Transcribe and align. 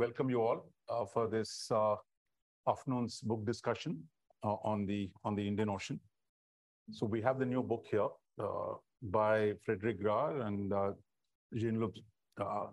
welcome 0.00 0.30
you 0.30 0.40
all 0.40 0.60
uh, 0.88 1.04
for 1.04 1.28
this 1.28 1.70
uh, 1.70 1.94
afternoon's 2.66 3.20
book 3.20 3.44
discussion 3.44 3.98
uh, 4.42 4.56
on 4.72 4.86
the 4.86 5.10
on 5.24 5.34
the 5.34 5.46
Indian 5.46 5.68
Ocean. 5.68 6.00
So 6.90 7.04
we 7.04 7.20
have 7.20 7.38
the 7.38 7.44
new 7.44 7.62
book 7.62 7.84
here 7.90 8.08
uh, 8.42 8.72
by 9.18 9.52
Frederic 9.62 10.00
Grare 10.02 10.40
and 10.46 10.72
uh, 10.72 10.92
Jean-Loup 11.54 11.94
uh, 12.40 12.68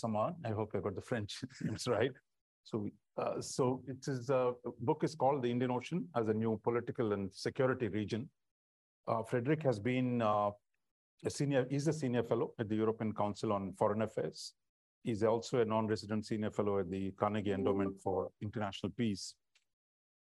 Samaan. 0.00 0.36
I 0.44 0.50
hope 0.50 0.70
I 0.76 0.78
got 0.78 0.94
the 0.94 1.06
French 1.10 1.42
names 1.62 1.88
right. 1.88 2.12
So, 2.62 2.88
so 3.40 3.82
it 3.88 4.06
is 4.06 4.30
a 4.30 4.52
book 4.80 5.02
is 5.02 5.14
called 5.16 5.42
The 5.42 5.50
Indian 5.50 5.72
Ocean 5.72 6.06
as 6.14 6.28
a 6.28 6.34
new 6.34 6.60
political 6.62 7.12
and 7.12 7.32
security 7.32 7.88
region. 7.88 8.28
Uh, 9.08 9.22
Frederic 9.22 9.62
has 9.64 9.80
been 9.80 10.22
a 10.22 10.52
senior, 11.28 11.66
he's 11.68 11.88
a 11.88 11.92
senior 11.92 12.22
fellow 12.22 12.52
at 12.60 12.68
the 12.68 12.76
European 12.76 13.12
Council 13.12 13.52
on 13.52 13.72
Foreign 13.72 14.02
Affairs. 14.02 14.52
He's 15.02 15.22
also 15.22 15.60
a 15.60 15.64
non-resident 15.64 16.26
senior 16.26 16.50
fellow 16.50 16.78
at 16.78 16.90
the 16.90 17.12
Carnegie 17.12 17.52
Endowment 17.52 18.00
for 18.02 18.30
International 18.42 18.90
Peace. 18.90 19.34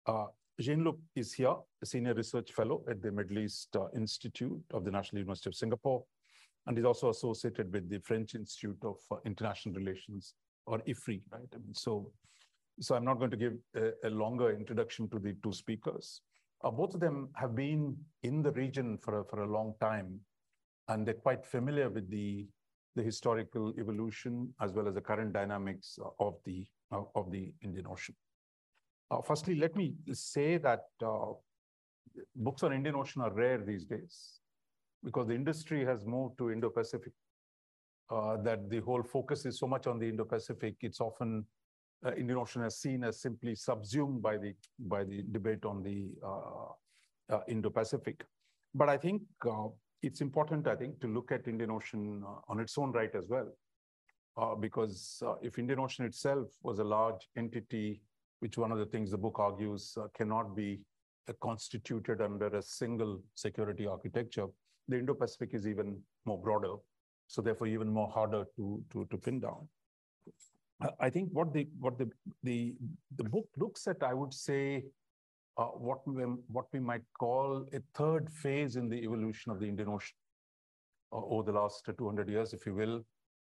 Uh, 0.06 0.26
Jean-Loup 0.60 1.00
is 1.16 1.34
here, 1.34 1.56
a 1.82 1.86
senior 1.86 2.14
research 2.14 2.52
fellow 2.54 2.84
at 2.90 3.02
the 3.02 3.12
Middle 3.12 3.40
East 3.40 3.76
uh, 3.76 3.88
Institute 3.96 4.64
of 4.74 4.86
the 4.86 4.92
National 4.92 5.20
University 5.20 5.50
of 5.50 5.56
Singapore, 5.56 6.04
and 6.68 6.78
is 6.78 6.86
also 6.86 7.10
associated 7.10 7.74
with 7.74 7.90
the 7.90 8.00
French 8.00 8.36
Institute 8.36 8.78
of 8.84 8.96
uh, 9.12 9.18
International 9.26 9.76
Relations, 9.76 10.34
or 10.66 10.80
IFRI, 10.80 11.22
right? 11.32 11.48
I 11.54 11.58
mean, 11.58 11.74
so, 11.74 12.12
so 12.80 12.96
I'm 12.96 13.06
not 13.06 13.20
going 13.20 13.32
to 13.32 13.38
give 13.38 13.54
a, 13.76 13.92
a 14.06 14.10
longer 14.10 14.56
introduction 14.56 15.10
to 15.10 15.20
the 15.20 15.36
two 15.44 15.52
speakers. 15.52 16.22
Uh, 16.64 16.72
both 16.72 16.94
of 16.94 17.00
them 17.00 17.30
have 17.36 17.56
been 17.56 17.96
in 18.24 18.42
the 18.42 18.52
region 18.52 18.98
for 18.98 19.20
a, 19.20 19.26
for 19.26 19.44
a 19.44 19.52
long 19.52 19.74
time, 19.82 20.20
and 20.88 21.06
they're 21.06 21.14
quite 21.16 21.46
familiar 21.46 21.90
with 21.90 22.10
the, 22.10 22.48
the 22.96 23.04
historical 23.04 23.74
evolution 23.78 24.54
as 24.62 24.74
well 24.74 24.88
as 24.88 24.94
the 24.96 25.02
current 25.02 25.34
dynamics 25.34 26.00
of 26.20 26.36
the, 26.46 26.66
of 26.92 27.32
the 27.32 27.54
Indian 27.62 27.88
Ocean. 27.88 28.16
Uh, 29.12 29.22
firstly, 29.22 29.56
let 29.56 29.76
me 29.76 29.94
say 30.14 30.58
that 30.58 30.86
uh, 31.04 31.34
books 32.36 32.64
on 32.64 32.74
Indian 32.74 32.96
Ocean 32.96 33.22
are 33.22 33.32
rare 33.32 33.60
these 33.60 33.86
days 33.86 34.40
because 35.04 35.28
the 35.28 35.36
industry 35.36 35.86
has 35.86 36.06
moved 36.06 36.38
to 36.38 36.52
Indo-Pacific. 36.52 37.14
Uh, 38.12 38.38
that 38.38 38.70
the 38.70 38.80
whole 38.82 39.02
focus 39.02 39.48
is 39.48 39.58
so 39.58 39.66
much 39.66 39.88
on 39.88 39.98
the 39.98 40.08
Indo-Pacific, 40.08 40.76
it's 40.82 41.02
often 41.02 41.44
uh, 42.06 42.14
Indian 42.14 42.38
Ocean 42.38 42.62
is 42.64 42.78
seen 42.78 43.04
as 43.04 43.20
simply 43.20 43.56
subsumed 43.56 44.22
by 44.22 44.38
the 44.38 44.54
by 44.78 45.04
the 45.04 45.24
debate 45.32 45.66
on 45.66 45.82
the 45.82 46.12
uh, 46.24 47.34
uh, 47.34 47.40
Indo-Pacific. 47.48 48.24
But 48.76 48.90
I 48.90 48.98
think 48.98 49.24
it's 50.06 50.22
important, 50.22 50.68
I 50.68 50.76
think, 50.76 51.00
to 51.02 51.08
look 51.08 51.32
at 51.32 51.48
Indian 51.48 51.72
Ocean 51.72 52.24
on 52.48 52.60
its 52.60 52.78
own 52.78 52.92
right 52.92 53.14
as 53.16 53.28
well, 53.28 53.50
because 54.60 55.22
if 55.42 55.58
Indian 55.58 55.80
Ocean 55.80 56.06
itself 56.06 56.48
was 56.62 56.80
a 56.80 56.84
large 56.84 57.28
entity 57.36 58.02
which 58.40 58.58
one 58.58 58.72
of 58.72 58.78
the 58.78 58.86
things 58.86 59.12
the 59.12 59.18
book 59.18 59.40
argues 59.40 59.98
uh, 59.98 60.08
cannot 60.16 60.56
be 60.56 60.80
uh, 61.30 61.34
constituted 61.42 62.22
under 62.22 62.48
a 62.48 62.62
single 62.62 63.22
security 63.34 63.88
architecture. 63.88 64.46
The 64.90 65.00
Indo-Pacific 65.00 65.52
is 65.54 65.66
even 65.66 65.98
more 66.26 66.38
broader, 66.38 66.76
so 67.28 67.42
therefore 67.42 67.68
even 67.68 67.90
more 67.90 68.10
harder 68.10 68.44
to, 68.58 68.84
to, 68.92 69.08
to 69.10 69.18
pin 69.18 69.40
down. 69.40 69.68
I 71.00 71.10
think 71.10 71.30
what 71.32 71.54
the 71.54 71.70
what 71.80 71.98
the 71.98 72.12
the 72.44 72.76
the 73.16 73.24
book 73.24 73.48
looks 73.58 73.88
at, 73.88 74.04
I 74.04 74.14
would 74.14 74.34
say, 74.34 74.84
uh, 75.58 75.66
what 75.66 76.06
we 76.08 76.24
what 76.48 76.66
we 76.74 76.80
might 76.80 77.04
call 77.18 77.66
a 77.74 77.80
third 77.94 78.30
phase 78.30 78.76
in 78.76 78.90
the 78.90 78.98
evolution 78.98 79.52
of 79.52 79.60
the 79.60 79.68
Indian 79.68 79.90
Ocean 79.90 80.16
uh, 81.14 81.18
over 81.18 81.52
the 81.52 81.58
last 81.58 81.90
200 81.98 82.30
years, 82.30 82.54
if 82.54 82.66
you 82.66 82.74
will. 82.74 83.06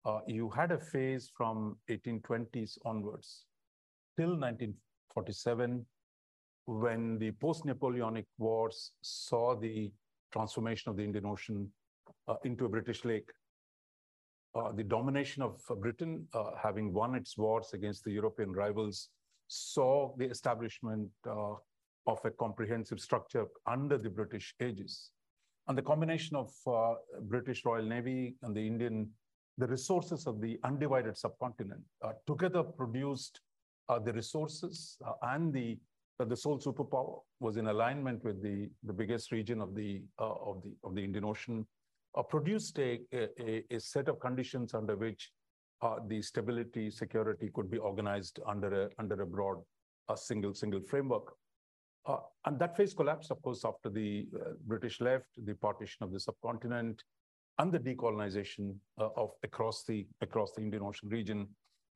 Uh, 0.04 0.20
you 0.26 0.48
had 0.48 0.70
a 0.70 0.78
phase 0.78 1.30
from 1.36 1.76
1820s 1.90 2.78
onwards 2.84 3.44
till 4.16 4.30
1947, 4.30 5.84
when 6.66 7.18
the 7.18 7.32
post-Napoleonic 7.32 8.26
wars 8.38 8.92
saw 9.02 9.56
the 9.56 9.90
transformation 10.32 10.90
of 10.90 10.96
the 10.96 11.02
Indian 11.02 11.26
Ocean 11.26 11.70
uh, 12.28 12.36
into 12.44 12.64
a 12.64 12.68
British 12.68 13.04
lake. 13.04 13.28
Uh, 14.54 14.72
the 14.72 14.84
domination 14.84 15.42
of 15.42 15.60
Britain, 15.80 16.26
uh, 16.32 16.50
having 16.62 16.92
won 16.92 17.14
its 17.14 17.36
wars 17.36 17.70
against 17.74 18.04
the 18.04 18.12
European 18.12 18.52
rivals, 18.52 19.08
saw 19.48 20.14
the 20.16 20.24
establishment 20.26 21.08
uh, 21.28 21.54
of 22.08 22.18
a 22.24 22.30
comprehensive 22.30 22.98
structure 22.98 23.46
under 23.66 23.98
the 23.98 24.08
British 24.08 24.54
aegis. 24.60 25.10
And 25.68 25.76
the 25.76 25.82
combination 25.82 26.34
of 26.36 26.50
uh, 26.66 26.94
British 27.34 27.64
Royal 27.66 27.84
Navy 27.84 28.34
and 28.42 28.56
the 28.56 28.66
Indian, 28.66 29.10
the 29.58 29.66
resources 29.66 30.26
of 30.26 30.40
the 30.40 30.58
undivided 30.64 31.16
subcontinent 31.18 31.82
together 32.26 32.62
produced 32.62 33.40
uh, 33.90 33.98
the 33.98 34.12
resources 34.12 34.96
uh, 35.06 35.12
and 35.34 35.52
the 35.52 35.78
uh, 36.20 36.24
the 36.24 36.36
sole 36.36 36.58
superpower 36.58 37.20
was 37.40 37.56
in 37.58 37.68
alignment 37.68 38.24
with 38.24 38.42
the 38.42 38.68
the 38.84 38.92
biggest 38.92 39.30
region 39.30 39.60
of 39.60 39.74
the 39.74 40.02
of 40.18 40.62
the 40.64 40.72
of 40.84 40.94
the 40.94 41.04
Indian 41.04 41.24
Ocean, 41.24 41.66
produced 42.28 42.78
a, 42.78 43.00
a, 43.12 43.62
a 43.70 43.78
set 43.78 44.08
of 44.08 44.18
conditions 44.18 44.74
under 44.74 44.96
which 44.96 45.30
the 46.08 46.20
stability 46.20 46.90
security 46.90 47.48
could 47.54 47.70
be 47.70 47.78
organized 47.78 48.40
under 48.46 48.70
a 48.82 48.88
under 48.98 49.22
a 49.22 49.26
broad 49.26 49.58
a 50.08 50.16
single 50.16 50.54
single 50.54 50.80
framework. 50.80 51.34
Uh, 52.06 52.18
and 52.46 52.58
that 52.58 52.76
phase 52.76 52.94
collapsed, 52.94 53.30
of 53.30 53.40
course, 53.42 53.64
after 53.64 53.90
the 53.90 54.26
uh, 54.34 54.50
British 54.66 55.00
left, 55.00 55.26
the 55.44 55.54
partition 55.54 56.04
of 56.04 56.12
the 56.12 56.20
subcontinent, 56.20 57.02
and 57.58 57.72
the 57.72 57.78
decolonization 57.78 58.74
uh, 59.00 59.08
of 59.16 59.30
across 59.42 59.84
the 59.84 60.06
across 60.20 60.52
the 60.52 60.62
Indian 60.62 60.82
Ocean 60.82 61.08
region. 61.08 61.48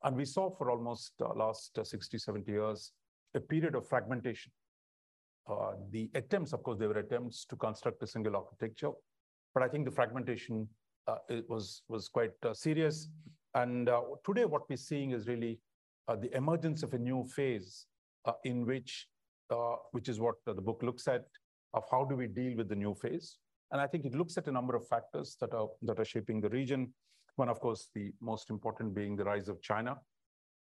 And 0.05 0.17
we 0.17 0.25
saw 0.25 0.51
for 0.51 0.71
almost 0.71 1.13
uh, 1.21 1.33
last 1.35 1.79
uh, 1.79 1.85
60, 1.85 2.19
70 2.19 2.51
years, 2.51 2.93
a 3.35 3.41
period 3.41 3.75
of 3.75 3.89
fragmentation. 3.89 4.51
Uh, 5.49 5.73
the 5.91 6.11
attempts, 6.15 6.53
of 6.53 6.63
course, 6.63 6.79
there 6.79 6.89
were 6.89 6.99
attempts 6.99 7.45
to 7.47 7.57
construct 7.57 8.03
a 8.03 8.07
single 8.07 8.37
architecture, 8.37 8.91
but 9.55 9.63
I 9.63 9.69
think 9.69 9.85
the 9.85 9.91
fragmentation 9.91 10.69
was, 11.49 11.83
was 11.89 12.09
quite 12.09 12.31
serious. 12.53 13.09
And 13.55 13.91
today 14.25 14.45
what 14.45 14.63
we're 14.69 14.77
seeing 14.77 15.11
is 15.11 15.27
really 15.27 15.59
the 16.09 16.35
emergence 16.37 16.85
of 16.85 16.95
a 16.95 16.99
new 16.99 17.25
phase 17.25 17.87
in 18.45 18.65
which, 18.65 19.09
which 19.93 20.09
is 20.09 20.21
what 20.21 20.37
the 20.47 20.55
book 20.55 20.83
looks 20.83 21.09
at, 21.09 21.25
of 21.75 21.85
how 21.91 22.05
do 22.05 22.15
we 22.17 22.27
deal 22.27 22.57
with 22.57 22.69
the 22.69 22.75
new 22.75 22.95
phase. 22.95 23.39
And 23.71 23.81
I 23.81 23.87
think 23.87 24.05
it 24.05 24.15
looks 24.15 24.37
at 24.37 24.47
a 24.49 24.53
number 24.53 24.77
of 24.77 24.87
factors 24.87 25.37
that 25.41 25.55
are, 25.55 25.69
that 25.83 25.99
are 25.99 26.05
shaping 26.05 26.41
the 26.41 26.51
region. 26.51 26.93
One, 27.37 27.49
of 27.49 27.61
course, 27.61 27.89
the 27.95 28.13
most 28.21 28.51
important 28.51 28.95
being 28.95 29.17
the 29.17 29.25
rise 29.25 29.49
of 29.49 29.63
China. 29.63 29.97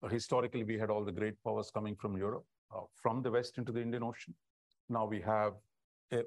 Uh, 0.03 0.09
historically, 0.09 0.65
we 0.65 0.79
had 0.79 0.91
all 0.91 1.05
the 1.05 1.13
great 1.13 1.35
powers 1.45 1.71
coming 1.71 1.97
from 1.97 2.17
Europe, 2.17 2.47
uh, 2.75 2.81
from 2.95 3.23
the 3.23 3.31
West 3.31 3.59
into 3.59 3.73
the 3.73 3.83
Indian 3.83 4.03
Ocean. 4.03 4.35
Now 4.89 5.05
we 5.07 5.21
have 5.21 5.55
a, 6.13 6.23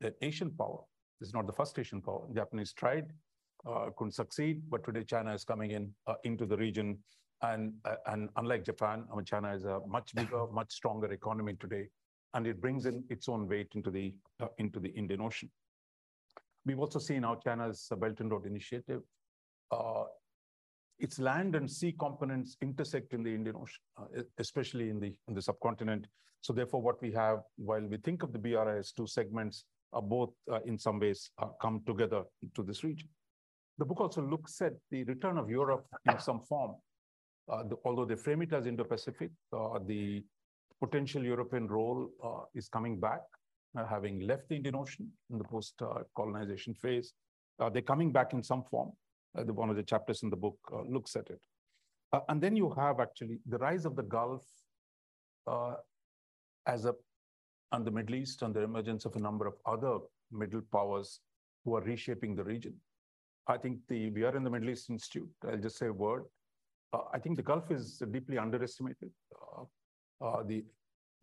an 0.00 0.14
Asian 0.22 0.50
power. 0.50 0.80
This 1.20 1.28
is 1.28 1.34
not 1.34 1.46
the 1.46 1.52
first 1.52 1.78
Asian 1.78 2.00
power. 2.00 2.22
The 2.28 2.34
Japanese 2.34 2.72
tried, 2.72 3.12
uh, 3.66 3.90
couldn't 3.96 4.12
succeed, 4.12 4.62
but 4.70 4.84
today 4.84 5.04
China 5.04 5.34
is 5.34 5.44
coming 5.44 5.72
in 5.72 5.92
uh, 6.06 6.14
into 6.24 6.46
the 6.46 6.56
region. 6.56 6.98
And, 7.52 7.74
uh, 7.84 7.96
and 8.06 8.28
unlike 8.36 8.64
Japan, 8.64 9.04
I 9.12 9.16
mean, 9.16 9.24
China 9.24 9.54
is 9.54 9.64
a 9.64 9.80
much 9.86 10.14
bigger, 10.14 10.46
much 10.52 10.72
stronger 10.72 11.12
economy 11.12 11.54
today, 11.60 11.88
and 12.32 12.46
it 12.46 12.60
brings 12.60 12.86
in 12.86 13.04
its 13.10 13.28
own 13.28 13.48
weight 13.48 13.68
into 13.74 13.90
the, 13.90 14.14
uh, 14.40 14.46
into 14.58 14.80
the 14.80 14.90
Indian 14.90 15.20
Ocean. 15.20 15.50
We've 16.64 16.78
also 16.78 16.98
seen 16.98 17.22
how 17.24 17.34
China's 17.36 17.88
Belt 17.98 18.20
and 18.20 18.30
Road 18.30 18.46
Initiative 18.46 19.02
uh, 19.70 20.04
its 20.98 21.18
land 21.18 21.54
and 21.56 21.70
sea 21.70 21.92
components 21.98 22.56
intersect 22.62 23.12
in 23.14 23.22
the 23.22 23.34
Indian 23.34 23.56
Ocean, 23.56 23.82
uh, 23.98 24.22
especially 24.38 24.90
in 24.90 25.00
the, 25.00 25.12
in 25.28 25.34
the 25.34 25.42
subcontinent. 25.42 26.06
So 26.40 26.52
therefore, 26.52 26.82
what 26.82 27.00
we 27.02 27.10
have, 27.12 27.40
while 27.56 27.82
we 27.82 27.96
think 27.96 28.22
of 28.22 28.32
the 28.32 28.38
BRI 28.38 28.78
as 28.78 28.92
two 28.92 29.06
segments, 29.06 29.64
are 29.92 30.02
both 30.02 30.30
uh, 30.50 30.60
in 30.66 30.78
some 30.78 30.98
ways 30.98 31.30
uh, 31.38 31.46
come 31.60 31.82
together 31.86 32.22
to 32.54 32.62
this 32.62 32.84
region. 32.84 33.08
The 33.78 33.84
book 33.84 34.00
also 34.00 34.22
looks 34.22 34.60
at 34.60 34.74
the 34.90 35.04
return 35.04 35.38
of 35.38 35.48
Europe 35.48 35.86
in 36.08 36.18
some 36.18 36.40
form. 36.40 36.76
Uh, 37.50 37.62
the, 37.64 37.76
although 37.84 38.04
they 38.04 38.16
frame 38.16 38.42
it 38.42 38.52
as 38.52 38.66
Indo-Pacific, 38.66 39.30
uh, 39.52 39.78
the 39.86 40.24
potential 40.80 41.22
European 41.22 41.66
role 41.66 42.10
is 42.54 42.68
coming 42.68 42.98
back, 42.98 43.20
having 43.88 44.20
left 44.20 44.48
the 44.48 44.56
Indian 44.56 44.74
Ocean 44.74 45.10
in 45.30 45.38
the 45.38 45.44
post-colonization 45.44 46.74
phase. 46.74 47.12
they're 47.72 47.82
coming 47.82 48.12
back 48.12 48.32
in 48.32 48.42
some 48.42 48.62
form. 48.64 48.92
Uh, 49.36 49.44
the, 49.44 49.52
one 49.52 49.70
of 49.70 49.76
the 49.76 49.82
chapters 49.82 50.22
in 50.22 50.30
the 50.30 50.36
book 50.36 50.56
uh, 50.72 50.82
looks 50.82 51.16
at 51.16 51.28
it. 51.30 51.40
Uh, 52.12 52.20
and 52.28 52.40
then 52.40 52.54
you 52.54 52.70
have 52.70 53.00
actually 53.00 53.38
the 53.48 53.58
rise 53.58 53.84
of 53.84 53.96
the 53.96 54.02
Gulf 54.02 54.44
as 56.66 56.84
a, 56.86 56.94
and 57.72 57.84
the 57.84 57.90
Middle 57.90 58.14
East 58.14 58.42
and 58.42 58.54
the 58.54 58.62
emergence 58.62 59.04
of 59.04 59.16
a 59.16 59.18
number 59.18 59.46
of 59.46 59.54
other 59.66 59.98
middle 60.30 60.62
powers 60.72 61.20
who 61.64 61.74
are 61.76 61.82
reshaping 61.82 62.34
the 62.34 62.44
region. 62.44 62.74
I 63.48 63.58
think 63.58 63.78
the 63.88 64.10
we 64.10 64.22
are 64.22 64.34
in 64.36 64.44
the 64.44 64.50
Middle 64.50 64.70
East 64.70 64.88
Institute. 64.88 65.28
I'll 65.46 65.58
just 65.58 65.76
say 65.76 65.86
a 65.86 65.92
word. 65.92 66.24
Uh, 66.94 67.02
I 67.12 67.18
think 67.18 67.36
the 67.36 67.42
Gulf 67.42 67.70
is 67.70 68.02
deeply 68.12 68.38
underestimated. 68.38 69.10
Uh, 69.34 69.62
uh, 70.24 70.42
the 70.44 70.64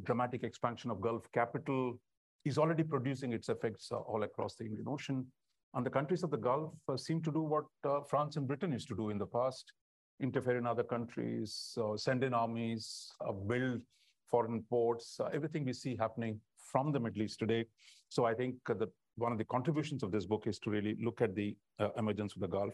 dramatic 0.03 0.43
expansion 0.43 0.91
of 0.91 0.99
Gulf 0.99 1.23
capital 1.33 1.99
is 2.43 2.57
already 2.57 2.83
producing 2.83 3.31
its 3.31 3.47
effects 3.49 3.89
uh, 3.91 3.97
all 3.97 4.23
across 4.23 4.55
the 4.55 4.65
Indian 4.65 4.87
Ocean. 4.87 5.25
And 5.73 5.85
the 5.85 5.89
countries 5.89 6.23
of 6.23 6.31
the 6.31 6.37
Gulf 6.37 6.73
uh, 6.89 6.97
seem 6.97 7.21
to 7.21 7.31
do 7.31 7.41
what 7.41 7.65
uh, 7.85 8.01
France 8.01 8.35
and 8.35 8.47
Britain 8.47 8.73
used 8.73 8.89
to 8.89 8.95
do 8.95 9.09
in 9.11 9.17
the 9.17 9.25
past, 9.25 9.71
interfere 10.19 10.57
in 10.57 10.67
other 10.67 10.83
countries, 10.83 11.77
send 11.95 12.23
in 12.23 12.33
armies, 12.33 13.11
build 13.47 13.81
foreign 14.29 14.63
ports, 14.69 15.19
everything 15.33 15.63
we 15.65 15.73
see 15.73 15.95
happening 15.95 16.39
from 16.71 16.91
the 16.91 16.99
Middle 16.99 17.21
East 17.21 17.39
today. 17.39 17.65
So 18.09 18.25
I 18.25 18.33
think 18.33 18.55
that 18.67 18.89
one 19.15 19.31
of 19.31 19.37
the 19.37 19.45
contributions 19.45 20.03
of 20.03 20.11
this 20.11 20.25
book 20.25 20.43
is 20.45 20.59
to 20.59 20.69
really 20.69 20.97
look 21.01 21.21
at 21.21 21.33
the 21.35 21.55
emergence 21.97 22.35
of 22.35 22.41
the 22.41 22.47
Gulf. 22.47 22.73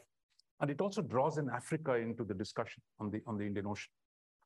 And 0.60 0.72
it 0.72 0.82
also 0.82 1.02
draws 1.02 1.38
in 1.38 1.50
Africa 1.50 1.96
into 1.96 2.24
the 2.24 2.34
discussion 2.34 2.82
on 3.00 3.12
the, 3.12 3.22
on 3.28 3.38
the 3.38 3.46
Indian 3.46 3.68
Ocean. 3.68 3.92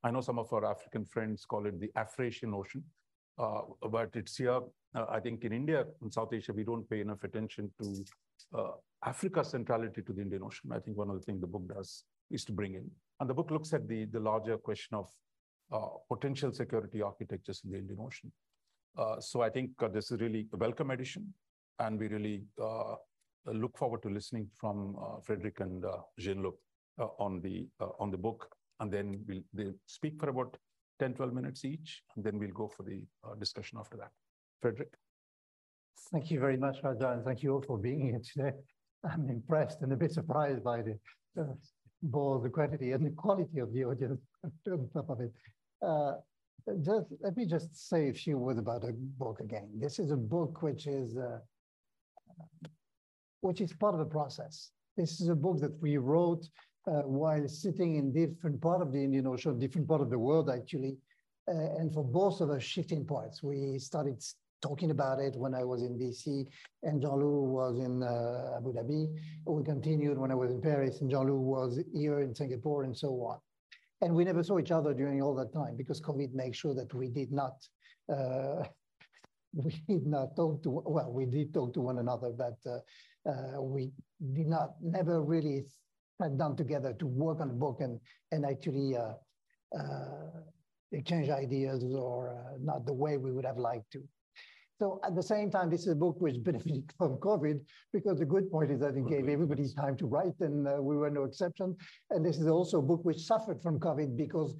I 0.03 0.11
know 0.11 0.21
some 0.21 0.39
of 0.39 0.51
our 0.51 0.65
African 0.65 1.05
friends 1.05 1.45
call 1.45 1.65
it 1.67 1.79
the 1.79 1.91
Afrasian 1.95 2.53
Ocean, 2.53 2.83
uh, 3.37 3.61
but 3.89 4.09
it's 4.15 4.35
here, 4.37 4.59
uh, 4.95 5.05
I 5.09 5.19
think 5.19 5.43
in 5.43 5.53
India 5.53 5.85
and 6.01 6.11
South 6.11 6.33
Asia, 6.33 6.53
we 6.53 6.63
don't 6.63 6.89
pay 6.89 7.01
enough 7.01 7.23
attention 7.23 7.71
to 7.81 8.05
uh, 8.57 8.71
Africa's 9.05 9.49
centrality 9.49 10.01
to 10.01 10.11
the 10.11 10.21
Indian 10.21 10.43
Ocean. 10.43 10.71
I 10.71 10.79
think 10.79 10.97
one 10.97 11.09
of 11.09 11.15
the 11.15 11.21
things 11.21 11.39
the 11.39 11.47
book 11.47 11.67
does 11.67 12.03
is 12.29 12.43
to 12.45 12.51
bring 12.51 12.73
in. 12.75 12.89
And 13.19 13.29
the 13.29 13.33
book 13.33 13.51
looks 13.51 13.73
at 13.73 13.87
the, 13.87 14.05
the 14.05 14.19
larger 14.19 14.57
question 14.57 14.97
of 14.97 15.07
uh, 15.71 15.97
potential 16.09 16.51
security 16.51 17.01
architectures 17.01 17.61
in 17.63 17.71
the 17.71 17.77
Indian 17.77 17.99
Ocean. 18.01 18.31
Uh, 18.97 19.19
so 19.19 19.41
I 19.41 19.49
think 19.49 19.71
uh, 19.81 19.87
this 19.87 20.11
is 20.11 20.19
really 20.19 20.47
a 20.53 20.57
welcome 20.57 20.91
addition, 20.91 21.33
and 21.79 21.97
we 21.97 22.07
really 22.07 22.43
look 23.45 23.77
forward 23.77 24.01
to 24.03 24.09
listening 24.09 24.47
from 24.55 24.95
Frederic 25.23 25.59
and 25.59 25.83
Jean-Loup 26.19 26.59
on 27.19 27.41
the 27.41 27.67
on 27.99 28.11
the 28.11 28.17
book, 28.17 28.47
and 28.79 28.91
then 28.91 29.23
we'll 29.27 29.43
they 29.53 29.71
speak 29.85 30.19
for 30.19 30.29
about 30.29 30.57
10, 30.99 31.15
12 31.15 31.33
minutes 31.33 31.65
each, 31.65 32.03
and 32.15 32.23
then 32.23 32.37
we'll 32.37 32.51
go 32.51 32.67
for 32.67 32.83
the 32.83 33.01
discussion 33.39 33.79
after 33.79 33.97
that. 33.97 34.11
Frederic. 34.61 34.93
Thank 36.11 36.31
you 36.31 36.39
very 36.39 36.57
much, 36.57 36.77
Raja, 36.83 37.11
and 37.11 37.23
thank 37.23 37.43
you 37.43 37.53
all 37.53 37.61
for 37.61 37.77
being 37.77 38.01
here 38.01 38.21
today. 38.33 38.57
I'm 39.03 39.29
impressed 39.29 39.81
and 39.81 39.91
a 39.93 39.95
bit 39.95 40.11
surprised 40.11 40.63
by 40.63 40.81
the 40.81 40.99
uh, 41.39 41.53
both 42.03 42.43
the 42.43 42.49
quantity 42.49 42.91
and 42.91 43.05
the 43.05 43.11
quality 43.11 43.59
of 43.59 43.73
the 43.73 43.85
audience 43.85 44.21
on 44.43 44.89
top 44.93 45.09
of 45.09 45.21
it. 45.21 45.31
Uh, 45.81 46.13
just 46.81 47.07
let 47.21 47.35
me 47.35 47.45
just 47.45 47.89
say 47.89 48.09
a 48.09 48.13
few 48.13 48.37
words 48.37 48.59
about 48.59 48.81
the 48.81 48.93
book 49.17 49.39
again. 49.39 49.69
This 49.75 49.99
is 49.99 50.11
a 50.11 50.17
book 50.17 50.61
which 50.61 50.85
is 50.85 51.17
uh, 51.17 51.39
which 53.41 53.61
is 53.61 53.73
part 53.73 53.93
of 53.93 53.99
the 53.99 54.05
process. 54.05 54.71
This 54.97 55.19
is 55.21 55.29
a 55.29 55.35
book 55.35 55.59
that 55.59 55.79
we 55.81 55.97
wrote 55.97 56.47
uh, 56.87 57.01
while 57.01 57.47
sitting 57.47 57.97
in 57.97 58.11
different 58.11 58.61
part 58.61 58.81
of 58.81 58.91
the 58.91 59.03
Indian 59.03 59.27
Ocean, 59.27 59.59
different 59.59 59.87
part 59.87 60.01
of 60.01 60.09
the 60.09 60.17
world 60.17 60.49
actually, 60.49 60.97
uh, 61.47 61.77
and 61.79 61.93
for 61.93 62.03
both 62.03 62.41
of 62.41 62.49
us 62.49 62.63
shifting 62.63 63.05
points. 63.05 63.43
We 63.43 63.77
started 63.79 64.23
talking 64.61 64.91
about 64.91 65.19
it 65.19 65.35
when 65.35 65.55
I 65.55 65.63
was 65.63 65.81
in 65.81 65.97
DC 65.97 66.45
and 66.83 67.01
Jean-Loup 67.01 67.49
was 67.49 67.79
in 67.79 68.03
uh, 68.03 68.57
Abu 68.57 68.73
Dhabi. 68.73 69.07
We 69.45 69.63
continued 69.63 70.17
when 70.17 70.31
I 70.31 70.35
was 70.35 70.51
in 70.51 70.61
Paris 70.61 71.01
and 71.01 71.09
Jean-Loup 71.09 71.41
was 71.41 71.79
here 71.93 72.21
in 72.21 72.33
Singapore 72.35 72.83
and 72.83 72.95
so 72.95 73.09
on. 73.23 73.39
And 74.01 74.15
we 74.15 74.23
never 74.23 74.43
saw 74.43 74.59
each 74.59 74.71
other 74.71 74.93
during 74.93 75.21
all 75.21 75.35
that 75.35 75.53
time 75.53 75.75
because 75.77 76.01
COVID 76.01 76.33
made 76.33 76.55
sure 76.55 76.73
that 76.75 76.93
we 76.93 77.09
did 77.09 77.31
not, 77.31 77.53
uh, 78.11 78.63
we 79.53 79.83
did 79.87 80.05
not 80.05 80.35
talk 80.35 80.63
to, 80.63 80.69
well, 80.69 81.11
we 81.11 81.25
did 81.25 81.53
talk 81.53 81.73
to 81.73 81.81
one 81.81 81.99
another, 81.99 82.31
but 82.31 82.57
uh, 83.29 83.61
we 83.61 83.91
did 84.33 84.47
not, 84.47 84.75
never 84.81 85.21
really 85.21 85.63
sat 86.21 86.37
down 86.37 86.55
together 86.55 86.93
to 86.99 87.07
work 87.07 87.39
on 87.39 87.47
the 87.47 87.53
book 87.53 87.77
and, 87.79 87.99
and 88.31 88.45
actually 88.45 88.95
uh, 88.95 89.13
uh, 89.77 90.41
exchange 90.91 91.29
ideas 91.29 91.83
or 91.83 92.29
uh, 92.29 92.57
not 92.61 92.85
the 92.85 92.93
way 92.93 93.17
we 93.17 93.31
would 93.31 93.45
have 93.45 93.57
liked 93.57 93.91
to. 93.91 94.01
So 94.79 94.99
at 95.05 95.15
the 95.15 95.21
same 95.21 95.51
time, 95.51 95.69
this 95.69 95.81
is 95.81 95.89
a 95.89 95.95
book 95.95 96.19
which 96.19 96.43
benefited 96.43 96.91
from 96.97 97.17
COVID 97.17 97.59
because 97.93 98.17
the 98.17 98.25
good 98.25 98.49
point 98.51 98.71
is 98.71 98.79
that 98.79 98.95
it 98.95 99.07
gave 99.07 99.29
everybody 99.29 99.67
time 99.73 99.95
to 99.97 100.07
write 100.07 100.39
and 100.39 100.67
uh, 100.67 100.77
we 100.81 100.97
were 100.97 101.09
no 101.09 101.23
exception. 101.23 101.75
And 102.09 102.25
this 102.25 102.39
is 102.39 102.47
also 102.47 102.79
a 102.79 102.81
book 102.81 103.05
which 103.05 103.19
suffered 103.19 103.61
from 103.61 103.79
COVID 103.79 104.17
because 104.17 104.55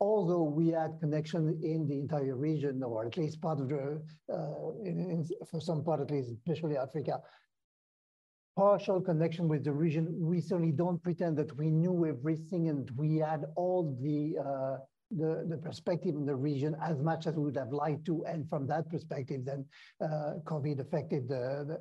although 0.00 0.42
we 0.42 0.68
had 0.68 0.98
connection 1.00 1.58
in 1.62 1.88
the 1.88 1.98
entire 1.98 2.36
region, 2.36 2.82
or 2.82 3.06
at 3.06 3.16
least 3.16 3.40
part 3.40 3.60
of 3.60 3.68
the, 3.68 4.00
uh, 4.32 4.70
in, 4.84 4.96
in, 5.10 5.26
for 5.50 5.60
some 5.60 5.82
part 5.84 6.00
at 6.00 6.10
least, 6.10 6.30
especially 6.30 6.76
Africa, 6.76 7.20
partial 8.56 9.00
connection 9.00 9.48
with 9.48 9.64
the 9.64 9.72
region, 9.72 10.06
we 10.18 10.40
certainly 10.40 10.72
don't 10.72 11.02
pretend 11.02 11.36
that 11.38 11.56
we 11.56 11.70
knew 11.70 12.06
everything 12.06 12.68
and 12.68 12.90
we 12.96 13.16
had 13.16 13.44
all 13.56 13.96
the 14.00 14.36
uh, 14.38 14.76
the, 15.10 15.44
the 15.48 15.56
perspective 15.56 16.14
in 16.14 16.26
the 16.26 16.34
region 16.34 16.76
as 16.82 17.00
much 17.00 17.26
as 17.26 17.34
we 17.34 17.44
would 17.44 17.56
have 17.56 17.72
liked 17.72 18.04
to. 18.06 18.24
And 18.24 18.48
from 18.48 18.66
that 18.68 18.88
perspective, 18.90 19.44
then 19.44 19.64
uh, 20.02 20.34
COVID 20.44 20.80
affected 20.80 21.28
the, 21.28 21.64
the, 21.68 21.78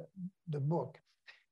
the 0.49 0.59
book. 0.59 0.97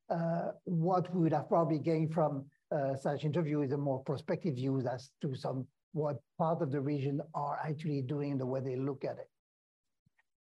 Uh, 0.09 0.51
what 0.65 1.13
we 1.15 1.23
would 1.23 1.33
have 1.33 1.47
probably 1.47 1.79
gained 1.79 2.13
from 2.13 2.45
uh, 2.71 2.95
such 2.95 3.23
interview 3.23 3.61
is 3.61 3.71
a 3.71 3.77
more 3.77 4.03
prospective 4.03 4.55
views 4.55 4.85
as 4.85 5.11
to 5.21 5.33
some 5.35 5.65
what 5.93 6.17
part 6.37 6.61
of 6.61 6.71
the 6.71 6.79
region 6.79 7.21
are 7.33 7.59
actually 7.65 8.01
doing 8.01 8.37
the 8.37 8.45
way 8.45 8.59
they 8.59 8.75
look 8.75 9.03
at 9.03 9.17
it. 9.17 9.29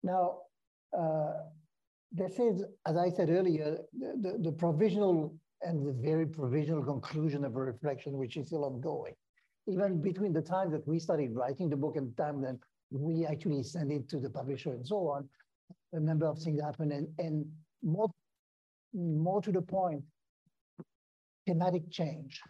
Now, 0.03 0.39
uh, 0.97 1.33
this 2.11 2.39
is, 2.39 2.63
as 2.85 2.97
I 2.97 3.09
said 3.09 3.29
earlier, 3.29 3.77
the, 3.97 4.13
the, 4.21 4.37
the 4.49 4.51
provisional 4.51 5.33
and 5.61 5.85
the 5.85 5.93
very 5.93 6.25
provisional 6.25 6.83
conclusion 6.83 7.45
of 7.45 7.55
a 7.55 7.59
reflection 7.59 8.17
which 8.17 8.37
is 8.37 8.47
still 8.47 8.65
ongoing 8.65 9.13
even 9.67 10.01
between 10.01 10.33
the 10.33 10.41
time 10.41 10.71
that 10.71 10.87
we 10.87 10.99
started 10.99 11.35
writing 11.35 11.69
the 11.69 11.75
book 11.75 11.95
and 11.95 12.11
the 12.11 12.23
time 12.23 12.41
that 12.41 12.57
we 12.89 13.25
actually 13.25 13.63
sent 13.63 13.91
it 13.91 14.09
to 14.09 14.19
the 14.19 14.29
publisher 14.29 14.71
and 14.71 14.85
so 14.85 15.07
on, 15.07 15.27
a 15.93 15.99
number 15.99 16.25
of 16.25 16.37
things 16.39 16.61
happened. 16.61 16.91
And, 16.91 17.07
and 17.19 17.45
more, 17.83 18.09
more 18.93 19.41
to 19.41 19.51
the 19.51 19.61
point, 19.61 20.03
thematic 21.47 21.89
change. 21.91 22.41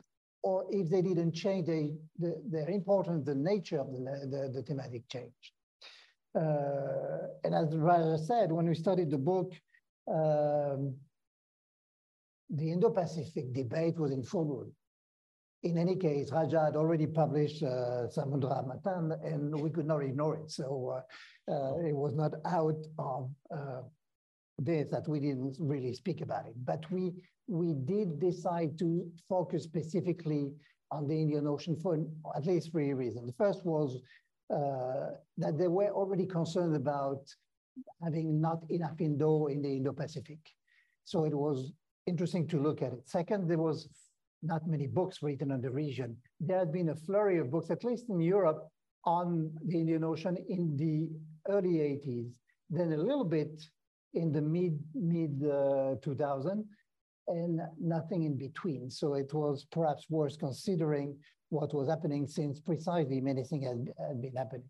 Or 0.43 0.65
if 0.71 0.89
they 0.89 1.01
didn't 1.01 1.33
change, 1.33 1.67
they, 1.67 1.91
the, 2.17 2.41
they're 2.49 2.69
important, 2.69 3.25
the 3.25 3.35
nature 3.35 3.79
of 3.79 3.91
the, 3.91 3.99
the, 3.99 4.51
the 4.53 4.63
thematic 4.63 5.07
change. 5.09 5.53
Uh, 6.35 7.27
and 7.43 7.53
as 7.53 7.75
Raja 7.75 8.17
said, 8.17 8.51
when 8.51 8.67
we 8.67 8.75
studied 8.75 9.11
the 9.11 9.17
book, 9.17 9.53
um, 10.07 10.95
the 12.49 12.71
Indo-Pacific 12.71 13.53
debate 13.53 13.97
was 13.97 14.11
in 14.11 14.23
full 14.23 14.45
mood 14.45 14.71
in 15.63 15.77
any 15.77 15.95
case, 15.95 16.31
Raja 16.31 16.65
had 16.65 16.75
already 16.75 17.05
published 17.05 17.61
uh, 17.61 18.07
Samudra 18.07 18.65
Manthan, 18.65 19.13
and 19.23 19.59
we 19.59 19.69
could 19.69 19.85
not 19.85 19.99
ignore 19.99 20.35
it. 20.35 20.49
So 20.49 21.03
uh, 21.47 21.51
uh, 21.51 21.77
it 21.85 21.95
was 21.95 22.15
not 22.15 22.33
out 22.45 22.83
of 22.97 23.29
uh, 23.55 23.81
this 24.57 24.87
that 24.89 25.07
we 25.07 25.19
didn't 25.19 25.55
really 25.59 25.93
speak 25.93 26.21
about 26.21 26.47
it. 26.47 26.53
But 26.65 26.89
we 26.91 27.13
we 27.47 27.73
did 27.73 28.19
decide 28.19 28.79
to 28.79 29.07
focus 29.29 29.63
specifically 29.63 30.51
on 30.89 31.07
the 31.07 31.15
Indian 31.21 31.47
Ocean 31.47 31.75
for 31.75 31.99
at 32.35 32.45
least 32.45 32.71
three 32.71 32.93
reasons. 32.93 33.27
The 33.27 33.33
first 33.33 33.65
was 33.65 34.01
that 34.51 35.57
they 35.57 35.67
were 35.67 35.89
already 35.89 36.25
concerned 36.25 36.75
about 36.75 37.23
having 38.03 38.41
not 38.41 38.59
enough 38.69 38.99
Indo 38.99 39.47
in 39.47 39.61
the 39.61 39.69
Indo-Pacific. 39.77 40.39
So 41.05 41.25
it 41.25 41.33
was 41.33 41.71
interesting 42.05 42.47
to 42.49 42.61
look 42.61 42.81
at 42.81 42.93
it. 42.93 43.07
Second, 43.07 43.49
there 43.49 43.57
was 43.57 43.89
not 44.43 44.67
many 44.67 44.87
books 44.87 45.21
written 45.21 45.51
on 45.51 45.61
the 45.61 45.69
region. 45.69 46.17
There 46.39 46.59
had 46.59 46.71
been 46.71 46.89
a 46.89 46.95
flurry 46.95 47.37
of 47.37 47.51
books, 47.51 47.69
at 47.69 47.83
least 47.83 48.09
in 48.09 48.19
Europe, 48.19 48.67
on 49.05 49.51
the 49.65 49.79
Indian 49.79 50.03
Ocean 50.03 50.37
in 50.49 50.75
the 50.77 51.09
early 51.51 51.77
80s, 51.79 52.33
then 52.69 52.93
a 52.93 52.97
little 52.97 53.25
bit 53.25 53.63
in 54.13 54.31
the 54.31 54.41
mid 54.41 54.79
mid 54.93 55.43
uh, 55.43 55.95
2000, 56.01 56.65
and 57.27 57.61
nothing 57.79 58.23
in 58.23 58.37
between. 58.37 58.89
So 58.89 59.13
it 59.15 59.33
was 59.33 59.65
perhaps 59.71 60.05
worth 60.09 60.37
considering 60.37 61.17
what 61.51 61.73
was 61.73 61.89
happening 61.89 62.25
since 62.25 62.59
precisely 62.59 63.19
many 63.19 63.43
things 63.43 63.65
had, 63.65 63.93
had 64.07 64.21
been 64.21 64.35
happening. 64.35 64.67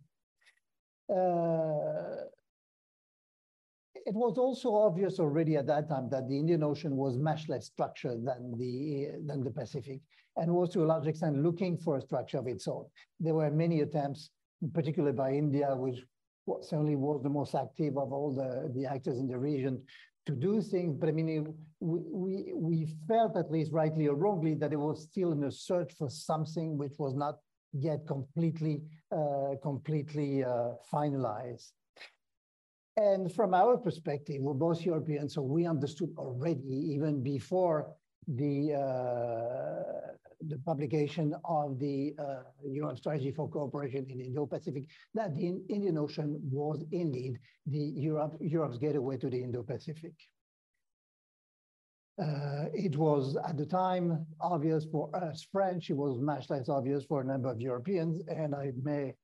Uh, 1.10 2.26
it 3.94 4.16
was 4.16 4.38
also 4.38 4.74
obvious 4.76 5.20
already 5.20 5.56
at 5.58 5.68
that 5.68 5.88
time 5.88 6.10
that 6.10 6.28
the 6.28 6.38
Indian 6.38 6.64
Ocean 6.64 6.96
was 6.96 7.18
much 7.18 7.48
less 7.48 7.68
structured 7.68 8.26
than 8.26 8.58
the, 8.58 9.10
than 9.28 9.44
the 9.44 9.52
Pacific 9.52 10.02
and 10.38 10.52
was 10.52 10.70
to 10.72 10.84
a 10.84 10.86
large 10.86 11.08
extent 11.08 11.44
looking 11.44 11.78
for 11.78 11.98
a 11.98 12.02
structure 12.02 12.40
of 12.40 12.48
its 12.48 12.68
own. 12.68 12.86
There 13.20 13.36
were 13.36 13.52
many 13.52 13.82
attempts, 13.82 14.32
particularly 14.74 15.16
by 15.16 15.34
India, 15.34 15.76
which 15.76 16.00
certainly 16.62 16.96
was 16.96 17.22
the 17.22 17.30
most 17.30 17.54
active 17.54 17.98
of 17.98 18.12
all 18.12 18.34
the, 18.34 18.72
the 18.74 18.88
actors 18.88 19.20
in 19.20 19.28
the 19.28 19.38
region 19.38 19.84
to 20.26 20.34
do 20.34 20.62
things. 20.62 20.96
But 21.00 21.10
I 21.10 21.12
mean, 21.12 21.54
we, 21.80 22.00
we, 22.12 22.54
we 22.54 22.86
felt, 23.08 23.36
at 23.38 23.52
least 23.52 23.72
rightly 23.72 24.08
or 24.08 24.16
wrongly, 24.16 24.56
that 24.56 24.74
it 24.74 24.80
was 24.80 25.04
still 25.04 25.32
in 25.32 25.44
a 25.44 25.52
search 25.52 25.94
for 25.98 26.10
something 26.10 26.78
which 26.78 26.94
was 27.00 27.16
not 27.16 27.40
yet 27.74 28.06
completely, 28.08 28.82
uh, 29.12 29.56
completely 29.62 30.44
uh, 30.44 30.72
finalized. 30.92 31.72
And 32.98 33.34
from 33.34 33.54
our 33.54 33.78
perspective, 33.78 34.42
we're 34.42 34.54
both 34.54 34.86
Europeans, 34.86 35.34
so 35.36 35.42
we 35.42 35.66
understood 35.66 36.10
already, 36.18 36.94
even 36.94 37.24
before 37.24 37.94
the, 38.28 38.74
uh, 38.74 40.14
the 40.48 40.58
publication 40.60 41.34
of 41.46 41.80
the 41.80 42.14
uh, 42.20 42.44
Europe 42.64 42.98
Strategy 42.98 43.32
for 43.32 43.50
Cooperation 43.50 44.06
in 44.10 44.18
the 44.18 44.26
Indo-Pacific, 44.26 44.86
that 45.14 45.36
the 45.36 45.48
Indian 45.70 45.98
Ocean 45.98 46.40
was 46.52 46.84
indeed 46.92 47.40
the 47.66 47.80
Europe, 47.80 48.38
Europe's 48.40 48.78
gateway 48.78 49.18
to 49.18 49.30
the 49.30 49.42
Indo-Pacific. 49.42 50.14
Uh, 52.22 52.66
it 52.74 52.96
was 52.98 53.38
at 53.48 53.58
the 53.58 53.66
time 53.66 54.26
obvious 54.42 54.86
for 54.92 55.10
us 55.16 55.48
French. 55.52 55.90
It 55.90 55.98
was 55.98 56.20
much 56.20 56.50
less 56.50 56.70
obvious 56.70 57.06
for 57.06 57.22
a 57.22 57.26
number 57.26 57.50
of 57.50 57.60
Europeans, 57.60 58.22
and 58.28 58.54
I 58.54 58.72
may, 58.84 59.16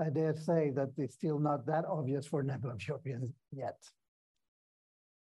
I 0.00 0.10
dare 0.10 0.36
say 0.36 0.70
that 0.76 0.90
it's 0.96 1.14
still 1.14 1.38
not 1.38 1.66
that 1.66 1.84
obvious 1.84 2.26
for 2.26 2.40
a 2.40 2.44
number 2.44 2.70
of 2.70 2.86
Europeans 2.86 3.32
yet. 3.50 3.78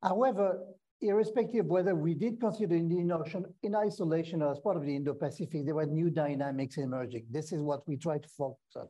However, 0.03 0.59
irrespective 1.01 1.65
of 1.65 1.71
whether 1.71 1.95
we 1.95 2.13
did 2.13 2.39
consider 2.39 2.67
the 2.67 2.75
Indian 2.75 3.11
Ocean 3.11 3.45
in 3.63 3.75
isolation 3.75 4.41
or 4.41 4.51
as 4.51 4.59
part 4.59 4.77
of 4.77 4.83
the 4.83 4.95
Indo-Pacific, 4.95 5.65
there 5.65 5.75
were 5.75 5.85
new 5.85 6.09
dynamics 6.09 6.77
emerging. 6.77 7.25
This 7.29 7.51
is 7.51 7.59
what 7.59 7.87
we 7.87 7.97
try 7.97 8.17
to 8.17 8.29
focus 8.29 8.75
on. 8.75 8.87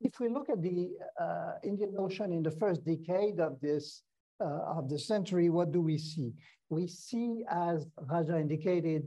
If 0.00 0.18
we 0.18 0.28
look 0.28 0.48
at 0.48 0.62
the 0.62 0.90
uh, 1.20 1.52
Indian 1.62 1.94
Ocean 1.98 2.32
in 2.32 2.42
the 2.42 2.50
first 2.50 2.84
decade 2.84 3.38
of 3.38 3.60
this 3.60 4.02
uh, 4.42 4.78
of 4.78 4.88
the 4.88 4.98
century, 4.98 5.50
what 5.50 5.70
do 5.70 5.82
we 5.82 5.98
see? 5.98 6.32
We 6.70 6.86
see, 6.86 7.44
as 7.50 7.86
Raja 8.10 8.38
indicated, 8.38 9.02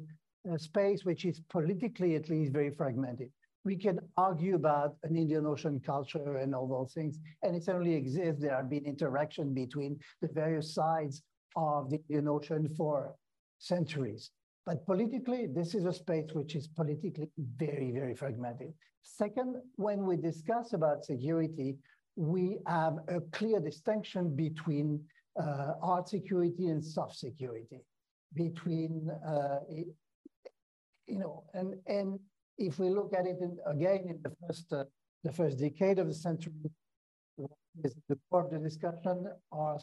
a 0.51 0.59
space 0.59 1.05
which 1.05 1.25
is 1.25 1.41
politically 1.49 2.15
at 2.15 2.29
least 2.29 2.53
very 2.53 2.69
fragmented. 2.69 3.29
We 3.65 3.77
can 3.77 3.99
argue 4.17 4.55
about 4.55 4.97
an 5.03 5.15
Indian 5.15 5.47
Ocean 5.47 5.79
culture 5.83 6.37
and 6.37 6.53
all 6.53 6.67
those 6.67 6.93
things, 6.93 7.17
and 7.41 7.55
it 7.55 7.63
certainly 7.63 7.95
exists. 7.95 8.41
There 8.41 8.55
have 8.55 8.69
been 8.69 8.85
interaction 8.85 9.53
between 9.53 9.97
the 10.21 10.27
various 10.27 10.75
sides 10.75 11.23
of 11.55 11.89
the 11.89 11.99
Indian 12.09 12.27
Ocean 12.27 12.67
for 12.67 13.15
centuries. 13.59 14.31
But 14.65 14.85
politically, 14.85 15.47
this 15.47 15.75
is 15.75 15.85
a 15.85 15.93
space 15.93 16.31
which 16.33 16.55
is 16.55 16.67
politically 16.67 17.29
very, 17.37 17.91
very 17.91 18.15
fragmented. 18.15 18.73
Second, 19.03 19.57
when 19.75 20.05
we 20.05 20.15
discuss 20.15 20.73
about 20.73 21.03
security, 21.03 21.77
we 22.15 22.59
have 22.67 22.97
a 23.09 23.19
clear 23.31 23.59
distinction 23.59 24.35
between 24.35 25.03
uh, 25.39 25.73
hard 25.81 26.07
security 26.07 26.67
and 26.67 26.83
soft 26.83 27.17
security, 27.17 27.81
between, 28.35 29.09
uh, 29.27 29.59
you 29.69 31.19
know, 31.19 31.43
and, 31.53 31.75
and 31.87 32.19
if 32.57 32.79
we 32.79 32.89
look 32.89 33.13
at 33.13 33.25
it 33.25 33.37
in, 33.41 33.57
again 33.65 34.05
in 34.07 34.19
the 34.23 34.31
first, 34.47 34.71
uh, 34.71 34.83
the 35.23 35.31
first 35.31 35.59
decade 35.59 35.99
of 35.99 36.07
the 36.07 36.13
century, 36.13 36.53
is 37.83 37.95
the 38.07 38.17
core 38.29 38.45
of 38.45 38.51
the 38.51 38.59
discussion 38.59 39.27
are 39.51 39.79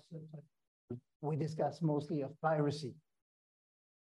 we 1.23 1.37
discuss 1.37 1.81
mostly 1.83 2.23
of 2.23 2.31
piracy. 2.41 2.95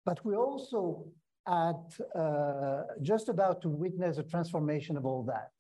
But 0.05 0.25
we 0.25 0.37
also 0.37 1.05
at 1.47 1.99
uh, 2.15 2.83
just 3.03 3.29
about 3.29 3.63
to 3.63 3.69
witness 3.69 4.19
a 4.19 4.23
transformation 4.23 4.97
of 4.97 5.07
all 5.07 5.23
that. 5.25 5.51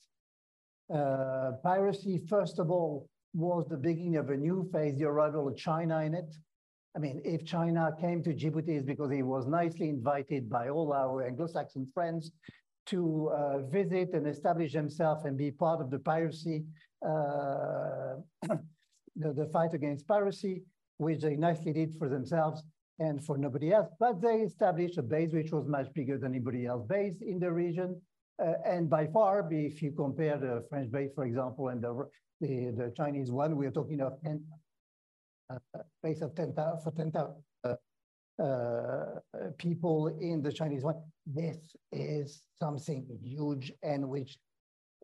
Uh, 0.94 1.52
piracy, 1.62 2.18
first 2.28 2.58
of 2.58 2.70
all, 2.70 3.08
was 3.34 3.66
the 3.68 3.76
beginning 3.76 4.16
of 4.16 4.30
a 4.30 4.36
new 4.36 4.68
phase, 4.72 4.98
the 4.98 5.04
arrival 5.04 5.48
of 5.48 5.56
China 5.56 6.00
in 6.00 6.14
it. 6.14 6.34
I 6.96 6.98
mean, 6.98 7.20
if 7.24 7.44
China 7.44 7.90
came 8.00 8.22
to 8.22 8.34
Djibouti, 8.34 8.70
it's 8.70 8.84
because 8.84 9.10
he 9.10 9.22
was 9.22 9.46
nicely 9.46 9.88
invited 9.88 10.48
by 10.50 10.68
all 10.68 10.92
our 10.92 11.26
Anglo-Saxon 11.26 11.86
friends 11.94 12.32
to 12.86 13.30
uh, 13.34 13.58
visit 13.68 14.14
and 14.14 14.26
establish 14.26 14.72
himself 14.72 15.24
and 15.24 15.36
be 15.36 15.50
part 15.50 15.80
of 15.80 15.90
the 15.90 15.98
piracy, 15.98 16.64
uh, 17.06 18.16
the, 19.16 19.32
the 19.32 19.48
fight 19.52 19.74
against 19.74 20.06
piracy 20.08 20.62
which 20.98 21.22
they 21.22 21.36
nicely 21.36 21.72
did 21.72 21.96
for 21.96 22.08
themselves 22.08 22.62
and 22.98 23.24
for 23.24 23.38
nobody 23.38 23.72
else. 23.72 23.88
But 23.98 24.20
they 24.20 24.36
established 24.40 24.98
a 24.98 25.02
base 25.02 25.32
which 25.32 25.52
was 25.52 25.66
much 25.66 25.92
bigger 25.94 26.18
than 26.18 26.32
anybody 26.32 26.66
else 26.66 26.84
base 26.86 27.22
in 27.22 27.38
the 27.38 27.50
region. 27.50 28.00
Uh, 28.42 28.54
and 28.64 28.88
by 28.88 29.06
far, 29.06 29.48
if 29.50 29.82
you 29.82 29.92
compare 29.92 30.36
the 30.36 30.64
French 30.68 30.90
base, 30.90 31.10
for 31.14 31.24
example, 31.24 31.68
and 31.68 31.82
the, 31.82 32.08
the, 32.40 32.72
the 32.76 32.92
Chinese 32.96 33.30
one, 33.30 33.56
we're 33.56 33.70
talking 33.70 34.00
of 34.00 34.20
10, 34.22 34.44
uh, 35.50 35.58
base 36.02 36.20
of 36.20 36.34
10,000 36.34 36.82
for 36.82 36.92
10,000 36.92 37.34
uh, 37.64 37.74
uh, 38.42 39.20
people 39.58 40.06
in 40.20 40.42
the 40.42 40.52
Chinese 40.52 40.84
one. 40.84 40.96
This 41.26 41.56
is 41.90 42.42
something 42.60 43.06
huge 43.20 43.72
and 43.82 44.08
which 44.08 44.38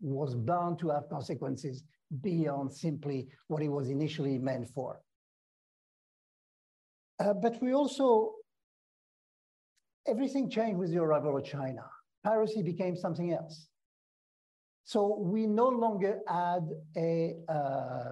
was 0.01 0.35
bound 0.35 0.79
to 0.81 0.91
have 0.91 1.09
consequences 1.09 1.83
beyond 2.23 2.73
simply 2.73 3.29
what 3.49 3.63
it 3.63 3.69
was 3.69 3.89
initially 3.89 4.39
meant 4.39 4.69
for. 4.69 5.01
Uh, 7.25 7.33
but 7.33 7.61
we 7.63 7.73
also, 7.73 8.33
everything 10.07 10.51
changed 10.51 10.79
with 10.79 10.91
the 10.93 10.99
arrival 10.99 11.39
of 11.39 11.45
China. 11.45 11.83
Piracy 12.23 12.63
became 12.63 12.95
something 12.97 13.33
else. 13.33 13.69
So 14.85 15.17
we 15.19 15.47
no 15.47 15.69
longer 15.69 16.19
had 16.29 16.69
a, 16.97 17.37
uh, 17.49 18.11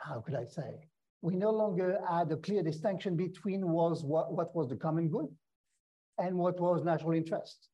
how 0.00 0.20
could 0.24 0.34
I 0.34 0.44
say? 0.44 0.88
We 1.22 1.36
no 1.36 1.50
longer 1.50 2.00
had 2.08 2.32
a 2.32 2.36
clear 2.36 2.62
distinction 2.64 3.16
between 3.16 3.68
was 3.68 4.02
what, 4.02 4.32
what 4.32 4.54
was 4.56 4.68
the 4.68 4.76
common 4.76 5.08
good 5.08 5.28
and 6.18 6.36
what 6.36 6.58
was 6.58 6.82
national 6.82 7.12
interest, 7.12 7.68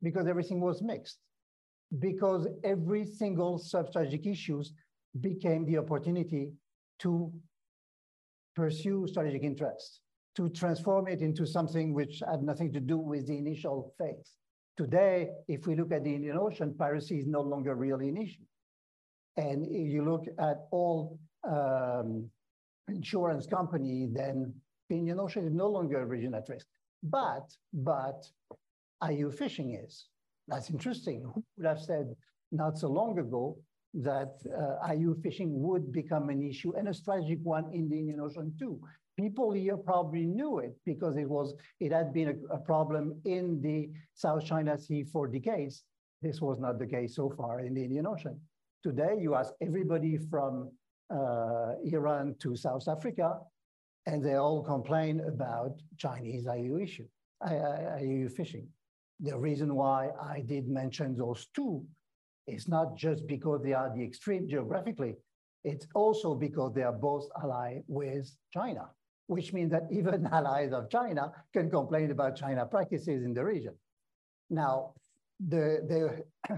because 0.00 0.28
everything 0.28 0.60
was 0.60 0.80
mixed. 0.80 1.18
Because 1.98 2.46
every 2.62 3.04
single 3.04 3.58
sub-strategic 3.58 4.26
issues 4.26 4.74
became 5.20 5.64
the 5.64 5.78
opportunity 5.78 6.52
to 7.00 7.32
pursue 8.58 9.06
strategic 9.06 9.44
interests, 9.44 10.00
to 10.34 10.48
transform 10.48 11.06
it 11.06 11.20
into 11.20 11.46
something 11.46 11.94
which 11.94 12.14
had 12.28 12.42
nothing 12.42 12.72
to 12.72 12.80
do 12.80 12.98
with 12.98 13.24
the 13.28 13.38
initial 13.38 13.94
phase. 13.98 14.30
Today, 14.76 15.28
if 15.46 15.68
we 15.68 15.76
look 15.76 15.92
at 15.92 16.02
the 16.02 16.12
Indian 16.12 16.36
Ocean, 16.36 16.74
piracy 16.76 17.18
is 17.18 17.26
no 17.26 17.40
longer 17.40 17.76
really 17.76 18.08
an 18.08 18.16
issue. 18.16 18.46
And 19.36 19.64
if 19.66 19.88
you 19.94 20.02
look 20.10 20.24
at 20.50 20.58
all 20.72 21.20
um, 21.48 22.28
insurance 22.88 23.46
company, 23.46 24.08
then 24.12 24.52
the 24.88 24.96
Indian 24.96 25.20
Ocean 25.20 25.46
is 25.46 25.54
no 25.54 25.68
longer 25.68 26.00
a 26.00 26.06
region 26.06 26.34
at 26.34 26.48
risk. 26.48 26.66
But, 27.04 27.46
but 27.72 28.26
IUU 29.04 29.32
fishing 29.38 29.80
is. 29.84 30.08
That's 30.48 30.68
interesting. 30.70 31.22
Who 31.32 31.44
would 31.56 31.66
have 31.66 31.80
said 31.80 32.06
not 32.50 32.76
so 32.76 32.88
long 32.88 33.18
ago 33.20 33.56
that 33.94 34.34
uh, 34.46 34.86
IUU 34.88 35.22
fishing 35.22 35.62
would 35.62 35.92
become 35.92 36.28
an 36.28 36.42
issue 36.42 36.72
and 36.76 36.88
a 36.88 36.94
strategic 36.94 37.38
one 37.42 37.72
in 37.72 37.88
the 37.88 37.98
Indian 37.98 38.20
Ocean 38.20 38.52
too. 38.58 38.80
People 39.16 39.50
here 39.52 39.76
probably 39.76 40.26
knew 40.26 40.58
it 40.58 40.76
because 40.84 41.16
it 41.16 41.28
was 41.28 41.54
it 41.80 41.90
had 41.90 42.12
been 42.12 42.28
a, 42.28 42.54
a 42.54 42.58
problem 42.58 43.20
in 43.24 43.60
the 43.60 43.90
South 44.14 44.44
China 44.44 44.78
Sea 44.78 45.04
for 45.04 45.26
decades. 45.26 45.84
This 46.22 46.40
was 46.40 46.58
not 46.58 46.78
the 46.78 46.86
case 46.86 47.16
so 47.16 47.30
far 47.30 47.60
in 47.60 47.74
the 47.74 47.82
Indian 47.82 48.06
Ocean. 48.06 48.38
Today, 48.82 49.16
you 49.18 49.34
ask 49.34 49.52
everybody 49.60 50.18
from 50.30 50.70
uh, 51.10 51.72
Iran 51.84 52.36
to 52.40 52.54
South 52.54 52.86
Africa, 52.86 53.38
and 54.06 54.24
they 54.24 54.34
all 54.34 54.62
complain 54.62 55.20
about 55.26 55.80
Chinese 55.96 56.46
IU 56.46 56.78
issue, 56.78 57.06
IUU 57.42 58.30
fishing. 58.32 58.68
The 59.20 59.36
reason 59.36 59.74
why 59.74 60.10
I 60.22 60.42
did 60.42 60.68
mention 60.68 61.16
those 61.16 61.48
two 61.54 61.84
it's 62.48 62.66
not 62.66 62.96
just 62.96 63.26
because 63.26 63.62
they 63.62 63.74
are 63.74 63.92
the 63.94 64.02
extreme 64.02 64.48
geographically, 64.48 65.14
it's 65.64 65.86
also 65.94 66.34
because 66.34 66.72
they 66.74 66.82
are 66.82 66.92
both 66.92 67.28
allied 67.42 67.82
with 67.86 68.34
China, 68.52 68.88
which 69.26 69.52
means 69.52 69.70
that 69.70 69.82
even 69.90 70.26
allies 70.32 70.72
of 70.72 70.88
China 70.90 71.30
can 71.52 71.70
complain 71.70 72.10
about 72.10 72.36
China 72.36 72.64
practices 72.64 73.22
in 73.22 73.34
the 73.34 73.44
region. 73.44 73.74
Now, 74.50 74.94
the, 75.38 76.24
the 76.48 76.54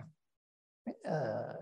uh, 1.11 1.53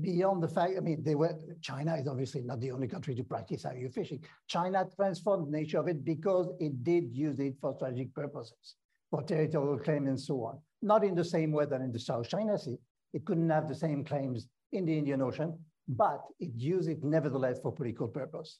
beyond 0.00 0.42
the 0.42 0.48
fact, 0.48 0.72
I 0.76 0.80
mean, 0.80 1.02
they 1.02 1.14
were, 1.14 1.36
China 1.60 1.96
is 1.96 2.06
obviously 2.06 2.42
not 2.42 2.60
the 2.60 2.70
only 2.70 2.88
country 2.88 3.14
to 3.16 3.24
practice 3.24 3.64
IUU 3.64 3.92
fishing. 3.92 4.24
China 4.46 4.86
transformed 4.96 5.48
the 5.48 5.58
nature 5.58 5.78
of 5.78 5.88
it 5.88 6.04
because 6.04 6.48
it 6.58 6.82
did 6.84 7.12
use 7.12 7.38
it 7.38 7.54
for 7.60 7.74
strategic 7.74 8.14
purposes, 8.14 8.76
for 9.10 9.22
territorial 9.22 9.78
claim 9.78 10.06
and 10.06 10.18
so 10.18 10.44
on 10.44 10.58
not 10.84 11.04
in 11.04 11.14
the 11.14 11.24
same 11.24 11.52
way 11.52 11.64
than 11.66 11.82
in 11.82 11.92
the 11.92 11.98
South 11.98 12.28
China 12.28 12.58
Sea. 12.58 12.76
It 13.12 13.24
couldn't 13.24 13.50
have 13.50 13.68
the 13.68 13.74
same 13.74 14.04
claims 14.04 14.48
in 14.72 14.84
the 14.84 14.96
Indian 14.96 15.22
Ocean, 15.22 15.48
mm-hmm. 15.48 15.94
but 15.94 16.20
it 16.40 16.50
used 16.56 16.88
it 16.88 17.02
nevertheless 17.02 17.58
for 17.62 17.72
political 17.72 18.08
purpose 18.08 18.58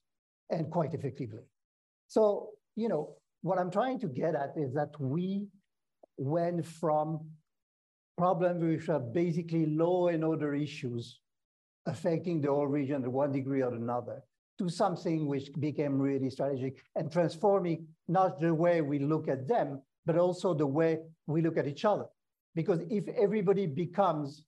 and 0.51 0.71
quite 0.71 0.95
effectively. 0.95 1.43
So, 2.07 2.51
you 2.77 2.89
know, 2.89 3.15
what 3.43 3.59
I'm 3.59 3.71
trying 3.71 3.99
to 4.01 4.09
get 4.09 4.35
at 4.35 4.53
is 4.57 4.73
that 4.75 4.91
we 4.99 5.47
went 6.17 6.65
from 6.65 7.21
problems 8.17 8.63
which 8.63 8.89
are 8.89 9.01
basically 9.01 9.67
law 9.67 10.09
and 10.09 10.25
order 10.25 10.55
issues 10.55 11.21
affecting 11.87 12.41
the 12.41 12.49
whole 12.49 12.67
region 12.67 13.03
to 13.03 13.11
one 13.11 13.33
degree 13.33 13.63
or 13.63 13.75
another 13.75 14.23
to 14.59 14.69
something 14.69 15.27
which 15.27 15.51
became 15.59 15.99
really 15.99 16.31
strategic 16.31 16.81
and 16.95 17.11
transforming 17.11 17.87
not 18.07 18.41
the 18.41 18.55
way 18.55 18.81
we 18.81 18.99
look 19.01 19.29
at 19.29 19.49
them, 19.49 19.83
but 20.07 20.17
also 20.17 20.55
the 20.55 20.67
way 20.67 20.99
we 21.27 21.43
look 21.43 21.57
at 21.57 21.67
each 21.67 21.85
other. 21.85 22.07
Because 22.55 22.81
if 22.91 23.09
everybody 23.09 23.67
becomes 23.67 24.45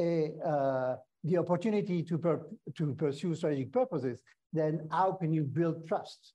a, 0.00 0.32
uh, 0.44 0.96
the 1.24 1.38
opportunity 1.38 2.02
to, 2.02 2.18
per 2.18 2.46
to 2.74 2.94
pursue 2.94 3.34
strategic 3.34 3.72
purposes, 3.72 4.22
then 4.52 4.88
how 4.90 5.12
can 5.12 5.32
you 5.32 5.44
build 5.44 5.86
trust? 5.86 6.34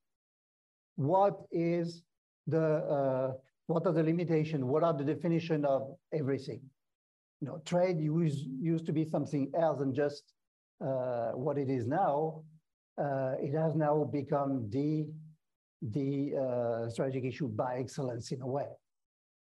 What 0.96 1.36
is 1.52 2.04
the, 2.48 2.62
uh, 2.62 3.34
what 3.68 3.86
are 3.86 3.94
the 3.94 4.04
limitations? 4.04 4.64
What 4.64 4.84
are 4.84 4.94
the 4.94 5.04
definition 5.04 5.66
of 5.66 5.96
everything? 6.14 6.62
You 7.42 7.48
know, 7.48 7.62
trade 7.66 8.00
used, 8.00 8.46
used 8.60 8.86
to 8.86 8.94
be 8.94 9.06
something 9.06 9.52
else 9.58 9.80
than 9.80 9.94
just 9.94 10.34
uh, 10.84 11.32
what 11.32 11.58
it 11.58 11.70
is 11.70 11.88
now. 11.88 12.44
uh, 12.98 13.34
it 13.40 13.54
has 13.54 13.76
now 13.76 14.04
become 14.12 14.70
the, 14.70 15.08
the 15.82 16.34
uh, 16.36 16.90
strategic 16.90 17.26
issue 17.26 17.48
by 17.48 17.78
excellence 17.78 18.32
in 18.32 18.42
a 18.42 18.48
way. 18.48 18.68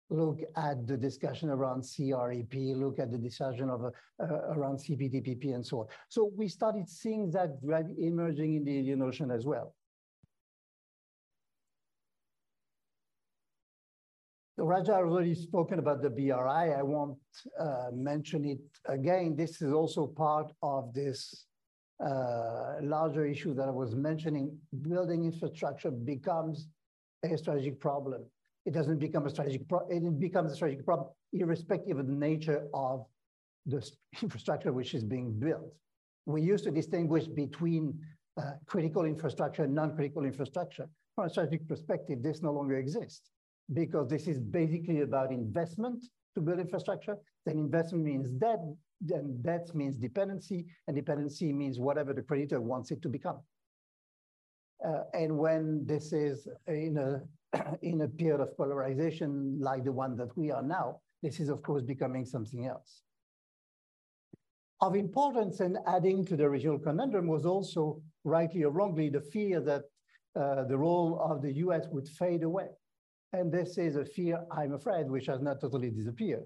Look 0.09 0.39
at 0.57 0.87
the 0.87 0.97
discussion 0.97 1.51
around 1.51 1.83
RCEP, 1.83 2.77
look 2.77 3.01
at 3.01 3.11
the 3.11 3.19
discussion 3.19 3.69
of 3.71 3.85
uh, 3.85 4.25
around 4.55 4.79
CPTPP 4.79 5.55
and 5.55 5.67
so 5.67 5.81
on. 5.81 5.87
So 6.09 6.31
we 6.37 6.47
started 6.47 6.89
seeing 6.89 7.31
that 7.33 7.59
emerging 7.99 8.55
in 8.55 8.65
the 8.65 8.79
Indian 8.79 9.03
Ocean 9.03 9.33
as 9.33 9.45
well. 9.45 9.75
Raja 14.59 14.95
already 14.95 15.35
spoken 15.35 15.79
about 15.79 16.03
the 16.03 16.09
BRI. 16.09 16.33
I 16.73 16.83
won't 16.83 17.19
uh, 17.61 17.89
mention 17.93 18.45
it 18.45 18.61
again. 18.87 19.37
This 19.37 19.61
is 19.61 19.73
also 19.73 20.07
part 20.07 20.51
of 20.63 20.95
this 20.95 21.47
uh, 22.05 22.77
larger 22.81 23.27
issue 23.27 23.55
that 23.55 23.69
I 23.69 23.71
was 23.71 23.95
mentioning. 23.95 24.57
Building 24.83 25.25
infrastructure 25.25 25.91
becomes 25.91 26.69
a 27.23 27.37
strategic 27.37 27.81
problem. 27.81 28.25
It 28.67 28.75
doesn't 28.75 28.99
become 28.99 29.25
a 29.27 29.31
strategic 29.31 29.69
problem. 29.69 30.07
It 30.07 30.21
becomes 30.21 30.53
a 30.53 30.57
strategic 30.57 30.85
problem 30.85 31.09
irrespective 31.33 31.99
of 31.99 32.07
the 32.07 32.13
nature 32.13 32.67
of 32.75 33.07
the 33.65 33.89
infrastructure 34.23 34.73
which 34.73 34.95
is 34.95 35.05
being 35.05 35.33
built. 35.39 35.73
We 36.27 36.43
used 36.43 36.65
to 36.65 36.71
distinguish 36.71 37.27
between 37.27 37.99
uh, 38.37 38.53
critical 38.67 39.05
infrastructure 39.05 39.63
and 39.65 39.75
non-critical 39.75 40.25
infrastructure. 40.25 40.89
From 41.15 41.27
a 41.27 41.31
strategic 41.31 41.69
perspective, 41.69 42.23
this 42.23 42.43
no 42.43 42.53
longer 42.53 42.77
exists 42.77 43.31
because 43.73 44.09
this 44.09 44.27
is 44.27 44.39
basically 44.39 45.01
about 45.01 45.33
investment 45.33 46.05
to 46.35 46.41
build 46.41 46.59
infrastructure. 46.59 47.17
Then 47.47 47.59
investment 47.59 48.05
means 48.05 48.29
debt, 48.29 48.61
then 49.01 49.39
debt 49.43 49.75
means 49.75 49.97
dependency, 49.97 50.67
and 50.87 50.97
dependency 50.97 51.53
means 51.53 51.79
whatever 51.79 52.13
the 52.13 52.23
creditor 52.23 52.61
wants 52.61 52.91
it 52.91 53.01
to 53.03 53.09
become. 53.09 53.39
Uh, 54.85 55.05
and 55.15 55.39
when 55.39 55.87
this 55.87 56.13
is 56.13 56.47
in 56.67 56.99
a 56.99 57.23
in 57.83 58.03
a 58.03 58.09
period 58.09 58.41
of 58.41 58.57
polarization 58.57 59.59
like 59.61 59.85
the 59.85 59.93
one 59.93 60.17
that 60.17 60.37
we 60.37 60.51
are 60.51 60.63
now, 60.63 61.01
this 61.23 61.41
is 61.41 61.49
of 61.49 61.63
course 61.63 61.83
becoming 61.83 62.25
something 62.25 62.67
else. 62.67 63.03
Of 64.81 64.95
importance 64.95 65.61
and 65.61 65.79
adding 65.87 66.25
to 66.27 66.37
the 66.37 66.49
regional 66.51 66.79
conundrum 66.79 67.27
was 67.27 67.47
also, 67.47 68.03
rightly 68.25 68.63
or 68.65 68.71
wrongly, 68.71 69.09
the 69.09 69.23
fear 69.23 69.61
that 69.61 69.85
uh, 70.39 70.65
the 70.65 70.77
role 70.77 71.19
of 71.21 71.41
the 71.41 71.53
US 71.65 71.87
would 71.91 72.07
fade 72.09 72.43
away. 72.43 72.69
And 73.33 73.51
this 73.51 73.79
is 73.79 73.97
a 73.97 74.05
fear, 74.05 74.45
I'm 74.51 74.75
afraid, 74.75 75.11
which 75.11 75.27
has 75.27 75.41
not 75.41 75.61
totally 75.61 75.91
disappeared, 75.91 76.45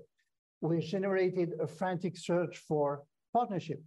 which 0.60 0.90
generated 0.90 1.54
a 1.60 1.66
frantic 1.66 2.16
search 2.16 2.58
for 2.58 3.02
partnership, 3.32 3.82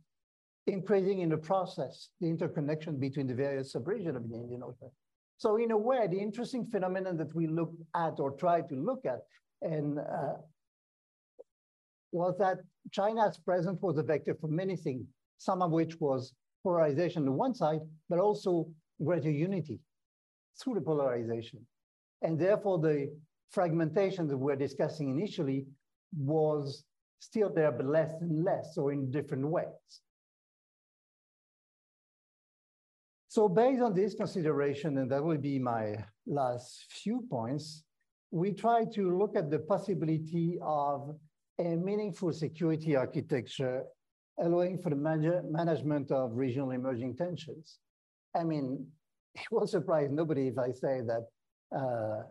increasing 0.68 1.20
in 1.20 1.30
the 1.30 1.38
process 1.38 2.10
the 2.20 2.30
interconnection 2.30 3.00
between 3.00 3.28
the 3.28 3.34
various 3.34 3.74
subregions 3.74 4.18
of 4.18 4.30
the 4.30 4.36
Indian 4.36 4.64
Ocean. 4.64 4.92
So 5.38 5.58
in 5.58 5.72
a 5.72 5.78
way, 5.78 6.08
the 6.08 6.20
interesting 6.20 6.66
phenomenon 6.66 7.18
that 7.18 7.36
we 7.36 7.48
look 7.48 7.74
at 7.96 8.20
or 8.20 8.32
try 8.32 8.62
to 8.62 8.76
look 8.76 9.06
at 9.06 9.20
and 9.62 10.00
uh, 10.00 10.36
was 12.12 12.38
that 12.38 12.60
China's 12.92 13.38
presence 13.38 13.82
was 13.82 13.98
a 13.98 14.04
vector 14.04 14.36
for 14.40 14.48
many 14.48 14.76
things, 14.76 15.06
some 15.38 15.62
of 15.62 15.72
which 15.72 16.00
was 16.00 16.34
polarization 16.64 17.28
on 17.28 17.38
one 17.38 17.54
side, 17.54 17.80
but 18.10 18.20
also 18.20 18.68
greater 19.04 19.32
unity 19.32 19.80
through 20.62 20.76
the 20.76 20.82
polarization. 20.82 21.66
And 22.22 22.40
therefore, 22.40 22.80
the 22.80 23.14
fragmentation 23.50 24.28
that 24.28 24.38
we're 24.38 24.56
discussing 24.56 25.10
initially 25.10 25.66
was 26.18 26.86
still 27.20 27.52
there, 27.54 27.72
but 27.72 27.86
less 27.86 28.12
and 28.22 28.44
less, 28.44 28.78
or 28.78 28.92
in 28.92 29.12
different 29.12 29.48
ways. 29.48 30.02
So 33.34 33.50
based 33.50 33.82
on 33.82 33.96
this 33.96 34.14
consideration, 34.14 35.00
and 35.00 35.10
that 35.10 35.24
will 35.24 35.40
be 35.40 35.58
my 35.58 35.96
last 36.28 36.86
few 36.92 37.26
points, 37.32 37.84
we 38.30 38.54
try 38.54 38.86
to 38.94 39.18
look 39.18 39.36
at 39.36 39.50
the 39.50 39.58
possibility 39.58 40.60
of 40.62 41.16
a 41.58 41.76
meaningful 41.76 42.32
security 42.32 42.96
architecture 42.96 43.86
allowing 44.40 44.78
for 44.78 44.92
the 44.92 44.96
man 44.96 45.42
management 45.50 46.12
of 46.12 46.36
regional 46.36 46.70
emerging 46.70 47.16
tensions. 47.16 47.80
I 48.36 48.44
mean, 48.44 48.86
it 49.34 49.48
will 49.50 49.66
surprise 49.66 50.10
nobody 50.12 50.50
if 50.50 50.60
I 50.60 50.70
say 50.72 51.02
that 51.02 51.26
uh, 51.76 52.22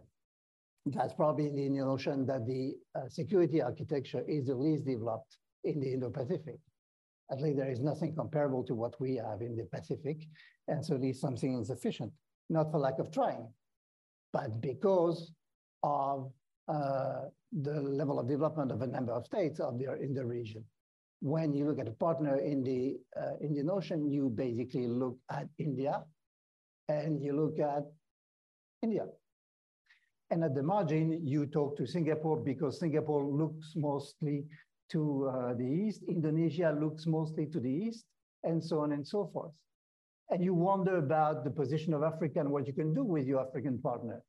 that's 0.87 1.15
probably 1.15 1.49
the 1.51 1.69
notion 1.69 2.27
that 2.27 2.47
the 2.47 2.75
uh, 2.95 3.09
security 3.09 3.61
architecture 3.61 4.23
is 4.29 4.47
the 4.47 4.55
least 4.55 4.87
developed 4.87 5.37
in 5.65 5.81
the 5.81 5.95
Indo-Pacific. 5.95 6.61
At 7.31 7.41
least 7.41 7.57
there 7.57 7.71
is 7.71 7.81
nothing 7.81 8.15
comparable 8.15 8.63
to 8.65 8.75
what 8.75 9.01
we 9.01 9.17
have 9.17 9.41
in 9.41 9.57
the 9.57 9.65
Pacific, 9.65 10.29
and 10.69 10.85
so 10.85 10.97
least 10.97 11.21
something 11.21 11.55
insufficient, 11.55 12.13
not 12.51 12.71
for 12.71 12.79
lack 12.79 12.99
of 12.99 13.11
trying, 13.11 13.49
but 14.33 14.61
because 14.61 15.33
of 15.83 16.31
uh, 16.69 17.23
the 17.61 17.81
level 17.81 18.19
of 18.19 18.29
development 18.29 18.73
of 18.73 18.83
a 18.83 18.87
number 18.87 19.13
of 19.13 19.27
states 19.27 19.61
of 19.61 19.79
the, 19.79 19.93
in 20.01 20.15
the 20.15 20.25
region. 20.25 20.65
When 21.21 21.53
you 21.53 21.67
look 21.67 21.79
at 21.79 21.89
a 21.89 21.93
partner 21.93 22.39
in 22.39 22.65
the 22.65 22.97
uh, 23.17 23.37
Indian 23.41 23.71
Ocean, 23.71 24.11
you 24.11 24.29
basically 24.29 24.89
look 24.89 25.17
at 25.31 25.47
India 25.59 26.03
and 26.89 27.23
you 27.23 27.33
look 27.35 27.59
at 27.61 27.85
India. 28.83 29.07
And 30.31 30.43
at 30.45 30.55
the 30.55 30.63
margin, 30.63 31.21
you 31.25 31.47
talk 31.47 31.77
to 31.77 31.87
Singapore 31.87 32.39
because 32.39 32.81
Singapore 32.81 33.25
looks 33.25 33.75
mostly 33.77 34.45
to 34.93 35.31
uh, 35.33 35.55
the 35.55 35.65
east, 35.65 36.03
Indonesia 36.09 36.77
looks 36.79 37.07
mostly 37.07 37.47
to 37.47 37.61
the 37.61 37.71
east, 37.71 38.05
and 38.45 38.63
so 38.63 38.81
on 38.81 38.93
and 38.93 39.07
so 39.07 39.31
forth. 39.33 39.53
And 40.31 40.43
you 40.43 40.55
wonder 40.55 40.97
about 40.97 41.45
the 41.45 41.51
position 41.51 41.93
of 41.93 42.03
Africa 42.03 42.41
and 42.41 42.51
what 42.51 42.67
you 42.67 42.73
can 42.73 42.95
do 42.95 43.05
with 43.05 43.27
your 43.27 43.41
African 43.41 43.79
partner. 43.79 44.23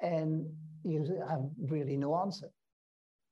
And 0.00 0.46
you 0.84 1.04
have 1.28 1.42
really 1.58 1.96
no 1.96 2.14
answer. 2.16 2.48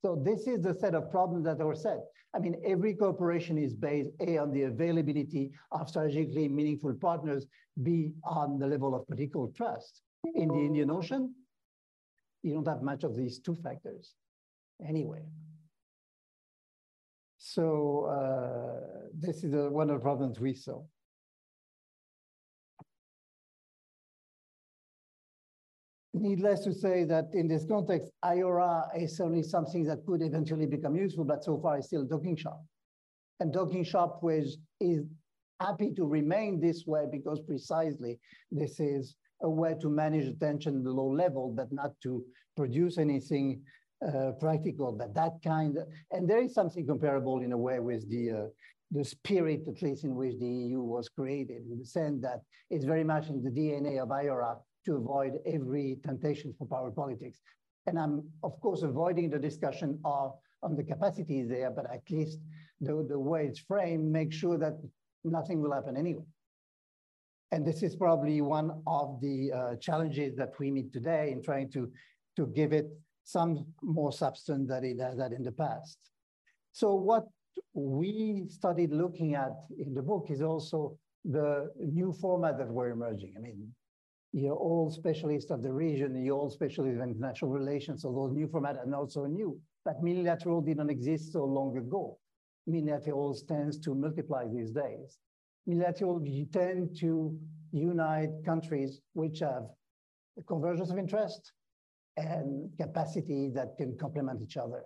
So 0.05 0.21
this 0.25 0.47
is 0.47 0.63
the 0.63 0.75
set 0.75 0.95
of 0.95 1.11
problems 1.11 1.45
that 1.45 1.59
were 1.59 1.77
set. 1.77 1.99
I 2.35 2.39
mean, 2.39 2.61
every 2.67 2.95
cooperation 2.95 3.57
is 3.59 3.75
based 3.75 4.11
A, 4.21 4.39
on 4.39 4.53
the 4.53 4.63
availability 4.63 5.53
of 5.71 5.89
strategically 5.89 6.49
meaningful 6.49 6.95
partners, 6.95 7.47
B, 7.83 8.13
on 8.25 8.59
the 8.59 8.67
level 8.67 8.95
of 8.95 9.07
political 9.07 9.53
trust. 9.55 10.03
In 10.35 10.49
the 10.49 10.59
Indian 10.59 10.91
Ocean, 10.91 11.35
you 12.43 12.55
don't 12.55 12.67
have 12.67 12.83
much 12.83 13.05
of 13.05 13.17
these 13.17 13.39
two 13.39 13.55
factors 13.57 14.15
anyway. 14.87 15.23
So 17.45 18.05
uh, 18.07 19.09
this 19.19 19.43
is 19.43 19.53
a, 19.53 19.69
one 19.69 19.91
of 19.91 19.97
the 19.97 20.01
problems 20.01 20.39
we 20.39 20.55
saw. 20.55 20.81
Needless 26.15 26.61
to 26.61 26.73
say 26.73 27.03
that 27.03 27.31
in 27.33 27.49
this 27.49 27.67
context, 27.69 28.13
IORA 28.25 28.97
is 28.97 29.17
certainly 29.17 29.43
something 29.43 29.83
that 29.85 30.07
could 30.07 30.23
eventually 30.23 30.67
become 30.67 30.95
useful, 30.95 31.25
but 31.25 31.43
so 31.43 31.59
far 31.59 31.79
it's 31.79 31.89
still 31.89 32.03
a 32.03 32.07
docking 32.07 32.37
shop. 32.37 32.63
And 33.41 33.53
docking 33.53 33.83
shop 33.83 34.19
which 34.21 34.51
is 34.81 35.03
happy 35.59 35.91
to 35.97 36.07
remain 36.07 36.61
this 36.61 36.87
way 36.87 37.07
because 37.11 37.41
precisely 37.41 38.21
this 38.53 38.79
is 38.79 39.17
a 39.43 39.51
way 39.51 39.75
to 39.81 39.91
manage 39.91 40.29
attention 40.29 40.77
at 40.77 40.85
the 40.85 40.93
low 40.93 41.09
level, 41.09 41.53
but 41.57 41.73
not 41.73 41.91
to 42.05 42.25
produce 42.57 42.99
anything 42.99 43.63
uh, 44.07 44.33
practical. 44.41 44.93
But 44.93 45.15
that 45.15 45.35
kind, 45.45 45.77
of, 45.77 45.87
and 46.11 46.29
there 46.29 46.43
is 46.43 46.55
something 46.55 46.87
comparable 46.87 47.41
in 47.41 47.53
a 47.53 47.59
way 47.59 47.79
with 47.81 48.09
the 48.11 48.31
uh, 48.31 48.47
the 48.93 49.05
spirit, 49.05 49.63
at 49.67 49.81
least 49.83 50.05
in 50.05 50.15
which 50.15 50.39
the 50.39 50.47
EU 50.47 50.81
was 50.83 51.09
created, 51.09 51.63
in 51.71 51.79
the 51.79 51.85
sense 51.85 52.21
that 52.21 52.43
it's 52.69 52.85
very 52.85 53.05
much 53.05 53.29
in 53.29 53.43
the 53.43 53.51
DNA 53.51 54.03
of 54.03 54.11
IORA 54.11 54.59
to 54.85 54.97
avoid 54.97 55.33
every 55.47 55.99
temptation 56.05 56.55
for 56.59 56.67
power 56.67 56.91
politics. 56.91 57.41
And 57.87 57.99
I'm, 57.99 58.23
of 58.43 58.61
course, 58.61 58.83
avoiding 58.83 59.31
the 59.31 59.39
discussion 59.39 59.99
of 60.05 60.35
on 60.63 60.77
the 60.77 60.85
capacities 60.85 61.49
there, 61.49 61.71
but 61.71 61.91
at 61.91 62.03
least 62.11 62.39
the, 62.81 63.05
the 63.09 63.19
way 63.19 63.47
it's 63.47 63.59
framed, 63.59 64.13
make 64.13 64.33
sure 64.33 64.59
that 64.59 64.75
nothing 65.25 65.61
will 65.61 65.73
happen 65.73 65.97
anyway. 65.97 66.25
And 67.51 67.67
this 67.67 67.83
is 67.83 67.97
probably 67.97 68.41
one 68.41 68.83
of 68.87 69.21
the 69.21 69.53
uh, 69.53 69.77
challenges 69.77 70.37
that 70.37 70.53
we 70.59 70.71
meet 70.71 70.93
today 70.93 71.33
in 71.33 71.43
trying 71.43 71.71
to, 71.73 71.91
to 72.37 72.47
give 72.47 72.73
it 72.73 72.87
some 73.25 73.67
more 73.83 74.13
substance 74.13 74.69
than 74.69 74.85
it 74.85 75.01
has 75.01 75.19
had 75.19 75.33
in 75.33 75.43
the 75.43 75.53
past. 75.53 75.99
So 76.73 76.95
what 76.95 77.25
we 77.75 78.45
started 78.49 78.93
looking 78.93 79.35
at 79.35 79.53
in 79.79 79.95
the 79.95 80.03
book 80.03 80.27
is 80.31 80.43
also 80.43 80.97
the 81.25 81.71
new 81.79 82.13
format 82.13 82.59
that 82.59 82.69
were 82.69 82.91
emerging. 82.91 83.35
I 83.37 83.41
mean, 83.41 83.69
you're 84.33 84.57
all 84.57 84.91
specialists 84.91 85.51
of 85.51 85.63
the 85.63 85.73
region, 85.73 86.25
you're 86.25 86.37
all 86.37 86.51
specialists 86.51 87.01
of 87.01 87.07
international 87.07 87.51
relations, 87.51 88.03
so 88.03 88.13
those 88.13 88.33
new 88.33 88.49
format 88.49 88.77
are 88.79 88.87
not 88.87 89.13
so 89.13 89.27
new. 89.27 89.61
But 89.85 90.03
multilateral 90.03 90.63
didn't 90.63 90.91
exist 90.91 91.33
so 91.33 91.45
long 91.45 91.77
ago. 91.77 92.19
Multilateral 92.67 93.35
tends 93.47 93.79
to 93.81 93.95
multiply 93.95 94.47
these 94.49 94.71
days 94.71 95.19
multilateral 95.67 96.21
tend 96.53 96.97
to 96.99 97.39
unite 97.73 98.31
countries 98.45 99.01
which 99.15 99.41
have 99.41 99.65
a 100.39 100.43
convergence 100.43 100.91
of 100.91 100.99
interest 100.99 101.53
and 102.17 102.71
capacity 102.79 103.51
that 103.55 103.77
can 103.79 103.97
complement 103.99 104.43
each 104.43 104.57
other. 104.57 104.83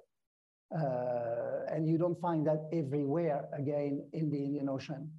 Uh, 0.74 1.72
and 1.72 1.88
you 1.88 1.98
don't 1.98 2.20
find 2.20 2.46
that 2.46 2.68
everywhere, 2.72 3.48
again, 3.56 4.04
in 4.12 4.30
the 4.30 4.36
Indian 4.36 4.68
Ocean. 4.68 5.10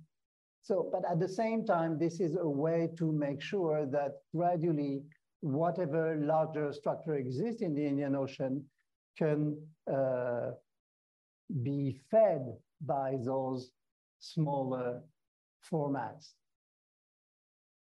So, 0.62 0.89
but 0.91 1.10
at 1.10 1.20
the 1.20 1.30
same 1.30 1.65
time, 1.65 1.98
this 1.98 2.20
is 2.20 2.36
a 2.36 2.48
way 2.48 2.89
to 2.98 3.12
make 3.12 3.41
sure 3.41 3.86
that 3.86 4.12
gradually 4.36 5.04
whatever 5.41 6.17
larger 6.17 6.74
structure 6.74 7.15
exists 7.15 7.62
in 7.62 7.74
the 7.74 7.86
Indian 7.86 8.15
Ocean 8.15 8.65
can 9.17 9.58
uh, 9.89 10.52
be 11.63 12.00
fed 12.12 12.41
by 12.82 13.15
those 13.24 13.72
smaller 14.20 15.02
formats. 15.72 16.34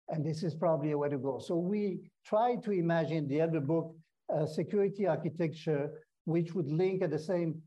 And 0.08 0.24
this 0.24 0.42
is 0.42 0.54
probably 0.54 0.90
a 0.90 0.98
way 0.98 1.08
to 1.08 1.18
go. 1.18 1.38
So 1.38 1.54
we 1.56 2.00
try 2.26 2.56
to 2.56 2.70
imagine 2.72 3.28
the 3.28 3.40
other 3.40 3.60
book, 3.60 3.94
security 4.46 5.06
architecture, 5.06 5.90
which 6.24 6.54
would 6.54 6.68
link 6.68 7.02
at 7.02 7.10
the 7.10 7.18
same, 7.18 7.60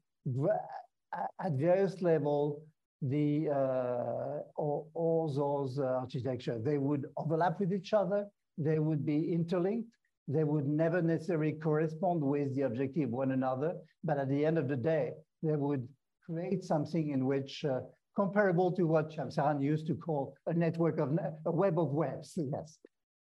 at 1.44 1.54
various 1.54 2.02
level, 2.02 2.64
the 3.02 3.50
uh, 3.50 4.40
all, 4.56 4.90
all, 4.94 5.32
those 5.34 5.80
uh, 5.80 6.00
architecture. 6.00 6.60
They 6.64 6.78
would 6.78 7.06
overlap 7.18 7.60
with 7.60 7.74
each 7.74 7.94
other. 7.94 8.26
They 8.58 8.80
would 8.80 9.06
be 9.06 9.32
interlinked. 9.32 9.90
They 10.28 10.44
would 10.44 10.68
never 10.68 11.02
necessarily 11.02 11.54
correspond 11.54 12.22
with 12.22 12.56
the 12.56 12.64
objective 12.64 13.10
one 13.10 13.32
another. 13.32 13.76
But 14.04 14.18
at 14.18 14.30
the 14.30 14.46
end 14.46 14.58
of 14.58 14.68
the 14.68 14.76
day, 14.76 15.12
they 15.44 15.56
would 15.56 15.88
create 16.26 16.64
something 16.64 17.12
in 17.12 17.26
which 17.26 17.64
uh, 17.66 17.82
comparable 18.16 18.72
to 18.72 18.84
what 18.88 19.12
Shyam 19.12 19.36
Saran 19.36 19.62
used 19.62 19.86
to 19.88 19.96
call 19.96 20.34
a 20.48 20.54
network 20.54 21.00
of 21.00 21.10
a 21.46 21.52
web 21.52 21.78
of 21.78 21.90
webs. 21.90 22.38
Yes, 22.52 22.80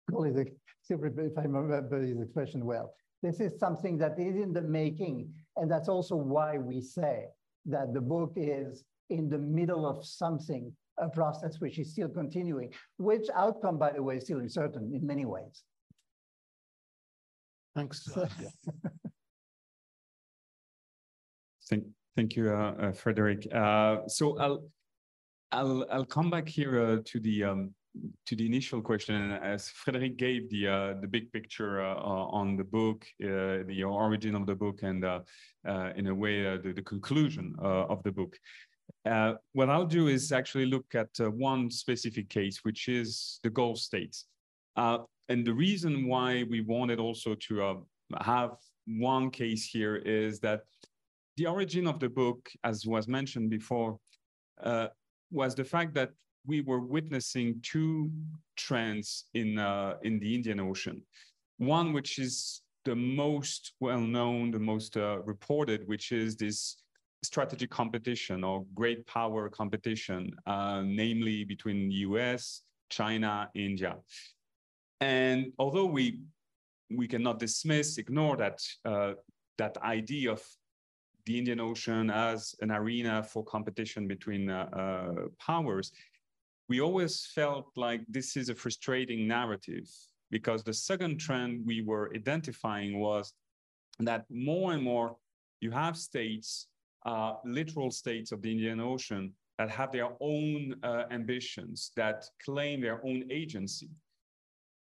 call 0.09 0.23
it 0.23 0.35
a, 0.37 0.45
if 0.89 1.37
I 1.37 1.41
remember 1.41 2.01
his 2.01 2.21
expression 2.21 2.65
well. 2.65 2.93
This 3.23 3.39
is 3.39 3.57
something 3.57 3.97
that 3.99 4.19
is 4.19 4.35
in 4.35 4.51
the 4.51 4.61
making, 4.61 5.33
and 5.55 5.71
that's 5.71 5.87
also 5.87 6.17
why 6.17 6.57
we 6.57 6.81
say 6.81 7.27
that 7.65 7.93
the 7.93 8.01
book 8.01 8.33
is 8.35 8.83
in 9.09 9.29
the 9.29 9.37
middle 9.37 9.87
of 9.87 10.05
something, 10.05 10.73
a 10.97 11.07
process 11.07 11.61
which 11.61 11.79
is 11.79 11.93
still 11.93 12.09
continuing, 12.09 12.73
which 12.97 13.27
outcome, 13.33 13.77
by 13.77 13.93
the 13.93 14.03
way, 14.03 14.17
is 14.17 14.25
still 14.25 14.39
uncertain 14.39 14.91
in 14.93 15.07
many 15.07 15.23
ways. 15.23 15.63
Thanks. 17.73 18.09
thank, 21.69 21.85
thank 22.17 22.35
you, 22.35 22.53
uh, 22.53 22.73
uh, 22.73 22.91
Frederic. 22.91 23.47
Uh, 23.55 23.99
so 24.07 24.37
I'll 24.37 24.67
I'll 25.53 25.85
I'll 25.89 26.05
come 26.05 26.29
back 26.29 26.49
here 26.49 26.77
uh, 26.85 26.97
to 27.05 27.19
the 27.21 27.45
um, 27.45 27.73
to 28.25 28.35
the 28.35 28.45
initial 28.45 28.81
question, 28.81 29.31
as 29.31 29.69
Frederic 29.69 30.17
gave 30.17 30.49
the 30.49 30.67
uh, 30.67 30.93
the 31.01 31.07
big 31.07 31.31
picture 31.31 31.81
uh, 31.81 31.95
on 31.95 32.57
the 32.57 32.63
book, 32.63 33.05
the 33.19 33.83
origin 33.83 34.35
of 34.35 34.45
the 34.45 34.55
book, 34.55 34.83
and 34.83 35.03
in 35.97 36.07
a 36.07 36.15
way 36.15 36.57
the, 36.57 36.73
the 36.73 36.81
conclusion 36.81 37.55
of 37.59 38.01
the 38.03 38.11
book. 38.11 38.35
Uh, 39.05 39.33
what 39.51 39.69
I'll 39.69 39.85
do 39.85 40.07
is 40.07 40.31
actually 40.31 40.65
look 40.65 40.95
at 40.95 41.09
uh, 41.19 41.29
one 41.29 41.69
specific 41.69 42.29
case, 42.29 42.59
which 42.63 42.87
is 42.87 43.39
the 43.43 43.49
Gulf 43.49 43.77
states. 43.77 44.25
Uh, 44.75 44.99
and 45.29 45.45
the 45.45 45.53
reason 45.53 46.07
why 46.07 46.43
we 46.49 46.61
wanted 46.61 46.99
also 46.99 47.35
to 47.47 47.63
uh, 47.63 47.75
have 48.21 48.51
one 48.85 49.29
case 49.29 49.65
here 49.65 49.97
is 49.97 50.39
that 50.39 50.61
the 51.37 51.47
origin 51.47 51.87
of 51.87 51.99
the 51.99 52.09
book, 52.09 52.49
as 52.63 52.85
was 52.85 53.07
mentioned 53.07 53.49
before, 53.49 53.97
uh, 54.61 54.87
was 55.31 55.55
the 55.55 55.63
fact 55.63 55.93
that 55.95 56.11
we 56.45 56.61
were 56.61 56.79
witnessing 56.79 57.59
two 57.61 58.11
trends 58.55 59.25
in, 59.33 59.57
uh, 59.57 59.95
in 60.03 60.19
the 60.19 60.35
Indian 60.35 60.59
Ocean. 60.59 61.01
One, 61.57 61.93
which 61.93 62.19
is 62.19 62.61
the 62.85 62.95
most 62.95 63.73
well-known, 63.79 64.51
the 64.51 64.59
most 64.59 64.95
reported, 64.95 65.87
which 65.87 66.11
is 66.11 66.35
this 66.35 66.83
strategic 67.23 67.69
competition 67.69 68.43
or 68.43 68.65
great 68.75 69.05
power 69.07 69.49
competition, 69.49 70.31
uh, 70.45 70.81
namely 70.85 71.43
between 71.43 71.87
the 71.87 71.95
US, 72.07 72.61
China, 72.89 73.49
India. 73.55 73.95
And 75.01 75.51
although 75.57 75.85
we 75.85 76.19
we 76.91 77.07
cannot 77.07 77.39
dismiss, 77.39 77.97
ignore 77.97 78.37
that 78.37 78.59
uh, 78.85 79.13
that 79.57 79.77
idea 79.77 80.31
of 80.31 80.43
the 81.25 81.37
Indian 81.37 81.59
Ocean 81.59 82.09
as 82.09 82.53
an 82.61 82.71
arena 82.71 83.23
for 83.23 83.43
competition 83.45 84.07
between 84.07 84.49
uh, 84.49 84.67
uh 84.73 85.27
powers, 85.39 85.91
we 86.69 86.81
always 86.81 87.25
felt 87.35 87.67
like 87.75 88.01
this 88.07 88.37
is 88.37 88.49
a 88.49 88.55
frustrating 88.55 89.27
narrative 89.27 89.89
because 90.31 90.63
the 90.63 90.73
second 90.73 91.19
trend 91.19 91.61
we 91.65 91.81
were 91.81 92.11
identifying 92.15 92.99
was 92.99 93.33
that 93.99 94.25
more 94.29 94.73
and 94.73 94.83
more 94.83 95.15
you 95.61 95.71
have 95.71 95.95
states 95.95 96.67
uh, 97.05 97.35
littoral 97.43 97.91
states 97.91 98.31
of 98.31 98.41
the 98.41 98.51
Indian 98.51 98.79
Ocean 98.79 99.33
that 99.57 99.69
have 99.69 99.91
their 99.91 100.09
own 100.19 100.75
uh, 100.83 101.03
ambitions, 101.11 101.91
that 101.95 102.25
claim 102.43 102.81
their 102.81 103.05
own 103.05 103.25
agency. 103.29 103.89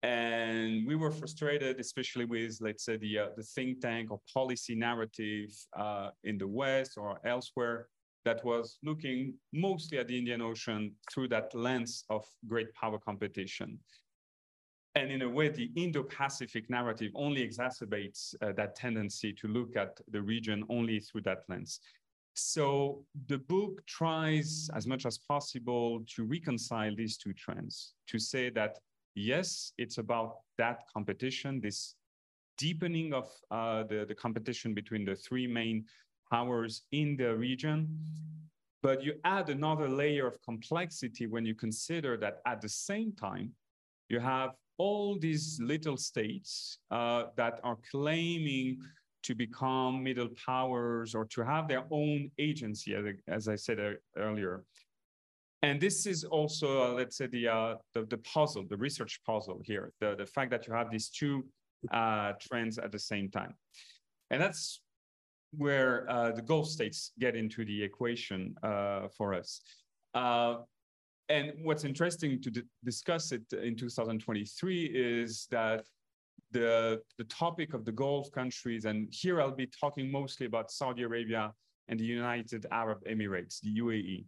And 0.02 0.86
we 0.86 0.96
were 0.96 1.10
frustrated, 1.10 1.78
especially 1.78 2.24
with, 2.24 2.58
let's 2.60 2.84
say, 2.84 2.96
the, 2.96 3.18
uh, 3.18 3.26
the 3.36 3.42
think 3.42 3.80
tank 3.80 4.10
or 4.10 4.20
policy 4.32 4.74
narrative 4.74 5.50
uh, 5.76 6.10
in 6.24 6.38
the 6.38 6.48
West 6.48 6.92
or 6.96 7.20
elsewhere 7.24 7.86
that 8.24 8.44
was 8.44 8.78
looking 8.82 9.34
mostly 9.52 9.98
at 9.98 10.08
the 10.08 10.16
Indian 10.16 10.40
Ocean 10.40 10.92
through 11.12 11.28
that 11.28 11.54
lens 11.54 12.04
of 12.08 12.24
great 12.46 12.72
power 12.74 12.98
competition. 12.98 13.78
And 14.94 15.10
in 15.10 15.22
a 15.22 15.28
way, 15.28 15.48
the 15.48 15.70
Indo-Pacific 15.74 16.68
narrative 16.68 17.12
only 17.14 17.46
exacerbates 17.48 18.34
uh, 18.42 18.52
that 18.52 18.76
tendency 18.76 19.32
to 19.32 19.48
look 19.48 19.74
at 19.76 19.98
the 20.10 20.20
region 20.20 20.64
only 20.68 21.00
through 21.00 21.22
that 21.22 21.44
lens. 21.48 21.80
So 22.34 23.04
the 23.28 23.38
book 23.38 23.84
tries 23.86 24.70
as 24.74 24.86
much 24.86 25.06
as 25.06 25.18
possible 25.18 26.02
to 26.14 26.24
reconcile 26.24 26.94
these 26.94 27.16
two 27.16 27.32
trends, 27.32 27.94
to 28.06 28.18
say 28.18 28.50
that, 28.50 28.78
yes, 29.14 29.72
it's 29.78 29.98
about 29.98 30.40
that 30.58 30.82
competition, 30.94 31.60
this 31.60 31.94
deepening 32.58 33.12
of 33.12 33.30
uh, 33.50 33.84
the, 33.84 34.04
the 34.06 34.14
competition 34.14 34.74
between 34.74 35.04
the 35.04 35.16
three 35.16 35.46
main 35.46 35.84
powers 36.32 36.82
in 36.92 37.16
the 37.16 37.30
region. 37.36 37.76
But 38.82 39.04
you 39.04 39.12
add 39.24 39.48
another 39.48 39.88
layer 39.88 40.26
of 40.26 40.36
complexity 40.42 41.26
when 41.26 41.44
you 41.44 41.54
consider 41.54 42.16
that 42.16 42.34
at 42.46 42.60
the 42.60 42.68
same 42.68 43.12
time, 43.12 43.52
you 44.08 44.18
have 44.18 44.50
all 44.78 45.18
these 45.18 45.60
little 45.62 45.96
states 45.96 46.78
uh, 46.90 47.24
that 47.36 47.60
are 47.62 47.78
claiming 47.90 48.78
to 49.22 49.34
become 49.34 50.02
middle 50.02 50.30
powers 50.46 51.14
or 51.14 51.24
to 51.26 51.44
have 51.44 51.68
their 51.68 51.84
own 51.90 52.30
agency, 52.38 52.90
as, 53.28 53.46
I 53.48 53.54
said 53.54 53.78
uh, 53.78 53.90
earlier. 54.16 54.64
And 55.62 55.80
this 55.80 56.06
is 56.06 56.24
also, 56.24 56.68
uh, 56.82 56.92
let's 56.94 57.16
say, 57.16 57.28
the, 57.28 57.46
uh, 57.46 57.74
the, 57.94 58.02
the 58.06 58.18
puzzle, 58.18 58.64
the 58.68 58.76
research 58.76 59.20
puzzle 59.24 59.60
here, 59.64 59.92
the, 60.00 60.16
the 60.16 60.26
fact 60.26 60.50
that 60.50 60.66
you 60.66 60.72
have 60.72 60.90
these 60.90 61.08
two 61.08 61.44
uh, 61.92 62.32
trends 62.40 62.78
at 62.78 62.90
the 62.90 62.98
same 62.98 63.30
time. 63.30 63.54
And 64.30 64.42
that's 64.42 64.81
where 65.56 66.10
uh, 66.10 66.32
the 66.32 66.42
Gulf 66.42 66.66
states 66.68 67.12
get 67.18 67.36
into 67.36 67.64
the 67.64 67.82
equation 67.82 68.54
uh, 68.62 69.08
for 69.16 69.34
us. 69.34 69.60
and 71.28 71.52
what's 71.62 71.84
interesting 71.84 72.42
to 72.42 72.50
discuss 72.84 73.32
it 73.32 73.44
in 73.52 73.76
2023 73.76 74.84
is 74.86 75.46
that 75.50 75.84
the, 76.50 77.00
the 77.16 77.24
topic 77.24 77.74
of 77.74 77.84
the 77.84 77.92
Gulf 77.92 78.30
countries, 78.32 78.84
and 78.84 79.08
here 79.10 79.40
I'll 79.40 79.50
be 79.50 79.66
talking 79.66 80.10
mostly 80.10 80.46
about 80.46 80.70
Saudi 80.70 81.02
Arabia 81.02 81.52
and 81.88 81.98
the 81.98 82.04
United 82.04 82.66
Arab 82.70 83.04
Emirates, 83.04 83.60
the 83.60 83.74
UAE. 83.80 84.24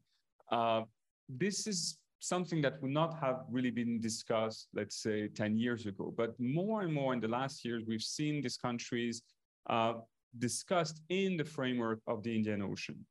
Uh, 0.51 0.83
this 1.29 1.67
is 1.67 1.99
something 2.21 2.63
that 2.63 2.81
would 2.81 2.91
not 2.91 3.19
have 3.21 3.43
really 3.51 3.71
been 3.71 4.01
discussed, 4.01 4.69
let's 4.75 4.97
say, 4.97 5.29
10 5.29 5.57
years 5.59 5.87
ago. 5.87 6.13
But 6.17 6.39
more 6.41 6.83
and 6.83 6.93
more 6.93 7.13
in 7.13 7.21
the 7.21 7.29
last 7.29 7.65
years, 7.65 7.85
we've 7.87 8.03
seen 8.03 8.43
these 8.43 8.57
countries 8.57 9.23
uh, 9.69 9.95
discussed 10.39 11.01
in 11.09 11.37
the 11.37 11.45
framework 11.45 12.01
of 12.07 12.23
the 12.23 12.35
Indian 12.35 12.63
Ocean. 12.63 13.05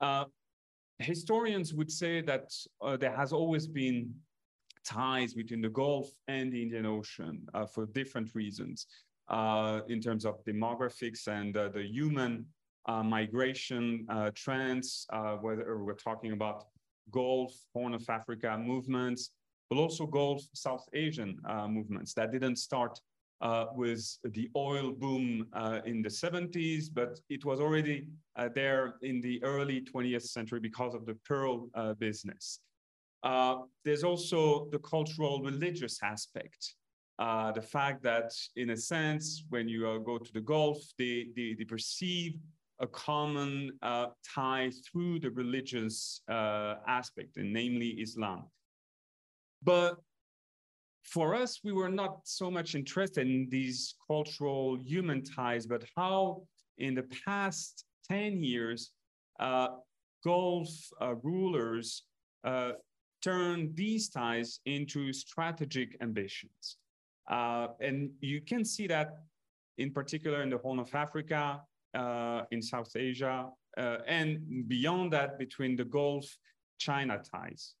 Uh, 0.00 0.24
historians 0.98 1.74
would 1.74 1.90
say 1.90 2.20
that 2.20 2.52
uh, 2.80 2.96
there 2.96 3.14
has 3.14 3.32
always 3.32 3.66
been 3.66 4.12
ties 4.84 5.34
between 5.34 5.60
the 5.60 5.68
Gulf 5.68 6.08
and 6.28 6.52
the 6.52 6.62
Indian 6.62 6.86
Ocean 6.86 7.46
uh, 7.54 7.66
for 7.66 7.86
different 7.86 8.34
reasons 8.34 8.86
uh, 9.28 9.80
in 9.88 10.00
terms 10.00 10.24
of 10.24 10.42
demographics 10.44 11.28
and 11.28 11.56
uh, 11.56 11.68
the 11.68 11.82
human 11.82 12.46
uh, 12.86 13.02
migration 13.02 14.06
trends, 14.34 15.06
whether 15.40 15.84
we're 15.84 15.92
talking 15.94 16.32
about 16.32 16.64
Gulf, 17.10 17.52
Horn 17.74 17.94
of 17.94 18.08
Africa 18.08 18.56
movements, 18.58 19.30
but 19.68 19.76
also 19.76 20.06
Gulf 20.06 20.42
South 20.54 20.86
Asian 20.94 21.38
movements 21.68 22.14
that 22.14 22.32
didn't 22.32 22.56
start 22.56 22.98
with 23.74 24.18
the 24.24 24.50
oil 24.56 24.92
boom 24.92 25.46
in 25.84 26.02
the 26.02 26.08
70s, 26.08 26.86
but 26.92 27.20
it 27.28 27.44
was 27.44 27.60
already 27.60 28.06
there 28.54 28.94
in 29.02 29.20
the 29.20 29.42
early 29.42 29.80
20th 29.80 30.22
century 30.22 30.60
because 30.60 30.94
of 30.94 31.06
the 31.06 31.14
pearl 31.24 31.68
business. 31.98 32.60
Uh, 33.22 33.56
there's 33.84 34.04
also 34.04 34.68
the 34.70 34.78
cultural 34.78 35.42
religious 35.42 36.02
aspect. 36.02 36.74
Uh, 37.18 37.50
the 37.50 37.62
fact 37.62 38.02
that, 38.04 38.32
in 38.56 38.70
a 38.70 38.76
sense, 38.76 39.44
when 39.48 39.68
you 39.68 39.88
uh, 39.88 39.98
go 39.98 40.18
to 40.18 40.32
the 40.32 40.40
Gulf, 40.40 40.78
they, 40.98 41.28
they, 41.34 41.54
they 41.58 41.64
perceive 41.64 42.34
a 42.80 42.86
common 42.86 43.72
uh, 43.82 44.06
tie 44.22 44.70
through 44.86 45.18
the 45.18 45.30
religious 45.30 46.20
uh, 46.28 46.76
aspect, 46.86 47.36
and 47.36 47.52
namely 47.52 47.88
Islam. 47.88 48.44
But 49.64 49.96
for 51.04 51.34
us, 51.34 51.60
we 51.64 51.72
were 51.72 51.88
not 51.88 52.20
so 52.24 52.50
much 52.50 52.74
interested 52.74 53.26
in 53.26 53.48
these 53.50 53.94
cultural 54.06 54.78
human 54.84 55.22
ties, 55.22 55.66
but 55.66 55.84
how 55.96 56.42
in 56.78 56.94
the 56.94 57.06
past 57.24 57.84
10 58.08 58.42
years, 58.42 58.92
uh, 59.40 59.68
Gulf 60.24 60.68
uh, 61.00 61.14
rulers 61.22 62.04
uh, 62.44 62.72
turned 63.22 63.76
these 63.76 64.08
ties 64.08 64.60
into 64.66 65.12
strategic 65.12 65.96
ambitions. 66.02 66.76
Uh, 67.30 67.68
and 67.80 68.10
you 68.20 68.40
can 68.40 68.64
see 68.64 68.86
that 68.86 69.10
in 69.78 69.92
particular 69.92 70.42
in 70.42 70.50
the 70.50 70.58
Horn 70.58 70.78
of 70.78 70.92
Africa, 70.94 71.60
uh, 71.94 72.42
in 72.50 72.60
South 72.60 72.90
Asia, 72.96 73.48
uh, 73.76 73.98
and 74.06 74.68
beyond 74.68 75.12
that 75.12 75.38
between 75.38 75.76
the 75.76 75.84
Gulf 75.84 76.26
China 76.78 77.20
ties. 77.22 77.74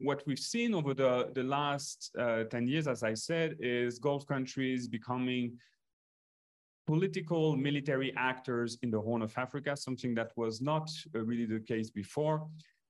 What 0.00 0.22
we've 0.26 0.38
seen 0.38 0.74
over 0.74 0.94
the, 0.94 1.30
the 1.34 1.42
last 1.42 2.10
uh, 2.18 2.44
10 2.44 2.66
years, 2.66 2.88
as 2.88 3.02
I 3.02 3.12
said, 3.12 3.56
is 3.60 3.98
Gulf 3.98 4.26
countries 4.26 4.88
becoming 4.88 5.58
political 6.86 7.54
military 7.54 8.12
actors 8.16 8.78
in 8.82 8.90
the 8.90 9.00
Horn 9.00 9.20
of 9.20 9.36
Africa, 9.36 9.76
something 9.76 10.14
that 10.14 10.32
was 10.36 10.62
not 10.62 10.90
uh, 11.14 11.20
really 11.20 11.44
the 11.44 11.60
case 11.60 11.90
before. 11.90 12.48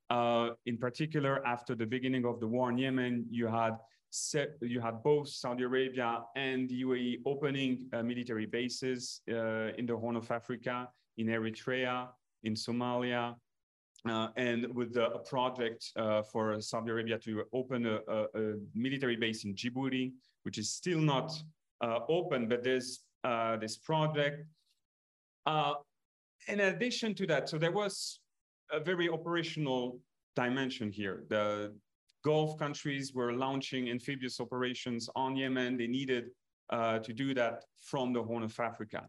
Uh, 0.09 0.51
in 0.67 0.77
particular, 0.79 1.45
after 1.45 1.75
the 1.75 1.85
beginning 1.85 2.25
of 2.25 2.39
the 2.39 2.47
war 2.47 2.71
in 2.71 2.79
Yemen, 2.79 3.27
you 3.29 3.49
had 3.49 3.77
set, 4.11 4.51
you 4.61 4.81
had 4.81 5.03
both 5.03 5.29
Saudi 5.29 5.65
Arabia 5.65 6.23
and 6.37 6.69
the 6.69 6.83
UAE 6.83 7.23
opening 7.27 7.89
uh, 7.93 8.03
military 8.03 8.47
bases 8.47 9.21
uh, 9.29 9.79
in 9.79 9.85
the 9.85 9.97
Horn 9.97 10.17
of 10.17 10.31
Africa, 10.31 10.89
in 11.19 11.27
Eritrea, 11.27 12.09
in 12.45 12.55
Somalia, 12.55 13.35
uh, 14.09 14.29
and 14.37 14.73
with 14.75 14.95
the, 14.95 15.11
a 15.11 15.19
project 15.19 15.93
uh, 15.97 16.23
for 16.23 16.61
Saudi 16.61 16.91
Arabia 16.91 17.19
to 17.19 17.45
open 17.53 17.87
a, 17.87 17.99
a, 18.09 18.23
a, 18.35 18.55
military 18.75 19.17
base 19.17 19.45
in 19.45 19.55
Djibouti, 19.55 20.13
which 20.45 20.59
is 20.59 20.71
still 20.71 20.99
not 20.99 21.33
uh, 21.83 22.01
open, 22.09 22.49
but 22.49 22.65
there's 22.65 23.01
uh, 23.25 23.57
this 23.57 23.77
project. 23.77 24.45
in 26.49 26.61
addition 26.61 27.15
to 27.15 27.27
that, 27.27 27.49
so 27.49 27.59
there 27.59 27.73
was 27.73 28.21
a 28.73 28.81
very 28.81 29.09
operational 29.09 30.01
dimension 30.35 30.91
here. 30.91 31.25
The 31.29 31.75
Gulf 32.25 32.59
countries 32.59 33.15
were 33.15 33.33
launching 33.33 33.91
amphibious 33.91 34.41
operations 34.41 35.09
on 35.17 35.37
Yemen. 35.37 35.77
They 35.77 35.87
needed 35.87 36.31
uh, 36.71 36.99
to 37.01 37.13
do 37.13 37.35
that 37.35 37.65
from 37.83 38.13
the 38.13 38.23
Horn 38.23 38.43
of 38.43 38.59
Africa. 38.61 39.09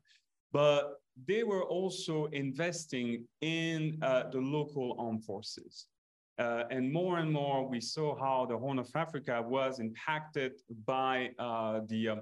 But 0.52 1.01
they 1.28 1.44
were 1.44 1.64
also 1.64 2.26
investing 2.28 3.26
in 3.42 3.98
uh, 4.02 4.24
the 4.32 4.40
local 4.40 4.96
armed 5.00 5.24
forces. 5.24 5.88
Uh, 6.40 6.64
and 6.72 6.92
more 6.92 7.20
and 7.20 7.32
more, 7.32 7.68
we 7.68 7.80
saw 7.80 8.18
how 8.18 8.46
the 8.46 8.58
Horn 8.58 8.80
of 8.80 8.90
Africa 8.96 9.44
was 9.46 9.80
impacted 9.80 10.54
by 10.86 11.30
uh, 11.38 11.82
the, 11.88 12.10
um, 12.10 12.22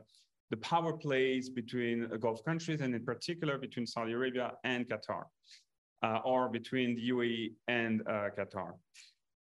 the 0.49 0.57
power 0.57 0.93
plays 0.93 1.49
between 1.49 2.09
Gulf 2.19 2.43
countries, 2.43 2.81
and 2.81 2.93
in 2.93 3.05
particular 3.05 3.57
between 3.57 3.85
Saudi 3.85 4.13
Arabia 4.13 4.53
and 4.63 4.89
Qatar, 4.89 5.23
uh, 6.03 6.19
or 6.25 6.49
between 6.49 6.95
the 6.95 7.09
UAE 7.11 7.53
and 7.67 8.01
uh, 8.07 8.29
Qatar. 8.37 8.73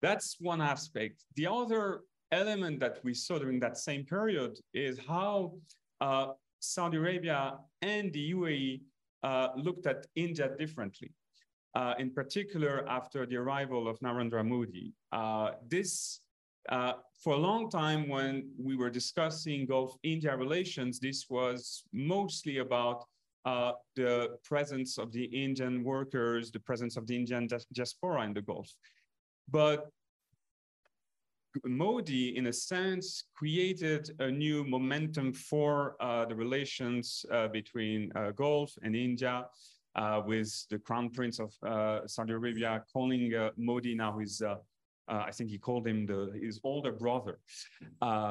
That's 0.01 0.37
one 0.41 0.63
aspect. 0.63 1.25
The 1.37 1.49
other 1.49 2.01
element 2.31 2.81
that 2.81 2.99
we 3.05 3.15
saw 3.15 3.39
during 3.39 3.61
that 3.61 3.77
same 3.77 4.05
period 4.05 4.59
is 4.73 4.99
how 5.07 5.55
uh, 6.01 6.29
Saudi 6.61 6.97
Arabia 6.97 7.59
and 7.83 8.13
the 8.13 8.33
UAE 8.33 8.81
uh, 9.23 9.49
looked 9.57 9.87
at 9.87 10.07
India 10.15 10.51
differently. 10.59 11.13
Uh, 11.75 11.95
in 11.99 12.11
particular, 12.11 12.87
after 12.89 13.25
the 13.25 13.37
arrival 13.37 13.89
of 13.89 13.99
Narendra 14.01 14.47
Modi, 14.47 14.93
uh, 15.13 15.53
this 15.69 16.21
uh, 16.69 16.93
for 17.23 17.35
a 17.35 17.39
long 17.39 17.71
time 17.71 18.09
when 18.09 18.51
we 18.59 18.77
were 18.77 18.91
discussing 18.91 19.67
Gulf-India 19.67 20.37
relations, 20.37 21.01
this 21.01 21.27
was 21.29 21.83
mostly 21.93 22.59
about 22.59 23.05
the 23.97 24.39
presence 24.45 24.99
of 24.99 25.11
the 25.11 25.25
Indian 25.25 25.83
workers, 25.83 26.53
the 26.53 26.61
presence 26.61 26.97
of 26.97 27.07
the 27.09 27.17
Indian 27.17 27.49
diaspora 27.49 28.23
in 28.23 28.33
the 28.33 28.43
Gulf. 28.43 28.71
But 29.49 29.91
Modi, 31.65 32.37
in 32.37 32.47
a 32.47 32.53
sense, 32.53 33.25
created 33.35 34.11
a 34.19 34.31
new 34.31 34.65
momentum 34.65 35.33
for 35.33 35.97
uh, 36.01 36.25
the 36.25 36.35
relations 36.35 37.25
uh, 37.31 37.49
between 37.49 38.11
uh, 38.15 38.31
Gulf 38.31 38.73
and 38.83 38.97
India, 38.97 39.47
uh, 39.95 40.23
with 40.25 40.67
the 40.71 40.79
Crown 40.79 41.11
Prince 41.11 41.39
of 41.39 41.53
uh, 41.67 42.07
Saudi 42.07 42.33
Arabia 42.33 42.83
calling 42.93 43.35
uh, 43.35 43.51
Modi 43.57 43.95
now 43.95 44.19
his, 44.19 44.43
I 45.09 45.31
think 45.31 45.51
he 45.51 45.59
called 45.59 45.87
him 45.87 46.07
the, 46.07 46.39
his 46.41 46.59
older 46.65 46.93
brother, 46.93 47.39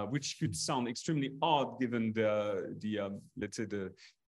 which 0.09 0.37
could 0.39 0.55
sound 0.55 0.87
extremely 0.87 1.31
odd 1.41 1.79
given 1.79 2.13
the, 2.13 2.75
the 2.79 2.99
um, 2.99 3.21
let's 3.37 3.57
say, 3.57 3.65
the, 3.65 3.91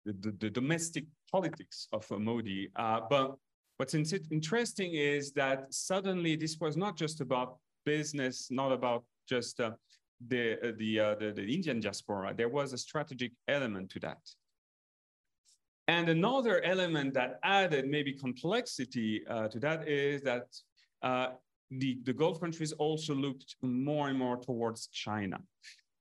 the, 0.05 0.31
the, 0.39 0.49
domestic 0.49 1.05
politics 1.31 1.87
of 1.93 2.09
Modi. 2.09 2.69
but 2.75 3.35
What's 3.81 3.95
interesting 3.95 4.93
is 4.93 5.31
that 5.31 5.73
suddenly 5.73 6.35
this 6.35 6.59
was 6.59 6.77
not 6.77 6.95
just 6.95 7.19
about 7.19 7.57
business, 7.85 8.49
not 8.51 8.71
about 8.71 9.03
just 9.27 9.59
uh, 9.59 9.71
the, 10.27 10.53
uh, 10.53 10.71
the, 10.77 10.99
uh, 10.99 11.15
the, 11.15 11.31
the 11.31 11.43
Indian 11.43 11.79
diaspora. 11.79 12.33
There 12.35 12.49
was 12.49 12.73
a 12.73 12.77
strategic 12.77 13.31
element 13.47 13.89
to 13.91 13.99
that. 14.01 14.19
And 15.87 16.09
another 16.09 16.61
element 16.63 17.13
that 17.15 17.39
added 17.43 17.87
maybe 17.87 18.13
complexity 18.13 19.25
uh, 19.27 19.47
to 19.49 19.59
that 19.59 19.87
is 19.87 20.21
that 20.21 20.47
uh, 21.01 21.29
the, 21.69 21.97
the 22.03 22.13
Gulf 22.13 22.39
countries 22.39 22.71
also 22.73 23.15
looked 23.15 23.55
more 23.61 24.09
and 24.09 24.17
more 24.17 24.37
towards 24.37 24.87
China. 24.87 25.39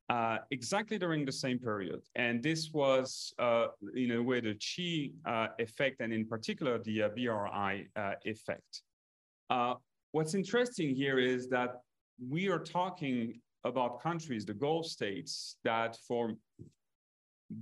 Uh, 0.09 0.38
exactly 0.51 0.99
during 0.99 1.25
the 1.25 1.33
same 1.33 1.57
period. 1.57 2.01
And 2.16 2.43
this 2.43 2.71
was, 2.73 3.33
uh, 3.38 3.66
in 3.95 4.11
a 4.11 4.21
way, 4.21 4.40
the 4.40 4.57
Xi 4.59 5.14
uh, 5.25 5.49
effect, 5.61 6.01
and 6.01 6.12
in 6.12 6.27
particular, 6.27 6.81
the 6.83 7.05
BRI 7.14 7.87
effect. 8.25 8.83
Uh, 10.11 10.18
what's 10.18 10.35
interesting 10.35 10.94
here 10.94 11.18
is 11.18 11.49
that 11.49 11.83
we 12.29 12.49
are 12.49 12.59
talking 12.59 13.40
about 13.64 14.01
countries, 14.03 14.44
the 14.44 14.55
Gulf 14.55 14.87
states, 14.87 15.57
that 15.64 15.96
for 16.07 16.35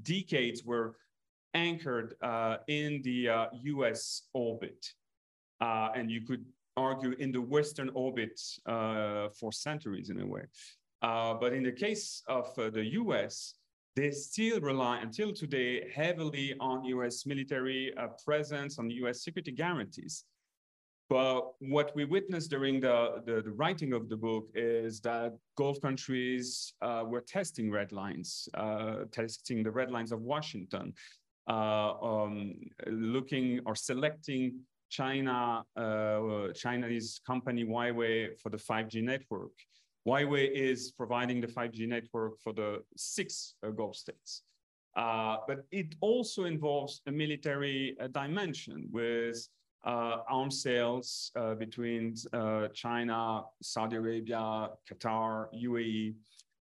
decades 0.02 0.64
were 0.64 0.96
anchored 1.54 2.14
in 2.68 3.00
the 3.02 3.48
US 3.64 4.28
orbit. 4.34 4.94
and 5.61 6.11
you 6.11 6.20
could 6.20 6.44
argue 6.76 7.12
in 7.18 7.32
the 7.32 7.40
Western 7.40 7.90
orbit 7.94 8.40
for 8.64 9.52
centuries 9.52 10.11
in 10.11 10.20
a 10.20 10.26
way. 10.26 10.42
Uh, 11.02 11.34
but 11.34 11.52
in 11.52 11.62
the 11.62 11.72
case 11.72 12.22
of 12.26 12.46
uh, 12.58 12.70
the 12.70 12.84
US, 12.94 13.54
they 13.94 14.11
still 14.11 14.61
rely 14.61 14.98
until 15.00 15.32
today 15.32 15.88
heavily 15.94 16.54
on 16.61 16.84
US 16.84 17.24
military 17.26 17.92
uh, 17.96 18.08
presence, 18.24 18.78
on 18.78 18.90
US 18.90 19.22
security 19.22 19.52
guarantees. 19.52 20.24
But 21.09 21.53
what 21.61 21.94
we 21.97 22.05
witnessed 22.05 22.51
during 22.51 22.81
the, 22.81 23.23
the, 23.25 23.40
the 23.42 23.53
writing 23.53 23.94
of 23.94 24.09
the 24.11 24.16
book 24.16 24.49
is 24.55 25.01
that 25.01 25.35
Gulf 25.57 25.81
countries 25.81 26.75
uh, 26.83 27.05
were 27.07 27.23
testing 27.23 27.71
red 27.71 27.92
lines, 27.92 28.49
uh, 28.55 29.05
testing 29.11 29.62
the 29.62 29.71
red 29.71 29.90
lines 29.90 30.12
of 30.12 30.21
Washington, 30.21 30.92
um, 31.47 32.57
looking 32.87 33.61
or 33.64 33.75
selecting 33.75 34.61
China, 34.90 35.62
Chinese 36.55 37.21
company 37.27 37.64
Huawei 37.64 38.38
for 38.38 38.51
the 38.51 38.59
5G 38.59 39.03
network. 39.03 39.53
Huawei 40.07 40.51
is 40.51 40.92
providing 40.92 41.40
the 41.40 41.47
5G 41.47 41.87
network 41.88 42.40
for 42.40 42.53
the 42.53 42.83
six 42.97 43.55
uh, 43.62 43.71
Gulf 43.71 43.97
states. 43.97 44.42
Uh, 44.97 45.37
but 45.47 45.64
it 45.71 45.94
also 46.01 46.44
involves 46.44 47.03
a 47.07 47.12
military 47.12 47.97
uh, 48.01 48.09
dimension 48.09 48.88
with 48.90 49.47
uh, 49.84 50.18
arms 50.28 50.62
sales 50.62 51.30
uh, 51.36 51.54
between 51.54 52.14
uh, 52.32 52.68
China, 52.68 53.42
Saudi 53.62 53.96
Arabia, 53.96 54.68
Qatar, 54.90 55.46
UAE. 55.54 56.14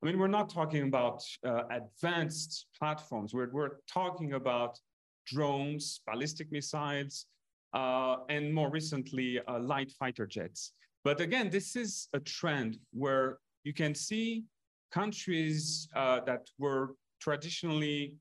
I 0.02 0.06
mean, 0.06 0.18
we're 0.18 0.28
not 0.28 0.48
talking 0.48 0.84
about 0.84 1.22
advanced 1.70 2.66
platforms. 2.78 3.34
We're, 3.34 3.50
we're 3.50 3.76
talking 3.92 4.34
about 4.34 4.78
drones, 5.26 6.00
ballistic 6.06 6.52
missiles, 6.52 7.26
and 7.74 8.54
more 8.54 8.70
recently, 8.70 9.40
light 9.61 9.90
fighter 9.98 10.26
jets. 10.26 10.72
But 11.02 11.20
again, 11.20 11.50
this 11.50 11.74
is 11.74 12.08
a 12.12 12.20
trend 12.20 12.78
where 12.92 13.38
you 13.64 13.72
can 13.72 13.94
see 13.94 14.44
countries 14.90 15.88
uh, 15.94 16.20
that 16.26 16.46
were 16.58 16.94
traditionally 17.20 18.14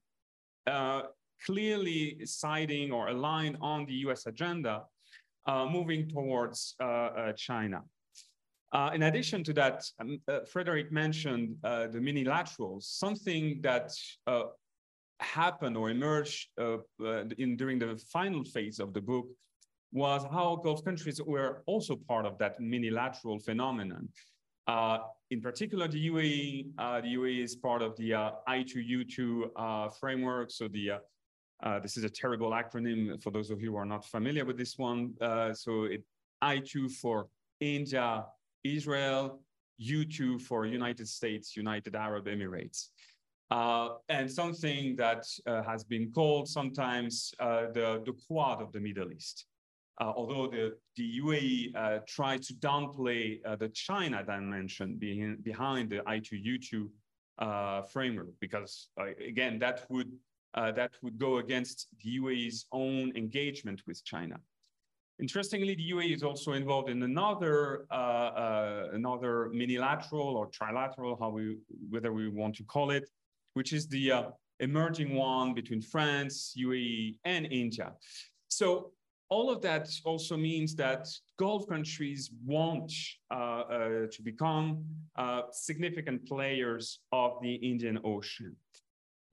uh, 0.65 1.03
clearly 1.45 2.17
siding 2.25 2.91
or 2.91 3.09
aligned 3.09 3.57
on 3.61 3.85
the 3.85 3.93
US 4.05 4.25
agenda, 4.25 4.83
uh, 5.45 5.65
moving 5.65 6.07
towards 6.09 6.75
uh, 6.81 6.85
uh, 6.85 7.33
China. 7.33 7.81
Uh, 8.73 8.91
in 8.93 9.03
addition 9.03 9.43
to 9.45 9.53
that, 9.53 9.83
um, 10.01 10.19
Frederic 10.51 10.91
mentioned 10.91 11.55
the 11.63 11.99
minilaterals, 11.99 12.83
something 12.83 13.61
that 13.61 13.91
happened 15.19 15.77
or 15.77 15.89
emerged 15.89 16.49
in, 17.37 17.55
during 17.55 17.79
the 17.79 17.97
final 18.11 18.43
phase 18.43 18.79
of 18.79 18.93
the 18.93 19.01
book 19.01 19.27
was 19.93 20.25
how 20.31 20.57
Gulf 20.57 20.83
countries 20.83 21.21
were 21.21 21.63
also 21.65 21.95
part 21.95 22.25
of 22.25 22.37
that 22.39 22.59
minilateral 22.59 23.39
phenomenon. 23.39 24.09
Uh, 24.67 24.99
in 25.31 25.41
particular, 25.41 25.87
the 25.87 26.09
UAE, 26.09 26.67
uh, 26.77 27.01
the 27.01 27.15
UAE 27.15 27.43
is 27.43 27.55
part 27.55 27.81
of 27.81 27.95
the 27.95 28.13
uh, 28.13 28.31
I2U2 28.49 29.43
uh, 29.55 29.89
framework. 29.89 30.51
So 30.51 30.67
the 30.67 30.99
uh, 31.63 31.67
uh, 31.67 31.79
this 31.79 31.97
is 31.97 32.03
a 32.03 32.09
terrible 32.09 32.51
acronym 32.51 33.21
for 33.21 33.31
those 33.31 33.49
of 33.49 33.61
you 33.61 33.71
who 33.71 33.77
are 33.77 33.85
not 33.85 34.05
familiar 34.05 34.45
with 34.45 34.57
this 34.57 34.77
one. 34.77 35.13
so 35.53 35.83
it 35.83 36.03
I2 36.43 36.91
for 36.91 37.27
India, 37.59 38.25
Israel, 38.63 39.41
U2 39.81 40.41
for 40.41 40.65
United 40.65 41.07
States, 41.07 41.55
United 41.55 41.95
Arab 41.95 42.25
Emirates. 42.25 42.89
Uh, 43.49 43.89
and 44.09 44.29
something 44.29 44.95
that 44.97 45.25
uh, 45.45 45.63
has 45.63 45.83
been 45.83 46.11
called 46.11 46.49
sometimes 46.49 47.33
uh, 47.39 47.67
the, 47.73 48.01
the 48.05 48.13
Quad 48.27 48.61
of 48.61 48.71
the 48.73 48.79
Middle 48.79 49.11
East. 49.11 49.45
Uh, 49.99 50.13
although 50.15 50.47
the, 50.47 50.75
the 50.95 51.19
UAE 51.21 51.75
uh, 51.75 51.99
tried 52.07 52.43
to 52.43 52.53
downplay 52.55 53.39
uh, 53.45 53.55
the 53.55 53.69
China 53.69 54.23
dimension 54.23 54.95
being, 54.97 55.37
behind 55.41 55.89
the 55.89 55.99
I2U2 55.99 56.89
framework, 57.89 58.27
because 58.39 58.89
again, 59.25 59.57
that 59.59 59.85
would, 59.89 60.11
that 60.57 60.91
would 61.03 61.17
go 61.19 61.37
against 61.37 61.87
the 62.03 62.19
UAE's 62.19 62.65
own 62.71 63.15
engagement 63.15 63.81
with 63.87 64.03
China. 64.03 64.37
Interestingly, 65.19 65.73
the 65.75 65.91
UAE 65.91 66.13
is 66.13 66.23
also 66.23 66.53
involved 66.53 66.89
in 66.89 67.01
another 67.01 67.87
uh, 67.89 67.93
uh, 67.93 68.89
another 68.93 69.49
minilateral 69.51 70.37
or 70.37 70.49
trilateral, 70.49 71.17
how 71.19 71.29
we 71.29 71.57
whether 71.89 72.13
we 72.13 72.29
want 72.29 72.55
to 72.55 72.63
call 72.63 72.91
it, 72.91 73.09
which 73.53 73.73
is 73.73 73.87
the 73.87 74.11
uh, 74.11 74.23
emerging 74.59 75.15
one 75.15 75.53
between 75.55 75.81
France, 75.81 76.55
UAE, 76.57 77.17
and 77.25 77.47
India. 77.47 77.93
So 78.47 78.91
all 79.29 79.49
of 79.49 79.61
that 79.61 79.89
also 80.05 80.37
means 80.37 80.75
that 80.75 81.07
Gulf 81.37 81.67
countries 81.67 82.31
want 82.45 82.91
uh, 83.29 83.33
uh, 83.33 83.89
to 84.11 84.21
become 84.23 84.85
uh, 85.15 85.41
significant 85.51 86.27
players 86.27 86.99
of 87.11 87.37
the 87.41 87.55
Indian 87.55 87.99
Ocean. 88.03 88.55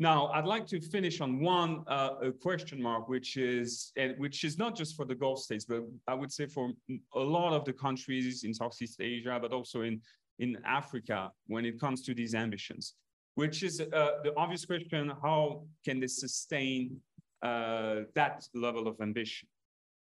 Now, 0.01 0.27
I'd 0.29 0.45
like 0.45 0.67
to 0.69 0.81
finish 0.81 1.21
on 1.21 1.41
one 1.41 1.85
uh, 1.87 2.31
question 2.43 2.83
mark, 2.83 3.09
which 3.09 3.37
is 3.37 3.93
which 4.19 4.43
is 4.43 4.59
not 4.59 4.75
just 4.75 4.97
for 4.97 5.05
the 5.05 5.15
Gulf 5.15 5.39
states, 5.39 5.65
but 5.65 5.83
I 6.09 6.15
would 6.15 6.33
say 6.33 6.47
for 6.47 6.73
a 7.15 7.21
lot 7.21 7.53
of 7.53 7.65
the 7.65 7.73
countries 7.73 8.43
in 8.43 8.53
Southeast 8.53 9.01
Asia, 9.01 9.39
but 9.41 9.53
also 9.53 9.83
in 9.83 10.01
in 10.41 10.59
Africa 10.67 11.31
when 11.47 11.65
it 11.65 11.79
comes 11.79 12.03
to 12.03 12.15
these 12.15 12.35
ambitions, 12.35 12.95
which 13.37 13.63
is 13.63 13.81
uh, 13.81 13.85
the 14.25 14.33
obvious 14.37 14.65
question: 14.65 15.13
How 15.23 15.65
can 15.85 16.01
they 16.01 16.09
sustain 16.09 17.01
uh, 17.43 18.01
that 18.17 18.49
level 18.53 18.89
of 18.89 19.01
ambition? 19.01 19.49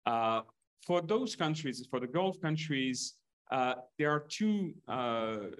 Uh, 0.07 0.41
for 0.87 1.03
those 1.03 1.37
countries, 1.37 1.87
for 1.91 2.01
the 2.01 2.07
Gulf 2.07 2.41
countries, 2.41 3.15
uh, 3.51 3.75
there 3.99 4.11
are 4.11 4.25
two 4.31 4.73
uh, 4.89 5.51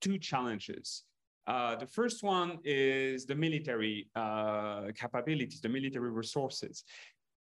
two 0.00 0.16
challenges. 0.18 1.04
Uh, 1.50 1.74
the 1.74 1.86
first 1.86 2.22
one 2.22 2.58
is 2.64 3.26
the 3.26 3.34
military 3.34 4.08
uh, 4.14 4.82
capabilities, 4.94 5.60
the 5.60 5.68
military 5.68 6.12
resources. 6.12 6.84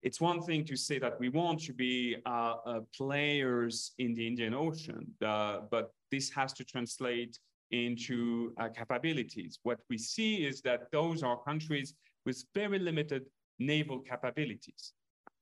It's 0.01 0.19
one 0.19 0.41
thing 0.41 0.65
to 0.65 0.75
say 0.75 0.97
that 0.97 1.19
we 1.19 1.29
want 1.29 1.59
to 1.67 1.73
be 1.73 2.15
uh, 2.25 2.55
uh 2.65 2.79
players 2.99 3.91
in 3.99 4.15
the 4.15 4.25
Indian 4.25 4.55
Ocean, 4.55 5.03
uh, 5.23 5.59
but 5.69 5.91
this 6.09 6.31
has 6.31 6.53
to 6.53 6.63
translate 6.63 7.37
into 7.69 8.51
capabilities. 8.75 9.59
What 9.61 9.79
we 9.91 9.99
see 9.99 10.31
is 10.49 10.55
that 10.61 10.79
those 10.91 11.21
are 11.21 11.37
countries 11.49 11.93
with 12.25 12.43
very 12.55 12.79
limited 12.79 13.23
naval 13.59 13.99
capabilities. 13.99 14.93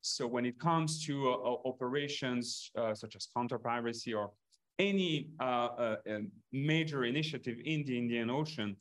So 0.02 0.28
when 0.28 0.46
it 0.46 0.60
comes 0.60 1.06
to 1.06 1.14
operations 1.72 2.70
such 3.02 3.16
as 3.16 3.30
counter-piracy 3.34 4.14
or 4.14 4.32
any 4.80 5.30
uh, 5.40 5.44
uh, 5.44 5.96
um, 6.10 6.32
major 6.52 7.06
initiative 7.06 7.58
in 7.63 7.84
the 7.86 7.98
Indian 7.98 8.30
Ocean, 8.30 8.76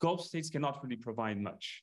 Gulf 0.00 0.22
states 0.22 0.50
cannot 0.50 0.82
really 0.82 0.96
provide 0.96 1.40
much. 1.40 1.82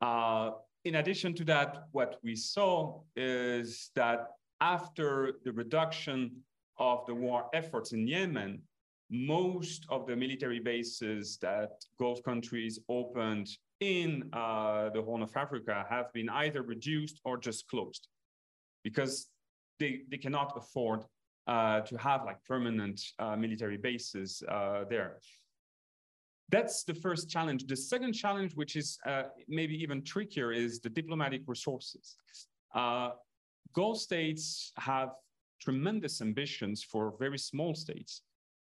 Uh, 0.00 0.50
in 0.84 0.96
addition 0.96 1.34
to 1.34 1.44
that, 1.44 1.84
what 1.92 2.18
we 2.22 2.36
saw 2.36 3.00
is 3.16 3.90
that 3.94 4.28
after 4.60 5.34
the 5.44 5.52
reduction 5.52 6.36
of 6.78 7.04
the 7.06 7.14
war 7.14 7.46
efforts 7.52 7.92
in 7.92 8.06
Yemen, 8.06 8.62
most 9.10 9.86
of 9.88 10.06
the 10.06 10.14
military 10.14 10.60
bases 10.60 11.38
that 11.40 11.70
Gulf 11.98 12.22
countries 12.22 12.78
opened 12.88 13.48
in 13.80 14.28
uh, 14.32 14.90
the 14.90 15.02
Horn 15.02 15.22
of 15.22 15.36
Africa 15.36 15.86
have 15.88 16.12
been 16.12 16.28
either 16.28 16.62
reduced 16.62 17.20
or 17.24 17.38
just 17.38 17.66
closed 17.68 18.08
because 18.84 19.28
they, 19.78 20.02
they 20.10 20.18
cannot 20.18 20.52
afford 20.56 21.04
to 21.48 21.96
have 21.96 22.24
like 22.24 22.44
permanent 22.44 23.00
uh, 23.18 23.34
military 23.34 23.78
bases 23.78 24.42
uh, 24.48 24.84
there. 24.88 25.18
That's 26.50 26.84
the 26.84 26.94
first 26.94 27.28
challenge. 27.30 27.66
The 27.66 27.76
second 27.76 28.12
challenge, 28.12 28.54
which 28.54 28.76
is 28.76 28.98
uh, 29.06 29.24
maybe 29.48 29.74
even 29.82 30.02
trickier, 30.02 30.52
is 30.52 30.80
the 30.80 30.90
diplomatic 30.90 31.42
resources. 31.46 32.16
Uh, 32.74 33.10
Gulf 33.74 33.98
states 33.98 34.72
have 34.78 35.10
tremendous 35.60 36.20
ambitions 36.20 36.82
for 36.82 37.14
very 37.18 37.38
small 37.38 37.74
states. 37.74 38.22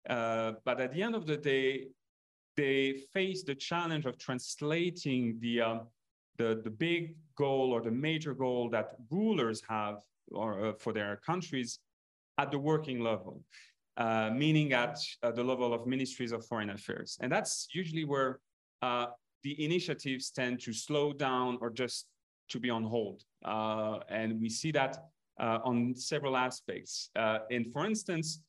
but 0.06 0.80
at 0.80 0.92
the 0.92 1.02
end 1.02 1.14
of 1.14 1.26
the 1.26 1.36
day, 1.36 1.88
they 2.56 2.94
face 3.12 3.44
the 3.44 3.54
challenge 3.54 4.06
of 4.06 4.18
translating 4.18 5.38
the, 5.40 5.80
the, 6.36 6.60
the 6.64 6.70
big 6.70 7.16
goal 7.36 7.72
or 7.72 7.80
the 7.80 7.90
major 7.90 8.34
goal 8.34 8.68
that 8.70 8.96
rulers 9.10 9.62
have 9.68 10.02
or, 10.32 10.74
for 10.78 10.92
their 10.92 11.16
countries 11.24 11.78
at 12.38 12.50
the 12.50 12.58
working 12.58 13.00
level, 13.00 13.42
uh, 13.96 14.30
meaning 14.32 14.72
at 14.72 14.98
uh, 15.22 15.30
the 15.30 15.42
level 15.42 15.74
of 15.74 15.86
ministries 15.86 16.32
of 16.32 16.46
foreign 16.46 16.70
affairs. 16.70 17.18
And 17.20 17.30
that's 17.30 17.68
usually 17.72 18.04
where 18.04 18.40
uh, 18.80 19.06
the 19.42 19.64
initiatives 19.64 20.30
tend 20.30 20.60
to 20.60 20.72
slow 20.72 21.12
down 21.12 21.58
or 21.60 21.70
just 21.70 22.06
to 22.50 22.58
be 22.58 22.70
on 22.70 22.84
hold. 22.84 23.22
Uh, 23.44 23.98
and 24.08 24.40
we 24.40 24.48
see 24.48 24.70
that 24.72 24.98
uh, 25.40 25.58
on 25.64 25.94
several 25.94 26.36
aspects. 26.36 27.10
Uh, 27.16 27.38
and 27.50 27.72
for 27.72 27.86
instance, 27.86 28.40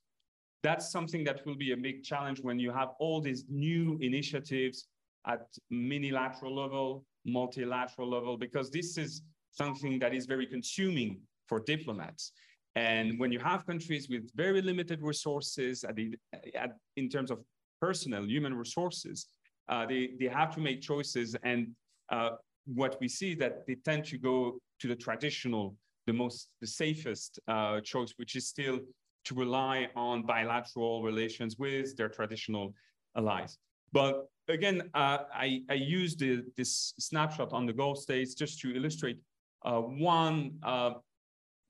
that's 0.62 0.91
something 0.91 1.23
that 1.23 1.45
will 1.45 1.56
be 1.56 1.71
a 1.71 1.78
big 1.78 2.04
challenge 2.04 2.39
when 2.41 2.60
you 2.60 2.71
have 2.71 2.89
all 2.99 3.21
these 3.21 3.45
new 3.49 3.97
initiatives 4.02 4.88
at 5.25 5.47
minilateral 5.69 6.56
level, 6.56 7.06
multilateral 7.25 8.10
level, 8.10 8.38
because 8.38 8.69
this 8.69 8.97
is 8.97 9.21
something 9.52 9.99
that 9.99 10.13
is 10.13 10.25
very 10.25 10.45
consuming 10.45 11.19
for 11.47 11.60
diplomats. 11.60 12.34
And 12.76 13.20
when 13.20 13.32
you 13.32 13.40
have 13.40 13.66
countries 13.66 14.10
with 14.10 14.30
very 14.36 14.62
limited 14.62 15.02
resources 15.02 15.84
at 15.84 15.96
the, 15.96 16.16
at, 16.56 16.72
in 16.98 17.10
terms 17.10 17.32
of 17.32 17.40
personnel, 17.82 18.24
human 18.26 18.54
resources, 18.54 19.28
uh, 19.70 19.86
they, 19.86 20.12
they 20.20 20.28
have 20.28 20.54
to 20.56 20.62
make 20.62 20.82
choices. 20.82 21.36
And 21.44 21.70
uh, 22.10 22.32
what 22.66 22.98
we 23.00 23.08
see 23.08 23.34
that 23.36 23.66
they 23.68 23.76
tend 23.76 24.06
to 24.06 24.18
go 24.18 24.60
to 24.80 24.88
the 24.88 24.96
traditional, 24.96 25.76
the 26.08 26.14
most, 26.14 26.50
the 26.62 26.68
safest 26.68 27.40
uh, 27.48 27.82
choice, 27.82 28.14
which 28.18 28.36
is 28.36 28.48
still 28.48 28.80
to 29.26 29.36
rely 29.36 29.88
on 29.96 30.24
bilateral 30.24 31.04
relations 31.04 31.58
with 31.58 31.96
their 31.98 32.10
traditional 32.10 32.74
allies. 33.18 33.58
But 33.92 34.28
again, 34.48 34.90
uh, 34.94 35.20
I, 35.34 35.64
I 35.70 35.76
the, 35.76 36.44
this 36.56 36.94
snapshot 37.00 37.52
on 37.54 37.66
the 37.66 37.74
Gulf 37.74 37.98
states 37.98 38.34
just 38.34 38.60
to 38.62 38.76
illustrate 38.76 39.18
uh, 39.66 39.82
one 39.82 40.54
uh, 40.64 40.94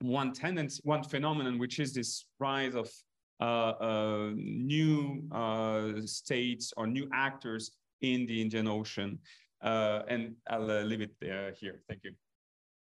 one 0.02 0.34
tendency, 0.34 0.82
one 0.84 1.04
phenomenon, 1.04 1.60
which 1.60 1.80
is 1.80 1.94
this 1.94 2.26
rise 2.40 2.76
of 2.76 2.90
uh, 3.42 3.74
uh, 3.80 4.32
new 4.36 5.24
uh, 5.32 6.02
states 6.06 6.74
or 6.76 6.86
new 6.86 7.10
actors 7.14 7.72
in 8.02 8.26
the 8.26 8.42
Indian 8.42 8.68
Ocean. 8.68 9.18
Uh, 9.62 10.02
and 10.08 10.36
I'll 10.50 10.84
leave 10.84 11.02
it 11.02 11.12
here. 11.22 11.82
Thank 11.88 12.04
you. 12.04 12.12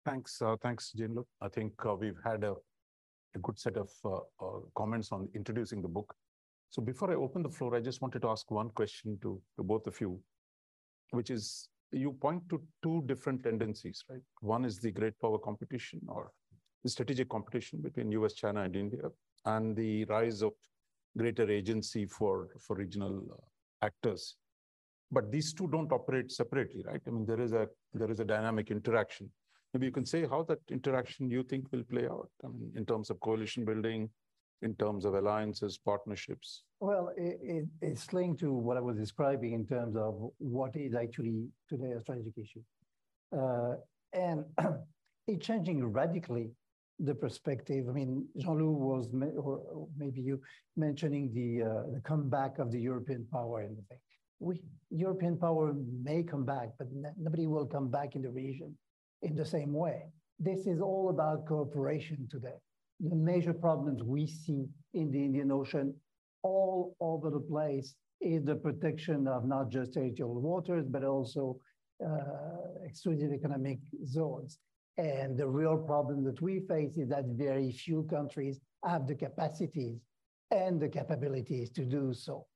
Thanks. 0.04 0.42
thanks, 0.62 0.92
Jean-Loup. 0.92 1.26
I 1.40 1.48
think 1.48 1.72
we've 1.98 2.18
had 2.24 2.44
a, 2.44 2.54
a 3.34 3.38
good 3.40 3.58
set 3.58 3.76
of 3.76 3.90
comments 4.76 5.10
on 5.12 5.28
introducing 5.34 5.82
the 5.82 5.88
book. 5.88 6.14
So 6.70 6.82
before 6.82 7.10
I 7.10 7.14
open 7.14 7.42
the 7.42 7.50
floor, 7.50 7.74
I 7.74 7.80
just 7.80 8.02
wanted 8.02 8.22
to 8.22 8.28
ask 8.28 8.50
one 8.50 8.70
question 8.70 9.18
to, 9.22 9.40
to 9.56 9.62
both 9.62 9.86
of 9.86 10.00
you, 10.00 10.20
which 11.10 11.30
is 11.30 11.68
you 11.92 12.12
point 12.12 12.42
to 12.50 12.60
two 12.82 13.02
different 13.06 13.44
tendencies, 13.44 14.04
right? 14.10 14.22
One 14.40 14.64
is 14.64 14.78
the 14.78 14.90
great 14.90 15.18
power 15.20 15.38
competition 15.38 16.00
or 16.08 16.32
the 16.84 16.90
strategic 16.90 17.28
competition 17.28 17.80
between 17.80 18.12
US, 18.12 18.34
China, 18.34 18.62
and 18.62 18.76
India, 18.76 19.10
and 19.46 19.74
the 19.74 20.04
rise 20.04 20.42
of 20.42 20.52
greater 21.16 21.50
agency 21.50 22.06
for, 22.06 22.48
for 22.60 22.76
regional 22.76 23.24
uh, 23.32 23.86
actors. 23.86 24.36
But 25.10 25.32
these 25.32 25.52
two 25.52 25.68
don't 25.68 25.92
operate 25.92 26.30
separately, 26.30 26.84
right? 26.86 27.00
I 27.06 27.10
mean, 27.10 27.24
there 27.26 27.40
is 27.40 27.52
a 27.52 27.68
there 27.92 28.10
is 28.10 28.20
a 28.20 28.24
dynamic 28.24 28.70
interaction. 28.70 29.30
Maybe 29.72 29.86
you 29.86 29.92
can 29.92 30.06
say 30.06 30.26
how 30.26 30.42
that 30.44 30.58
interaction 30.70 31.30
you 31.30 31.42
think 31.42 31.70
will 31.72 31.84
play 31.84 32.06
out 32.06 32.30
I 32.44 32.48
mean, 32.48 32.72
in 32.76 32.84
terms 32.86 33.10
of 33.10 33.20
coalition 33.20 33.64
building, 33.64 34.08
in 34.62 34.74
terms 34.76 35.04
of 35.04 35.14
alliances, 35.14 35.78
partnerships? 35.78 36.64
Well, 36.80 37.12
it, 37.16 37.38
it, 37.42 37.64
it's 37.80 38.12
linked 38.12 38.40
to 38.40 38.52
what 38.52 38.76
I 38.76 38.80
was 38.80 38.96
describing 38.96 39.52
in 39.52 39.66
terms 39.66 39.96
of 39.96 40.30
what 40.38 40.76
is 40.76 40.94
actually 40.94 41.48
today 41.68 41.92
a 41.92 42.00
strategic 42.00 42.38
issue. 42.38 42.62
Uh, 43.36 43.74
and 44.12 44.44
it's 45.26 45.46
changing 45.46 45.84
radically 45.84 46.50
the 46.98 47.14
perspective. 47.14 47.86
I 47.88 47.92
mean, 47.92 48.26
Jean-Loup 48.36 48.78
was, 48.78 49.10
or 49.36 49.88
maybe 49.96 50.20
you 50.20 50.40
mentioning 50.76 51.32
the, 51.34 51.64
uh, 51.64 51.82
the 51.92 52.00
comeback 52.00 52.58
of 52.58 52.70
the 52.70 52.80
European 52.80 53.26
power 53.32 53.60
and 53.60 53.76
the 53.76 53.82
thing. 53.82 53.98
We, 54.40 54.60
European 54.90 55.36
power 55.36 55.74
may 56.02 56.22
come 56.22 56.44
back, 56.44 56.70
but 56.78 56.88
nobody 57.18 57.46
will 57.46 57.66
come 57.66 57.90
back 57.90 58.14
in 58.14 58.22
the 58.22 58.30
region 58.30 58.76
in 59.22 59.34
the 59.34 59.44
same 59.44 59.72
way. 59.72 60.02
This 60.38 60.66
is 60.66 60.80
all 60.80 61.10
about 61.10 61.46
cooperation 61.46 62.28
today. 62.30 62.58
The 63.00 63.16
major 63.16 63.52
problems 63.52 64.02
we 64.02 64.26
see 64.26 64.66
in 64.92 65.10
the 65.10 65.24
Indian 65.24 65.50
Ocean 65.50 65.94
all 66.42 66.94
over 67.00 67.30
the 67.30 67.40
place 67.40 67.94
is 68.20 68.44
the 68.44 68.54
protection 68.54 69.26
of 69.26 69.46
not 69.46 69.68
just 69.70 69.94
territorial 69.94 70.40
waters, 70.40 70.86
but 70.88 71.04
also 71.04 71.58
uh, 72.04 72.84
exclusive 72.84 73.32
economic 73.32 73.78
zones. 74.06 74.58
And 74.96 75.36
the 75.36 75.48
real 75.48 75.76
problem 75.76 76.24
that 76.24 76.40
we 76.40 76.60
face 76.60 76.96
is 76.96 77.08
that 77.08 77.24
very 77.26 77.72
few 77.72 78.04
countries 78.04 78.60
have 78.84 79.06
the 79.06 79.14
capacities 79.14 79.98
and 80.50 80.80
the 80.80 80.88
capabilities 80.88 81.70
to 81.70 81.84
do 81.84 82.12
so. 82.14 82.46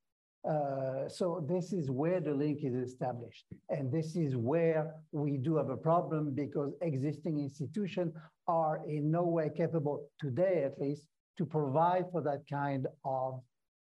Uh, 0.49 1.09
so 1.09 1.45
this 1.49 1.73
is 1.73 1.91
where 1.91 2.21
the 2.21 2.33
link 2.33 2.61
is 2.63 2.75
established. 2.75 3.45
And 3.71 3.93
this 3.93 4.15
is 4.15 4.37
where 4.37 4.95
we 5.11 5.37
do 5.37 5.57
have 5.57 5.69
a 5.69 5.77
problem 5.77 6.33
because 6.35 6.73
existing 6.81 7.41
institutions 7.41 8.15
are 8.47 8.81
in 8.87 9.11
no 9.11 9.25
way 9.25 9.51
capable, 9.55 10.09
today 10.21 10.63
at 10.65 10.81
least, 10.81 11.09
to 11.39 11.45
provide 11.45 12.07
for 12.13 12.23
that 12.23 12.43
kind 12.49 12.87
of 13.05 13.43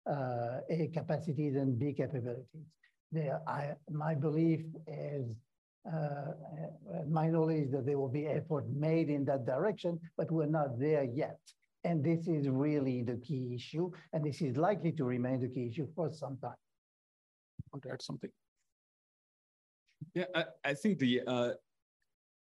uh, 0.08 0.58
A 0.70 0.90
capacities 0.92 1.56
and 1.56 1.78
B 1.78 1.92
capabilities. 1.92 2.66
I, 3.46 3.74
my 3.90 4.14
belief 4.14 4.60
is, 4.86 5.26
my 7.08 7.28
knowledge 7.28 7.70
that 7.72 7.84
there 7.86 7.98
will 7.98 8.08
be 8.08 8.26
effort 8.26 8.64
made 8.70 9.10
in 9.10 9.24
that 9.26 9.44
direction, 9.46 10.00
but 10.16 10.30
we're 10.30 10.46
not 10.46 10.78
there 10.78 11.04
yet. 11.04 11.38
And 11.84 12.02
this 12.02 12.26
is 12.26 12.48
really 12.48 13.02
the 13.02 13.16
key 13.16 13.54
issue, 13.54 13.90
and 14.12 14.24
this 14.24 14.40
is 14.40 14.56
likely 14.56 14.92
to 14.92 15.04
remain 15.04 15.40
the 15.40 15.48
key 15.48 15.66
issue 15.68 15.86
for 15.94 16.10
some 16.10 16.38
time. 16.38 16.54
Want 17.72 17.82
to 17.82 17.92
add 17.92 18.00
something? 18.00 18.30
Yeah, 20.14 20.24
I, 20.34 20.44
I 20.64 20.74
think 20.74 20.98
the 20.98 21.20
uh, 21.26 21.50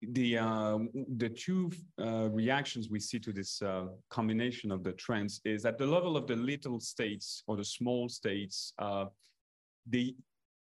the 0.02 0.38
uh, 0.38 0.80
the 1.18 1.30
two 1.30 1.72
uh, 2.02 2.30
reactions 2.30 2.90
we 2.90 3.00
see 3.00 3.20
to 3.20 3.32
this 3.32 3.62
uh, 3.62 3.86
combination 4.10 4.72
of 4.72 4.84
the 4.84 4.94
trends 4.94 5.42
is 5.46 5.66
at 5.66 5.78
the 5.78 5.86
level 5.86 6.18
of 6.18 6.28
the 6.28 6.36
little 6.36 6.80
states 6.80 7.44
or 7.48 7.56
the 7.56 7.64
small 7.64 8.10
states, 8.10 8.74
uh, 8.80 9.06
they 9.86 10.16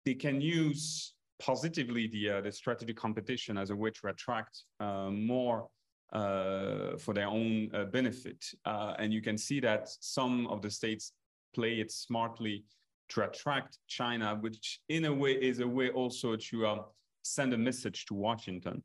they 0.05 0.14
can 0.14 0.41
use 0.41 1.14
positively 1.41 2.07
the 2.09 2.30
uh, 2.30 2.41
the 2.41 2.53
strategic 2.53 2.97
competition 2.97 3.59
as 3.59 3.70
a 3.70 3.76
way 3.76 3.91
to 3.91 4.09
attract 4.09 4.62
uh, 4.80 5.11
more 5.11 5.68
for 6.12 7.14
their 7.14 7.28
own 7.28 7.70
benefit, 7.93 8.45
and 8.64 9.12
you 9.12 9.22
can 9.22 9.38
see 9.38 9.61
that 9.61 9.88
some 10.01 10.47
of 10.49 10.61
the 10.61 10.70
states 10.70 11.12
play 11.55 11.80
it 11.80 11.91
smartly 11.93 12.64
to 13.11 13.22
attract 13.22 13.78
China, 13.86 14.36
which 14.41 14.80
in 14.88 15.05
a 15.05 15.12
way 15.12 15.32
is 15.32 15.61
a 15.61 15.66
way 15.66 15.91
also 15.91 16.36
to 16.36 16.84
send 17.22 17.53
a 17.55 17.59
message 17.59 18.07
to 18.07 18.14
Washington. 18.14 18.82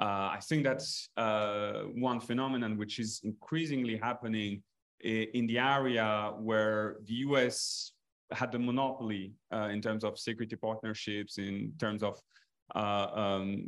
Uh, 0.00 0.30
I 0.32 0.38
think 0.48 0.62
that's 0.64 1.08
uh, 1.16 1.82
one 1.94 2.20
phenomenon 2.20 2.78
which 2.78 2.98
is 2.98 3.20
increasingly 3.24 3.96
happening 3.96 4.62
in 5.00 5.46
the 5.46 5.58
area 5.58 6.32
where 6.38 6.96
the 7.04 7.14
US 7.26 7.92
had 8.32 8.52
the 8.52 8.58
monopoly 8.58 9.32
uh, 9.52 9.68
in 9.72 9.80
terms 9.80 10.04
of 10.04 10.18
security 10.18 10.56
partnerships, 10.56 11.38
in 11.38 11.72
terms 11.78 12.02
of 12.02 12.20
uh, 12.74 13.06
um, 13.14 13.66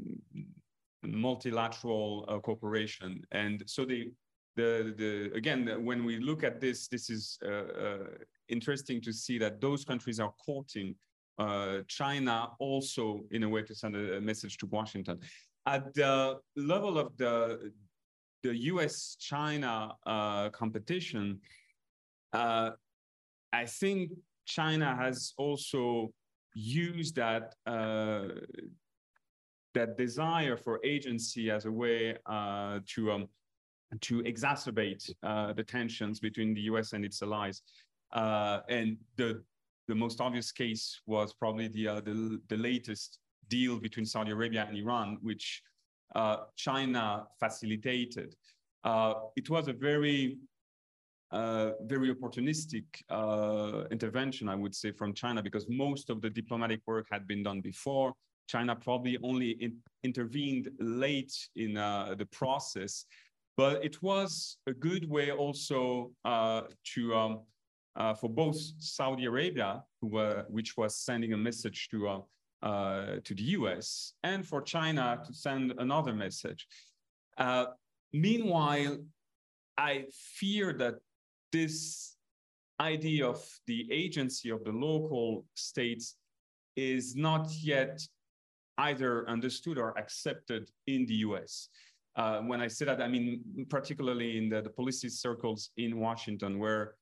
multilateral 1.03 2.27
uh, 2.29 2.39
cooperation. 2.39 3.23
And 3.31 3.63
so 3.67 3.85
the, 3.85 4.13
the, 4.57 4.95
the, 4.97 5.33
again, 5.35 5.85
when 5.85 6.05
we 6.05 6.19
look 6.19 6.45
at 6.45 6.61
this, 6.61 6.89
this 6.89 7.09
is 7.09 7.39
uh, 7.47 8.05
interesting 8.49 9.01
to 9.03 9.13
see 9.13 9.39
that 9.39 9.61
those 9.61 9.85
countries 9.85 10.21
are 10.21 10.33
courting 10.45 10.95
China 11.89 12.51
also 12.59 13.23
in 13.31 13.45
a 13.45 13.49
way 13.49 13.63
to 13.63 13.75
send 13.75 13.97
a, 13.97 14.21
message 14.21 14.59
to 14.59 14.67
Washington 14.67 15.19
at 15.65 15.95
the 15.95 16.39
level 16.55 16.99
of 16.99 17.17
the 17.17 17.73
the 18.43 18.57
U.S. 18.57 19.17
China 19.19 19.93
uh, 20.07 20.49
competition, 20.51 21.41
uh, 22.33 22.71
I 23.53 23.67
think 23.67 24.13
China 24.51 24.97
has 24.97 25.33
also 25.39 26.13
used 26.55 27.15
that 27.17 27.55
uh, 27.67 28.25
that 29.75 29.97
desire 29.97 30.57
for 30.57 30.81
agency 30.85 31.51
as 31.51 31.65
a 31.65 31.71
way 31.71 32.17
uh, 32.27 32.81
to 32.93 33.13
um, 33.13 33.29
to 34.01 34.23
exacerbate 34.23 35.09
uh, 35.23 35.53
the 35.53 35.63
tensions 35.63 36.19
between 36.21 36.55
the 36.55 36.63
U.S. 36.73 36.93
and 36.93 37.05
its 37.05 37.23
allies. 37.23 37.63
Uh, 38.13 38.61
and 38.69 38.97
the 39.17 39.43
the 39.87 39.95
most 39.95 40.21
obvious 40.21 40.51
case 40.53 41.01
was 41.07 41.33
probably 41.33 41.69
the 41.69 41.87
the, 42.09 42.41
the 42.49 42.57
latest 42.57 43.21
deal 43.49 43.79
between 43.79 44.07
Saudi 44.07 44.33
Arabia 44.33 44.67
and 44.69 44.77
Iran, 44.77 45.19
which 45.23 45.63
uh, 46.15 46.37
China 46.57 47.27
facilitated. 47.39 48.35
Uh, 48.83 49.15
it 49.37 49.51
was 49.51 49.69
a 49.69 49.73
very, 49.73 50.39
uh, 51.33 51.73
very 51.83 52.15
opportunistic 52.15 52.85
uh, 53.09 53.85
intervention, 53.91 54.49
I 54.49 54.55
would 54.55 54.75
say, 54.75 54.91
from 54.93 55.15
China, 55.15 55.43
because 55.43 55.67
most 55.69 56.11
of 56.11 56.21
the 56.21 56.31
diplomatic 56.31 56.81
work 56.87 57.07
had 57.11 57.27
been 57.27 57.43
done 57.43 57.61
before. 57.61 58.13
China 58.49 58.75
probably 58.75 59.17
only 59.23 59.51
in 59.61 59.77
intervened 60.03 60.71
late 60.81 61.33
in 61.55 61.77
uh, 61.77 62.17
the 62.19 62.27
process, 62.27 63.05
but 63.57 63.85
it 63.85 64.03
was 64.03 64.57
a 64.67 64.73
good 64.73 65.09
way 65.09 65.31
also 65.31 66.11
to 66.95 67.15
um, 67.15 67.41
uh, 67.97 68.15
for 68.15 68.29
both 68.29 68.57
Saudi 68.79 69.25
Arabia, 69.25 69.83
who, 70.01 70.19
uh, 70.19 70.45
which 70.49 70.77
was 70.77 70.97
sending 70.97 71.33
a 71.33 71.37
message 71.37 71.89
to 71.91 72.09
uh, 72.09 72.21
uh, 72.63 73.17
to 73.25 73.35
the 73.35 73.43
US, 73.59 74.13
and 74.23 74.47
for 74.47 74.61
China 74.61 75.21
to 75.27 75.33
send 75.33 75.73
another 75.79 76.13
message. 76.13 76.67
Uh, 77.39 77.67
meanwhile, 78.13 78.99
I 79.79 80.05
fear 80.13 80.75
that 80.75 80.97
this 81.53 82.17
idea 82.81 83.27
of 83.27 83.45
the 83.67 83.87
agency 83.93 84.51
of 84.51 84.65
the 84.65 84.73
local 84.73 85.45
states 85.55 86.17
is 86.77 87.15
not 87.15 87.51
yet 87.61 88.01
either 88.79 89.29
understood 89.29 89.77
or 89.79 89.97
accepted 89.99 90.71
in 90.87 91.05
the 91.07 91.15
US. 91.27 91.69
Uh, 92.17 92.41
when 92.41 92.61
I 92.61 92.69
say 92.69 92.85
that, 92.87 93.01
I 93.01 93.09
mean 93.09 93.67
particularly 93.69 94.39
in 94.39 94.49
the, 94.49 94.63
the 94.63 94.71
policy 94.71 95.09
circles 95.09 95.71
in 95.77 95.99
Washington, 95.99 96.59
where 96.59 96.95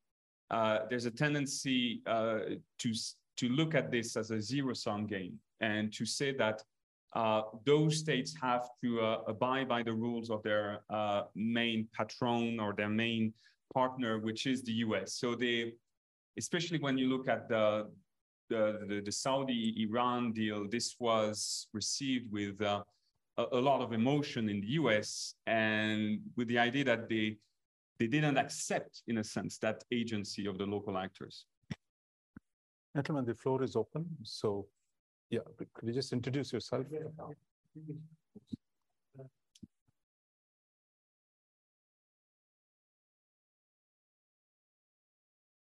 uh, 0.51 0.81
there's 0.91 1.07
a 1.07 1.11
tendency 1.11 2.03
uh, 2.07 2.41
to 2.79 2.93
to 3.37 3.49
look 3.49 3.75
at 3.75 3.91
this 3.91 4.17
as 4.17 4.31
a 4.33 4.41
zero 4.41 4.75
sum 4.75 5.07
game 5.07 5.39
and 5.61 5.93
to 5.93 6.05
say 6.05 6.33
that 6.33 6.63
uh, 7.15 7.43
those 7.65 7.99
states 7.99 8.35
have 8.41 8.69
to 8.83 9.01
uh, 9.01 9.21
abide 9.29 9.69
by 9.69 9.83
the 9.83 9.93
rules 9.93 10.29
of 10.29 10.43
their 10.43 10.81
uh, 10.91 11.23
main 11.35 11.89
patron 11.97 12.59
or 12.61 12.75
their 12.75 12.89
main 12.89 13.33
partner, 13.73 14.19
which 14.19 14.47
is 14.47 14.63
the 14.63 14.73
US. 14.85 15.15
So 15.15 15.35
they, 15.35 15.73
especially 16.37 16.79
when 16.79 16.99
you 16.99 17.09
look 17.09 17.29
at 17.29 17.49
the 17.49 17.89
the, 18.49 18.81
the, 18.89 19.01
the 19.01 19.13
Saudi-Iran 19.13 20.33
deal, 20.33 20.67
this 20.69 20.97
was 20.99 21.69
received 21.73 22.33
with 22.33 22.61
uh, 22.63 22.83
a, 23.37 23.45
a, 23.53 23.61
lot 23.61 23.81
of 23.81 23.93
emotion 23.93 24.49
in 24.49 24.61
the 24.61 24.69
US 24.69 25.35
and 25.47 26.21
with 26.37 26.49
the 26.49 26.59
idea 26.59 26.85
that 26.85 27.09
they, 27.09 27.37
they 27.99 28.07
didn't 28.07 28.39
accept, 28.39 29.03
in 29.07 29.19
a 29.19 29.25
sense, 29.25 29.59
that 29.59 29.85
agency 29.93 30.47
of 30.47 30.59
the 30.59 30.65
local 30.65 30.97
actors. 30.97 31.45
Gentlemen, 32.97 33.25
the 33.25 33.35
floor 33.35 33.63
is 33.63 33.77
open. 33.77 34.07
So, 34.23 34.67
yeah, 35.31 35.41
could 35.75 35.89
you 35.89 35.93
just 35.93 36.13
introduce 36.13 36.53
yourself? 36.53 36.87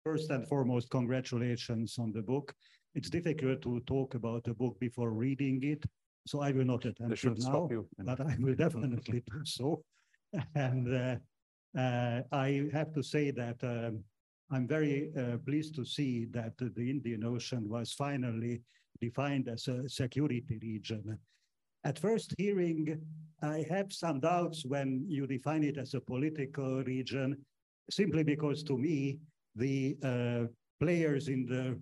First 0.04 0.32
and 0.32 0.45
foremost, 0.45 0.89
congratulations 0.89 1.97
on 1.97 2.12
the 2.12 2.22
book. 2.22 2.54
It's 2.93 3.10
difficult 3.10 3.62
to 3.62 3.80
talk 3.88 4.16
about 4.16 4.45
a 4.49 4.54
book 4.54 4.78
before 4.78 5.12
reading 5.12 5.64
it, 5.64 5.82
so 6.28 6.41
I 6.41 6.51
will 6.51 6.66
not 6.66 6.84
attempt 6.84 7.24
it 7.24 7.38
now, 7.39 7.70
but 7.99 8.20
I 8.20 8.36
will 8.38 8.54
definitely 8.66 9.24
do 9.32 9.45
so. 9.45 9.82
And 10.56 10.93
uh, 10.93 11.80
uh, 11.80 12.22
I 12.34 12.68
have 12.74 12.91
to 12.95 13.01
say 13.01 13.32
that 13.32 13.64
um, 13.64 14.04
I'm 14.51 14.68
very 14.68 15.12
uh, 15.18 15.38
pleased 15.38 15.74
to 15.76 15.86
see 15.86 16.26
that 16.32 16.58
the 16.58 16.89
Indian 16.89 17.24
Ocean 17.24 17.70
was 17.70 17.93
finally 17.93 18.62
defined 18.99 19.47
as 19.47 19.70
a 19.70 19.88
security 19.88 20.60
region. 20.62 21.18
At 21.86 21.97
first 21.97 22.36
hearing, 22.38 23.01
I 23.41 23.66
have 23.70 23.93
some 23.93 24.20
doubts 24.20 24.66
when 24.66 25.06
you 25.08 25.28
define 25.28 25.64
it 25.64 25.78
as 25.78 25.93
a 25.93 26.01
political 26.01 26.84
region, 26.84 27.38
simply 27.89 28.24
because 28.24 28.64
to 28.64 28.78
me, 28.78 29.20
the 29.56 29.97
uh, 30.04 30.45
players 30.80 31.28
in 31.28 31.45
the 31.45 31.80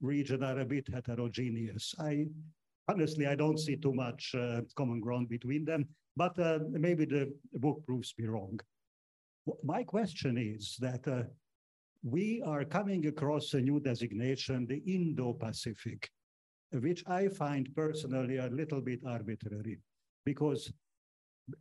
region 0.00 0.42
are 0.42 0.60
a 0.60 0.64
bit 0.64 0.88
heterogeneous. 0.92 1.94
I 1.98 2.26
honestly, 2.88 3.26
I 3.26 3.34
don't 3.34 3.58
see 3.58 3.76
too 3.76 3.92
much 3.92 4.34
uh, 4.34 4.62
common 4.74 5.00
ground 5.00 5.28
between 5.28 5.64
them, 5.64 5.86
but 6.16 6.38
uh, 6.38 6.60
maybe 6.70 7.04
the 7.04 7.32
book 7.54 7.84
proves 7.86 8.14
me 8.18 8.26
wrong. 8.26 8.58
My 9.62 9.82
question 9.84 10.36
is 10.38 10.76
that 10.80 11.06
uh, 11.06 11.22
we 12.02 12.42
are 12.46 12.64
coming 12.64 13.06
across 13.06 13.54
a 13.54 13.60
new 13.60 13.80
designation, 13.80 14.66
the 14.66 14.82
Indo-Pacific, 14.86 16.08
which 16.72 17.02
I 17.06 17.28
find 17.28 17.68
personally 17.74 18.38
a 18.38 18.48
little 18.48 18.80
bit 18.80 19.00
arbitrary 19.06 19.78
because 20.24 20.72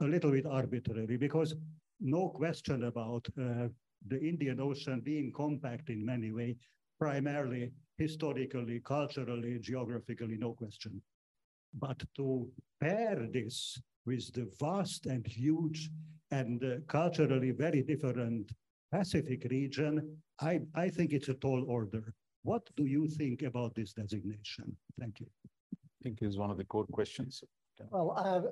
a 0.02 0.06
little 0.06 0.32
bit 0.32 0.46
arbitrary 0.46 1.18
because 1.18 1.56
no 2.00 2.30
question 2.30 2.86
about 2.86 3.26
uh, 3.42 3.68
the 4.08 4.20
Indian 4.20 4.60
Ocean 4.60 5.02
being 5.02 5.32
compact 5.32 5.90
in 5.90 6.06
many 6.06 6.32
ways, 6.32 6.56
primarily 7.00 7.72
historically, 7.98 8.80
culturally, 8.80 9.60
geographically, 9.60 10.38
no 10.38 10.54
question. 10.54 11.02
But 11.74 12.02
to 12.16 12.50
pair 12.80 13.28
this 13.32 13.80
with 14.06 14.34
the 14.34 14.50
vast 14.60 15.06
and 15.06 15.26
huge 15.28 15.90
and 16.32 16.64
uh, 16.64 16.78
culturally 16.88 17.52
very 17.52 17.84
different 17.84 18.52
Pacific 18.92 19.46
region, 19.52 20.18
I, 20.42 20.62
I 20.74 20.90
think 20.90 21.12
it's 21.14 21.30
a 21.30 21.36
tall 21.36 21.64
order. 21.68 22.14
What 22.44 22.64
do 22.76 22.86
you 22.86 23.08
think 23.08 23.42
about 23.44 23.76
this 23.76 23.94
designation? 23.94 24.76
Thank 25.00 25.20
you. 25.20 25.28
I 25.76 26.04
think 26.04 26.20
is 26.22 26.38
one 26.38 26.50
of 26.50 26.58
the 26.58 26.64
core 26.64 26.88
questions. 26.88 27.44
Well, 27.92 28.12
I 28.18 28.34
have 28.34 28.46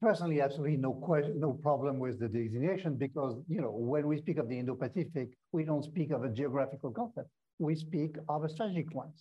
personally 0.00 0.40
absolutely 0.40 0.76
no 0.76 0.92
question, 0.92 1.40
no 1.40 1.52
problem 1.52 1.98
with 1.98 2.20
the 2.20 2.28
designation 2.28 2.96
because, 2.96 3.36
you 3.48 3.60
know, 3.60 3.72
when 3.72 4.06
we 4.06 4.18
speak 4.18 4.38
of 4.38 4.48
the 4.48 4.58
Indo-Pacific, 4.58 5.30
we 5.52 5.64
don't 5.64 5.84
speak 5.84 6.10
of 6.10 6.24
a 6.24 6.28
geographical 6.28 6.90
concept. 6.90 7.28
We 7.58 7.74
speak 7.74 8.16
of 8.28 8.44
a 8.44 8.48
strategic 8.48 8.94
one. 8.94 9.12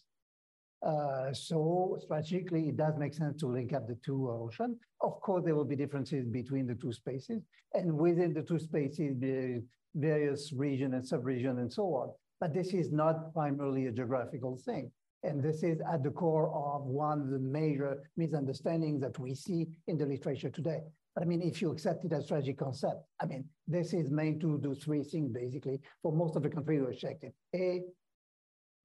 Uh, 0.82 1.34
so 1.34 1.97
strategically, 2.01 2.70
it 2.70 2.78
does 2.78 2.93
make 2.97 3.13
sense 3.13 3.39
to 3.41 3.47
link 3.47 3.74
up 3.74 3.88
the 3.88 3.97
two 4.05 4.30
oceans. 4.30 4.78
Of 5.01 5.20
course, 5.22 5.43
there 5.43 5.55
will 5.55 5.65
be 5.65 5.76
differences 5.76 6.26
between 6.26 6.67
the 6.67 6.76
two 6.76 6.93
spaces, 6.93 7.41
and 7.74 7.97
within 7.97 8.34
the 8.34 8.43
two 8.43 8.59
spaces, 8.59 9.20
the 9.20 9.61
various 9.95 10.53
region 10.53 10.93
and 10.93 11.05
sub-region 11.05 11.59
and 11.59 11.72
so 11.72 11.84
on. 11.84 12.11
But 12.39 12.53
this 12.53 12.74
is 12.74 12.91
not 12.91 13.34
primarily 13.34 13.88
a 13.88 13.91
geographical 13.91 14.57
thing. 14.63 14.91
And 15.24 15.43
this 15.43 15.63
is 15.63 15.82
at 15.91 16.03
the 16.03 16.11
core 16.11 16.49
of 16.49 16.86
one 16.86 17.22
of 17.22 17.30
the 17.30 17.39
major 17.39 18.01
misunderstandings 18.15 19.01
that 19.01 19.20
we 19.20 19.36
see 19.36 19.67
in 19.88 19.97
the 19.97 20.05
literature 20.05 20.49
today. 20.49 20.82
But 21.13 21.24
I 21.24 21.26
mean, 21.26 21.41
if 21.41 21.61
you 21.61 21.72
accept 21.72 22.05
it 22.05 22.13
as 22.13 22.26
strategic 22.26 22.59
concept, 22.59 23.03
I 23.20 23.26
mean, 23.26 23.45
this 23.67 23.93
is 23.93 24.09
meant 24.09 24.39
to 24.41 24.59
do 24.59 24.74
three 24.76 25.03
things 25.03 25.32
basically 25.32 25.82
for 26.01 26.13
most 26.13 26.36
of 26.38 26.43
the 26.43 26.49
countries 26.49 26.80
who 26.80 26.88
are 26.88 26.91
it. 26.91 27.34
A, 27.55 27.82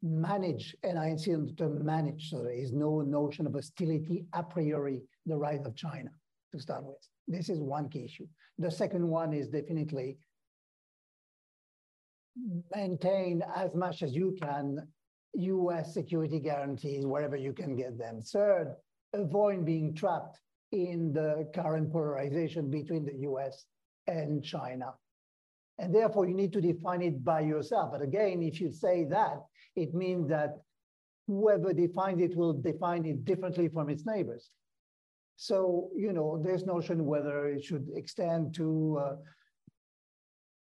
manage, 0.03 0.75
and 0.83 0.99
I 0.99 1.09
insist 1.09 1.47
the 1.47 1.53
term 1.57 1.85
manage, 1.85 2.31
so 2.31 2.43
there 2.43 2.53
is 2.53 2.73
no 2.73 3.01
notion 3.01 3.47
of 3.47 3.55
hostility 3.55 4.27
a 4.35 4.43
priori, 4.43 5.03
the 5.27 5.37
rise 5.37 5.65
of 5.65 5.77
China 5.77 6.11
to 6.53 6.61
start 6.61 6.85
with. 6.85 6.97
This 7.27 7.49
is 7.49 7.61
one 7.61 7.89
key 7.89 8.05
issue. 8.05 8.27
The 8.59 8.71
second 8.71 9.09
one 9.09 9.33
is 9.33 9.49
definitely 9.49 10.19
maintain 12.75 13.43
as 13.55 13.75
much 13.75 14.03
as 14.03 14.15
you 14.15 14.37
can 14.41 14.87
US 15.35 15.93
security 15.93 16.41
guarantees 16.41 17.07
wherever 17.07 17.37
you 17.37 17.53
can 17.53 17.77
get 17.77 17.99
them. 17.99 18.21
Third, 18.21 18.75
avoid 19.13 19.65
being 19.65 19.95
trapped 19.95 20.39
in 20.73 21.13
the 21.13 21.49
current 21.55 21.93
polarization 21.93 22.71
between 22.71 23.05
the 23.05 23.17
US 23.31 23.67
and 24.07 24.45
China. 24.45 24.95
And 25.79 25.95
therefore, 25.95 26.27
you 26.27 26.35
need 26.35 26.53
to 26.53 26.61
define 26.61 27.03
it 27.03 27.25
by 27.25 27.41
yourself. 27.41 27.93
But 27.93 28.03
again, 28.03 28.43
if 28.43 28.61
you 28.61 28.71
say 28.71 29.05
that, 29.05 29.45
it 29.75 29.95
means 29.95 30.29
that 30.29 30.57
whoever 31.27 31.73
defines 31.73 32.21
it 32.21 32.37
will 32.37 32.53
define 32.53 33.05
it 33.05 33.25
differently 33.25 33.69
from 33.69 33.89
its 33.89 34.07
neighbors. 34.07 34.51
So, 35.37 35.91
you 35.97 36.13
know, 36.13 36.41
this 36.41 36.65
notion 36.65 37.07
whether 37.07 37.47
it 37.49 37.65
should 37.65 37.89
extend 37.97 38.55
to 38.55 39.01
uh, 39.05 39.17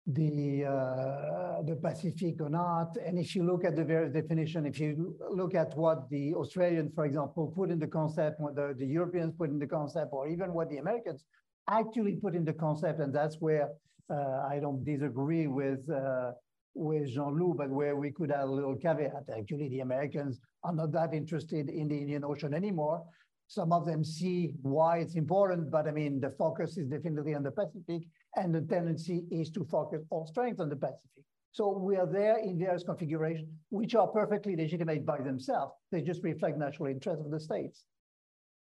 the 0.07 0.65
uh, 0.65 1.63
the 1.63 1.77
Pacific 1.77 2.41
or 2.41 2.49
not. 2.49 2.97
And 3.05 3.19
if 3.19 3.37
you 3.37 3.45
look 3.45 3.65
at 3.65 3.77
the 3.77 3.85
various 3.85 4.13
definition, 4.13 4.67
if 4.67 4.81
you 4.81 5.17
look 5.31 5.55
at 5.55 5.77
what 5.77 6.09
the 6.11 6.35
Australians, 6.35 6.93
for 6.95 7.05
example, 7.05 7.53
put 7.55 7.71
in 7.71 7.79
the 7.79 7.87
concept, 7.87 8.41
what 8.41 8.57
the, 8.57 8.75
the 8.77 8.87
Europeans 8.87 9.33
put 9.39 9.51
in 9.51 9.59
the 9.59 9.67
concept, 9.67 10.11
or 10.13 10.29
even 10.29 10.53
what 10.53 10.69
the 10.71 10.79
Americans 10.79 11.25
actually 11.71 12.17
put 12.17 12.35
in 12.35 12.45
the 12.45 12.53
concept, 12.53 12.99
and 13.01 13.15
that's 13.15 13.37
where 13.41 13.69
uh, 14.11 14.47
I 14.51 14.59
don't 14.61 14.85
disagree 14.85 15.47
with 15.47 15.89
uh, 15.89 16.33
with 16.75 17.07
Jean-Loup, 17.09 17.59
but 17.59 17.71
where 17.71 17.97
we 17.97 18.11
could 18.11 18.33
add 18.33 18.45
a 18.45 18.47
little 18.47 18.75
caveat. 18.75 19.25
Actually, 19.37 19.69
the 19.69 19.81
Americans 19.81 20.41
are 20.65 20.75
not 20.75 20.91
that 20.93 21.15
interested 21.15 21.69
in 21.69 21.87
the 21.89 21.99
Indian 21.99 22.25
Ocean 22.25 22.55
anymore. 22.55 23.05
Some 23.47 23.73
of 23.73 23.87
them 23.87 24.03
see 24.03 24.55
why 24.63 24.99
it's 24.99 25.15
important, 25.15 25.71
but 25.71 25.87
I 25.87 25.93
mean, 25.93 26.21
the 26.21 26.31
focus 26.31 26.79
is 26.79 26.89
definitely 26.89 27.35
on 27.35 27.43
the 27.43 27.51
Pacific, 27.51 28.03
and 28.37 28.55
the 28.55 28.63
tendency 28.63 29.25
is 29.31 29.51
to 29.51 29.65
focus 29.65 30.03
all 30.11 30.27
strength 30.27 30.61
on 30.61 30.69
the 30.69 30.77
Pacific. 30.77 31.25
So 31.53 31.77
we 31.77 31.97
are 31.97 32.07
there 32.07 32.39
in 32.39 32.59
various 32.59 32.83
configurations, 32.83 33.49
which 33.69 33.95
are 33.95 34.07
perfectly 34.07 34.57
legitimate 34.57 35.05
by 35.05 35.21
themselves. 35.21 35.75
They 35.91 36.01
just 36.01 36.23
reflect 36.23 36.57
national 36.57 36.89
interest 36.89 37.21
of 37.21 37.31
the 37.31 37.41
states. 37.41 37.85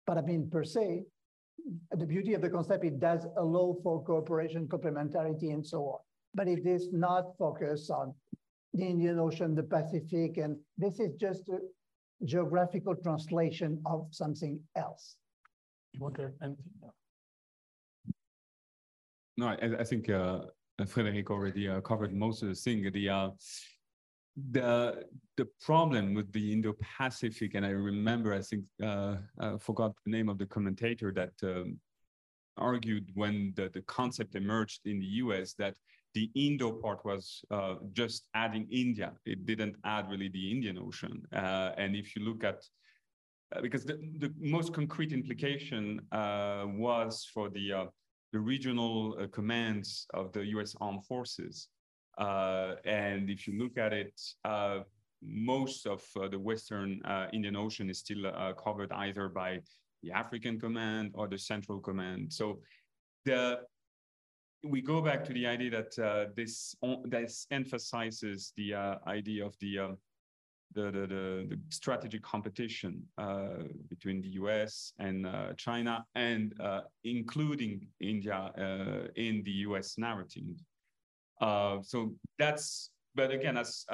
But 0.06 0.16
I 0.16 0.22
mean, 0.22 0.48
per 0.50 0.64
se, 0.64 1.04
the 1.90 2.06
beauty 2.06 2.32
of 2.32 2.40
the 2.40 2.48
concept, 2.48 2.84
it 2.84 2.98
does 2.98 3.26
allow 3.36 3.76
for 3.82 4.02
cooperation, 4.02 4.66
complementarity, 4.66 5.52
and 5.52 5.64
so 5.64 5.82
on. 5.82 5.98
But 6.34 6.48
it 6.48 6.66
is 6.66 6.88
not 6.90 7.36
focused 7.38 7.90
on 7.90 8.14
the 8.72 8.86
Indian 8.86 9.18
Ocean, 9.18 9.54
the 9.54 9.62
Pacific, 9.62 10.38
and 10.38 10.56
this 10.78 11.00
is 11.00 11.12
just 11.16 11.42
a 11.48 11.58
geographical 12.24 12.94
translation 12.94 13.80
of 13.84 14.06
something 14.10 14.58
else. 14.76 15.16
You 15.92 16.00
want 16.00 16.14
to 16.16 16.24
add 16.24 16.32
anything? 16.42 16.79
No, 19.40 19.46
I, 19.46 19.80
I 19.80 19.84
think 19.84 20.10
uh, 20.10 20.40
Frederic 20.86 21.30
already 21.30 21.66
uh, 21.66 21.80
covered 21.80 22.12
most 22.12 22.42
of 22.42 22.48
the 22.50 22.54
thing. 22.54 22.92
The 22.92 23.08
uh, 23.08 23.30
the 24.52 25.04
the 25.38 25.46
problem 25.62 26.12
with 26.12 26.30
the 26.32 26.52
Indo-Pacific, 26.52 27.54
and 27.54 27.64
I 27.64 27.70
remember, 27.70 28.34
I 28.34 28.42
think, 28.42 28.64
uh, 28.82 29.16
I 29.38 29.56
forgot 29.56 29.94
the 30.04 30.10
name 30.10 30.28
of 30.28 30.36
the 30.36 30.44
commentator 30.44 31.10
that 31.12 31.32
um, 31.42 31.78
argued 32.58 33.10
when 33.14 33.54
the, 33.56 33.70
the 33.72 33.80
concept 33.98 34.34
emerged 34.34 34.82
in 34.84 34.98
the 35.00 35.10
US 35.24 35.54
that 35.54 35.74
the 36.12 36.30
Indo 36.34 36.72
part 36.72 37.02
was 37.06 37.42
uh, 37.50 37.76
just 37.94 38.26
adding 38.34 38.68
India. 38.70 39.12
It 39.24 39.46
didn't 39.46 39.76
add 39.86 40.10
really 40.10 40.28
the 40.28 40.50
Indian 40.50 40.76
Ocean. 40.76 41.22
Uh, 41.34 41.70
and 41.78 41.96
if 41.96 42.14
you 42.14 42.22
look 42.26 42.44
at, 42.44 42.62
uh, 43.56 43.62
because 43.62 43.84
the, 43.86 43.96
the 44.18 44.34
most 44.38 44.74
concrete 44.74 45.14
implication 45.14 46.02
uh, 46.12 46.66
was 46.66 47.26
for 47.32 47.48
the, 47.48 47.72
uh, 47.72 47.86
the 48.32 48.40
regional 48.40 49.16
uh, 49.18 49.26
commands 49.28 50.06
of 50.14 50.32
the 50.32 50.44
US 50.56 50.74
Armed 50.80 51.04
Forces. 51.04 51.68
and 52.18 53.30
if 53.30 53.46
you 53.46 53.58
look 53.58 53.78
at 53.78 53.92
it, 53.92 54.20
most 55.22 55.86
of 55.86 56.02
the 56.30 56.38
Western 56.38 57.00
Indian 57.32 57.56
Ocean 57.56 57.90
is 57.90 57.98
still 57.98 58.24
covered 58.62 58.92
either 58.92 59.28
by 59.28 59.60
the 60.02 60.10
African 60.12 60.58
Command 60.58 61.10
or 61.14 61.28
the 61.28 61.38
Central 61.38 61.80
Command. 61.80 62.32
So 62.32 62.60
the 63.24 63.60
we 64.62 64.82
go 64.82 65.00
back 65.00 65.24
to 65.24 65.32
the 65.32 65.46
idea 65.46 65.70
that 65.70 65.98
uh, 65.98 66.30
this 66.36 66.74
this 67.04 67.46
emphasizes 67.50 68.52
the 68.56 68.74
uh, 68.74 68.94
idea 69.06 69.44
of 69.44 69.56
the, 69.60 69.78
um, 69.78 69.98
the, 70.74 70.90
the, 70.90 71.06
the 71.06 71.46
the 71.50 71.58
strategic 71.68 72.22
competition 72.22 73.02
uh, 73.18 73.64
between 73.88 74.20
the 74.20 74.28
U.S. 74.40 74.92
and 74.98 75.26
uh, 75.26 75.52
China, 75.56 76.04
and 76.14 76.54
uh, 76.60 76.82
including 77.04 77.86
India 78.00 78.52
in 79.16 79.42
the 79.44 79.50
U.S. 79.68 79.98
narrative. 79.98 80.56
so 81.40 82.12
that's, 82.38 82.90
but 83.14 83.30
again, 83.30 83.56
as 83.56 83.84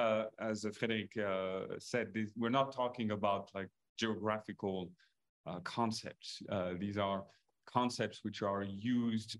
as 0.40 0.66
Frederic 0.78 1.12
said, 1.78 2.12
this, 2.14 2.30
we're 2.36 2.56
not 2.60 2.72
talking 2.72 3.10
about 3.10 3.50
like 3.54 3.70
geographical 3.98 4.90
concepts. 5.64 6.42
these 6.78 6.98
are 6.98 7.24
concepts 7.66 8.20
which 8.22 8.42
are 8.42 8.62
used 8.62 9.36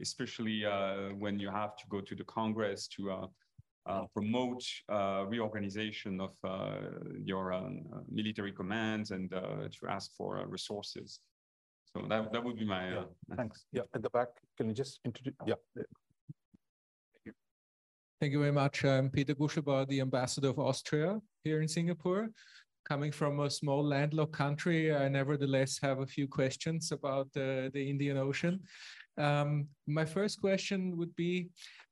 especially 0.00 0.64
uh, 0.64 1.10
when 1.18 1.38
you 1.38 1.50
have 1.50 1.76
to 1.76 1.84
go 1.88 2.00
to 2.00 2.14
the 2.14 2.24
Congress 2.24 2.86
to 2.88 3.10
uh, 3.10 3.26
uh, 3.86 4.04
promote 4.14 4.62
reorganization 5.28 6.20
of 6.20 6.34
your 7.24 7.52
um, 7.52 7.82
military 8.10 8.52
commands 8.52 9.10
and 9.10 9.30
to 9.30 9.88
ask 9.88 10.10
for 10.16 10.44
resources. 10.46 11.20
So 11.94 12.06
that, 12.08 12.32
that 12.32 12.42
would 12.42 12.58
be 12.58 12.64
my. 12.64 12.88
Yeah, 12.88 13.04
thanks. 13.36 13.66
Yeah, 13.72 13.82
at 13.94 14.02
the 14.02 14.10
back, 14.10 14.28
can 14.56 14.68
you 14.68 14.74
just 14.74 15.00
introduce? 15.04 15.34
Yeah. 15.46 15.56
Thank 15.76 15.86
you. 17.26 17.32
Thank 18.18 18.32
you 18.32 18.38
very 18.38 18.52
much. 18.52 18.84
I'm 18.84 19.10
Peter 19.10 19.34
Guschelbauer, 19.34 19.86
the 19.86 20.00
ambassador 20.00 20.48
of 20.48 20.58
Austria 20.58 21.20
here 21.44 21.60
in 21.60 21.68
Singapore. 21.68 22.30
Coming 22.84 23.12
from 23.12 23.40
a 23.40 23.50
small 23.50 23.84
landlocked 23.84 24.32
country, 24.32 24.94
I 24.94 25.08
nevertheless 25.08 25.78
have 25.82 26.00
a 26.00 26.06
few 26.06 26.26
questions 26.26 26.92
about 26.92 27.26
uh, 27.36 27.68
the 27.74 27.86
Indian 27.88 28.16
Ocean. 28.16 28.60
Um, 29.18 29.68
my 29.86 30.04
first 30.04 30.40
question 30.40 30.96
would 30.96 31.14
be, 31.16 31.48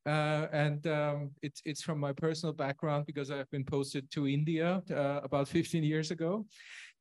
uh, 0.07 0.47
and 0.53 0.87
um, 0.87 1.31
it's 1.43 1.61
it's 1.65 1.83
from 1.83 1.99
my 2.01 2.13
personal 2.13 2.55
background 2.55 3.07
because 3.07 3.31
I've 3.31 3.51
been 3.51 3.65
posted 3.65 4.11
to 4.13 4.27
India 4.27 4.83
uh, 4.91 5.21
about 5.23 5.49
15 5.49 5.85
years 5.85 6.11
ago, 6.11 6.47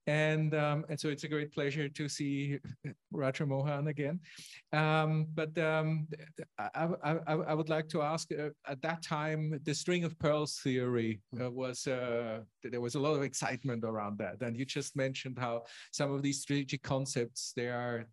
And, 0.09 0.55
um, 0.55 0.86
and 0.89 0.99
so 0.99 1.09
it's 1.09 1.24
a 1.24 1.28
great 1.28 1.53
pleasure 1.53 1.88
to 1.88 2.09
see 2.09 2.57
Raja 3.11 3.45
Mohan 3.45 3.88
again. 3.88 4.20
Um, 4.74 5.28
but 5.36 5.55
um, 5.59 6.07
I, 6.57 6.89
I, 7.03 7.34
I, 7.34 7.53
would 7.53 7.70
like 7.70 7.88
to 7.89 8.01
ask, 8.01 8.32
uh, 8.32 8.49
at 8.67 8.82
that 8.82 9.03
time, 9.03 9.59
the 9.63 9.76
string 9.76 10.03
of 10.05 10.17
pearls 10.17 10.59
theory 10.63 11.22
uh, 11.39 11.51
was, 11.51 11.86
uh, 11.86 12.39
there 12.63 12.82
was 12.82 12.95
a 12.95 12.99
lot 12.99 13.13
of 13.13 13.22
excitement 13.22 13.84
around 13.84 14.17
that. 14.17 14.41
And 14.41 14.57
you 14.57 14.65
just 14.65 14.95
mentioned 14.95 15.38
how 15.38 15.65
some 15.91 16.11
of 16.11 16.24
these 16.24 16.41
strategic 16.41 16.82
concepts, 16.82 17.53
they 17.55 17.67
are 17.67 18.07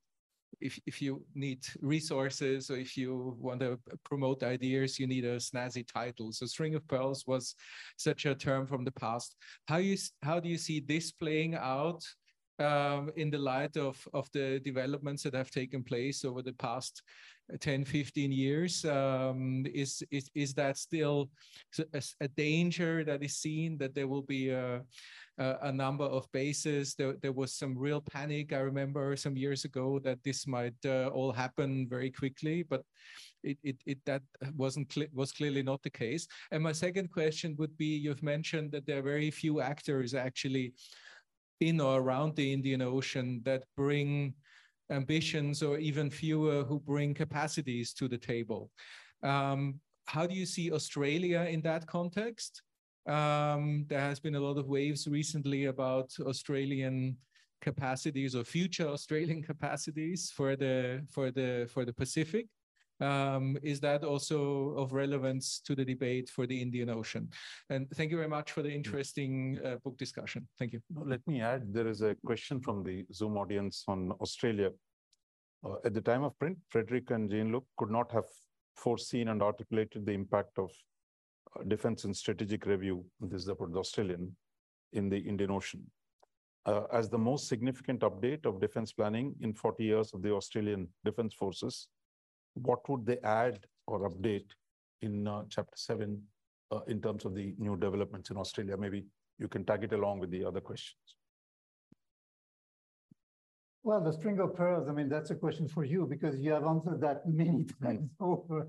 if, 0.60 0.78
if 0.86 1.02
you 1.02 1.22
need 1.34 1.64
resources 1.80 2.70
or 2.70 2.76
if 2.76 2.96
you 2.96 3.36
want 3.38 3.60
to 3.60 3.78
promote 4.04 4.42
ideas, 4.42 4.98
you 4.98 5.06
need 5.06 5.24
a 5.24 5.36
snazzy 5.36 5.86
title. 5.86 6.32
So 6.32 6.46
string 6.46 6.74
of 6.74 6.86
pearls 6.88 7.24
was 7.26 7.54
such 7.96 8.26
a 8.26 8.34
term 8.34 8.66
from 8.66 8.84
the 8.84 8.92
past. 8.92 9.36
How 9.68 9.76
you 9.76 9.96
how 10.22 10.40
do 10.40 10.48
you 10.48 10.58
see 10.58 10.80
this 10.80 11.12
playing 11.12 11.54
out 11.54 12.02
um, 12.58 13.10
in 13.16 13.30
the 13.30 13.38
light 13.38 13.76
of, 13.76 13.96
of 14.14 14.30
the 14.32 14.60
developments 14.60 15.22
that 15.24 15.34
have 15.34 15.50
taken 15.50 15.82
place 15.82 16.24
over 16.24 16.42
the 16.42 16.54
past 16.54 17.02
10, 17.60 17.84
15 17.84 18.32
years? 18.32 18.84
Um, 18.84 19.66
is, 19.74 20.02
is, 20.10 20.30
is 20.34 20.54
that 20.54 20.78
still 20.78 21.30
a, 21.92 22.02
a, 22.20 22.28
danger 22.28 23.04
that 23.04 23.22
is 23.22 23.36
seen 23.36 23.76
that 23.78 23.94
there 23.94 24.08
will 24.08 24.22
be 24.22 24.50
a, 24.50 24.82
a 25.38 25.72
number 25.72 26.04
of 26.04 26.30
bases? 26.32 26.94
There, 26.94 27.14
there 27.22 27.32
was 27.32 27.52
some 27.52 27.76
real 27.76 28.00
panic, 28.00 28.52
I 28.52 28.58
remember 28.58 29.16
some 29.16 29.36
years 29.36 29.64
ago, 29.64 29.98
that 30.00 30.22
this 30.24 30.46
might 30.46 30.74
uh, 30.84 31.08
all 31.12 31.32
happen 31.32 31.86
very 31.88 32.10
quickly, 32.10 32.62
but 32.62 32.82
it, 33.42 33.58
it, 33.62 33.76
it 33.86 33.98
that 34.06 34.22
wasn't 34.56 34.92
cl 34.92 35.06
was 35.12 35.32
clearly 35.32 35.62
not 35.62 35.82
the 35.82 35.90
case. 35.90 36.26
And 36.50 36.62
my 36.62 36.72
second 36.72 37.12
question 37.12 37.54
would 37.58 37.76
be, 37.76 37.96
you've 37.96 38.22
mentioned 38.22 38.72
that 38.72 38.86
there 38.86 38.98
are 38.98 39.12
very 39.14 39.30
few 39.30 39.60
actors 39.60 40.14
actually 40.14 40.74
in 41.60 41.80
or 41.80 42.00
around 42.00 42.36
the 42.36 42.52
Indian 42.52 42.82
Ocean 42.82 43.42
that 43.44 43.64
bring 43.76 44.34
ambitions 44.90 45.62
or 45.62 45.78
even 45.78 46.10
fewer 46.10 46.64
who 46.64 46.78
bring 46.80 47.14
capacities 47.14 47.92
to 47.94 48.08
the 48.08 48.18
table. 48.18 48.70
Um, 49.22 49.80
how 50.06 50.26
do 50.26 50.34
you 50.34 50.46
see 50.46 50.72
Australia 50.72 51.40
in 51.50 51.60
that 51.62 51.86
context? 51.86 52.62
Um, 53.06 53.86
there 53.88 54.00
has 54.00 54.18
been 54.18 54.34
a 54.34 54.40
lot 54.40 54.58
of 54.58 54.68
waves 54.68 55.06
recently 55.06 55.66
about 55.66 56.12
Australian 56.20 57.16
capacities 57.60 58.34
or 58.34 58.44
future 58.44 58.88
Australian 58.88 59.42
capacities 59.52 60.30
for 60.30 60.56
the 60.56 61.04
for 61.10 61.30
the 61.30 61.68
for 61.72 61.84
the 61.84 61.92
Pacific. 61.92 62.46
Um, 62.98 63.58
is 63.62 63.78
that 63.80 64.04
also 64.04 64.70
of 64.78 64.92
relevance 64.92 65.60
to 65.66 65.74
the 65.74 65.84
debate 65.84 66.30
for 66.30 66.46
the 66.46 66.60
Indian 66.60 66.88
Ocean? 66.88 67.28
And 67.68 67.90
thank 67.90 68.10
you 68.10 68.16
very 68.16 68.28
much 68.28 68.52
for 68.52 68.62
the 68.62 68.72
interesting 68.72 69.58
uh, 69.62 69.76
book 69.84 69.98
discussion. 69.98 70.48
Thank 70.58 70.72
you. 70.72 70.80
Let 70.94 71.20
me 71.26 71.42
add, 71.42 71.74
there 71.74 71.88
is 71.88 72.00
a 72.00 72.16
question 72.24 72.58
from 72.58 72.82
the 72.82 73.04
Zoom 73.12 73.36
audience 73.36 73.84
on 73.86 74.12
Australia. 74.12 74.70
Uh, 75.62 75.74
at 75.84 75.92
the 75.92 76.00
time 76.00 76.24
of 76.24 76.38
print, 76.38 76.56
Frederic 76.70 77.10
and 77.10 77.30
Jean-Loup 77.30 77.66
could 77.76 77.90
not 77.90 78.10
have 78.12 78.28
foreseen 78.76 79.28
and 79.28 79.42
articulated 79.42 80.06
the 80.06 80.12
impact 80.12 80.58
of 80.58 80.70
defense 81.68 82.04
and 82.04 82.16
strategic 82.16 82.66
review, 82.66 83.04
this 83.20 83.42
is 83.42 83.48
about 83.48 83.72
the 83.72 83.78
Australian, 83.78 84.36
in 84.92 85.08
the 85.08 85.18
Indian 85.18 85.50
Ocean. 85.50 85.82
Uh, 86.64 86.82
as 86.92 87.08
the 87.08 87.18
most 87.18 87.48
significant 87.48 88.00
update 88.00 88.44
of 88.44 88.60
defense 88.60 88.92
planning 88.92 89.34
in 89.40 89.54
40 89.54 89.84
years 89.84 90.12
of 90.12 90.22
the 90.22 90.32
Australian 90.32 90.88
Defense 91.04 91.32
Forces, 91.32 91.88
what 92.54 92.88
would 92.88 93.06
they 93.06 93.18
add 93.22 93.66
or 93.86 94.10
update 94.10 94.50
in 95.02 95.28
uh, 95.28 95.44
chapter 95.48 95.76
seven 95.76 96.22
uh, 96.72 96.80
in 96.88 97.00
terms 97.00 97.24
of 97.24 97.34
the 97.34 97.54
new 97.58 97.76
developments 97.76 98.30
in 98.30 98.36
Australia? 98.36 98.76
Maybe 98.76 99.04
you 99.38 99.48
can 99.48 99.64
tag 99.64 99.84
it 99.84 99.92
along 99.92 100.18
with 100.18 100.30
the 100.30 100.44
other 100.44 100.60
questions. 100.60 101.16
Well, 103.86 104.00
the 104.00 104.12
string 104.12 104.40
of 104.40 104.56
pearls, 104.56 104.88
I 104.88 104.92
mean, 104.92 105.08
that's 105.08 105.30
a 105.30 105.36
question 105.36 105.68
for 105.68 105.84
you 105.84 106.08
because 106.10 106.40
you 106.40 106.50
have 106.50 106.64
answered 106.64 107.00
that 107.02 107.24
many 107.24 107.66
times 107.82 108.10
over, 108.18 108.66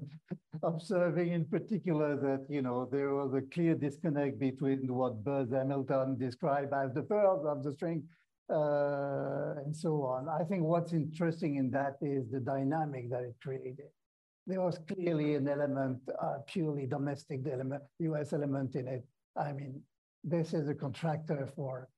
observing 0.62 1.32
in 1.32 1.46
particular 1.46 2.16
that, 2.18 2.46
you 2.48 2.62
know, 2.62 2.88
there 2.92 3.16
was 3.16 3.34
a 3.34 3.42
clear 3.42 3.74
disconnect 3.74 4.38
between 4.38 4.94
what 4.94 5.24
Booz 5.24 5.50
Hamilton 5.52 6.20
described 6.20 6.72
as 6.72 6.94
the 6.94 7.02
pearls 7.02 7.48
of 7.48 7.64
the 7.64 7.74
string 7.74 8.04
uh, 8.54 9.56
and 9.66 9.76
so 9.76 10.04
on. 10.04 10.30
I 10.30 10.44
think 10.44 10.62
what's 10.66 10.94
interesting 10.94 11.56
in 11.56 11.72
that 11.72 11.96
is 12.00 12.30
the 12.30 12.40
dynamic 12.40 13.10
that 13.10 13.24
it 13.24 13.38
created. 13.42 13.90
There 14.46 14.62
was 14.62 14.78
clearly 14.88 15.34
an 15.34 15.48
element, 15.48 15.98
uh, 16.22 16.42
purely 16.46 16.86
domestic 16.86 17.42
element, 17.52 17.82
US 18.02 18.34
element 18.34 18.76
in 18.76 18.88
it. 18.88 19.04
I 19.36 19.52
mean, 19.52 19.82
this 20.24 20.54
is 20.54 20.70
a 20.70 20.76
contractor 20.76 21.50
for 21.56 21.90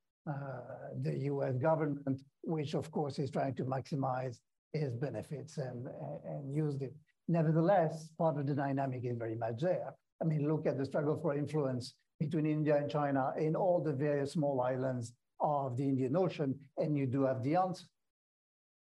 the 1.02 1.18
US 1.32 1.58
government, 1.58 2.22
which 2.44 2.74
of 2.74 2.92
course 2.92 3.20
is 3.20 3.32
trying 3.32 3.56
to 3.56 3.66
maximize 3.66 4.38
its 4.74 4.96
benefits 4.96 5.58
and, 5.58 5.88
and 6.26 6.56
used 6.56 6.82
it. 6.82 6.94
Nevertheless, 7.28 8.12
part 8.18 8.38
of 8.38 8.48
the 8.48 8.54
dynamic 8.54 9.02
is 9.04 9.18
very 9.18 9.36
much 9.36 9.62
there. 9.62 9.94
I 10.22 10.26
mean, 10.26 10.48
look 10.48 10.66
at 10.66 10.78
the 10.78 10.86
struggle 10.86 11.20
for 11.22 11.36
influence 11.36 11.94
between 12.20 12.46
India 12.46 12.76
and 12.76 12.90
China 12.90 13.32
in 13.38 13.56
all 13.56 13.82
the 13.82 13.94
various 13.94 14.34
small 14.34 14.62
islands 14.62 15.14
of 15.40 15.78
the 15.78 15.84
Indian 15.84 16.18
Ocean, 16.18 16.56
and 16.78 16.98
you 16.98 17.06
do 17.06 17.24
have 17.24 17.44
the 17.44 17.56
answer. 17.56 17.86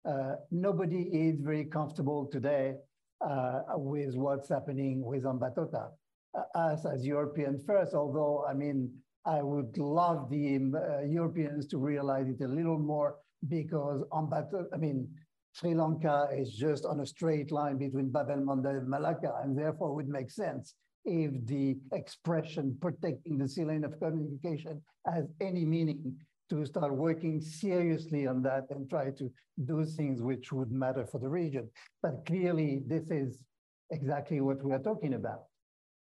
Uh, 0.07 0.35
nobody 0.51 1.01
is 1.11 1.41
very 1.41 1.65
comfortable 1.65 2.25
today 2.25 2.75
uh, 3.21 3.61
with 3.75 4.15
what's 4.15 4.49
happening 4.49 5.03
with 5.03 5.23
Hambantota. 5.23 5.89
Uh, 6.33 6.57
us 6.57 6.85
as 6.85 7.05
European 7.05 7.59
first, 7.59 7.93
although, 7.93 8.45
I 8.49 8.53
mean, 8.53 8.91
I 9.27 9.43
would 9.43 9.77
love 9.77 10.29
the 10.29 10.55
uh, 10.55 11.01
Europeans 11.01 11.67
to 11.67 11.77
realize 11.77 12.27
it 12.29 12.41
a 12.43 12.47
little 12.47 12.79
more 12.79 13.17
because 13.49 14.01
Hambantota, 14.13 14.67
I 14.73 14.77
mean, 14.77 15.07
Sri 15.51 15.75
Lanka 15.75 16.29
is 16.31 16.53
just 16.53 16.85
on 16.85 17.01
a 17.01 17.05
straight 17.05 17.51
line 17.51 17.77
between 17.77 18.09
Bab 18.09 18.29
el 18.29 18.37
Mandeb 18.37 18.77
and 18.77 18.87
Malacca, 18.87 19.33
and 19.43 19.57
therefore 19.57 19.93
would 19.95 20.07
make 20.07 20.31
sense 20.31 20.75
if 21.03 21.31
the 21.45 21.75
expression 21.93 22.77
protecting 22.79 23.37
the 23.37 23.49
sea 23.49 23.65
lane 23.65 23.83
of 23.83 23.99
communication 23.99 24.81
has 25.05 25.25
any 25.41 25.65
meaning 25.65 26.15
to 26.49 26.65
start 26.65 26.93
working 26.93 27.41
seriously 27.41 28.27
on 28.27 28.41
that 28.43 28.63
and 28.69 28.89
try 28.89 29.09
to 29.11 29.29
do 29.65 29.83
things 29.83 30.21
which 30.21 30.53
would 30.53 30.71
matter 30.71 31.05
for 31.05 31.19
the 31.19 31.27
region. 31.27 31.69
But 32.01 32.25
clearly, 32.25 32.81
this 32.85 33.09
is 33.11 33.43
exactly 33.91 34.39
what 34.39 34.63
we 34.63 34.71
are 34.71 34.79
talking 34.79 35.15
about. 35.15 35.43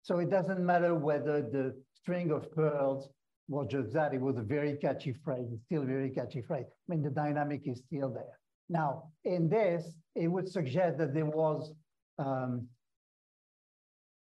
So 0.03 0.19
it 0.19 0.29
doesn't 0.29 0.63
matter 0.63 0.93
whether 0.93 1.41
the 1.41 1.75
string 2.05 2.31
of 2.31 2.51
pearls 2.51 3.09
was 3.47 3.67
just 3.67 3.91
that, 3.93 4.13
it 4.13 4.21
was 4.21 4.37
a 4.37 4.43
very 4.43 4.75
catchy 4.75 5.13
phrase, 5.23 5.47
it's 5.51 5.63
still 5.65 5.81
a 5.81 5.85
very 5.85 6.11
catchy 6.11 6.41
phrase. 6.41 6.65
I 6.67 6.85
mean, 6.87 7.01
the 7.01 7.09
dynamic 7.09 7.61
is 7.65 7.81
still 7.87 8.11
there. 8.13 8.39
Now, 8.69 9.09
in 9.23 9.49
this, 9.49 9.83
it 10.15 10.27
would 10.27 10.47
suggest 10.47 10.99
that 10.99 11.13
there 11.15 11.25
was 11.25 11.71
um, 12.19 12.67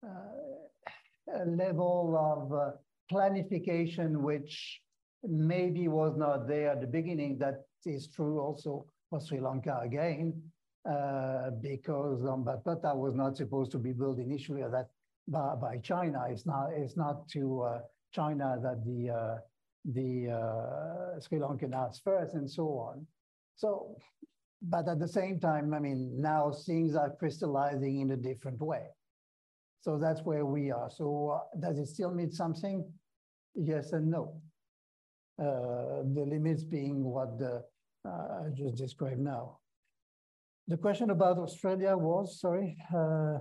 uh, 0.06 1.42
a 1.42 1.46
level 1.46 2.16
of 2.32 2.54
uh, 2.54 2.72
planification 3.12 4.22
which 4.22 4.82
maybe 5.24 5.88
was 5.90 6.16
not 6.18 6.48
there 6.48 6.70
at 6.72 6.80
the 6.82 6.88
beginning. 6.88 7.38
That 7.38 7.66
is 7.86 8.08
true 8.08 8.40
also 8.40 8.86
for 9.10 9.20
Sri 9.20 9.40
Lanka 9.42 9.80
again, 9.84 10.42
uh, 10.90 11.52
because 11.62 12.22
Hambantota 12.22 12.96
was 12.96 13.14
not 13.14 13.36
supposed 13.38 13.72
to 13.72 13.78
be 13.78 13.92
built 13.92 14.20
initially 14.20 14.64
at 14.64 14.72
that 14.72 14.90
by, 15.28 15.56
by 15.56 15.78
China. 15.78 16.26
It's 16.30 16.46
not, 16.46 16.70
it's 16.76 16.98
not 16.98 17.28
to 17.30 17.62
uh, 17.62 17.80
China 18.14 18.58
that 18.62 18.84
the, 18.86 19.10
uh, 19.10 19.38
the 19.86 20.32
uh, 20.32 21.20
Sri 21.20 21.40
Lankan 21.40 21.74
asked 21.74 22.04
first 22.04 22.36
and 22.36 22.50
so 22.50 22.64
on. 22.64 23.06
So, 23.56 23.98
but 24.62 24.88
at 24.88 25.00
the 25.00 25.08
same 25.08 25.40
time, 25.40 25.74
I 25.74 25.80
mean, 25.80 26.22
now 26.22 26.52
things 26.66 26.96
are 26.96 27.12
crystallizing 27.20 28.02
in 28.02 28.12
a 28.12 28.18
different 28.18 28.62
way. 28.62 28.86
So 29.82 29.98
that's 29.98 30.22
where 30.22 30.46
we 30.46 30.72
are. 30.72 30.90
So 30.90 31.40
uh, 31.40 31.60
does 31.60 31.78
it 31.78 31.88
still 31.88 32.12
mean 32.12 32.32
something? 32.32 32.90
Yes 33.56 33.92
and 33.92 34.10
no. 34.10 34.42
Uh, 35.38 36.04
the 36.14 36.26
limits 36.26 36.64
being 36.64 37.04
what 37.04 37.38
the, 37.38 37.64
uh, 38.08 38.46
I 38.46 38.50
just 38.56 38.76
described 38.76 39.20
now. 39.20 39.60
The 40.68 40.78
question 40.78 41.10
about 41.10 41.38
Australia 41.38 41.98
was, 41.98 42.40
sorry. 42.40 42.78
Uh, 42.96 43.40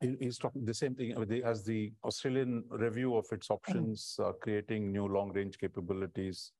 He's 0.00 0.38
talking 0.38 0.64
the 0.64 0.74
same 0.74 0.94
thing 0.94 1.12
as 1.44 1.64
the 1.64 1.92
Australian 2.04 2.64
review 2.70 3.16
of 3.16 3.26
its 3.32 3.50
options, 3.50 4.18
uh, 4.22 4.32
creating 4.40 4.92
new 4.92 5.06
long-range 5.06 5.58
capabilities. 5.58 6.52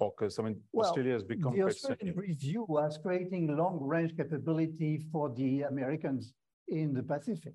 AUKUS. 0.00 0.38
I 0.38 0.42
mean, 0.42 0.60
well, 0.72 0.86
Australia 0.86 1.14
has 1.14 1.22
become 1.22 1.56
the 1.56 1.62
Australian 1.62 2.16
review 2.16 2.66
was 2.68 2.98
creating 2.98 3.56
long-range 3.56 4.14
capability 4.14 4.98
for 5.10 5.32
the 5.34 5.62
Americans 5.62 6.34
in 6.68 6.92
the 6.92 7.02
Pacific 7.02 7.54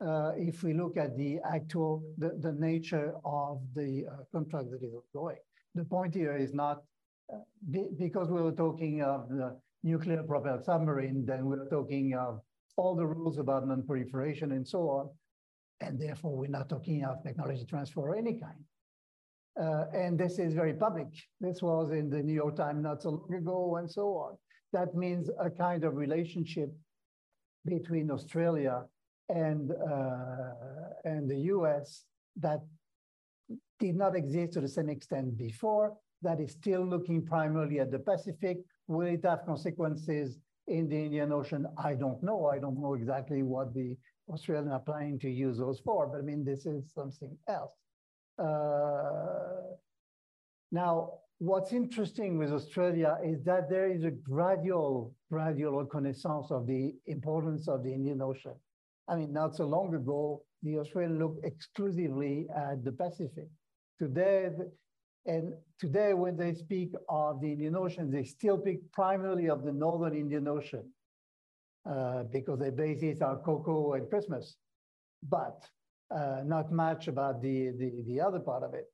uh, 0.00 0.32
if 0.36 0.62
we 0.62 0.72
look 0.72 0.96
at 0.96 1.16
the 1.16 1.38
actual, 1.44 2.02
the, 2.18 2.36
the 2.40 2.52
nature 2.52 3.14
of 3.24 3.60
the 3.74 4.04
uh, 4.10 4.16
contract 4.32 4.70
that 4.70 4.82
is 4.82 4.92
ongoing. 4.94 5.38
The 5.74 5.84
point 5.84 6.14
here 6.14 6.36
is 6.36 6.54
not, 6.54 6.82
uh, 7.32 7.38
be, 7.70 7.86
because 7.98 8.28
we 8.28 8.40
were 8.40 8.52
talking 8.52 9.02
of 9.02 9.28
the 9.28 9.58
nuclear 9.82 10.22
propelled 10.22 10.64
submarine, 10.64 11.24
then 11.26 11.46
we 11.46 11.56
we're 11.56 11.68
talking 11.68 12.14
of 12.14 12.40
all 12.78 12.94
the 12.94 13.04
rules 13.04 13.38
about 13.38 13.66
non-proliferation 13.66 14.52
and 14.52 14.66
so 14.66 14.80
on. 14.88 15.10
And 15.80 16.00
therefore, 16.00 16.36
we're 16.36 16.56
not 16.58 16.68
talking 16.68 17.04
of 17.04 17.22
technology 17.22 17.64
transfer 17.64 18.12
of 18.12 18.18
any 18.18 18.34
kind. 18.38 18.62
Uh, 19.60 19.84
and 19.92 20.16
this 20.16 20.38
is 20.38 20.54
very 20.54 20.74
public. 20.74 21.08
This 21.40 21.60
was 21.60 21.90
in 21.90 22.08
the 22.08 22.22
New 22.22 22.34
York 22.34 22.56
Times 22.56 22.82
not 22.82 23.02
so 23.02 23.10
long 23.10 23.34
ago 23.34 23.76
and 23.76 23.90
so 23.90 24.06
on. 24.24 24.36
That 24.72 24.94
means 24.94 25.28
a 25.40 25.50
kind 25.50 25.82
of 25.84 25.96
relationship 25.96 26.70
between 27.66 28.10
Australia 28.10 28.84
and, 29.28 29.72
uh, 29.72 30.50
and 31.04 31.28
the 31.28 31.40
US 31.54 32.04
that 32.36 32.60
did 33.80 33.96
not 33.96 34.14
exist 34.14 34.52
to 34.52 34.60
the 34.60 34.68
same 34.68 34.88
extent 34.88 35.36
before, 35.36 35.96
that 36.22 36.40
is 36.40 36.52
still 36.52 36.84
looking 36.84 37.24
primarily 37.24 37.80
at 37.80 37.90
the 37.90 37.98
Pacific. 37.98 38.58
Will 38.86 39.08
it 39.08 39.24
have 39.24 39.44
consequences 39.44 40.38
in 40.68 40.88
the 40.88 40.96
Indian 40.96 41.32
Ocean? 41.32 41.66
I 41.76 41.94
don't 41.94 42.22
know. 42.22 42.46
I 42.46 42.58
don't 42.58 42.80
know 42.80 42.94
exactly 42.94 43.42
what 43.42 43.74
the 43.74 43.96
Australians 44.30 44.72
are 44.72 44.80
planning 44.80 45.18
to 45.20 45.30
use 45.30 45.58
those 45.58 45.80
for, 45.80 46.06
but 46.06 46.18
I 46.18 46.22
mean, 46.22 46.44
this 46.44 46.66
is 46.66 46.92
something 46.94 47.36
else. 47.48 47.72
Uh, 48.38 49.74
now, 50.70 51.12
what's 51.38 51.72
interesting 51.72 52.38
with 52.38 52.52
Australia 52.52 53.18
is 53.24 53.42
that 53.44 53.70
there 53.70 53.90
is 53.90 54.04
a 54.04 54.10
gradual, 54.10 55.14
gradual 55.30 55.80
reconnaissance 55.82 56.50
of 56.50 56.66
the 56.66 56.94
importance 57.06 57.68
of 57.68 57.82
the 57.82 57.92
Indian 57.92 58.20
Ocean. 58.20 58.54
I 59.08 59.16
mean, 59.16 59.32
not 59.32 59.56
so 59.56 59.64
long 59.64 59.94
ago, 59.94 60.42
the 60.62 60.78
Australians 60.78 61.18
looked 61.18 61.44
exclusively 61.44 62.46
at 62.54 62.84
the 62.84 62.92
Pacific. 62.92 63.48
Today, 63.98 64.50
and 65.28 65.52
today 65.78 66.14
when 66.14 66.36
they 66.36 66.54
speak 66.54 66.92
of 67.08 67.40
the 67.42 67.52
Indian 67.52 67.76
Ocean, 67.76 68.10
they 68.10 68.24
still 68.24 68.58
speak 68.58 68.90
primarily 68.92 69.48
of 69.50 69.62
the 69.62 69.72
Northern 69.72 70.16
Indian 70.16 70.48
Ocean 70.48 70.84
uh, 71.88 72.22
because 72.32 72.58
their 72.58 72.72
bases 72.72 73.20
are 73.20 73.36
Cocos 73.36 73.98
and 73.98 74.08
Christmas, 74.08 74.56
but 75.28 75.62
uh, 76.10 76.40
not 76.46 76.72
much 76.72 77.08
about 77.08 77.42
the, 77.42 77.72
the, 77.78 78.04
the 78.06 78.18
other 78.18 78.40
part 78.40 78.62
of 78.62 78.72
it. 78.72 78.86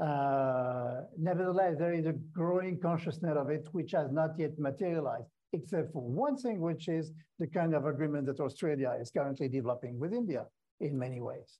Uh, 0.00 1.02
nevertheless, 1.18 1.76
there 1.78 1.92
is 1.92 2.06
a 2.06 2.14
growing 2.32 2.80
consciousness 2.80 3.36
of 3.36 3.50
it, 3.50 3.68
which 3.72 3.92
has 3.92 4.10
not 4.10 4.30
yet 4.38 4.58
materialized, 4.58 5.28
except 5.52 5.92
for 5.92 6.00
one 6.00 6.38
thing, 6.38 6.60
which 6.60 6.88
is 6.88 7.12
the 7.38 7.46
kind 7.46 7.74
of 7.74 7.84
agreement 7.84 8.24
that 8.24 8.40
Australia 8.40 8.96
is 8.98 9.10
currently 9.10 9.46
developing 9.46 9.98
with 9.98 10.14
India 10.14 10.46
in 10.80 10.98
many 10.98 11.20
ways, 11.20 11.58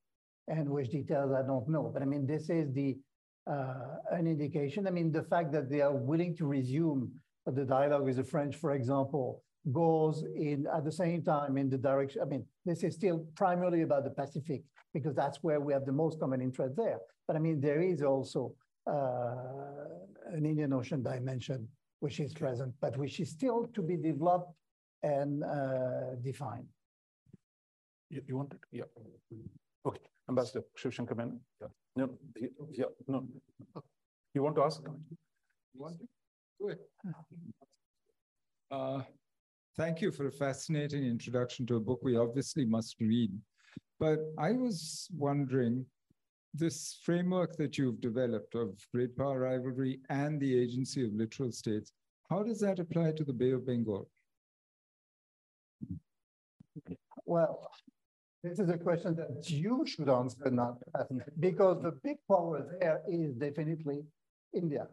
and 0.49 0.71
which 0.71 0.89
details 0.89 1.33
I 1.33 1.47
don't 1.47 1.69
know. 1.69 1.91
But 1.93 2.01
I 2.01 2.07
mean, 2.07 2.27
this 2.27 2.49
is 2.49 2.73
the 2.73 2.97
an 4.11 4.27
indication. 4.27 4.87
I 4.87 4.91
mean, 4.91 5.13
the 5.13 5.23
fact 5.23 5.53
that 5.53 5.69
they 5.71 5.81
are 5.81 5.95
willing 5.95 6.37
to 6.37 6.47
resume 6.47 7.13
the 7.47 7.65
dialogue 7.65 8.05
with 8.05 8.17
the 8.17 8.25
French, 8.25 8.57
for 8.57 8.73
example, 8.73 9.43
goes 9.73 10.25
in 10.35 10.67
at 10.75 10.85
the 10.85 10.93
same 10.93 11.23
time 11.23 11.57
in 11.59 11.69
the 11.69 11.79
direction. 11.79 12.23
I 12.23 12.25
mean, 12.25 12.45
this 12.65 12.83
is 12.83 12.95
still 12.95 13.27
primarily 13.35 13.83
about 13.83 14.05
the 14.05 14.11
Pacific 14.11 14.63
because 14.95 15.15
that's 15.15 15.43
where 15.43 15.61
we 15.61 15.73
have 15.73 15.85
the 15.85 15.93
most 15.93 16.19
common 16.19 16.41
interest 16.41 16.77
there. 16.77 16.99
But 17.27 17.37
I 17.37 17.39
mean, 17.39 17.61
there 17.61 17.83
is 17.83 18.03
also 18.03 18.55
uh, 18.87 20.33
an 20.33 20.47
Indian 20.47 20.73
Ocean 20.73 21.03
dimension 21.03 21.69
which 22.01 22.19
is 22.19 22.33
present, 22.33 22.73
but 22.81 22.97
which 22.97 23.21
is 23.21 23.31
still 23.31 23.69
to 23.75 23.83
be 23.83 23.97
developed 23.97 24.53
and 25.03 25.45
uh, 25.45 26.15
defined. 26.23 26.67
You, 28.09 28.23
you 28.27 28.37
want 28.37 28.53
it? 28.55 28.61
Yeah. 28.73 28.85
Okay. 29.87 30.01
Ambassador 30.31 30.63
Shivshankar 30.79 31.17
Menon? 31.17 31.41
Yeah. 31.61 31.67
No, 31.97 32.19
yeah, 32.71 32.85
no. 33.09 33.27
You 34.33 34.43
want 34.45 34.55
to 34.57 34.63
ask? 34.63 34.81
You 35.75 35.81
want 35.85 35.99
to? 35.99 36.07
Go 36.61 36.69
ahead. 36.69 36.79
Uh, 38.71 39.03
thank 39.77 40.01
you 40.01 40.13
for 40.13 40.29
a 40.29 40.33
fascinating 40.33 41.05
introduction 41.05 41.67
to 41.67 41.77
a 41.77 41.81
book 41.81 41.99
we 42.03 42.17
obviously 42.17 42.65
must 42.65 42.95
read. 43.01 43.33
But 43.99 44.21
I 44.39 44.53
was 44.53 45.09
wondering, 45.17 45.85
this 46.55 47.01
framework 47.05 47.57
that 47.57 47.77
you've 47.77 48.01
developed 48.01 48.55
of 48.55 48.69
great 48.95 49.17
power 49.17 49.41
rivalry 49.41 50.01
and 50.09 50.41
the 50.41 50.59
agency 50.59 51.05
of 51.05 51.13
littoral 51.13 51.53
states, 51.53 51.93
how 52.29 52.43
does 52.45 52.61
that 52.61 52.79
apply 52.79 53.13
to 53.13 53.25
the 53.25 53.33
Bay 53.33 53.51
of 53.51 53.67
Bengal? 53.67 54.09
Well, 57.27 57.69
this 58.43 58.59
is 58.59 58.69
a 58.71 58.79
question 58.79 59.15
that 59.17 59.51
you 59.51 59.85
should 59.87 60.09
answer, 60.09 60.51
not 60.51 60.79
because 61.39 61.83
the 61.83 61.93
big 62.03 62.17
power 62.29 62.67
there 62.81 63.03
is 63.09 63.35
definitely 63.35 64.03
India, 64.55 64.87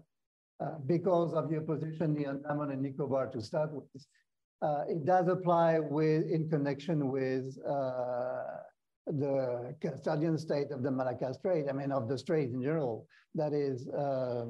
uh, 0.59 0.75
because 0.85 1.33
of 1.33 1.51
your 1.51 1.61
position 1.61 2.17
in 2.17 2.25
Andaman 2.25 2.71
and 2.71 2.81
Nicobar 2.81 3.27
to 3.27 3.41
start 3.41 3.71
with. 3.71 3.85
Uh, 4.61 4.83
it 4.89 5.05
does 5.05 5.27
apply 5.27 5.79
with 5.79 6.25
in 6.29 6.49
connection 6.49 7.09
with 7.09 7.57
uh, 7.67 8.41
the 9.05 9.75
custodian 9.81 10.37
state 10.37 10.71
of 10.71 10.83
the 10.83 10.91
Malacca 10.91 11.33
Strait, 11.33 11.65
I 11.69 11.73
mean, 11.73 11.91
of 11.91 12.09
the 12.09 12.17
strait 12.17 12.49
in 12.49 12.61
general, 12.61 13.07
that 13.35 13.53
is 13.53 13.87
uh, 13.89 14.45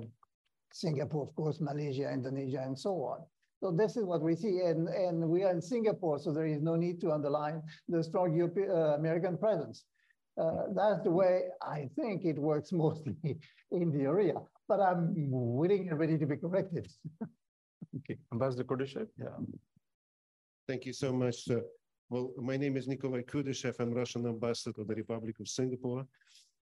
Singapore, 0.72 1.24
of 1.24 1.36
course, 1.36 1.60
Malaysia, 1.60 2.12
Indonesia, 2.12 2.64
and 2.66 2.78
so 2.78 2.92
on. 3.04 3.20
So 3.60 3.72
this 3.72 3.98
is 3.98 4.04
what 4.04 4.22
we 4.22 4.36
see, 4.36 4.60
and, 4.60 4.88
and 4.88 5.28
we 5.28 5.44
are 5.44 5.52
in 5.52 5.62
Singapore, 5.62 6.20
so 6.20 6.32
there 6.32 6.46
is 6.46 6.62
no 6.62 6.76
need 6.76 7.02
to 7.02 7.12
underline 7.12 7.64
the 7.90 8.04
strong 8.04 8.36
European, 8.36 8.70
uh, 8.70 8.96
American 9.00 9.38
presence. 9.38 9.86
Uh, 10.40 10.66
that's 10.76 11.04
the 11.04 11.10
way 11.10 11.46
I 11.64 11.90
think 11.96 12.24
it 12.24 12.38
works 12.38 12.72
mostly 12.84 13.40
in 13.72 13.92
the 13.92 14.04
area, 14.04 14.36
but 14.68 14.80
I'm 14.80 15.14
willing 15.32 15.90
and 15.90 15.98
ready 15.98 16.18
to 16.20 16.26
be 16.28 16.38
corrected. 16.38 16.88
okay, 17.98 18.18
Ambassador 18.32 18.64
Kudashev. 18.64 19.08
Yeah. 19.18 19.30
Thank 20.68 20.86
you 20.86 20.94
so 20.94 21.12
much, 21.12 21.46
sir. 21.46 21.64
Well, 22.10 22.34
my 22.38 22.58
name 22.58 22.78
is 22.78 22.88
Nikolai 22.88 23.24
Kudashev. 23.24 23.80
I'm 23.80 23.92
Russian 23.92 24.28
ambassador 24.28 24.74
to 24.74 24.84
the 24.84 24.96
Republic 24.96 25.40
of 25.40 25.48
Singapore. 25.48 26.06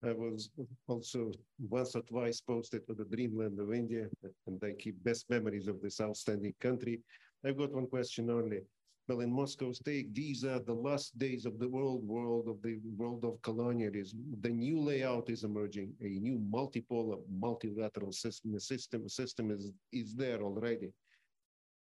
I 0.03 0.11
was 0.11 0.49
also 0.87 1.31
once 1.59 1.95
or 1.95 2.01
twice 2.03 2.39
posted 2.39 2.85
to 2.87 2.93
the 2.93 3.05
dreamland 3.05 3.59
of 3.59 3.73
India, 3.73 4.07
and 4.45 4.63
I 4.63 4.73
keep 4.73 5.03
best 5.03 5.29
memories 5.29 5.67
of 5.67 5.81
this 5.81 5.99
outstanding 5.99 6.53
country. 6.59 7.01
I've 7.43 7.57
got 7.57 7.71
one 7.71 7.87
question 7.87 8.29
only. 8.29 8.61
Well, 9.07 9.21
in 9.21 9.31
Moscow 9.31 9.71
state, 9.71 10.13
these 10.13 10.43
are 10.43 10.59
the 10.59 10.73
last 10.73 11.17
days 11.17 11.45
of 11.45 11.57
the 11.59 11.67
world 11.67 12.03
world 12.05 12.47
of 12.47 12.61
the 12.61 12.77
world 12.97 13.23
of 13.23 13.41
colonialism. 13.41 14.19
The 14.41 14.49
new 14.49 14.79
layout 14.81 15.29
is 15.29 15.43
emerging. 15.43 15.93
A 16.01 16.09
new 16.09 16.37
multipolar, 16.37 17.19
multilateral 17.31 18.11
system, 18.11 18.59
system, 18.59 19.07
system 19.07 19.49
is, 19.49 19.71
is 19.93 20.13
there 20.13 20.41
already. 20.41 20.91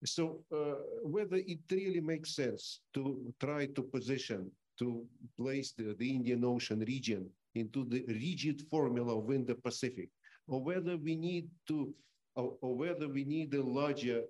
So 0.04 0.44
uh, 0.52 0.82
whether 1.04 1.38
it 1.38 1.60
really 1.72 2.02
makes 2.02 2.36
sense 2.36 2.82
to 2.96 3.34
try 3.40 3.68
to 3.68 3.84
position, 3.84 4.52
to 4.80 5.06
place 5.38 5.72
the, 5.72 5.96
the 5.98 6.10
Indian 6.10 6.44
Ocean 6.44 6.80
region 6.80 7.30
into 7.56 7.86
the 7.86 8.04
rigid 8.08 8.62
formula 8.70 9.18
of 9.18 9.32
Indo-Pacific, 9.32 10.10
or 10.48 10.64
whether 10.64 10.98
we 10.98 11.16
need 11.16 11.50
to, 11.68 11.94
or, 12.36 12.58
or 12.62 12.76
whether 12.76 13.08
we 13.08 13.24
need 13.24 13.54
a 13.54 13.64
larger 13.64 14.24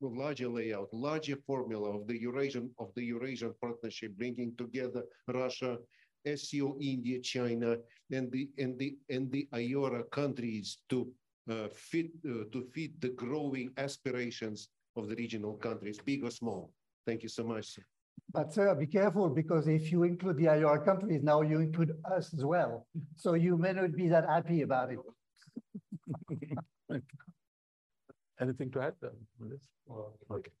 larger 0.00 0.48
layout, 0.48 0.92
larger 0.92 1.36
formula 1.46 1.88
of 1.98 2.06
the 2.06 2.20
Eurasian 2.20 2.70
of 2.78 2.92
the 2.94 3.04
Eurasian 3.04 3.54
partnership, 3.60 4.12
bringing 4.16 4.54
together 4.56 5.02
Russia, 5.28 5.78
SCO, 6.26 6.76
India, 6.80 7.20
China, 7.20 7.76
and 8.12 8.30
the 8.30 8.50
and 8.58 8.78
the 8.78 8.96
and 9.08 9.30
the 9.32 9.48
IORA 9.54 10.10
countries 10.10 10.78
to 10.90 11.10
uh, 11.50 11.68
fit 11.72 12.10
uh, 12.28 12.44
to 12.52 12.66
fit 12.74 13.00
the 13.00 13.10
growing 13.10 13.70
aspirations 13.78 14.68
of 14.96 15.08
the 15.08 15.14
regional 15.16 15.54
countries, 15.54 15.98
big 16.04 16.24
or 16.24 16.30
small. 16.30 16.72
Thank 17.06 17.22
you 17.22 17.28
so 17.28 17.44
much. 17.44 17.78
But 18.32 18.52
sir, 18.52 18.74
be 18.74 18.86
careful 18.86 19.30
because 19.30 19.66
if 19.66 19.90
you 19.90 20.02
include 20.02 20.36
the 20.36 20.46
IR 20.46 20.80
countries, 20.84 21.22
now 21.22 21.40
you 21.40 21.60
include 21.60 21.92
us 22.14 22.34
as 22.34 22.44
well. 22.44 22.86
So 23.16 23.34
you 23.34 23.56
may 23.56 23.72
not 23.72 23.92
be 23.92 24.08
that 24.08 24.28
happy 24.28 24.62
about 24.62 24.90
it. 24.92 24.98
Anything 28.40 28.70
to 28.72 28.82
add 28.82 28.94
on 29.02 29.48
this? 29.48 29.68
Okay. 30.30 30.52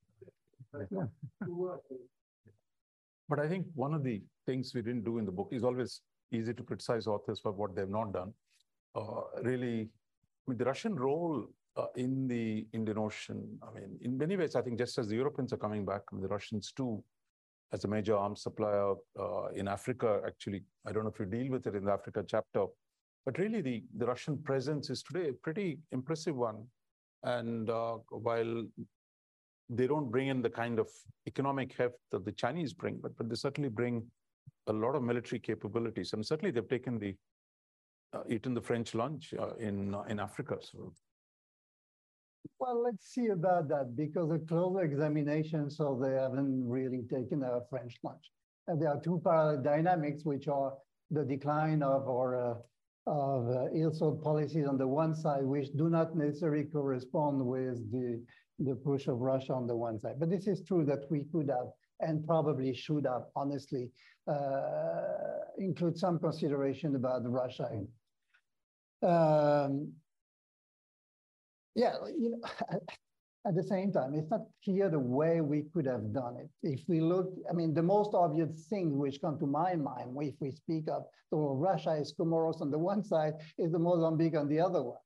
But 3.28 3.40
I 3.40 3.48
think 3.48 3.66
one 3.74 3.92
of 3.92 4.04
the 4.04 4.22
things 4.46 4.72
we 4.72 4.82
didn't 4.82 5.04
do 5.04 5.18
in 5.18 5.24
the 5.24 5.32
book 5.32 5.48
is 5.50 5.64
always 5.64 6.00
easy 6.32 6.54
to 6.54 6.62
criticize 6.62 7.06
authors 7.06 7.40
for 7.40 7.50
what 7.52 7.74
they've 7.74 7.88
not 7.88 8.12
done. 8.12 8.32
Uh, 8.94 9.22
really, 9.42 9.88
I 10.46 10.50
mean, 10.50 10.58
the 10.58 10.64
Russian 10.64 10.94
role 10.94 11.48
uh, 11.76 11.86
in 11.96 12.28
the 12.28 12.66
Indian 12.72 12.98
Ocean. 12.98 13.58
I 13.62 13.78
mean, 13.78 13.98
in 14.00 14.16
many 14.16 14.36
ways, 14.36 14.54
I 14.54 14.62
think 14.62 14.78
just 14.78 14.96
as 14.98 15.08
the 15.08 15.16
Europeans 15.16 15.52
are 15.52 15.56
coming 15.56 15.84
back, 15.84 16.02
the 16.12 16.28
Russians 16.28 16.72
too, 16.72 17.02
as 17.72 17.84
a 17.84 17.88
major 17.88 18.16
arms 18.16 18.42
supplier 18.42 18.94
uh, 19.18 19.48
in 19.54 19.68
Africa, 19.68 20.20
actually, 20.26 20.62
I 20.86 20.92
don't 20.92 21.04
know 21.04 21.10
if 21.10 21.18
you 21.18 21.26
deal 21.26 21.50
with 21.50 21.66
it 21.66 21.74
in 21.74 21.84
the 21.84 21.92
Africa 21.92 22.24
chapter, 22.26 22.66
but 23.24 23.38
really 23.38 23.60
the, 23.60 23.82
the 23.96 24.06
Russian 24.06 24.38
presence 24.38 24.88
is 24.88 25.02
today 25.02 25.28
a 25.30 25.32
pretty 25.32 25.78
impressive 25.92 26.36
one. 26.36 26.64
And 27.24 27.68
uh, 27.68 27.96
while 28.10 28.64
they 29.68 29.86
don't 29.88 30.10
bring 30.10 30.28
in 30.28 30.42
the 30.42 30.50
kind 30.50 30.78
of 30.78 30.88
economic 31.26 31.74
heft 31.76 31.96
that 32.12 32.24
the 32.24 32.32
Chinese 32.32 32.72
bring, 32.72 32.98
but, 33.02 33.16
but 33.16 33.28
they 33.28 33.34
certainly 33.34 33.68
bring 33.68 34.04
a 34.68 34.72
lot 34.72 34.94
of 34.94 35.02
military 35.02 35.40
capabilities. 35.40 36.12
And 36.12 36.24
certainly 36.24 36.52
they've 36.52 36.68
taken 36.68 36.98
the, 36.98 37.16
uh, 38.12 38.22
eaten 38.28 38.54
the 38.54 38.60
French 38.60 38.94
lunch 38.94 39.34
uh, 39.38 39.54
in, 39.56 39.94
uh, 39.94 40.02
in 40.02 40.20
Africa. 40.20 40.58
So 40.60 40.92
well, 42.58 42.82
let's 42.82 43.12
see 43.12 43.28
about 43.28 43.68
that 43.68 43.96
because 43.96 44.30
a 44.30 44.38
closer 44.38 44.82
examination, 44.82 45.70
so 45.70 45.98
they 46.00 46.14
haven't 46.14 46.68
really 46.68 47.02
taken 47.02 47.42
a 47.42 47.60
French 47.70 47.96
lunch. 48.02 48.30
And 48.68 48.80
there 48.80 48.90
are 48.90 49.00
two 49.00 49.20
parallel 49.22 49.62
dynamics, 49.62 50.24
which 50.24 50.48
are 50.48 50.74
the 51.10 51.24
decline 51.24 51.82
of 51.82 52.08
our 52.08 52.50
uh, 52.50 52.54
of 53.06 53.48
uh, 53.48 53.66
ill-thought 53.72 54.22
policies 54.22 54.66
on 54.66 54.76
the 54.76 54.86
one 54.86 55.14
side, 55.14 55.44
which 55.44 55.72
do 55.76 55.88
not 55.88 56.16
necessarily 56.16 56.64
correspond 56.64 57.44
with 57.44 57.90
the, 57.92 58.20
the 58.58 58.74
push 58.74 59.06
of 59.06 59.18
Russia 59.18 59.54
on 59.54 59.66
the 59.66 59.76
one 59.76 59.98
side. 59.98 60.18
But 60.18 60.28
this 60.28 60.48
is 60.48 60.62
true 60.66 60.84
that 60.86 61.08
we 61.10 61.24
could 61.32 61.48
have 61.48 61.68
and 62.00 62.26
probably 62.26 62.74
should 62.74 63.06
have, 63.06 63.22
honestly, 63.36 63.90
uh, 64.26 65.44
include 65.56 65.96
some 65.96 66.18
consideration 66.18 66.96
about 66.96 67.22
Russia. 67.30 67.70
Um, 69.02 69.92
yeah, 71.76 71.94
you 72.18 72.30
know, 72.30 72.40
at 73.46 73.54
the 73.54 73.62
same 73.62 73.92
time, 73.92 74.14
it's 74.14 74.30
not 74.30 74.40
clear 74.64 74.88
the 74.88 74.98
way 74.98 75.40
we 75.40 75.64
could 75.72 75.86
have 75.86 76.12
done 76.12 76.36
it. 76.40 76.50
If 76.62 76.80
we 76.88 77.00
look, 77.00 77.32
I 77.48 77.52
mean, 77.52 77.74
the 77.74 77.82
most 77.82 78.10
obvious 78.14 78.66
thing 78.68 78.98
which 78.98 79.20
come 79.20 79.38
to 79.38 79.46
my 79.46 79.76
mind 79.76 80.16
if 80.20 80.34
we 80.40 80.50
speak 80.50 80.88
of 80.88 81.04
so 81.30 81.54
Russia 81.54 81.92
is 81.92 82.14
Comoros 82.18 82.60
on 82.60 82.70
the 82.70 82.78
one 82.78 83.04
side, 83.04 83.34
is 83.58 83.72
the 83.72 83.78
Mozambique 83.78 84.36
on 84.36 84.48
the 84.48 84.58
other 84.58 84.82
one. 84.82 84.98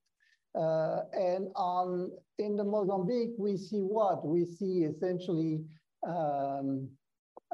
Uh, 0.55 1.03
and 1.13 1.49
on 1.55 2.11
in 2.39 2.57
the 2.57 2.65
Mozambique, 2.65 3.31
we 3.39 3.57
see 3.57 3.81
what? 3.81 4.27
We 4.27 4.45
see 4.45 4.85
essentially 4.85 5.61
um, 6.07 6.89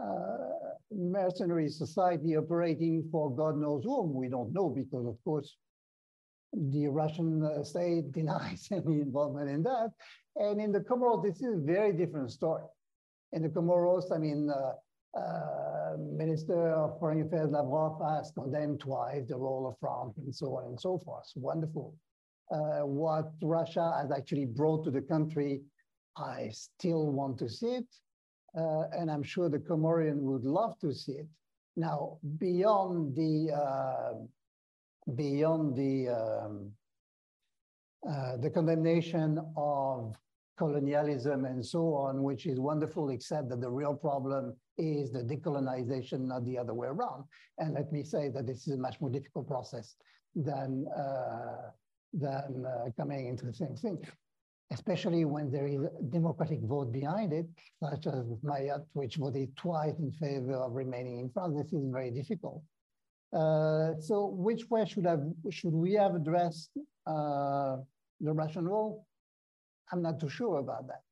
uh, 0.00 0.74
mercenary 0.90 1.68
society 1.68 2.36
operating 2.36 3.08
for 3.10 3.34
God 3.34 3.56
knows 3.56 3.84
whom. 3.84 4.14
We 4.14 4.28
don't 4.28 4.52
know 4.52 4.68
because, 4.68 5.06
of 5.06 5.16
course, 5.24 5.56
the 6.56 6.88
Russian 6.88 7.44
uh, 7.44 7.62
state 7.62 8.12
denies 8.20 8.68
any 8.72 9.00
involvement 9.00 9.50
in 9.50 9.62
that. 9.64 9.90
And 10.36 10.60
in 10.60 10.72
the 10.72 10.80
Comoros, 10.80 11.22
this 11.22 11.36
is 11.36 11.54
a 11.54 11.60
very 11.60 11.92
different 11.92 12.30
story. 12.30 12.64
In 13.32 13.42
the 13.42 13.48
Comoros, 13.48 14.12
I 14.14 14.18
mean, 14.18 14.50
uh, 14.50 14.72
uh, 15.18 15.96
Minister 15.98 16.70
of 16.70 16.98
Foreign 16.98 17.22
Affairs 17.22 17.50
Lavrov 17.50 18.00
has 18.02 18.32
condemned 18.32 18.80
twice 18.80 19.26
the 19.28 19.36
role 19.36 19.66
of 19.66 19.78
France 19.80 20.18
and 20.18 20.34
so 20.34 20.56
on 20.56 20.66
and 20.66 20.80
so 20.80 20.98
forth. 20.98 21.24
Wonderful. 21.34 21.94
Uh, 22.50 22.80
what 22.80 23.32
Russia 23.42 23.94
has 24.00 24.10
actually 24.12 24.44
brought 24.44 24.84
to 24.84 24.90
the 24.90 25.00
country, 25.00 25.62
I 26.16 26.50
still 26.52 27.06
want 27.06 27.38
to 27.38 27.48
see 27.48 27.76
it. 27.76 27.86
Uh, 28.56 28.84
and 28.92 29.10
I'm 29.10 29.22
sure 29.22 29.48
the 29.48 29.58
Comorian 29.58 30.20
would 30.20 30.44
love 30.44 30.78
to 30.80 30.94
see 30.94 31.12
it. 31.12 31.26
Now, 31.76 32.18
beyond 32.38 33.14
the 33.16 33.52
uh, 33.52 34.12
beyond 35.14 35.76
the 35.76 36.08
um, 36.08 36.72
uh, 38.08 38.36
the 38.36 38.50
condemnation 38.50 39.40
of 39.56 40.16
colonialism 40.56 41.44
and 41.44 41.64
so 41.64 41.94
on, 41.94 42.22
which 42.22 42.46
is 42.46 42.58
wonderful, 42.58 43.10
except 43.10 43.48
that 43.48 43.60
the 43.60 43.68
real 43.68 43.94
problem 43.94 44.54
is 44.78 45.12
the 45.12 45.22
decolonization, 45.22 46.20
not 46.20 46.44
the 46.44 46.56
other 46.56 46.72
way 46.74 46.88
around. 46.88 47.24
And 47.58 47.74
let 47.74 47.92
me 47.92 48.02
say 48.02 48.28
that 48.30 48.46
this 48.46 48.66
is 48.66 48.74
a 48.74 48.78
much 48.78 49.00
more 49.00 49.10
difficult 49.10 49.48
process 49.48 49.96
than, 50.34 50.86
uh, 50.96 51.70
than 52.12 52.64
uh, 52.64 52.90
coming 52.96 53.26
into 53.26 53.44
the 53.46 53.52
same 53.52 53.74
thing, 53.76 53.98
especially 54.72 55.24
when 55.24 55.50
there 55.50 55.66
is 55.66 55.80
a 55.82 56.02
democratic 56.10 56.60
vote 56.62 56.92
behind 56.92 57.32
it, 57.32 57.46
such 57.82 58.06
as 58.06 58.24
Mayotte, 58.44 58.86
which 58.92 59.16
voted 59.16 59.54
twice 59.56 59.98
in 59.98 60.12
favor 60.12 60.54
of 60.54 60.72
remaining 60.72 61.18
in 61.18 61.28
France. 61.30 61.54
This 61.56 61.72
is 61.72 61.90
very 61.90 62.10
difficult. 62.10 62.62
Uh, 63.36 63.88
so 64.00 64.14
which 64.46 64.62
way 64.70 64.82
should, 64.86 65.04
have, 65.12 65.24
should 65.50 65.76
we 65.84 65.92
have 65.92 66.14
addressed 66.14 66.70
uh, 67.06 67.76
the 68.26 68.32
Russian 68.32 68.66
role? 68.66 69.06
I'm 69.92 70.02
not 70.02 70.18
too 70.22 70.28
sure 70.28 70.58
about 70.58 70.86
that. 70.90 71.02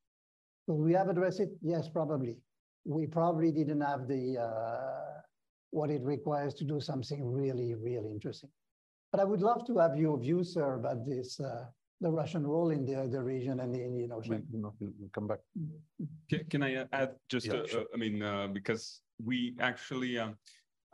Will 0.66 0.82
we 0.88 0.94
have 0.94 1.08
addressed 1.08 1.40
it? 1.40 1.50
Yes, 1.60 1.88
probably. 1.88 2.36
We 2.84 3.06
probably 3.06 3.50
didn't 3.52 3.82
have 3.82 4.08
the 4.08 4.24
uh, 4.46 5.20
what 5.70 5.90
it 5.90 6.02
requires 6.02 6.54
to 6.54 6.64
do 6.64 6.80
something 6.80 7.20
really, 7.40 7.74
really 7.74 8.10
interesting. 8.10 8.50
But 9.10 9.20
I 9.20 9.24
would 9.24 9.42
love 9.42 9.66
to 9.66 9.78
have 9.78 9.96
your 9.96 10.18
view, 10.18 10.42
sir, 10.42 10.74
about 10.74 11.06
this, 11.06 11.38
uh, 11.40 11.66
the 12.00 12.10
Russian 12.10 12.46
role 12.46 12.70
in 12.70 12.84
the, 12.86 13.08
the 13.10 13.22
region 13.22 13.60
and 13.60 13.74
the 13.74 13.82
Indian 13.82 14.12
Ocean. 14.12 14.44
We'll, 14.50 14.74
we'll 14.80 15.10
come 15.14 15.28
back. 15.28 15.40
Can, 16.30 16.44
can 16.50 16.62
I 16.62 16.86
add 16.92 17.12
just, 17.28 17.46
yeah, 17.46 17.62
a, 17.64 17.68
sure. 17.68 17.84
I 17.94 17.96
mean, 17.96 18.22
uh, 18.22 18.48
because 18.48 19.00
we 19.22 19.54
actually 19.60 20.18
um, 20.18 20.36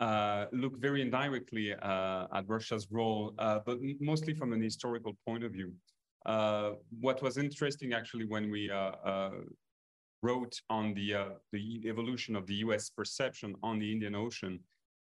uh, 0.00 0.46
look 0.52 0.78
very 0.80 1.02
indirectly 1.02 1.74
uh, 1.74 2.26
at 2.32 2.48
Russia's 2.48 2.88
role, 2.90 3.34
uh, 3.38 3.60
but 3.64 3.78
mostly 4.00 4.34
from 4.34 4.52
an 4.52 4.62
historical 4.62 5.16
point 5.26 5.44
of 5.44 5.52
view. 5.52 5.72
What 7.00 7.22
was 7.22 7.38
interesting 7.38 7.92
actually 7.92 8.26
when 8.26 8.50
we 8.50 8.70
wrote 10.22 10.60
on 10.68 10.94
the, 10.94 11.36
the 11.52 11.82
evolution 11.86 12.36
of 12.36 12.46
the 12.46 12.56
US 12.66 12.90
perception 12.90 13.54
on 13.62 13.78
the 13.78 13.90
Indian 13.90 14.14
Ocean 14.14 14.60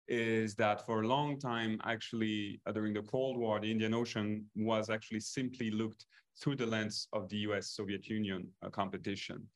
is 0.08 0.54
that 0.56 0.84
for 0.84 1.02
a 1.02 1.06
long 1.06 1.38
time, 1.38 1.80
actually, 1.84 2.60
uh, 2.66 2.72
during 2.72 2.92
the 2.92 3.02
Cold 3.02 3.36
War, 3.38 3.60
the 3.60 3.70
Indian 3.70 3.94
Ocean 3.94 4.44
was 4.54 4.90
actually 4.90 5.20
simply 5.20 5.70
looked 5.70 6.06
through 6.40 6.56
the 6.56 6.66
lens 6.66 7.08
of 7.12 7.28
the 7.28 7.38
US 7.48 7.70
Soviet 7.70 8.08
Union 8.08 8.48
uh, 8.62 8.68
competition. 8.68 9.46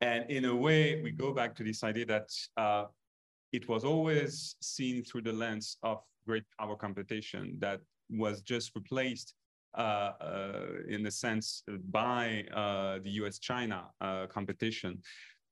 And 0.00 0.30
in 0.30 0.44
a 0.46 0.54
way, 0.54 1.02
we 1.02 1.10
go 1.10 1.32
back 1.32 1.54
to 1.56 1.64
this 1.64 1.84
idea 1.84 2.06
that 2.06 2.28
uh, 2.56 2.84
it 3.52 3.68
was 3.68 3.84
always 3.84 4.56
seen 4.60 5.04
through 5.04 5.22
the 5.22 5.32
lens 5.32 5.76
of 5.82 6.02
great 6.26 6.44
power 6.58 6.76
competition 6.76 7.56
that 7.58 7.80
was 8.10 8.42
just 8.42 8.74
replaced 8.74 9.34
uh, 9.76 10.12
uh, 10.20 10.66
in 10.88 11.06
a 11.06 11.10
sense 11.10 11.62
by 11.90 12.44
uh, 12.54 12.98
the 13.02 13.10
US-China 13.22 13.86
competition. 14.28 15.00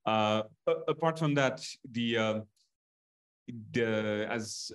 apart 0.06 1.18
from 1.18 1.34
that, 1.34 1.64
the 1.92 2.44
the 3.72 4.26
as 4.30 4.70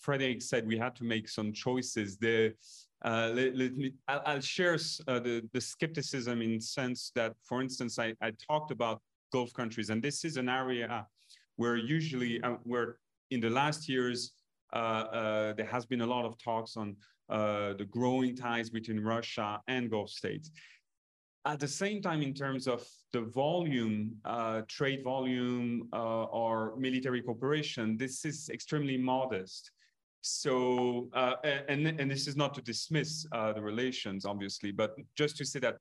Frederic 0.00 0.42
said, 0.42 0.66
we 0.66 0.78
had 0.78 0.94
to 0.96 1.04
make 1.04 1.28
some 1.28 1.52
choices. 1.52 2.16
The 2.18 2.54
uh, 3.02 3.30
let, 3.34 3.56
let, 3.56 3.74
me, 3.74 3.94
I'll, 4.06 4.22
I'll 4.26 4.40
share 4.40 4.74
uh, 4.74 5.18
the, 5.18 5.48
the 5.54 5.60
skepticism 5.60 6.42
in 6.42 6.60
sense 6.60 7.10
that, 7.14 7.34
for 7.42 7.62
instance, 7.62 7.98
I, 7.98 8.14
I 8.20 8.32
talked 8.32 8.70
about 8.70 9.00
Gulf 9.32 9.54
countries, 9.54 9.88
and 9.88 10.02
this 10.02 10.24
is 10.24 10.36
an 10.36 10.50
area 10.50 11.06
where 11.60 11.76
usually, 11.76 12.32
uh, 12.46 12.56
where 12.72 12.88
in 13.34 13.40
the 13.46 13.52
last 13.60 13.80
years, 13.94 14.18
there 14.72 15.70
has 15.74 15.84
been 15.92 16.02
a 16.08 16.10
lot 16.14 16.24
of 16.24 16.32
talks 16.38 16.72
on 16.82 16.88
uh, 17.30 17.74
the 17.80 17.84
growing 17.96 18.34
ties 18.34 18.68
between 18.70 18.98
Russia 19.14 19.60
and 19.68 19.90
Gulf 19.90 20.10
states. 20.10 20.50
At 21.44 21.58
the 21.60 21.68
same 21.68 21.98
time, 22.02 22.22
in 22.22 22.34
terms 22.34 22.66
of 22.66 22.80
the 23.12 23.22
volume, 23.42 24.16
uh, 24.24 24.62
trade 24.68 25.02
volume 25.04 25.88
uh, 25.92 26.24
or 26.42 26.54
military 26.76 27.22
cooperation, 27.22 27.96
this 28.04 28.24
is 28.24 28.48
extremely 28.56 28.96
modest. 28.96 29.70
So, 30.22 31.08
uh, 31.14 31.34
and, 31.68 31.86
and 32.00 32.10
this 32.10 32.26
is 32.26 32.36
not 32.36 32.52
to 32.54 32.62
dismiss 32.62 33.26
uh, 33.32 33.52
the 33.52 33.62
relations, 33.72 34.24
obviously, 34.24 34.70
but 34.72 34.90
just 35.14 35.36
to 35.38 35.44
say 35.44 35.60
that, 35.60 35.76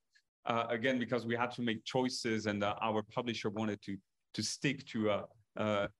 again, 0.77 0.97
because 0.99 1.25
we 1.25 1.35
had 1.35 1.51
to 1.57 1.61
make 1.61 1.79
choices 1.95 2.47
and 2.47 2.63
our 2.63 3.01
publisher 3.17 3.49
wanted 3.49 3.79
to, 3.87 3.93
to 4.35 4.41
stick 4.55 4.85
to 4.93 5.09
a, 5.09 5.17
uh, 5.17 5.25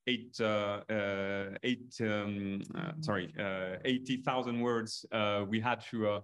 eight, 0.08 0.36
uh, 0.40 0.82
uh, 0.90 1.50
eight 1.64 1.94
um, 2.02 2.62
sorry, 3.02 3.34
80,000 3.86 4.60
words, 4.60 5.06
we 5.50 5.60
had 5.60 5.82
to 5.92 6.22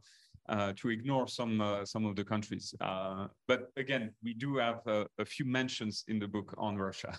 uh, 0.47 0.73
to 0.75 0.89
ignore 0.89 1.27
some 1.27 1.59
uh, 1.59 1.83
some 1.83 2.05
of 2.05 2.15
the 2.15 2.23
countries. 2.23 2.75
Uh, 2.79 3.27
but 3.47 3.71
again, 3.77 4.13
we 4.23 4.33
do 4.33 4.57
have 4.57 4.81
a 4.85 5.25
few 5.25 5.45
mentions 5.45 6.03
in 6.07 6.19
the 6.19 6.27
book 6.27 6.53
on 6.57 6.77
Russia. 6.77 7.17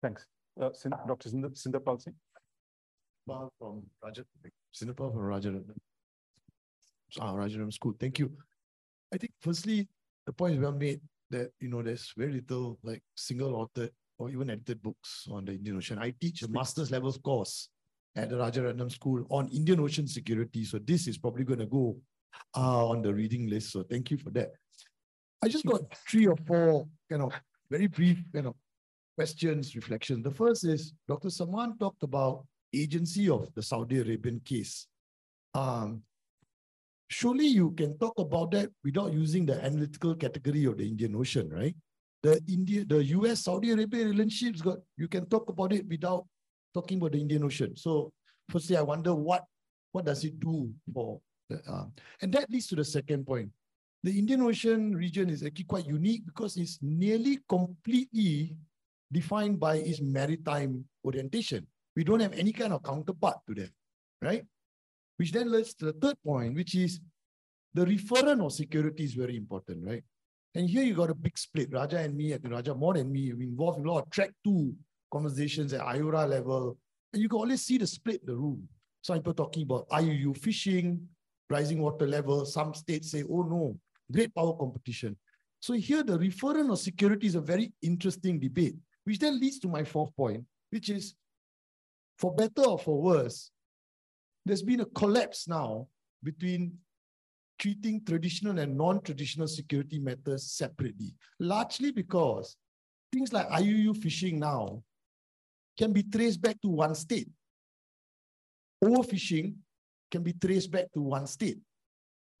Thanks. 0.00 0.26
Dr. 0.58 1.30
Sinderpal 1.30 2.00
Singh? 2.00 2.14
from 3.26 3.82
Raja, 4.02 4.24
Sinderpal 4.74 5.12
from 5.12 5.20
Raja, 5.20 5.60
ah, 7.20 7.32
Rajaratnam 7.32 7.72
School. 7.72 7.94
Thank 7.98 8.18
you. 8.18 8.30
I 9.12 9.18
think 9.18 9.32
firstly, 9.40 9.88
the 10.26 10.32
point 10.32 10.54
is 10.54 10.60
well 10.60 10.72
made 10.72 11.00
that, 11.30 11.50
you 11.60 11.68
know, 11.68 11.82
there's 11.82 12.12
very 12.16 12.32
little 12.32 12.78
like 12.82 13.02
single 13.16 13.54
author 13.54 13.88
or 14.22 14.30
even 14.30 14.50
edited 14.50 14.80
books 14.80 15.26
on 15.30 15.44
the 15.44 15.52
Indian 15.52 15.76
Ocean. 15.78 15.98
I 15.98 16.14
teach 16.20 16.42
a 16.42 16.48
master's 16.48 16.92
level 16.92 17.12
course 17.12 17.68
at 18.14 18.30
the 18.30 18.36
Rajaratnam 18.36 18.90
School 18.90 19.26
on 19.30 19.48
Indian 19.48 19.80
Ocean 19.80 20.06
security. 20.06 20.64
So 20.64 20.78
this 20.78 21.08
is 21.08 21.18
probably 21.18 21.44
going 21.44 21.58
to 21.58 21.66
go 21.66 21.96
uh, 22.56 22.86
on 22.86 23.02
the 23.02 23.12
reading 23.12 23.48
list. 23.50 23.72
So 23.72 23.82
thank 23.82 24.10
you 24.12 24.18
for 24.18 24.30
that. 24.30 24.52
I 25.42 25.48
just 25.48 25.66
got 25.66 25.80
three 26.08 26.26
or 26.26 26.36
four 26.46 26.86
kind 27.10 27.22
of 27.22 27.32
very 27.68 27.88
brief 27.88 28.22
kind 28.32 28.46
of 28.46 28.54
questions, 29.16 29.74
reflections. 29.74 30.22
The 30.22 30.30
first 30.30 30.64
is 30.64 30.94
Dr. 31.08 31.28
Samaan 31.28 31.78
talked 31.80 32.04
about 32.04 32.46
agency 32.72 33.28
of 33.28 33.52
the 33.54 33.62
Saudi 33.62 33.98
Arabian 33.98 34.40
case. 34.44 34.86
Um, 35.54 36.02
surely 37.08 37.46
you 37.46 37.72
can 37.72 37.98
talk 37.98 38.18
about 38.18 38.52
that 38.52 38.70
without 38.84 39.12
using 39.12 39.46
the 39.46 39.62
analytical 39.64 40.14
category 40.14 40.64
of 40.66 40.78
the 40.78 40.86
Indian 40.86 41.16
Ocean, 41.16 41.50
right? 41.50 41.74
The 42.22 42.40
India, 42.48 42.84
the 42.84 43.04
US 43.18 43.44
Saudi 43.44 43.70
Arabia 43.70 44.04
relationships 44.06 44.62
got 44.62 44.78
you 44.96 45.08
can 45.08 45.26
talk 45.26 45.48
about 45.48 45.72
it 45.72 45.86
without 45.88 46.26
talking 46.74 46.98
about 46.98 47.12
the 47.12 47.20
Indian 47.20 47.44
Ocean. 47.44 47.76
So 47.76 48.12
firstly, 48.48 48.76
I 48.76 48.82
wonder 48.82 49.14
what 49.14 49.44
what 49.92 50.04
does 50.04 50.24
it 50.24 50.38
do 50.40 50.72
for 50.92 51.20
the, 51.50 51.60
uh, 51.68 51.84
and 52.22 52.32
that 52.32 52.50
leads 52.50 52.66
to 52.68 52.76
the 52.76 52.84
second 52.84 53.26
point. 53.26 53.50
The 54.02 54.18
Indian 54.18 54.42
Ocean 54.42 54.96
region 54.96 55.30
is 55.30 55.44
actually 55.44 55.64
quite 55.64 55.86
unique 55.86 56.24
because 56.26 56.56
it's 56.56 56.78
nearly 56.82 57.38
completely 57.48 58.56
defined 59.12 59.60
by 59.60 59.76
its 59.76 60.00
maritime 60.00 60.84
orientation. 61.04 61.66
We 61.94 62.04
don't 62.04 62.20
have 62.20 62.32
any 62.32 62.52
kind 62.52 62.72
of 62.72 62.82
counterpart 62.82 63.38
to 63.46 63.54
that, 63.54 63.70
right? 64.22 64.44
which 65.22 65.30
then 65.30 65.52
leads 65.52 65.72
to 65.74 65.84
the 65.84 65.92
third 65.92 66.16
point, 66.24 66.52
which 66.54 66.74
is 66.74 67.00
the 67.74 67.84
referent 67.84 68.44
of 68.44 68.52
security 68.52 69.04
is 69.04 69.14
very 69.14 69.36
important, 69.36 69.84
right? 69.86 70.02
And 70.54 70.68
here 70.68 70.82
you 70.82 70.94
got 70.94 71.10
a 71.10 71.14
big 71.14 71.38
split. 71.38 71.72
Raja 71.72 71.98
and 71.98 72.14
me, 72.14 72.32
and 72.32 72.50
Raja 72.50 72.74
more 72.74 72.94
than 72.94 73.10
me, 73.10 73.32
we 73.32 73.44
involved 73.44 73.78
in 73.78 73.86
a 73.86 73.92
lot 73.92 74.02
of 74.02 74.10
track 74.10 74.30
two 74.44 74.74
conversations 75.10 75.72
at 75.72 75.80
IORA 75.80 76.28
level. 76.28 76.76
And 77.12 77.22
you 77.22 77.28
can 77.28 77.38
always 77.38 77.62
see 77.62 77.78
the 77.78 77.86
split 77.86 78.20
in 78.20 78.26
the 78.26 78.36
room. 78.36 78.68
Some 79.02 79.16
people 79.16 79.34
talking 79.34 79.62
about 79.62 79.88
IUU 79.88 80.36
fishing, 80.36 81.08
rising 81.48 81.80
water 81.80 82.06
level. 82.06 82.44
Some 82.44 82.74
states 82.74 83.10
say, 83.10 83.24
oh 83.28 83.42
no, 83.42 83.76
great 84.12 84.34
power 84.34 84.54
competition. 84.54 85.16
So 85.60 85.74
here 85.74 86.02
the 86.02 86.18
referent 86.18 86.70
of 86.70 86.78
security 86.78 87.26
is 87.26 87.34
a 87.34 87.40
very 87.40 87.72
interesting 87.82 88.38
debate, 88.38 88.74
which 89.04 89.18
then 89.18 89.40
leads 89.40 89.58
to 89.60 89.68
my 89.68 89.84
fourth 89.84 90.14
point, 90.16 90.44
which 90.70 90.90
is 90.90 91.14
for 92.18 92.34
better 92.34 92.62
or 92.62 92.78
for 92.78 93.00
worse, 93.00 93.50
there's 94.44 94.62
been 94.62 94.80
a 94.80 94.86
collapse 94.86 95.48
now 95.48 95.86
between 96.22 96.72
treating 97.58 98.04
traditional 98.04 98.58
and 98.58 98.76
non-traditional 98.76 99.46
security 99.46 99.98
matters 99.98 100.50
separately, 100.50 101.14
largely 101.38 101.90
because 101.90 102.56
things 103.12 103.32
like 103.32 103.48
IUU 103.48 103.96
fishing 103.96 104.38
now 104.38 104.82
can 105.78 105.92
be 105.92 106.02
traced 106.02 106.40
back 106.40 106.60
to 106.60 106.68
one 106.68 106.94
state. 106.94 107.28
Overfishing 108.84 109.54
can 110.10 110.22
be 110.22 110.32
traced 110.32 110.70
back 110.70 110.92
to 110.92 111.00
one 111.00 111.26
state. 111.26 111.58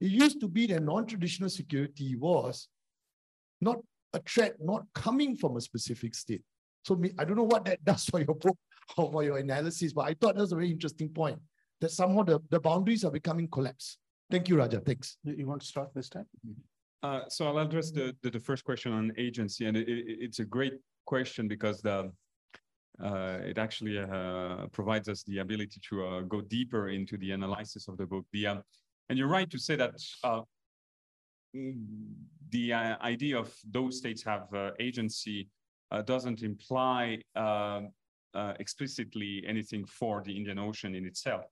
It 0.00 0.10
used 0.10 0.40
to 0.40 0.48
be 0.48 0.66
that 0.66 0.82
non-traditional 0.82 1.48
security 1.48 2.16
was 2.16 2.68
not 3.60 3.78
a 4.12 4.20
threat 4.20 4.56
not 4.60 4.84
coming 4.94 5.36
from 5.36 5.56
a 5.56 5.60
specific 5.60 6.14
state. 6.14 6.42
So 6.84 7.00
I 7.18 7.24
don't 7.24 7.36
know 7.36 7.44
what 7.44 7.64
that 7.66 7.84
does 7.84 8.04
for 8.04 8.20
your 8.20 8.34
book 8.34 8.58
or 8.96 9.10
for 9.12 9.22
your 9.22 9.38
analysis, 9.38 9.92
but 9.92 10.02
I 10.02 10.14
thought 10.14 10.34
that 10.34 10.42
was 10.42 10.52
a 10.52 10.56
very 10.56 10.70
interesting 10.70 11.08
point 11.08 11.38
that 11.80 11.90
somehow 11.90 12.22
the, 12.22 12.40
the 12.50 12.60
boundaries 12.60 13.04
are 13.04 13.10
becoming 13.10 13.48
collapsed. 13.48 13.98
Thank 14.32 14.48
you, 14.48 14.56
Raja. 14.56 14.80
Thanks. 14.80 15.18
You 15.24 15.46
want 15.46 15.60
to 15.60 15.66
start 15.66 15.90
this 15.94 16.08
time? 16.08 16.24
Uh, 17.02 17.20
so 17.28 17.46
I'll 17.46 17.58
address 17.58 17.90
the, 17.90 18.16
the, 18.22 18.30
the, 18.30 18.40
first 18.40 18.64
question 18.64 18.90
on 18.90 19.12
agency, 19.18 19.66
and 19.66 19.76
it, 19.76 19.86
it, 19.86 20.04
it's 20.20 20.38
a 20.38 20.44
great 20.46 20.72
question 21.04 21.48
because 21.48 21.82
the 21.82 22.10
uh, 23.04 23.38
it 23.44 23.58
actually 23.58 23.98
uh, 23.98 24.68
provides 24.72 25.10
us 25.10 25.22
the 25.24 25.40
ability 25.40 25.80
to 25.90 26.06
uh, 26.06 26.20
go 26.22 26.40
deeper 26.40 26.88
into 26.88 27.18
the 27.18 27.32
analysis 27.32 27.88
of 27.88 27.98
the 27.98 28.06
book. 28.06 28.24
The 28.32 28.46
um, 28.46 28.62
and 29.10 29.18
you're 29.18 29.28
right 29.28 29.50
to 29.50 29.58
say 29.58 29.76
that 29.76 30.00
uh, 30.24 30.40
the 31.52 32.72
uh, 32.72 32.96
idea 33.02 33.38
of 33.38 33.54
those 33.70 33.98
states 33.98 34.22
have 34.22 34.48
agency 34.80 35.50
doesn't 36.06 36.42
imply 36.42 37.18
um, 37.36 37.90
explicitly 38.58 39.44
anything 39.46 39.84
for 39.84 40.22
the 40.22 40.34
Indian 40.34 40.58
Ocean 40.58 40.94
in 40.94 41.04
itself. 41.04 41.44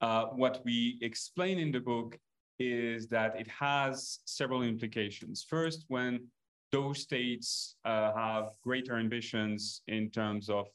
Uh, 0.00 0.26
what 0.26 0.60
we 0.64 0.98
explain 1.02 1.58
in 1.58 1.72
the 1.72 1.80
book 1.80 2.18
is 2.58 3.08
that 3.08 3.38
it 3.38 3.48
has 3.48 4.20
several 4.24 4.62
implications. 4.62 5.44
First, 5.48 5.84
when 5.88 6.28
those 6.72 7.00
states 7.00 7.76
uh, 7.84 8.12
have 8.14 8.50
greater 8.62 8.96
ambitions 8.96 9.82
in 9.88 10.10
terms 10.10 10.50
of 10.50 10.66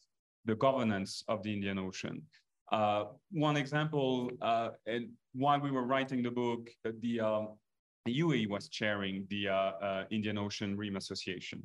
the 0.46 0.56
governance 0.56 1.24
of 1.28 1.44
the 1.44 1.54
Indian 1.54 1.78
Ocean. 1.78 2.22
Uh, 2.72 3.06
one 3.32 3.56
example, 3.56 4.32
uh, 4.42 4.70
and 4.88 5.10
while 5.34 5.60
we 5.60 5.72
were 5.72 5.86
writing 5.86 6.24
the 6.24 6.32
book, 6.32 6.70
uh, 6.86 6.92
the 7.02 7.20
UAE 8.08 8.50
was 8.50 8.68
chairing 8.68 9.26
the 9.30 10.06
Indian 10.10 10.38
Ocean 10.38 10.76
Rim 10.76 10.96
Association. 10.96 11.64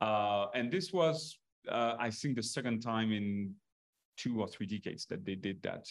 and 0.00 0.70
this 0.70 0.92
was, 0.92 1.38
I 1.70 2.10
think, 2.10 2.36
the 2.36 2.42
second 2.42 2.80
time 2.80 3.12
in 3.12 3.52
two 4.16 4.40
or 4.40 4.48
three 4.48 4.66
decades 4.66 5.04
that 5.06 5.26
they 5.26 5.34
did 5.34 5.62
that. 5.62 5.84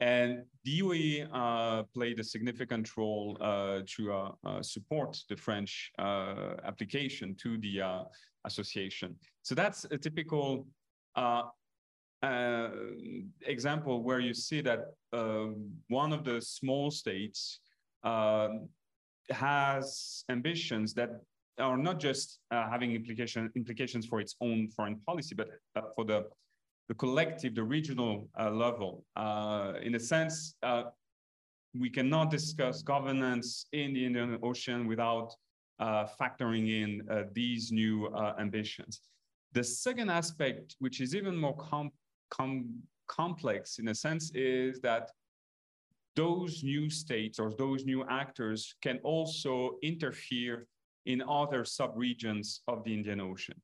And 0.00 0.44
UAE 0.66 1.28
uh, 1.32 1.84
played 1.94 2.20
a 2.20 2.24
significant 2.24 2.96
role 2.96 3.38
uh, 3.40 3.80
to 3.96 4.12
uh, 4.12 4.30
uh 4.44 4.62
support 4.62 5.18
the 5.30 5.36
French 5.36 5.90
uh, 5.98 6.56
application 6.64 7.34
to 7.36 7.56
the 7.58 7.80
uh, 7.80 8.02
association. 8.44 9.16
So 9.42 9.54
that's 9.54 9.86
a 9.90 9.96
typical 9.96 10.66
example 13.46 14.02
where 14.02 14.20
you 14.20 14.34
see 14.34 14.60
that 14.60 14.80
um, 15.12 15.70
one 15.88 16.12
of 16.12 16.24
the 16.24 16.42
small 16.42 16.90
states 16.90 17.60
um, 18.02 18.68
has 19.30 20.24
ambitions 20.28 20.92
that 20.94 21.10
are 21.58 21.78
not 21.78 21.98
just 21.98 22.40
having 22.50 22.92
implication, 22.92 23.50
implications 23.56 24.04
for 24.04 24.20
its 24.20 24.36
own 24.42 24.68
foreign 24.68 25.00
policy, 25.06 25.34
but 25.34 25.48
for 25.94 26.04
the 26.04 26.26
the 26.88 26.94
collective, 26.94 27.54
the 27.54 27.62
regional 27.62 28.28
uh, 28.38 28.50
level. 28.50 29.04
Uh, 29.16 29.74
in 29.82 29.94
a 29.94 30.00
sense, 30.00 30.54
uh, 30.62 30.84
we 31.78 31.90
cannot 31.90 32.30
discuss 32.30 32.82
governance 32.82 33.66
in 33.72 33.92
the 33.92 34.04
Indian 34.06 34.38
Ocean 34.42 34.86
without 34.86 35.34
uh, 35.78 36.06
factoring 36.18 36.68
in 36.82 37.02
uh, 37.10 37.24
these 37.32 37.72
new 37.72 38.06
uh, 38.06 38.34
ambitions. 38.38 39.00
The 39.52 39.64
second 39.64 40.10
aspect, 40.10 40.76
which 40.78 41.00
is 41.00 41.14
even 41.14 41.36
more 41.36 41.56
com 41.56 41.90
com 42.30 42.82
complex 43.08 43.78
in 43.78 43.88
a 43.88 43.94
sense, 43.94 44.30
is 44.34 44.80
that 44.80 45.10
those 46.14 46.62
new 46.62 46.88
states 46.88 47.38
or 47.38 47.52
those 47.52 47.84
new 47.84 48.04
actors 48.08 48.74
can 48.80 48.98
also 49.04 49.76
interfere 49.82 50.66
in 51.04 51.22
other 51.28 51.62
subregions 51.62 52.60
of 52.68 52.82
the 52.84 52.92
Indian 52.92 53.20
Ocean. 53.20 53.60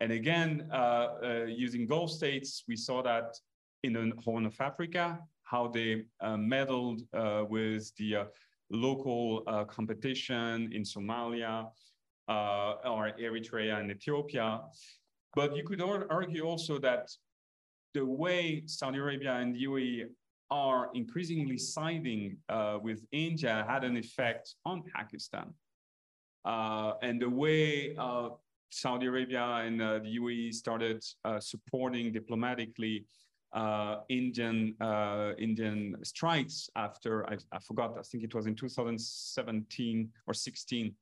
And 0.00 0.12
again, 0.12 0.68
uh, 0.72 0.76
uh, 0.76 1.44
using 1.46 1.86
Gulf 1.86 2.10
states, 2.10 2.64
we 2.68 2.76
saw 2.76 3.02
that 3.02 3.34
in 3.82 3.92
the 3.94 4.12
Horn 4.22 4.46
of 4.46 4.54
Africa, 4.60 5.18
how 5.44 5.68
they 5.68 6.04
uh, 6.20 6.36
meddled 6.36 7.02
with 7.48 7.94
the 7.96 8.26
local 8.70 9.42
competition 9.68 10.72
in 10.72 10.82
Somalia 10.82 11.68
or 12.28 13.12
Eritrea 13.20 13.80
and 13.80 13.90
Ethiopia. 13.90 14.62
But 15.34 15.54
you 15.56 15.62
could 15.64 15.80
argue 15.82 16.44
also 16.44 16.78
that 16.80 17.10
the 17.94 18.04
way 18.04 18.62
Saudi 18.66 18.98
Arabia 18.98 19.36
and 19.36 19.54
the 19.54 19.64
UAE 19.64 20.08
are 20.50 20.90
increasingly 20.94 21.58
siding 21.58 22.36
uh, 22.48 22.78
with 22.80 23.04
India 23.12 23.64
had 23.68 23.84
an 23.84 23.96
effect 23.96 24.54
on 24.64 24.82
Pakistan. 24.94 25.52
Uh, 26.44 26.92
and 27.02 27.20
the 27.20 27.28
way 27.28 27.96
uh, 27.98 28.28
Saudi 28.76 29.06
Arabia 29.06 29.44
and 29.64 29.80
uh, 29.80 29.98
the 30.00 30.18
UAE 30.18 30.52
started 30.52 31.02
uh, 31.24 31.40
supporting 31.40 32.12
diplomatically 32.12 33.06
uh, 33.54 34.00
Indian 34.10 34.74
uh, 34.80 35.32
Indian 35.38 35.96
strikes 36.02 36.68
after 36.76 37.26
I, 37.30 37.38
I, 37.52 37.58
forgot 37.60 37.96
I 37.98 38.02
think 38.02 38.22
it 38.22 38.34
was 38.34 38.46
in 38.46 38.54
2017 38.54 40.10
or 40.26 40.34
16 40.34 40.94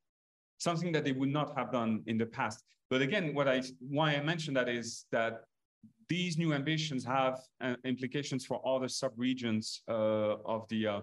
something 0.58 0.92
that 0.92 1.04
they 1.04 1.10
would 1.10 1.32
not 1.32 1.58
have 1.58 1.72
done 1.72 2.02
in 2.06 2.16
the 2.16 2.26
past. 2.26 2.62
But 2.90 3.02
again 3.02 3.34
what 3.34 3.48
I 3.48 3.62
why 3.80 4.14
I 4.14 4.22
mentioned 4.22 4.56
that 4.56 4.68
is 4.68 5.06
that 5.10 5.40
these 6.08 6.38
new 6.38 6.52
ambitions 6.52 7.04
have 7.04 7.40
uh, 7.60 7.74
implications 7.84 8.46
for 8.46 8.56
other 8.64 8.86
subregions 8.86 9.80
of 9.88 10.68
the 10.68 11.02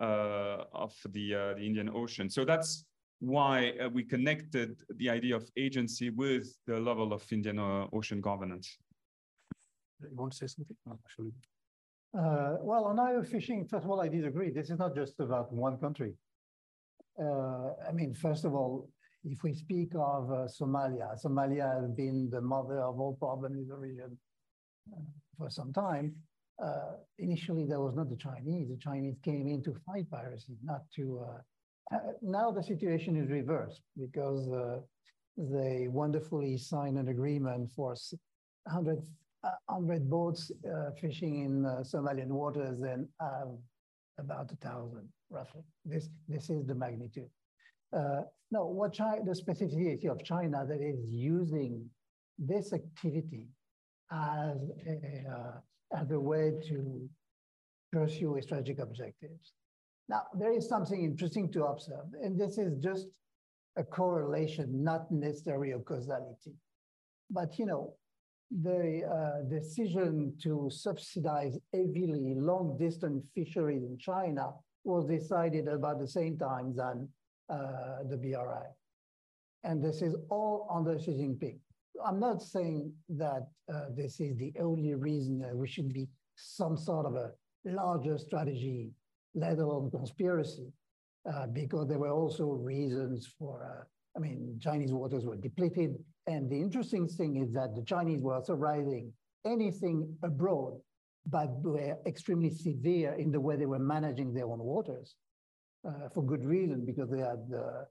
of 0.00 0.92
the 1.12 1.26
the 1.56 1.64
Indian 1.68 1.88
Ocean. 1.94 2.28
So 2.28 2.44
that's 2.44 2.84
why 3.20 3.72
uh, 3.72 3.88
we 3.90 4.02
connected 4.02 4.82
the 4.96 5.08
idea 5.10 5.36
of 5.36 5.48
agency 5.56 6.10
with 6.10 6.56
the 6.66 6.80
level 6.80 7.12
of 7.12 7.22
Indian 7.30 7.58
uh, 7.58 7.86
Ocean 7.92 8.20
governance. 8.20 8.78
You 10.00 10.08
want 10.16 10.32
to 10.32 10.38
say 10.38 10.46
something? 10.46 10.76
Oh. 10.88 12.18
Uh, 12.18 12.56
well, 12.62 12.86
on 12.86 12.96
IUU 12.96 13.26
fishing, 13.26 13.66
first 13.66 13.84
of 13.84 13.90
all, 13.90 14.00
I 14.00 14.08
disagree. 14.08 14.50
This 14.50 14.70
is 14.70 14.78
not 14.78 14.94
just 14.94 15.20
about 15.20 15.52
one 15.52 15.76
country. 15.76 16.14
Uh, 17.22 17.74
I 17.86 17.92
mean, 17.92 18.14
first 18.14 18.44
of 18.46 18.54
all, 18.54 18.88
if 19.22 19.42
we 19.42 19.52
speak 19.52 19.90
of 19.94 20.30
uh, 20.30 20.48
Somalia, 20.48 21.14
Somalia 21.22 21.82
has 21.82 21.90
been 21.90 22.30
the 22.30 22.40
mother 22.40 22.80
of 22.80 22.98
all 22.98 23.16
problems 23.20 23.58
in 23.58 23.68
the 23.68 23.76
region 23.76 24.16
uh, 24.92 25.00
for 25.36 25.50
some 25.50 25.72
time. 25.74 26.14
initially, 27.18 27.66
there 27.66 27.80
was 27.80 27.94
not 27.94 28.08
the 28.08 28.16
Chinese. 28.16 28.68
The 28.68 28.78
Chinese 28.78 29.18
came 29.22 29.46
in 29.46 29.62
to 29.64 29.74
fight 29.86 30.10
piracy, 30.10 30.56
not 30.64 30.82
to 30.96 31.04
now 32.22 32.50
the 32.50 32.62
situation 32.62 33.16
is 33.16 33.30
reversed 33.30 33.82
because 33.98 34.48
uh, 34.50 34.78
they 35.36 35.88
wonderfully 35.88 36.56
signed 36.56 36.98
an 36.98 37.08
agreement 37.08 37.70
for 37.74 37.96
100, 38.64 39.02
100 39.66 40.10
boats 40.10 40.50
uh, 40.66 40.90
fishing 41.00 41.44
in 41.44 41.62
Somalian 41.82 42.28
waters 42.28 42.80
and 42.82 43.08
have 43.20 43.48
about 44.18 44.52
a 44.52 44.56
thousand 44.56 45.08
roughly. 45.30 45.62
This, 45.84 46.08
this 46.28 46.50
is 46.50 46.66
the 46.66 46.74
magnitude. 46.74 47.28
Uh, 47.92 48.22
no, 48.50 48.66
what 48.66 48.92
China, 48.92 49.22
the 49.24 49.32
specificity 49.32 50.08
of 50.10 50.22
China 50.24 50.64
that 50.68 50.80
is 50.80 50.98
using 51.08 51.88
this 52.38 52.72
activity 52.72 53.48
as 54.12 54.56
a, 54.86 55.30
uh, 55.30 56.00
as 56.00 56.10
a 56.10 56.20
way 56.20 56.52
to 56.68 57.08
pursue 57.92 58.38
strategic 58.40 58.78
objectives. 58.78 59.52
Now, 60.10 60.22
there 60.34 60.52
is 60.52 60.68
something 60.68 61.04
interesting 61.04 61.52
to 61.52 61.66
observe, 61.66 62.06
and 62.20 62.38
this 62.38 62.58
is 62.58 62.76
just 62.82 63.06
a 63.76 63.84
correlation, 63.84 64.82
not 64.82 65.08
necessarily 65.12 65.70
a 65.70 65.78
causality. 65.78 66.54
But, 67.30 67.56
you 67.60 67.66
know, 67.66 67.94
the 68.50 69.04
uh, 69.04 69.48
decision 69.48 70.34
to 70.42 70.68
subsidize 70.68 71.56
heavily 71.72 72.34
long 72.36 72.76
distance 72.76 73.28
fisheries 73.36 73.84
in 73.84 73.96
China 73.98 74.50
was 74.82 75.06
decided 75.06 75.68
about 75.68 76.00
the 76.00 76.08
same 76.08 76.36
time 76.36 76.74
than 76.74 77.08
uh, 77.48 78.02
the 78.10 78.16
BRI. 78.16 78.66
And 79.62 79.80
this 79.80 80.02
is 80.02 80.16
all 80.28 80.66
under 80.74 80.98
Xi 80.98 81.12
Jinping. 81.12 81.60
I'm 82.04 82.18
not 82.18 82.42
saying 82.42 82.92
that 83.10 83.46
uh, 83.72 83.84
this 83.94 84.18
is 84.18 84.36
the 84.38 84.52
only 84.60 84.94
reason 84.94 85.48
we 85.54 85.68
should 85.68 85.92
be 85.92 86.08
some 86.34 86.76
sort 86.76 87.06
of 87.06 87.14
a 87.14 87.30
larger 87.64 88.18
strategy, 88.18 88.90
let 89.34 89.58
alone 89.58 89.90
conspiracy, 89.90 90.72
uh, 91.30 91.46
because 91.46 91.88
there 91.88 91.98
were 91.98 92.10
also 92.10 92.46
reasons 92.46 93.32
for, 93.38 93.64
uh, 93.64 93.84
I 94.16 94.20
mean, 94.20 94.58
Chinese 94.60 94.92
waters 94.92 95.24
were 95.24 95.36
depleted. 95.36 95.96
And 96.26 96.50
the 96.50 96.60
interesting 96.60 97.06
thing 97.08 97.36
is 97.36 97.52
that 97.52 97.74
the 97.74 97.84
Chinese 97.84 98.20
were 98.20 98.36
authorizing 98.36 99.12
anything 99.46 100.16
abroad, 100.22 100.80
but 101.26 101.50
were 101.62 101.96
extremely 102.06 102.50
severe 102.50 103.12
in 103.14 103.30
the 103.30 103.40
way 103.40 103.56
they 103.56 103.66
were 103.66 103.78
managing 103.78 104.32
their 104.32 104.46
own 104.46 104.58
waters 104.58 105.16
uh, 105.86 106.08
for 106.12 106.24
good 106.24 106.44
reason, 106.44 106.84
because 106.84 107.10
they 107.10 107.20
had 107.20 107.44
uh, 107.54 107.84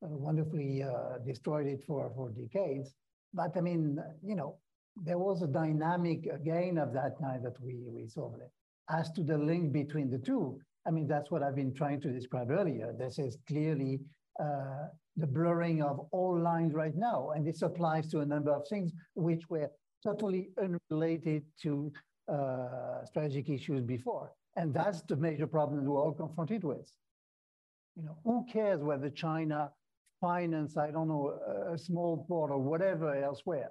wonderfully 0.00 0.82
uh, 0.82 1.18
destroyed 1.26 1.66
it 1.66 1.82
for, 1.86 2.12
for 2.14 2.30
decades. 2.30 2.94
But 3.32 3.56
I 3.56 3.60
mean, 3.60 3.98
you 4.22 4.36
know, 4.36 4.58
there 5.02 5.18
was 5.18 5.42
a 5.42 5.48
dynamic 5.48 6.26
again 6.26 6.78
of 6.78 6.92
that 6.92 7.18
kind 7.20 7.44
that 7.44 7.60
we, 7.60 7.82
we 7.88 8.06
saw 8.06 8.30
there. 8.30 8.50
As 8.90 9.10
to 9.12 9.24
the 9.24 9.36
link 9.36 9.72
between 9.72 10.10
the 10.10 10.18
two, 10.18 10.60
I 10.86 10.90
mean, 10.90 11.06
that's 11.06 11.30
what 11.30 11.42
I've 11.42 11.56
been 11.56 11.74
trying 11.74 12.00
to 12.02 12.10
describe 12.10 12.50
earlier. 12.50 12.94
This 12.98 13.18
is 13.18 13.38
clearly 13.48 14.00
uh, 14.40 14.88
the 15.16 15.26
blurring 15.26 15.82
of 15.82 16.08
all 16.12 16.38
lines 16.38 16.74
right 16.74 16.94
now. 16.94 17.30
And 17.30 17.46
this 17.46 17.62
applies 17.62 18.08
to 18.10 18.20
a 18.20 18.26
number 18.26 18.52
of 18.52 18.66
things 18.68 18.92
which 19.14 19.48
were 19.48 19.70
totally 20.02 20.50
unrelated 20.58 21.44
to 21.62 21.92
uh, 22.30 23.04
strategic 23.04 23.48
issues 23.48 23.82
before. 23.82 24.32
And 24.56 24.74
that's 24.74 25.02
the 25.02 25.16
major 25.16 25.46
problem 25.46 25.84
we're 25.84 26.00
all 26.00 26.12
confronted 26.12 26.64
with. 26.64 26.90
You 27.96 28.04
know, 28.04 28.18
who 28.24 28.44
cares 28.52 28.80
whether 28.80 29.08
China 29.08 29.70
finance, 30.20 30.76
I 30.76 30.90
don't 30.90 31.08
know, 31.08 31.38
a 31.72 31.78
small 31.78 32.24
port 32.28 32.50
or 32.50 32.58
whatever 32.58 33.14
elsewhere? 33.14 33.70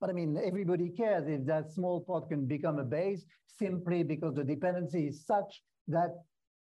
But 0.00 0.10
I 0.10 0.12
mean, 0.12 0.38
everybody 0.44 0.90
cares 0.90 1.26
if 1.26 1.46
that 1.46 1.72
small 1.72 2.00
port 2.00 2.28
can 2.28 2.46
become 2.46 2.78
a 2.78 2.84
base 2.84 3.24
simply 3.46 4.02
because 4.02 4.34
the 4.34 4.44
dependency 4.44 5.08
is 5.08 5.24
such 5.24 5.62
that 5.88 6.10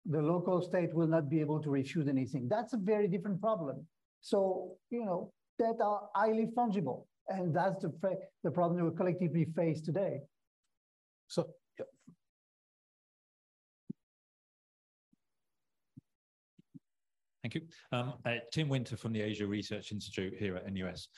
the 0.08 0.22
local 0.22 0.62
state 0.62 0.94
will 0.94 1.06
not 1.06 1.28
be 1.28 1.40
able 1.40 1.60
to 1.60 1.70
refuse 1.70 2.08
anything. 2.08 2.48
That's 2.48 2.72
a 2.72 2.78
very 2.78 3.08
different 3.08 3.40
problem. 3.40 3.86
So, 4.20 4.72
you 4.90 5.04
know, 5.04 5.32
that 5.58 5.76
are 5.82 6.08
highly 6.14 6.46
fungible. 6.56 7.04
And 7.28 7.54
that's 7.54 7.82
the, 7.82 7.92
the 8.42 8.50
problem 8.50 8.84
we 8.84 8.96
collectively 8.96 9.46
face 9.54 9.82
today. 9.82 10.20
So, 11.26 11.48
yeah. 11.78 11.84
Thank 17.42 17.54
you. 17.54 17.62
Um, 17.92 18.14
uh, 18.24 18.36
Tim 18.50 18.70
Winter 18.70 18.96
from 18.96 19.12
the 19.12 19.20
Asia 19.20 19.46
Research 19.46 19.92
Institute 19.92 20.34
here 20.38 20.56
at 20.56 20.72
NUS. 20.72 21.08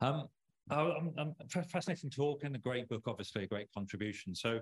Um, 0.00 0.28
I'm, 0.70 1.12
I'm 1.18 1.34
fascinating 1.64 2.10
talk 2.10 2.42
and 2.44 2.54
a 2.54 2.58
great 2.58 2.88
book, 2.88 3.02
obviously 3.06 3.44
a 3.44 3.46
great 3.46 3.68
contribution. 3.72 4.34
So 4.34 4.60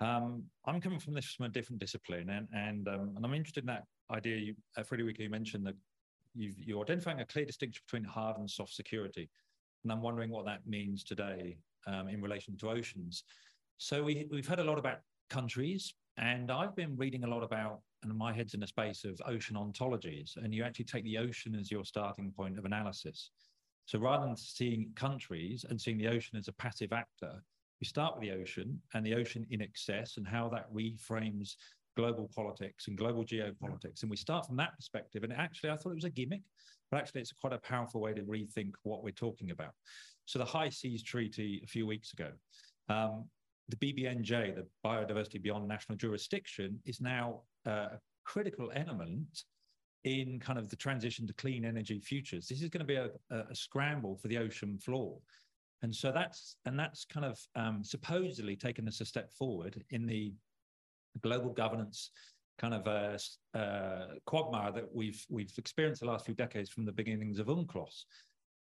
um, 0.00 0.44
I'm 0.66 0.80
coming 0.80 0.98
from 0.98 1.14
this 1.14 1.32
from 1.32 1.46
a 1.46 1.48
different 1.48 1.80
discipline, 1.80 2.30
and 2.30 2.48
and 2.52 2.88
um, 2.88 3.12
and 3.16 3.24
I'm 3.24 3.34
interested 3.34 3.62
in 3.62 3.68
that 3.68 3.84
idea. 4.10 4.36
You, 4.36 4.54
uh, 4.76 4.82
Federico, 4.82 5.22
you 5.22 5.30
mentioned 5.30 5.66
that 5.66 5.76
you 6.34 6.78
are 6.78 6.82
identifying 6.82 7.20
a 7.20 7.26
clear 7.26 7.44
distinction 7.44 7.82
between 7.86 8.04
hard 8.04 8.38
and 8.38 8.50
soft 8.50 8.74
security, 8.74 9.30
and 9.82 9.92
I'm 9.92 10.02
wondering 10.02 10.30
what 10.30 10.46
that 10.46 10.66
means 10.66 11.04
today 11.04 11.56
um, 11.86 12.08
in 12.08 12.20
relation 12.20 12.56
to 12.58 12.70
oceans. 12.70 13.24
So 13.78 14.02
we 14.02 14.26
we've 14.30 14.46
heard 14.46 14.58
a 14.58 14.64
lot 14.64 14.78
about 14.78 14.98
countries, 15.30 15.94
and 16.16 16.50
I've 16.50 16.74
been 16.74 16.96
reading 16.96 17.24
a 17.24 17.28
lot 17.28 17.44
about, 17.44 17.80
and 18.02 18.12
my 18.16 18.32
head's 18.32 18.54
in 18.54 18.60
the 18.60 18.66
space 18.66 19.04
of 19.04 19.20
ocean 19.26 19.56
ontologies, 19.56 20.36
and 20.36 20.52
you 20.52 20.64
actually 20.64 20.86
take 20.86 21.04
the 21.04 21.18
ocean 21.18 21.54
as 21.54 21.70
your 21.70 21.84
starting 21.84 22.32
point 22.32 22.58
of 22.58 22.64
analysis. 22.64 23.30
So 23.86 23.98
rather 23.98 24.26
than 24.26 24.36
seeing 24.36 24.90
countries 24.96 25.64
and 25.68 25.80
seeing 25.80 25.98
the 25.98 26.08
ocean 26.08 26.38
as 26.38 26.48
a 26.48 26.52
passive 26.52 26.92
actor, 26.92 27.42
we 27.84 27.86
start 27.86 28.14
with 28.14 28.22
the 28.22 28.32
ocean 28.34 28.80
and 28.94 29.04
the 29.04 29.12
ocean 29.12 29.44
in 29.50 29.60
excess 29.60 30.16
and 30.16 30.26
how 30.26 30.48
that 30.48 30.72
reframes 30.72 31.56
global 31.98 32.30
politics 32.34 32.88
and 32.88 32.96
global 32.96 33.22
geopolitics. 33.22 34.00
And 34.00 34.10
we 34.10 34.16
start 34.16 34.46
from 34.46 34.56
that 34.56 34.74
perspective. 34.74 35.22
And 35.22 35.34
actually, 35.34 35.68
I 35.68 35.76
thought 35.76 35.90
it 35.90 35.96
was 35.96 36.04
a 36.04 36.10
gimmick, 36.10 36.40
but 36.90 36.96
actually, 36.96 37.20
it's 37.20 37.32
quite 37.32 37.52
a 37.52 37.58
powerful 37.58 38.00
way 38.00 38.14
to 38.14 38.22
rethink 38.22 38.72
what 38.84 39.04
we're 39.04 39.10
talking 39.10 39.50
about. 39.50 39.72
So, 40.24 40.38
the 40.38 40.46
High 40.46 40.70
Seas 40.70 41.02
Treaty 41.02 41.60
a 41.62 41.66
few 41.66 41.86
weeks 41.86 42.14
ago, 42.14 42.30
um, 42.88 43.26
the 43.68 43.76
BBNJ, 43.76 44.54
the 44.54 44.66
Biodiversity 44.82 45.42
Beyond 45.42 45.68
National 45.68 45.98
Jurisdiction, 45.98 46.80
is 46.86 47.02
now 47.02 47.42
uh, 47.66 47.88
a 47.92 47.98
critical 48.24 48.72
element 48.74 49.42
in 50.04 50.40
kind 50.40 50.58
of 50.58 50.70
the 50.70 50.76
transition 50.76 51.26
to 51.26 51.34
clean 51.34 51.66
energy 51.66 52.00
futures. 52.00 52.48
This 52.48 52.62
is 52.62 52.70
going 52.70 52.86
to 52.86 52.86
be 52.86 52.96
a, 52.96 53.10
a 53.30 53.54
scramble 53.54 54.16
for 54.16 54.28
the 54.28 54.38
ocean 54.38 54.78
floor. 54.78 55.18
And 55.84 55.94
so 55.94 56.10
that's 56.10 56.56
and 56.64 56.78
that's 56.78 57.04
kind 57.04 57.26
of 57.26 57.38
um, 57.56 57.84
supposedly 57.84 58.56
taken 58.56 58.88
us 58.88 59.02
a 59.02 59.04
step 59.04 59.30
forward 59.30 59.84
in 59.90 60.06
the 60.06 60.32
global 61.20 61.50
governance 61.50 62.10
kind 62.58 62.72
of 62.72 62.86
a 62.86 63.18
uh, 63.54 63.58
uh, 63.58 64.06
quagmire 64.24 64.72
that 64.72 64.88
we've 64.94 65.22
we've 65.28 65.52
experienced 65.58 66.00
the 66.00 66.06
last 66.06 66.24
few 66.24 66.34
decades 66.34 66.70
from 66.70 66.86
the 66.86 66.92
beginnings 66.92 67.38
of 67.38 67.48
UNCLOS. 67.48 68.06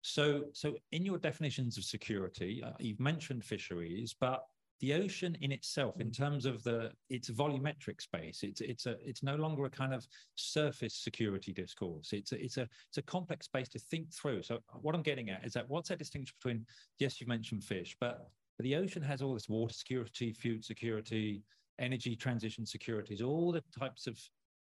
So, 0.04 0.44
so 0.54 0.76
in 0.92 1.04
your 1.04 1.18
definitions 1.18 1.76
of 1.80 1.86
security, 1.86 2.64
uh, 2.64 2.74
you've 2.78 3.00
mentioned 3.00 3.44
fisheries, 3.44 4.16
but 4.20 4.44
the 4.80 4.94
ocean 4.94 5.36
in 5.42 5.52
itself, 5.52 6.00
in 6.00 6.10
mm. 6.10 6.18
terms 6.18 6.46
of 6.46 6.64
the 6.64 6.92
its 7.10 7.30
volumetric 7.30 8.02
space, 8.02 8.44
it's 8.44 8.62
it's 8.62 8.86
a 8.86 8.96
it's 9.04 9.24
no 9.24 9.36
longer 9.36 9.66
a 9.66 9.70
kind 9.70 9.94
of 9.94 10.08
surface 10.36 10.96
security 10.96 11.52
discourse. 11.52 12.14
It's 12.14 12.32
a, 12.32 12.44
it's 12.44 12.58
a 12.58 12.68
it's 12.90 12.98
a 12.98 13.02
complex 13.02 13.46
space 13.46 13.70
to 13.70 13.80
think 13.80 14.14
through. 14.14 14.44
So 14.44 14.60
what 14.82 14.96
I'm 14.96 15.02
getting 15.02 15.30
at 15.30 15.46
is 15.46 15.54
that 15.54 15.68
what's 15.70 15.90
that 15.90 16.00
distinction 16.00 16.36
between? 16.40 16.66
Yes, 17.00 17.20
you 17.20 17.28
mentioned 17.28 17.64
fish, 17.64 17.96
but 18.00 18.30
but 18.58 18.64
the 18.64 18.76
ocean 18.76 19.04
has 19.04 19.22
all 19.22 19.34
this 19.34 19.50
water 19.50 19.74
security, 19.74 20.34
food 20.34 20.64
security, 20.64 21.44
energy 21.80 22.16
transition 22.16 22.66
securities, 22.66 23.22
all 23.22 23.52
the 23.52 23.64
types 23.78 24.08
of 24.08 24.20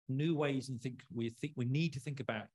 new 0.08 0.36
ways 0.36 0.68
and 0.68 0.80
think 0.80 1.02
we 1.12 1.30
think 1.30 1.52
we 1.56 1.64
need 1.64 1.92
to 1.92 2.00
think 2.00 2.20
about 2.20 2.46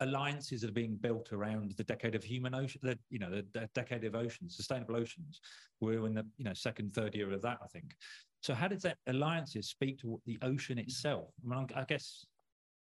alliances 0.00 0.60
that 0.60 0.70
are 0.70 0.72
being 0.72 0.96
built 0.96 1.32
around 1.32 1.72
the 1.72 1.84
decade 1.84 2.14
of 2.14 2.22
human 2.22 2.54
ocean, 2.54 2.80
the, 2.82 2.98
you 3.10 3.18
know, 3.18 3.30
the, 3.30 3.44
the, 3.52 3.68
decade 3.74 4.04
of 4.04 4.14
oceans, 4.14 4.56
sustainable 4.56 4.96
oceans. 4.96 5.40
We're 5.80 6.06
in 6.06 6.14
the, 6.14 6.26
you 6.36 6.44
know, 6.44 6.54
second, 6.54 6.94
third 6.94 7.14
year 7.14 7.32
of 7.32 7.42
that, 7.42 7.58
I 7.62 7.66
think. 7.66 7.94
So 8.40 8.54
how 8.54 8.68
does 8.68 8.82
that 8.82 8.98
alliances 9.08 9.68
speak 9.68 9.98
to 10.00 10.20
the 10.26 10.38
ocean 10.42 10.78
itself? 10.78 11.30
I 11.44 11.48
mean, 11.48 11.66
I 11.74 11.84
guess 11.84 12.24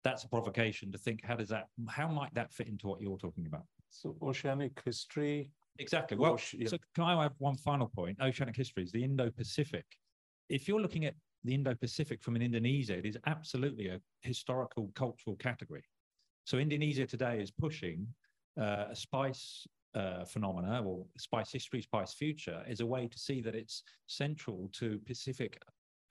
that's 0.05 0.25
a 0.25 0.29
provocation 0.29 0.93
to 0.93 0.99
think, 0.99 1.25
how 1.25 1.37
does 1.37 1.49
that, 1.49 1.69
how 1.89 2.09
might 2.09 2.35
that 2.35 2.53
fit 2.53 2.69
into 2.69 2.87
what 2.87 3.01
you're 3.01 3.19
talking 3.19 3.47
about? 3.47 3.65
So 3.89 4.17
oceanic 4.23 4.81
history. 4.85 5.51
Exactly. 5.79 6.17
Well, 6.17 6.39
yeah. 6.53 6.69
so 6.69 6.77
can 6.95 7.05
I 7.05 7.23
have 7.23 7.33
one 7.39 7.57
final 7.57 7.89
point? 7.89 8.19
Oceanic 8.21 8.57
history 8.57 8.83
is 8.83 8.93
the 8.93 9.03
Indo-Pacific. 9.03 9.85
If 10.49 10.69
you're 10.69 10.81
looking 10.81 11.07
at 11.07 11.15
the 11.45 11.55
Indo-Pacific 11.55 12.23
from 12.23 12.37
an 12.37 12.43
Indonesia, 12.43 12.97
it 12.97 13.07
is 13.07 13.17
absolutely 13.27 13.89
a 13.89 14.01
historical, 14.21 14.91
cultural 14.95 15.37
category. 15.37 15.85
So 16.45 16.59
Indonesia 16.59 17.07
today 17.07 17.41
is 17.41 17.51
pushing 17.51 18.07
uh, 18.61 18.87
a 18.91 18.97
spice 18.97 19.67
uh, 19.95 20.25
phenomena 20.25 20.83
or 20.85 21.05
spice 21.19 21.53
history, 21.53 21.83
spice 21.83 22.15
future 22.15 22.63
is 22.69 22.81
a 22.81 22.87
way 22.87 23.09
to 23.09 23.19
see 23.19 23.41
that 23.41 23.55
it's 23.55 23.83
central 24.07 24.69
to 24.73 25.01
Pacific 25.07 25.61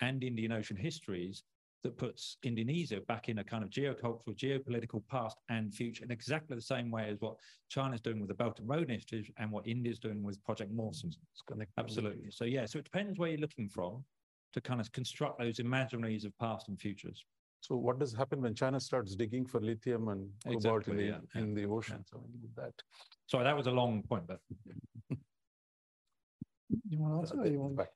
and 0.01 0.23
Indian 0.23 0.51
Ocean 0.51 0.77
histories 0.77 1.43
that 1.83 1.97
puts 1.97 2.37
Indonesia 2.43 2.99
back 3.07 3.29
in 3.29 3.39
a 3.39 3.43
kind 3.43 3.63
of 3.63 3.69
geocultural, 3.69 4.35
geopolitical 4.35 5.01
past 5.07 5.37
and 5.49 5.73
future 5.73 6.03
in 6.03 6.11
exactly 6.11 6.55
the 6.55 6.61
same 6.61 6.91
way 6.91 7.09
as 7.09 7.21
what 7.21 7.35
China's 7.69 8.01
doing 8.01 8.19
with 8.19 8.27
the 8.27 8.33
Belt 8.33 8.59
and 8.59 8.67
Road 8.67 8.89
Initiative 8.89 9.29
and 9.37 9.49
what 9.49 9.65
India's 9.65 9.99
doing 9.99 10.21
with 10.21 10.43
Project 10.43 10.75
Mausam. 10.75 11.15
Absolutely. 11.77 12.31
So 12.31 12.43
yeah, 12.43 12.65
so 12.65 12.79
it 12.79 12.83
depends 12.83 13.17
where 13.17 13.29
you're 13.29 13.39
looking 13.39 13.69
from 13.69 14.03
to 14.51 14.61
kind 14.61 14.81
of 14.81 14.91
construct 14.91 15.39
those 15.39 15.59
imaginaries 15.59 16.25
of 16.25 16.37
past 16.37 16.67
and 16.67 16.79
futures. 16.79 17.23
So 17.61 17.75
what 17.75 17.99
does 17.99 18.13
happen 18.13 18.41
when 18.41 18.55
China 18.55 18.79
starts 18.79 19.15
digging 19.15 19.45
for 19.45 19.59
lithium 19.59 20.07
and 20.07 20.29
cobalt 20.45 20.87
in, 20.87 20.97
the, 20.97 21.03
yeah, 21.03 21.19
in 21.35 21.53
the 21.53 21.65
ocean? 21.65 21.97
Yeah. 21.99 22.19
So 22.19 22.23
that. 22.55 22.73
Sorry, 23.27 23.43
that 23.43 23.55
was 23.55 23.67
a 23.67 23.71
long 23.71 24.01
point, 24.03 24.25
but. 24.27 24.39
you 25.09 26.99
want 26.99 27.27
to 27.27 27.35
answer? 27.35 27.51
you 27.51 27.59
want 27.59 27.75
back? 27.75 27.89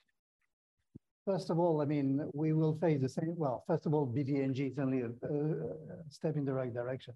First 1.25 1.49
of 1.49 1.57
all, 1.57 1.81
I 1.81 1.85
mean, 1.85 2.29
we 2.33 2.51
will 2.51 2.77
face 2.79 3.01
the 3.01 3.07
same. 3.07 3.33
Well, 3.37 3.63
first 3.65 3.85
of 3.85 3.93
all, 3.93 4.05
BBNJ 4.05 4.71
is 4.71 4.79
only 4.79 5.01
a, 5.01 5.07
a 5.07 6.03
step 6.09 6.35
in 6.35 6.43
the 6.43 6.53
right 6.53 6.73
direction. 6.73 7.13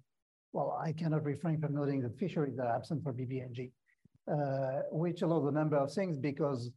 Well, 0.54 0.78
I 0.82 0.92
cannot 0.92 1.24
refrain 1.24 1.60
from 1.60 1.74
noting 1.74 2.00
that 2.02 2.18
fisheries 2.18 2.58
are 2.58 2.74
absent 2.74 3.02
for 3.02 3.12
BBNJ, 3.12 3.70
uh, 4.32 4.82
which 4.90 5.20
allows 5.20 5.46
a 5.46 5.50
number 5.50 5.76
of 5.76 5.92
things 5.92 6.16
because 6.16 6.70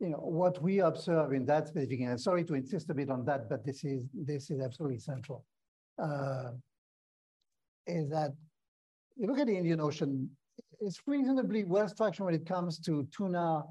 you 0.00 0.10
know, 0.10 0.18
what 0.18 0.62
we 0.62 0.80
observe 0.80 1.32
in 1.32 1.44
that 1.46 1.68
specific, 1.68 2.00
and 2.00 2.20
sorry 2.20 2.44
to 2.44 2.54
insist 2.54 2.90
a 2.90 2.94
bit 2.94 3.10
on 3.10 3.24
that, 3.24 3.48
but 3.48 3.64
this 3.64 3.84
is 3.84 4.06
this 4.14 4.50
is 4.50 4.60
absolutely 4.60 4.98
central, 4.98 5.44
uh, 6.00 6.50
is 7.86 8.08
that 8.10 8.32
you 9.16 9.26
look 9.26 9.40
at 9.40 9.48
the 9.48 9.56
Indian 9.56 9.80
Ocean, 9.80 10.30
it's 10.80 11.00
reasonably 11.06 11.64
well 11.64 11.88
structured 11.88 12.26
when 12.26 12.34
it 12.34 12.46
comes 12.46 12.78
to 12.78 13.06
tuna 13.16 13.64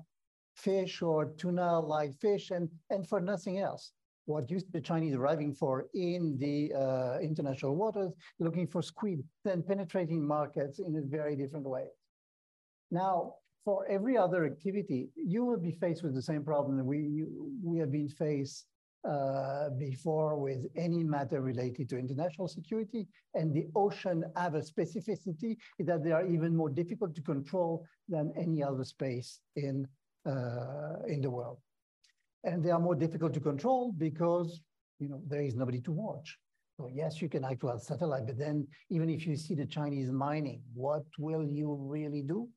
fish 0.55 1.01
or 1.01 1.27
tuna-like 1.37 2.13
fish 2.19 2.51
and, 2.51 2.67
and 2.89 3.07
for 3.07 3.21
nothing 3.21 3.59
else. 3.59 3.93
What 4.25 4.51
used 4.51 4.65
to 4.65 4.71
be 4.73 4.81
Chinese 4.81 5.15
arriving 5.15 5.53
for 5.53 5.85
in 5.93 6.37
the 6.37 6.73
uh, 6.73 7.19
international 7.19 7.75
waters, 7.75 8.11
looking 8.39 8.67
for 8.67 8.81
squid, 8.81 9.23
then 9.45 9.63
penetrating 9.63 10.21
markets 10.27 10.79
in 10.79 10.93
a 10.97 11.01
very 11.01 11.37
different 11.37 11.65
way. 11.65 11.85
Now, 12.91 13.35
for 13.67 13.85
every 13.89 14.15
other 14.15 14.45
activity, 14.45 15.09
you 15.17 15.43
will 15.43 15.59
be 15.59 15.73
faced 15.73 16.01
with 16.01 16.15
the 16.15 16.21
same 16.21 16.41
problem 16.41 16.77
that 16.77 16.85
we, 16.85 17.25
we 17.61 17.77
have 17.77 17.91
been 17.91 18.07
faced 18.07 18.65
uh, 19.05 19.69
before 19.77 20.37
with 20.37 20.65
any 20.77 21.03
matter 21.03 21.41
related 21.41 21.89
to 21.89 21.97
international 21.97 22.47
security. 22.47 23.09
And 23.33 23.53
the 23.53 23.67
ocean 23.75 24.23
have 24.37 24.55
a 24.55 24.61
specificity 24.61 25.57
that 25.79 26.01
they 26.01 26.13
are 26.13 26.25
even 26.25 26.55
more 26.55 26.69
difficult 26.69 27.13
to 27.15 27.21
control 27.21 27.83
than 28.07 28.31
any 28.37 28.63
other 28.63 28.85
space 28.85 29.41
in, 29.57 29.85
uh, 30.25 30.99
in 31.05 31.19
the 31.19 31.29
world. 31.29 31.57
And 32.45 32.63
they 32.63 32.71
are 32.71 32.79
more 32.79 32.95
difficult 32.95 33.33
to 33.33 33.41
control 33.41 33.91
because 33.91 34.61
you 34.99 35.09
know 35.09 35.19
there 35.27 35.41
is 35.41 35.55
nobody 35.57 35.81
to 35.81 35.91
watch. 35.91 36.37
So 36.77 36.89
yes, 36.93 37.21
you 37.21 37.27
can 37.27 37.43
act 37.43 37.63
with 37.63 37.81
satellite, 37.81 38.27
but 38.27 38.37
then 38.37 38.65
even 38.89 39.09
if 39.09 39.27
you 39.27 39.35
see 39.35 39.55
the 39.55 39.65
Chinese 39.65 40.09
mining, 40.09 40.61
what 40.73 41.03
will 41.19 41.45
you 41.45 41.75
really 41.81 42.21
do? 42.21 42.47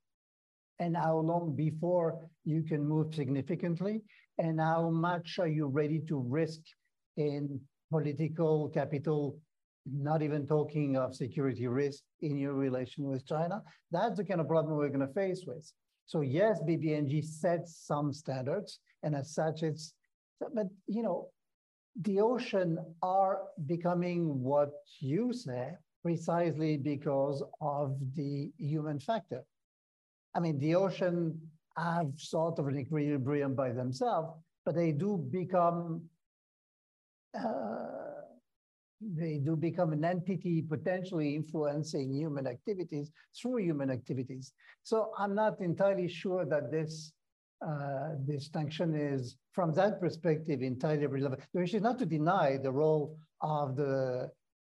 And 0.81 0.97
how 0.97 1.19
long 1.19 1.55
before 1.55 2.19
you 2.45 2.63
can 2.63 2.85
move 2.85 3.15
significantly, 3.15 4.03
and 4.39 4.59
how 4.59 4.91
much 4.91 5.39
are 5.39 5.47
you 5.47 5.67
ready 5.67 6.01
to 6.09 6.19
risk 6.19 6.61
in 7.17 7.61
political 7.91 8.69
capital, 8.71 9.39
not 9.87 10.23
even 10.23 10.47
talking 10.47 10.97
of 10.97 11.15
security 11.15 11.67
risk 11.67 12.03
in 12.23 12.37
your 12.37 12.55
relation 12.55 13.05
with 13.05 13.27
China. 13.27 13.63
That's 13.91 14.17
the 14.17 14.25
kind 14.25 14.41
of 14.41 14.49
problem 14.49 14.77
we're 14.77 14.89
going 14.89 15.07
to 15.07 15.13
face 15.13 15.45
with. 15.47 15.71
So 16.07 16.23
yes, 16.23 16.61
BBNJ 16.67 17.25
sets 17.25 17.85
some 17.87 18.13
standards, 18.13 18.81
and 19.03 19.15
as 19.15 19.35
such, 19.35 19.63
it's, 19.63 19.95
but 20.41 20.67
you 20.87 21.03
know, 21.03 21.29
the 22.03 22.21
ocean 22.21 22.79
are 23.03 23.43
becoming 23.67 24.43
what 24.43 24.71
you 25.01 25.33
say 25.33 25.73
precisely 26.03 26.79
because 26.79 27.43
of 27.61 27.97
the 28.17 28.51
human 28.57 28.99
factor. 28.99 29.43
I 30.35 30.41
mean, 30.41 30.59
the 30.59 30.75
ocean 30.75 31.41
have 31.77 32.13
sort 32.17 32.59
of 32.59 32.69
an 32.69 32.79
equilibrium 32.79 33.55
by 33.55 33.73
themselves, 33.73 34.39
but 34.65 34.75
they 34.75 34.93
do 34.93 35.17
become 35.31 36.03
uh, 37.35 38.01
they 39.01 39.39
do 39.39 39.57
become 39.57 39.93
an 39.93 40.05
entity 40.05 40.61
potentially 40.61 41.35
influencing 41.35 42.13
human 42.13 42.47
activities 42.47 43.11
through 43.35 43.59
human 43.59 43.91
activities. 43.91 44.53
So 44.83 45.13
I'm 45.17 45.35
not 45.35 45.61
entirely 45.61 46.09
sure 46.09 46.45
that 46.45 46.71
this 46.71 47.13
uh, 47.67 48.11
distinction 48.27 48.95
is, 48.95 49.37
from 49.53 49.73
that 49.75 50.01
perspective, 50.01 50.63
entirely 50.63 51.07
relevant. 51.07 51.43
Which 51.53 51.75
is 51.75 51.83
not 51.83 51.99
to 52.01 52.07
deny 52.07 52.59
the 52.59 52.73
role 52.73 53.19
of 53.41 53.77
the 53.77 54.31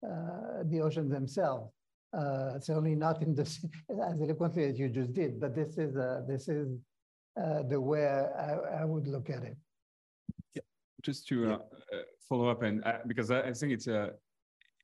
uh, 0.07 0.62
the 0.65 0.81
oceans 0.81 1.11
themselves, 1.11 1.73
uh, 2.16 2.59
certainly 2.60 2.94
not 2.94 3.22
in 3.22 3.34
this 3.34 3.64
as 3.90 4.20
eloquently 4.20 4.64
as 4.64 4.78
you 4.78 4.88
just 4.88 5.12
did, 5.12 5.40
but 5.40 5.55
this 5.55 5.76
is 5.78 5.97
uh, 5.97 6.22
this 6.26 6.48
is 6.48 6.78
uh, 7.40 7.62
the 7.68 7.80
way 7.80 8.06
I, 8.06 8.80
I, 8.80 8.84
would 8.84 9.06
look 9.06 9.28
at 9.28 9.43
it. 9.43 9.56
Yeah, 10.55 10.62
just 11.02 11.28
to 11.28 11.52
uh, 11.52 11.55
uh, 11.55 11.59
follow 12.28 12.48
up, 12.48 12.62
and 12.62 12.82
uh, 12.84 12.98
because 13.06 13.30
I, 13.30 13.43
I, 13.43 13.52
think 13.52 13.72
it's 13.72 13.86
a 13.86 14.12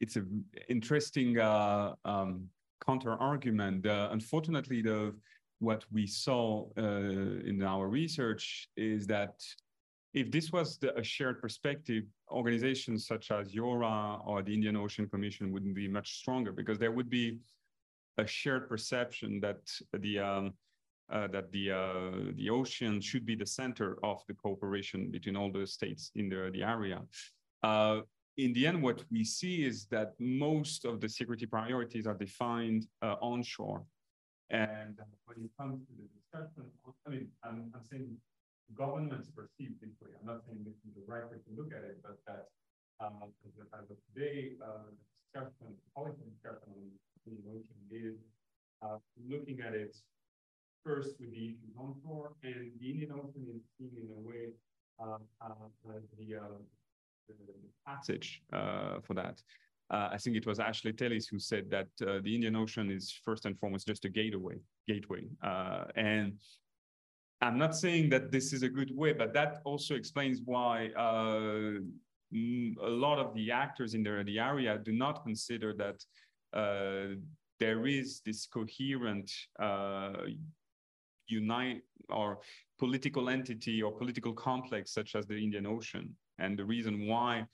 it's 0.01 0.17
a 0.17 0.25
interesting 0.69 1.39
um, 1.41 2.49
counter 2.85 3.13
argument. 3.13 3.87
unfortunately, 3.87 4.83
the 4.83 5.15
what 5.61 5.85
we 5.91 6.07
saw 6.07 6.69
in 6.77 7.63
our 7.63 7.89
research 7.89 8.69
is 8.77 9.07
that 9.07 9.35
if 10.15 10.31
this 10.31 10.53
was 10.53 10.79
the, 10.79 10.97
a 10.99 11.03
shared 11.03 11.41
perspective, 11.41 12.05
organizations 12.31 13.07
such 13.07 13.31
as 13.31 13.53
IORA 13.53 14.27
or 14.27 14.43
the 14.43 14.53
Indian 14.53 14.77
Ocean 14.77 15.09
Commission 15.09 15.53
wouldn't 15.53 15.75
be 15.75 15.89
much 15.89 16.19
stronger 16.19 16.53
because 16.53 16.79
there 16.79 16.93
would 16.93 17.09
be 17.09 17.39
a 18.19 18.27
shared 18.27 18.69
perception 18.69 19.41
that 19.41 19.61
the 19.99 20.19
um, 20.19 20.53
uh, 21.11 21.27
that 21.29 21.51
the 21.53 21.71
uh, 21.71 22.33
the 22.37 22.51
ocean 22.51 23.01
should 23.01 23.27
be 23.27 23.35
the 23.35 23.47
center 23.47 23.99
of 24.03 24.23
the 24.29 24.35
cooperation 24.35 25.11
between 25.11 25.37
all 25.37 25.51
the 25.51 25.67
states 25.67 26.11
in 26.15 26.29
the, 26.29 26.51
the 26.53 26.63
area. 26.63 27.01
Uh, 27.63 28.01
in 28.39 28.53
the 28.55 28.67
end, 28.67 28.83
what 28.83 29.05
we 29.11 29.25
see 29.25 29.65
is 29.65 29.87
that 29.87 30.13
most 30.19 30.85
of 30.85 31.01
the 31.01 31.09
security 31.09 31.47
priorities 31.47 32.07
are 32.07 32.15
defined 32.15 32.87
uh, 33.03 33.17
onshore. 33.21 33.85
And 34.51 34.99
when 35.27 35.45
it 35.45 35.51
comes 35.59 35.81
to 35.87 35.93
the 35.99 36.09
discussion, 36.17 36.71
I 37.07 37.11
mean, 37.11 37.29
I'm, 37.45 37.71
I'm 37.75 37.83
saying 37.91 38.17
governments 38.75 39.29
perceive 39.31 39.75
this 39.81 39.95
way. 40.01 40.11
I'm 40.19 40.27
not 40.27 40.43
saying 40.47 40.65
this 40.65 40.79
is 40.87 40.95
the 40.95 41.05
right 41.07 41.25
way 41.29 41.39
to 41.39 41.51
look 41.57 41.73
at 41.73 41.85
it, 41.85 42.01
but 42.03 42.19
that 42.27 42.49
um, 43.01 43.33
as 43.75 43.91
of 43.91 43.99
today, 44.15 44.55
uh, 44.63 44.91
discussion, 45.33 45.75
policy 45.95 46.23
discussion 46.31 46.71
on 46.71 46.83
the 47.27 47.97
is 47.97 48.17
uh, 48.83 48.99
looking 49.29 49.61
at 49.61 49.75
it 49.75 49.97
first 50.85 51.15
with 51.21 51.31
the 51.31 51.45
issues 51.47 51.75
onshore, 51.79 52.33
and 52.43 52.73
the 52.81 52.91
Indian 52.91 53.13
Ocean 53.13 53.47
is 53.55 53.63
seen 53.79 53.91
in 53.97 54.09
a 54.17 54.21
way 54.21 54.51
uh, 55.01 55.19
uh, 55.41 55.49
the, 56.19 56.37
uh, 56.37 56.41
the, 57.29 57.35
the, 57.35 57.55
passage 57.87 58.43
uh, 58.53 59.01
for 59.03 59.15
that. 59.15 59.41
Uh, 59.91 60.09
I 60.13 60.19
think 60.19 60.37
it 60.37 60.47
was 60.47 60.59
Ashley 60.59 60.93
Tellis 60.93 61.27
who 61.31 61.39
said 61.39 61.71
that 61.71 61.89
uh, 62.07 62.21
the 62.23 62.35
Indian 62.35 62.57
Ocean 62.57 62.91
is 62.91 63.13
first 63.25 63.47
and 63.47 63.59
foremost 63.59 63.87
just 63.87 64.05
a 64.05 64.09
gateway, 64.09 64.57
gateway, 64.89 65.25
and 65.97 66.35
I'm 67.43 67.59
not 67.59 67.75
saying 67.75 68.09
that 68.11 68.31
this 68.31 68.53
is 68.53 68.63
a 68.63 68.69
good 68.69 68.97
way, 68.97 69.13
but 69.13 69.35
that 69.35 69.61
also 69.65 69.97
explains 69.97 70.41
why 70.45 70.91
uh, 70.97 71.81
a 72.33 72.93
lot 73.05 73.19
of 73.19 73.35
the 73.35 73.51
actors 73.51 73.95
in 73.95 74.05
the, 74.05 74.23
the 74.25 74.39
area 74.39 74.79
do 74.79 74.93
not 74.93 75.25
consider 75.25 75.75
that 75.75 76.05
uh, 76.57 77.17
there 77.59 77.87
is 77.87 78.23
this 78.25 78.47
coherent 78.47 79.29
uh, 79.59 80.13
unite 81.27 81.83
or 82.11 82.39
political 82.79 83.29
entity 83.29 83.83
or 83.83 83.91
political 83.91 84.33
complex 84.33 84.93
such 84.93 85.17
as 85.17 85.27
the 85.27 85.37
Indian 85.37 85.67
Ocean. 85.67 86.15
And 86.39 86.57
the 86.57 86.65
reason 86.65 87.09
why 87.09 87.47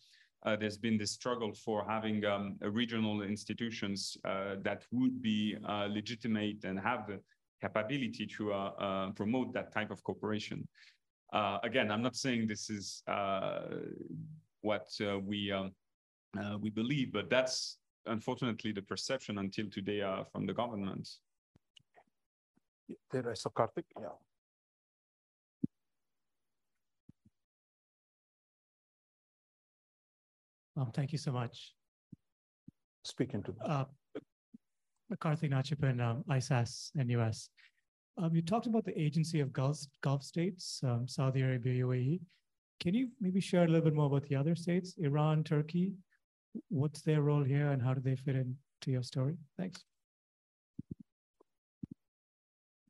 uh, 0.44 0.56
there's 0.56 0.78
been 0.78 0.98
this 0.98 1.12
struggle 1.12 1.52
for 1.54 1.84
having 1.88 2.24
um, 2.26 2.56
regional 2.60 3.22
institutions 3.22 4.18
uh, 4.24 4.56
that 4.62 4.84
would 4.92 5.22
be 5.22 5.56
uh, 5.66 5.88
legitimate 5.90 6.64
and 6.64 6.78
have 6.78 7.06
the 7.06 7.20
capability 7.60 8.26
to 8.26 8.52
uh, 8.52 8.56
uh, 8.56 9.10
promote 9.10 9.52
that 9.54 9.72
type 9.72 9.90
of 9.90 10.02
cooperation. 10.04 10.66
Uh, 11.32 11.58
again, 11.62 11.90
I'm 11.90 12.02
not 12.02 12.16
saying 12.16 12.46
this 12.46 12.70
is 12.70 13.02
what 14.60 14.88
we 15.24 15.52
um, 15.52 15.72
we 16.60 16.70
believe, 16.70 17.12
but 17.12 17.28
that's 17.28 17.78
unfortunately 18.06 18.72
the 18.72 18.82
perception 18.82 19.38
until 19.38 19.68
today 19.70 20.00
from 20.32 20.46
the 20.46 20.54
government. 20.54 21.08
There 23.10 23.30
is 23.30 23.44
Karthik, 23.54 23.84
yeah. 24.00 24.08
Um, 30.78 30.92
thank 30.92 31.10
you 31.12 31.18
so 31.18 31.32
much. 31.32 31.74
Speaking 33.02 33.42
to 33.42 33.54
uh, 33.64 33.84
Karthik 35.16 35.50
Nachiappan, 35.50 36.00
um, 36.00 36.24
ISAS 36.30 36.92
NUS. 36.94 37.50
Um, 38.18 38.34
you 38.34 38.42
talked 38.42 38.66
about 38.66 38.84
the 38.84 39.00
agency 39.00 39.40
of 39.40 39.52
Gulf, 39.52 39.78
Gulf 40.02 40.22
states, 40.22 40.80
um, 40.84 41.08
Saudi 41.08 41.40
Arabia, 41.40 41.84
UAE. 41.84 42.20
Can 42.80 42.94
you 42.94 43.08
maybe 43.20 43.40
share 43.40 43.64
a 43.64 43.66
little 43.66 43.84
bit 43.84 43.94
more 43.94 44.06
about 44.06 44.28
the 44.28 44.36
other 44.36 44.54
states, 44.54 44.94
Iran, 44.98 45.44
Turkey? 45.44 45.94
What's 46.68 47.02
their 47.02 47.22
role 47.22 47.44
here 47.44 47.70
and 47.70 47.82
how 47.82 47.94
do 47.94 48.00
they 48.00 48.16
fit 48.16 48.36
into 48.36 48.56
your 48.86 49.02
story? 49.02 49.36
Thanks. 49.56 49.84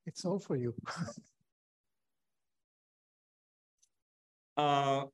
It's 0.07 0.24
all 0.24 0.39
for 0.39 0.57
you. 0.57 0.74
uh, 4.57 5.05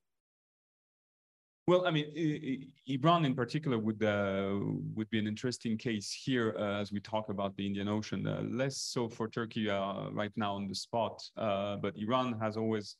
well, 1.66 1.86
I 1.86 1.90
mean, 1.90 2.70
Iran 2.86 3.24
in 3.24 3.34
particular 3.34 3.78
would 3.78 4.02
uh, 4.02 4.58
would 4.94 5.08
be 5.08 5.18
an 5.18 5.26
interesting 5.26 5.78
case 5.78 6.12
here 6.12 6.54
uh, 6.58 6.80
as 6.80 6.92
we 6.92 7.00
talk 7.00 7.30
about 7.30 7.56
the 7.56 7.66
Indian 7.66 7.88
Ocean. 7.88 8.26
Uh, 8.26 8.42
less 8.42 8.76
so 8.76 9.08
for 9.08 9.28
Turkey 9.28 9.70
uh, 9.70 10.10
right 10.10 10.32
now 10.36 10.54
on 10.56 10.68
the 10.68 10.74
spot, 10.74 11.22
uh, 11.38 11.76
but 11.76 11.96
Iran 11.96 12.38
has 12.38 12.58
always 12.58 12.96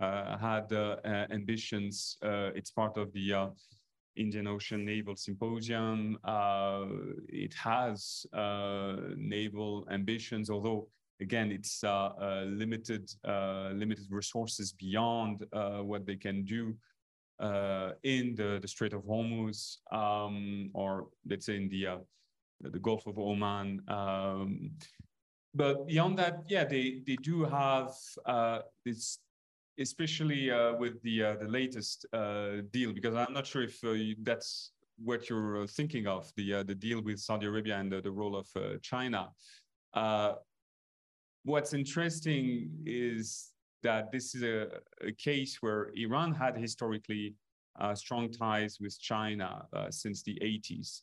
uh, 0.00 0.38
had 0.38 0.72
ambitions. 1.30 2.16
it's 2.22 2.70
part 2.70 2.96
of 2.96 3.12
the 3.12 3.50
Indian 4.16 4.46
Ocean 4.46 4.82
Naval 4.84 5.16
Symposium. 5.16 6.16
it 7.28 7.52
has 7.52 8.24
naval 9.14 9.86
ambitions, 9.90 10.48
although 10.48 10.88
again, 11.20 11.52
it's 11.52 11.82
limited 12.62 13.10
limited 13.74 14.06
resources 14.10 14.72
beyond 14.72 15.44
what 15.82 16.06
they 16.06 16.16
can 16.16 16.44
do 16.46 16.74
uh, 17.40 17.92
in 18.02 18.34
the, 18.34 18.58
the 18.60 18.68
Strait 18.68 18.92
of 18.92 19.02
Hormuz, 19.04 19.78
um, 19.92 20.70
or 20.74 21.08
let's 21.28 21.46
say 21.46 21.56
in 21.56 21.68
the 21.68 21.86
uh, 21.86 21.98
the 22.60 22.78
Gulf 22.78 23.06
of 23.06 23.18
Oman. 23.18 23.82
Um, 23.88 24.72
but 25.54 25.86
beyond 25.86 26.18
that, 26.18 26.44
yeah, 26.48 26.64
they 26.64 27.02
they 27.06 27.16
do 27.16 27.44
have 27.44 27.92
uh, 28.26 28.60
this, 28.84 29.18
especially 29.78 30.50
uh, 30.50 30.74
with 30.74 31.02
the 31.02 31.24
uh, 31.24 31.36
the 31.36 31.48
latest 31.48 32.06
uh, 32.12 32.62
deal, 32.70 32.92
because 32.92 33.14
I'm 33.14 33.32
not 33.32 33.46
sure 33.46 33.62
if 33.62 33.82
uh, 33.82 33.94
that's 34.22 34.72
what 35.02 35.30
you're 35.30 35.66
thinking 35.66 36.06
of 36.06 36.30
the 36.36 36.62
the 36.62 36.74
deal 36.74 37.02
with 37.02 37.18
Saudi 37.18 37.46
Arabia 37.46 37.78
and 37.78 37.90
the, 37.90 38.00
the 38.00 38.10
role 38.10 38.36
of 38.36 38.48
China. 38.82 39.30
what's 41.44 41.72
interesting 41.72 42.70
is 42.84 43.49
that 43.82 44.10
this 44.12 44.34
is 44.34 44.42
a, 44.42 44.68
a 45.06 45.12
case 45.12 45.58
where 45.60 45.90
Iran 45.94 46.32
had 46.34 46.56
historically 46.56 47.34
strong 47.94 48.30
ties 48.30 48.78
with 48.80 49.00
China 49.00 49.64
since 49.90 50.22
the 50.22 50.38
80s. 50.42 51.02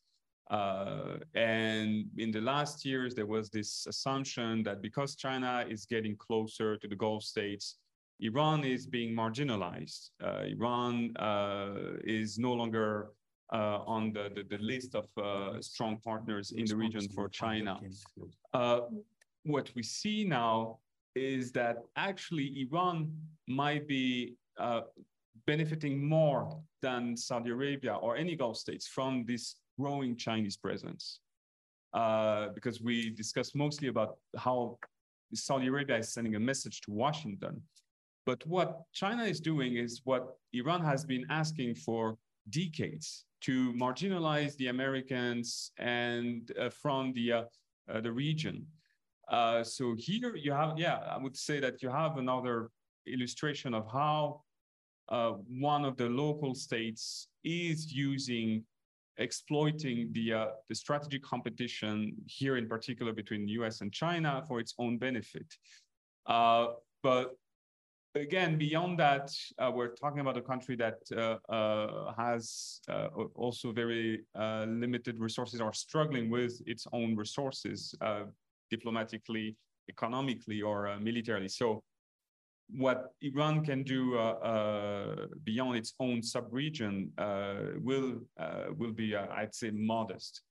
Uh, 0.49 1.18
and 1.36 2.06
in 2.18 2.32
the 2.32 2.40
last 2.40 2.86
years, 2.86 3.14
there 3.14 3.26
was 3.26 3.49
this 3.49 3.86
assumption 3.88 4.64
that 4.64 4.82
because 4.82 5.16
China 5.16 5.66
is 5.68 5.86
getting 5.86 6.16
closer 6.16 6.78
to 6.78 6.88
the 6.88 6.95
Gulf 6.95 7.24
states, 7.24 7.76
Iran 8.20 8.64
is 8.64 8.88
being 8.88 9.16
marginalized. 9.16 10.10
Uh, 10.24 10.44
Iran 10.48 11.16
uh, 11.18 11.98
is 12.04 12.40
no 12.40 12.54
longer 12.54 13.10
uh, 13.54 13.80
on 13.86 14.12
the, 14.12 14.30
the, 14.36 14.44
the, 14.58 14.64
list 14.64 14.95
of 14.95 15.06
uh, 15.18 15.62
strong 15.62 15.98
partners 16.04 16.52
in 16.52 16.66
the 16.66 16.76
region 16.76 17.08
for 17.10 17.30
China. 17.30 17.80
Uh, 18.54 18.82
what 19.44 19.70
we 19.76 19.84
see 19.84 20.26
now 20.26 20.80
is 21.18 21.52
that 21.53 21.77
actually 21.95 22.65
Iran 22.69 23.11
might 23.48 23.88
be 23.88 24.35
benefiting 25.45 26.07
more 26.07 26.60
than 26.81 27.15
Saudi 27.15 27.49
Arabia 27.49 27.95
or 27.95 28.15
any 28.18 28.35
Gulf 28.35 28.57
states 28.57 28.88
from 28.88 29.26
this 29.26 29.56
growing 29.80 30.15
Chinese 30.15 30.57
presence. 30.57 31.19
Uh, 31.94 32.49
because 32.49 32.81
we 32.81 33.10
discussed 33.10 33.56
mostly 33.56 33.88
about 33.88 34.18
how 34.38 34.77
Saudi 35.34 35.68
Arabia 35.68 35.98
is 35.98 36.10
sending 36.14 36.35
a 36.35 36.39
message 36.39 36.81
to 36.81 36.91
Washington. 36.91 37.61
But 38.26 38.45
what 38.45 38.81
China 38.94 39.23
is 39.23 39.39
doing 39.39 39.77
is 39.77 40.02
what 40.03 40.35
Iran 40.53 40.84
has 40.84 41.06
been 41.06 41.26
asking 41.30 41.76
for 41.76 42.18
decades 42.49 43.26
to 43.41 43.72
marginalize 43.73 44.56
the 44.57 44.68
Americans 44.68 45.72
and 45.77 46.52
uh, 46.60 46.69
from 46.69 47.14
the, 47.14 47.31
uh, 47.31 47.44
uh 47.89 48.02
the 48.02 48.11
region. 48.11 48.65
Uh, 49.30 49.64
so 49.64 49.95
here 49.98 50.36
you 50.36 50.52
have, 50.52 50.78
yeah, 50.78 50.99
I 51.10 51.18
would 51.18 51.36
say 51.36 51.60
that 51.60 51.82
you 51.82 51.90
have 51.90 52.18
another 52.18 52.70
illustration 53.06 53.74
of 53.74 53.86
how 53.91 54.41
uh, 55.10 55.32
one 55.49 55.86
of 55.86 55.98
the 55.98 56.08
local 56.08 56.54
states 56.54 57.28
is 57.44 57.91
using 57.91 58.64
exploiting 59.20 60.10
the, 60.12 60.32
uh, 60.32 60.48
the 60.70 60.76
strategic 60.76 61.24
competition 61.24 62.14
here 62.28 62.56
in 62.58 62.68
particular 62.68 63.12
between 63.12 63.45
the 63.45 63.52
US 63.54 63.82
and 63.82 63.91
China 63.91 64.44
for 64.48 64.60
its 64.60 64.76
own 64.78 64.98
benefit. 64.98 65.48
Uh, 66.28 66.68
but 67.02 67.36
again, 68.14 68.58
beyond 68.60 68.99
that, 68.99 69.32
uh, 69.58 69.72
we're 69.74 69.95
talking 69.95 70.20
about 70.20 70.38
a 70.38 70.41
country 70.41 70.76
that 70.76 70.99
has 72.16 72.80
also 73.34 73.72
very 73.72 74.24
limited 74.36 75.20
resources 75.20 75.62
or 75.62 75.74
struggling 75.74 76.30
with 76.30 76.62
its 76.68 76.86
own 76.94 77.16
resources 77.16 77.95
diplomatically, 78.69 79.56
economically, 79.89 80.61
or 80.61 80.98
militarily. 80.99 81.48
So 81.48 81.84
what 82.69 83.14
Iran 83.22 83.64
can 83.64 83.84
do 83.84 84.18
uh, 84.18 84.22
uh, 84.22 85.27
beyond 85.44 85.77
its 85.77 85.94
own 85.99 86.22
sub-region 86.22 87.11
uh, 87.18 87.56
will 87.81 88.19
will 88.77 88.91
be, 88.91 89.15
I'd 89.15 89.56
say, 89.56 89.72
modest. 89.72 90.41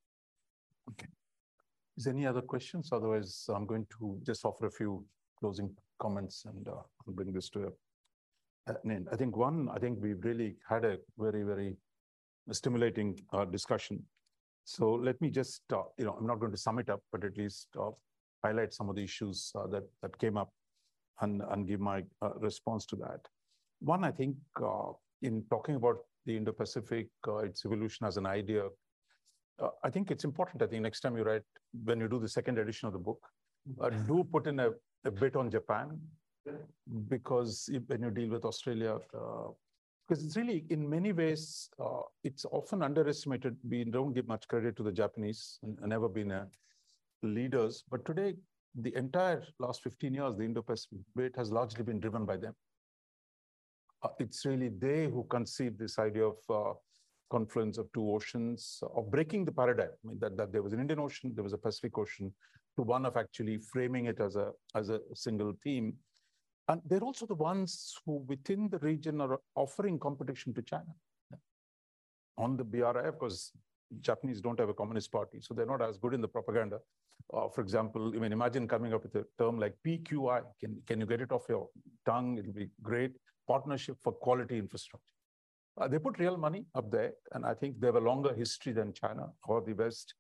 Okay. 0.91 1.09
Is 1.97 2.05
there 2.05 2.15
any 2.15 2.27
other 2.27 2.43
questions? 2.43 2.91
Otherwise, 2.93 3.47
I'm 3.55 3.67
going 3.67 3.87
to 3.99 4.19
just 4.25 4.45
offer 4.45 4.67
a 4.67 4.71
few 4.71 5.05
closing 5.41 5.75
comments 5.99 6.45
and 6.47 6.69
uh, 6.69 6.83
bring 7.09 7.33
this 7.33 7.49
to 7.51 7.73
an 8.67 8.91
end. 8.91 9.09
I 9.13 9.17
think 9.17 9.37
one, 9.37 9.69
I 9.75 9.79
think 9.79 9.99
we've 10.01 10.23
really 10.23 10.57
had 10.69 10.85
a 10.85 10.99
very, 11.19 11.43
very 11.43 11.77
stimulating 12.53 13.19
uh, 13.33 13.45
discussion. 13.45 14.03
So 14.69 14.95
let 14.95 15.21
me 15.21 15.31
just, 15.31 15.63
uh, 15.73 15.85
you 15.97 16.05
know, 16.05 16.17
I'm 16.19 16.27
not 16.27 16.41
going 16.41 16.51
to 16.51 16.59
sum 16.59 16.81
it 16.81 16.91
up, 16.91 17.01
but 17.13 17.23
at 17.23 17.37
least 17.39 17.69
highlight 18.45 18.75
some 18.75 18.89
of 18.91 18.97
the 18.97 19.03
issues 19.03 19.53
that 19.55 19.85
that 20.03 20.19
came 20.19 20.37
up 20.37 20.51
and, 21.21 21.41
and 21.51 21.69
give 21.69 21.81
my 21.81 21.99
uh, 22.21 22.35
response 22.41 22.85
to 22.87 22.97
that. 22.97 23.21
One, 23.79 24.03
I 24.03 24.11
think 24.11 24.37
uh, 24.61 24.91
in 25.23 25.45
talking 25.51 25.77
about 25.77 25.99
the 26.27 26.37
Indo-Pacific, 26.37 27.07
uh, 27.29 27.39
its 27.49 27.65
evolution 27.65 28.07
as 28.07 28.17
an 28.17 28.27
idea, 28.27 28.65
uh, 29.63 29.69
I 29.85 29.91
think 29.91 30.11
it's 30.11 30.25
important, 30.25 30.63
I 30.63 30.67
think 30.67 30.83
next 30.83 31.01
time 31.01 31.17
you 31.17 31.23
write, 31.23 31.47
when 31.85 32.01
you 32.01 32.09
do 32.09 32.19
the 32.19 32.29
second 32.29 32.59
edition 32.59 32.89
of 32.89 32.93
the 32.93 32.99
book, 32.99 33.21
uh, 33.81 33.91
do 33.91 34.25
put 34.25 34.49
in 34.49 34.59
a, 34.59 34.71
a 35.05 35.11
bit 35.11 35.37
on 35.37 35.49
Japan, 35.49 35.99
because 37.09 37.71
if, 37.73 37.83
when 37.87 38.03
you 38.03 38.11
deal 38.11 38.31
with 38.31 38.45
Australia, 38.45 38.99
because 40.07 40.23
uh, 40.23 40.27
it's 40.27 40.37
really, 40.37 40.65
in 40.71 40.89
many 40.89 41.13
ways, 41.13 41.69
it's 42.23 42.45
often 42.53 42.83
underestimated. 42.83 43.57
We 43.69 43.85
don't 43.85 44.15
give 44.15 44.29
much 44.29 44.47
credit 44.49 44.77
to 44.77 44.83
the 44.83 44.93
Japanese, 44.93 45.59
and, 45.63 45.79
never 45.87 46.09
been 46.09 46.31
a 46.31 46.49
leaders. 47.23 47.85
But 47.91 48.05
today, 48.05 48.35
the 48.75 48.95
entire 48.95 49.43
last 49.59 49.83
15 49.83 50.15
years, 50.15 50.37
the 50.37 50.45
Indo-Pacific 50.45 50.99
debate 51.15 51.35
has 51.37 51.51
largely 51.51 51.83
been 51.83 52.01
driven 52.01 52.25
by 52.25 52.37
them. 52.37 52.55
Uh, 54.03 54.09
it's 54.19 54.45
really 54.45 54.69
they 54.69 55.07
who 55.07 55.25
conceived 55.31 55.79
this 55.79 55.99
idea 55.99 56.25
of 56.27 56.37
uh, 56.51 56.75
confluence 57.31 57.79
of 57.79 57.93
two 57.93 58.13
oceans, 58.13 58.83
of 58.95 59.11
breaking 59.11 59.45
the 59.45 59.53
paradigm. 59.53 59.91
I 60.05 60.09
mean, 60.09 60.19
that, 60.21 60.37
that 60.37 60.53
there 60.53 60.63
was 60.63 60.73
an 60.73 60.81
Indian 60.81 61.01
Ocean, 61.01 61.33
there 61.35 61.45
was 61.45 61.55
a 61.55 61.59
Pacific 61.59 61.97
Ocean, 61.99 62.33
to 62.77 62.83
one 62.83 63.07
of 63.07 63.17
actually 63.17 63.59
framing 63.59 64.07
it 64.07 64.21
as 64.21 64.37
a, 64.37 64.53
as 64.75 64.91
a 64.91 65.01
single 65.15 65.55
theme. 65.65 65.95
And 66.69 66.81
they're 66.85 67.01
also 67.01 67.27
the 67.27 67.35
ones 67.35 67.95
who 68.05 68.25
within 68.27 68.69
the 68.69 68.79
region 68.79 69.21
are 69.21 69.39
offering 69.55 69.99
competition 69.99 70.53
to 70.55 70.63
China. 70.63 70.95
On 72.39 72.57
the 72.57 72.65
BRI, 72.65 73.11
because 73.13 73.53
Japanese 74.01 74.41
don't 74.41 74.59
have 74.59 74.69
a 74.69 74.75
communist 74.75 75.11
party, 75.13 75.39
so 75.41 75.55
they're 75.55 75.65
not 75.65 75.81
as 75.81 75.97
good 75.97 76.13
in 76.13 76.21
the 76.21 76.29
propaganda. 76.29 76.81
Uh, 77.33 77.49
for 77.49 77.61
example, 77.61 78.13
I 78.15 78.19
mean, 78.19 78.33
imagine 78.33 78.69
coming 78.69 78.93
up 78.93 79.05
with 79.05 79.15
a 79.15 79.25
term 79.39 79.59
like 79.59 79.75
PQI. 79.87 80.43
Can, 80.61 80.83
can 80.87 81.01
you 81.01 81.07
get 81.07 81.21
it 81.21 81.33
off 81.33 81.45
your 81.49 81.69
tongue? 82.05 82.37
It'll 82.39 82.53
be 82.53 82.69
great. 82.83 83.13
Partnership 83.49 83.97
for 84.03 84.13
Quality 84.13 84.59
Infrastructure. 84.59 85.07
Uh, 85.81 85.89
they 85.89 85.99
put 85.99 86.19
real 86.19 86.37
money 86.37 86.65
up 86.75 86.91
there, 86.91 87.13
and 87.33 87.45
I 87.45 87.55
think 87.55 87.81
they 87.81 87.87
have 87.87 87.97
a 87.97 88.01
longer 88.01 88.35
history 88.35 88.73
than 88.73 88.93
China 88.93 89.29
or 89.47 89.61
the 89.61 89.73
West 89.73 90.15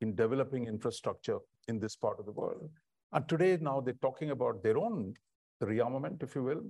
in 0.00 0.14
developing 0.14 0.66
infrastructure 0.66 1.38
in 1.66 1.78
this 1.78 1.96
part 1.96 2.18
of 2.18 2.26
the 2.26 2.32
world. 2.32 2.68
And 3.12 3.28
today, 3.28 3.58
now 3.60 3.80
they're 3.80 3.94
talking 3.94 4.30
about 4.30 4.62
their 4.62 4.78
own 4.78 5.14
rearmament, 5.66 6.22
if 6.22 6.34
you 6.34 6.42
will, 6.42 6.62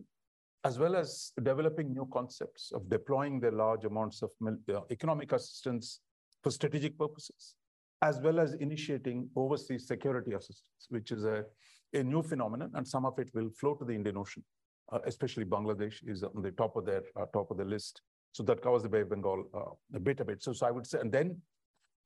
as 0.64 0.78
well 0.78 0.96
as 0.96 1.32
developing 1.42 1.92
new 1.92 2.08
concepts 2.12 2.72
of 2.72 2.88
deploying 2.88 3.40
their 3.40 3.52
large 3.52 3.84
amounts 3.84 4.22
of 4.22 4.30
uh, 4.42 4.80
economic 4.90 5.32
assistance 5.32 6.00
for 6.42 6.50
strategic 6.50 6.98
purposes 6.98 7.54
as 8.02 8.20
well 8.20 8.38
as 8.38 8.54
initiating 8.54 9.28
overseas 9.34 9.86
security 9.86 10.32
assistance, 10.32 10.86
which 10.88 11.10
is 11.10 11.24
a, 11.24 11.44
a 11.94 12.02
new 12.02 12.22
phenomenon, 12.22 12.70
and 12.74 12.86
some 12.86 13.04
of 13.04 13.18
it 13.18 13.28
will 13.34 13.50
flow 13.50 13.74
to 13.74 13.84
the 13.84 13.92
Indian 13.92 14.16
Ocean, 14.16 14.44
uh, 14.92 14.98
especially 15.06 15.44
Bangladesh 15.44 15.96
is 16.06 16.22
on 16.22 16.42
the 16.42 16.52
top 16.52 16.76
of 16.76 16.84
their 16.86 17.02
uh, 17.16 17.26
top 17.32 17.50
of 17.50 17.56
the 17.56 17.64
list. 17.64 18.02
So 18.32 18.42
that 18.44 18.62
covers 18.62 18.82
the 18.82 18.88
Bay 18.88 19.00
of 19.00 19.10
Bengal 19.10 19.44
uh, 19.54 19.96
a 19.96 20.00
bit 20.00 20.20
a 20.20 20.24
bit. 20.24 20.42
So, 20.42 20.52
so 20.52 20.66
I 20.66 20.70
would 20.70 20.86
say, 20.86 21.00
and 21.00 21.10
then 21.10 21.40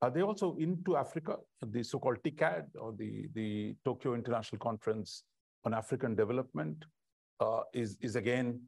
are 0.01 0.09
they 0.09 0.21
also 0.21 0.55
into 0.59 0.97
Africa, 0.97 1.37
the 1.61 1.83
so-called 1.83 2.17
TICAD 2.25 2.65
or 2.79 2.93
the, 2.93 3.27
the 3.35 3.75
Tokyo 3.85 4.15
International 4.15 4.59
Conference 4.59 5.23
on 5.65 5.73
African 5.73 6.15
Development 6.15 6.83
uh, 7.39 7.61
is, 7.73 7.97
is 8.01 8.15
again 8.15 8.61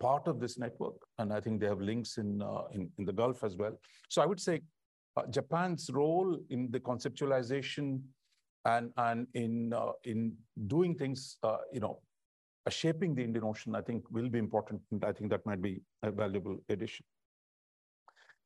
part 0.00 0.26
of 0.26 0.40
this 0.40 0.58
network. 0.58 0.96
And 1.18 1.32
I 1.32 1.40
think 1.40 1.60
they 1.60 1.66
have 1.66 1.80
links 1.80 2.18
in, 2.18 2.42
uh, 2.42 2.62
in, 2.72 2.90
in 2.98 3.04
the 3.04 3.12
Gulf 3.12 3.44
as 3.44 3.56
well. 3.56 3.78
So 4.08 4.22
I 4.22 4.26
would 4.26 4.40
say 4.40 4.62
uh, 5.16 5.22
Japan's 5.30 5.90
role 5.92 6.38
in 6.50 6.70
the 6.70 6.80
conceptualization 6.80 8.00
and, 8.64 8.90
and 8.96 9.26
in, 9.34 9.72
uh, 9.72 9.92
in 10.04 10.34
doing 10.66 10.94
things, 10.94 11.36
uh, 11.42 11.58
you 11.72 11.80
know, 11.80 12.00
shaping 12.68 13.14
the 13.14 13.24
Indian 13.24 13.44
Ocean, 13.44 13.74
I 13.74 13.80
think 13.80 14.04
will 14.10 14.28
be 14.28 14.38
important. 14.38 14.82
And 14.90 15.04
I 15.04 15.12
think 15.12 15.30
that 15.30 15.46
might 15.46 15.62
be 15.62 15.80
a 16.02 16.10
valuable 16.10 16.58
addition. 16.68 17.06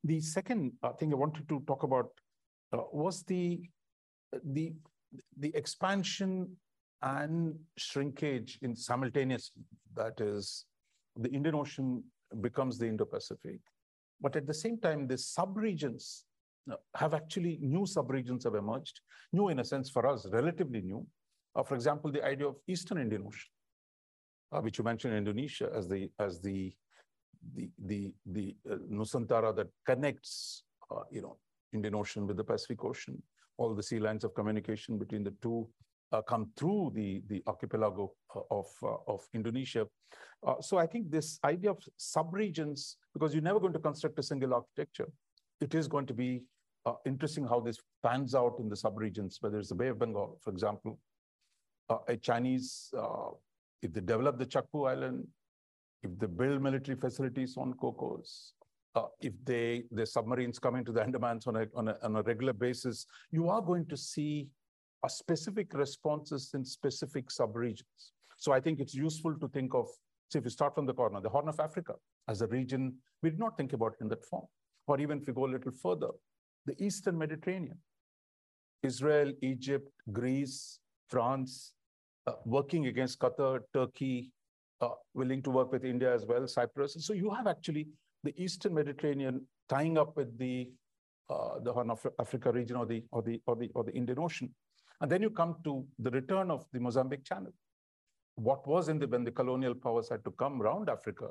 The 0.05 0.21
second 0.21 0.73
thing 0.99 1.11
I 1.13 1.15
wanted 1.15 1.47
to 1.49 1.61
talk 1.67 1.83
about 1.83 2.09
was 2.71 3.23
the, 3.23 3.61
the, 4.43 4.73
the 5.37 5.53
expansion 5.55 6.55
and 7.03 7.55
shrinkage 7.77 8.59
in 8.61 8.75
simultaneous. 8.75 9.51
That 9.95 10.19
is, 10.19 10.65
the 11.17 11.29
Indian 11.29 11.55
Ocean 11.55 12.03
becomes 12.41 12.77
the 12.77 12.87
Indo-Pacific. 12.87 13.59
But 14.21 14.35
at 14.35 14.47
the 14.47 14.53
same 14.53 14.79
time, 14.79 15.07
the 15.07 15.15
subregions 15.15 16.23
have 16.95 17.13
actually 17.13 17.59
new 17.61 17.81
subregions 17.81 18.45
have 18.45 18.55
emerged, 18.55 19.01
new 19.33 19.49
in 19.49 19.59
a 19.59 19.65
sense 19.65 19.89
for 19.89 20.07
us, 20.07 20.25
relatively 20.31 20.81
new. 20.81 21.05
Uh, 21.55 21.63
for 21.63 21.75
example, 21.75 22.09
the 22.11 22.23
idea 22.23 22.47
of 22.47 22.55
Eastern 22.67 22.99
Indian 22.99 23.23
Ocean, 23.27 23.51
uh, 24.53 24.61
which 24.61 24.77
you 24.77 24.83
mentioned 24.83 25.13
Indonesia 25.13 25.69
as 25.75 25.87
the 25.87 26.09
as 26.19 26.39
the 26.41 26.73
the 27.55 27.69
the 27.85 28.13
the 28.25 28.55
uh, 28.71 28.77
Nusantara 28.89 29.53
that 29.55 29.67
connects 29.85 30.63
uh, 30.89 31.03
you 31.11 31.21
know 31.21 31.37
Indian 31.73 31.95
Ocean 31.95 32.25
with 32.25 32.37
the 32.37 32.43
Pacific 32.43 32.83
Ocean, 32.83 33.21
all 33.57 33.75
the 33.75 33.83
sea 33.83 33.99
lines 33.99 34.23
of 34.23 34.33
communication 34.33 34.97
between 34.97 35.23
the 35.23 35.35
two 35.41 35.67
uh, 35.67 35.92
come 36.21 36.51
through 36.55 36.91
the, 36.93 37.21
the 37.27 37.41
archipelago 37.47 38.13
uh, 38.35 38.41
of, 38.51 38.67
uh, 38.83 38.95
of 39.07 39.21
Indonesia. 39.33 39.87
Uh, 40.45 40.61
so 40.61 40.77
I 40.77 40.85
think 40.85 41.09
this 41.09 41.39
idea 41.43 41.71
of 41.71 41.79
subregions, 41.99 42.95
because 43.13 43.33
you're 43.33 43.43
never 43.43 43.59
going 43.59 43.73
to 43.73 43.79
construct 43.79 44.19
a 44.19 44.23
single 44.23 44.53
architecture, 44.53 45.07
it 45.61 45.73
is 45.73 45.87
going 45.87 46.05
to 46.05 46.13
be 46.13 46.43
uh, 46.85 46.93
interesting 47.05 47.45
how 47.45 47.59
this 47.59 47.77
pans 48.03 48.35
out 48.35 48.59
in 48.59 48.69
the 48.69 48.75
subregions, 48.75 49.37
whether 49.41 49.57
it's 49.57 49.69
the 49.69 49.75
Bay 49.75 49.87
of 49.87 49.99
Bengal, 49.99 50.37
for 50.41 50.51
example. 50.51 50.99
Uh, 51.89 51.97
a 52.07 52.17
Chinese, 52.17 52.93
if 53.81 53.91
they 53.91 54.01
develop 54.01 54.37
the 54.37 54.45
Kyaukphyu 54.45 54.89
Island, 54.89 55.27
if 56.03 56.11
they 56.19 56.27
build 56.27 56.61
military 56.61 56.97
facilities 56.97 57.55
on 57.57 57.73
Cocos, 57.73 58.53
uh, 58.95 59.07
if 59.21 59.33
they 59.43 59.83
the 59.91 60.05
submarines 60.05 60.59
come 60.59 60.75
into 60.75 60.91
the 60.91 61.01
Andamans 61.01 61.47
on 61.47 61.55
a, 61.55 61.65
on 61.75 61.87
a, 61.87 61.97
on 62.03 62.15
a 62.17 62.21
regular 62.21 62.53
basis, 62.53 63.05
you 63.31 63.49
are 63.49 63.61
going 63.61 63.85
to 63.87 63.97
see 63.97 64.47
a 65.03 65.09
specific 65.09 65.73
responses 65.73 66.51
in 66.53 66.63
specific 66.63 67.29
subregions. 67.29 68.11
So 68.37 68.51
I 68.51 68.59
think 68.59 68.79
it's 68.79 68.93
useful 68.93 69.37
to 69.39 69.47
think 69.49 69.73
of, 69.73 69.87
say, 70.29 70.39
if 70.39 70.45
you 70.45 70.49
start 70.49 70.75
from 70.75 70.85
the 70.85 70.93
corner, 70.93 71.21
the 71.21 71.29
Horn 71.29 71.47
of 71.49 71.59
Africa 71.59 71.93
as 72.27 72.41
a 72.41 72.47
region, 72.47 72.93
we 73.21 73.29
did 73.29 73.39
not 73.39 73.57
think 73.57 73.73
about 73.73 73.93
it 73.93 74.03
in 74.03 74.09
that 74.09 74.23
form. 74.25 74.45
Or 74.87 74.99
even 74.99 75.19
if 75.19 75.27
we 75.27 75.33
go 75.33 75.45
a 75.45 75.53
little 75.55 75.71
further, 75.71 76.09
the 76.65 76.81
Eastern 76.83 77.17
Mediterranean, 77.17 77.77
Israel, 78.81 79.31
Egypt, 79.41 79.89
Greece, 80.11 80.79
France, 81.09 81.73
uh, 82.27 82.33
working 82.45 82.87
against 82.87 83.19
Qatar, 83.19 83.59
Turkey, 83.73 84.31
uh, 84.81 84.89
willing 85.13 85.41
to 85.43 85.49
work 85.49 85.71
with 85.71 85.85
India 85.85 86.13
as 86.13 86.25
well, 86.25 86.47
Cyprus. 86.47 86.95
So 86.99 87.13
you 87.13 87.29
have 87.29 87.47
actually 87.47 87.87
the 88.23 88.33
Eastern 88.41 88.73
Mediterranean 88.73 89.45
tying 89.69 89.97
up 89.97 90.15
with 90.17 90.37
the 90.37 90.69
uh, 91.29 91.59
the 91.63 91.71
Horn 91.71 91.89
of 91.89 92.05
Africa 92.19 92.51
region 92.51 92.75
or 92.75 92.85
the 92.85 93.03
or 93.11 93.21
the 93.21 93.41
or 93.47 93.55
the 93.55 93.69
or 93.75 93.83
the 93.83 93.93
Indian 93.93 94.19
Ocean, 94.19 94.53
and 95.01 95.11
then 95.11 95.21
you 95.21 95.29
come 95.29 95.55
to 95.63 95.85
the 95.99 96.11
return 96.11 96.51
of 96.51 96.65
the 96.71 96.79
Mozambique 96.79 97.25
Channel. 97.25 97.53
What 98.35 98.67
was 98.67 98.89
in 98.89 98.99
the 98.99 99.07
when 99.07 99.23
the 99.23 99.31
colonial 99.31 99.75
powers 99.75 100.09
had 100.09 100.23
to 100.25 100.31
come 100.31 100.61
around 100.61 100.89
Africa, 100.89 101.29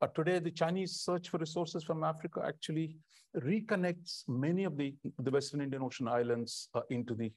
uh, 0.00 0.06
today 0.08 0.38
the 0.38 0.50
Chinese 0.50 0.92
search 0.96 1.28
for 1.28 1.38
resources 1.38 1.84
from 1.84 2.04
Africa 2.04 2.42
actually 2.46 2.96
reconnects 3.36 4.28
many 4.28 4.64
of 4.64 4.76
the 4.76 4.94
the 5.20 5.30
Western 5.30 5.60
Indian 5.60 5.82
Ocean 5.82 6.08
islands 6.08 6.68
uh, 6.74 6.82
into 6.90 7.14
the 7.14 7.32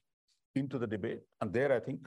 into 0.54 0.78
the 0.78 0.86
debate, 0.86 1.20
and 1.40 1.52
there 1.52 1.72
I 1.72 1.80
think 1.80 2.06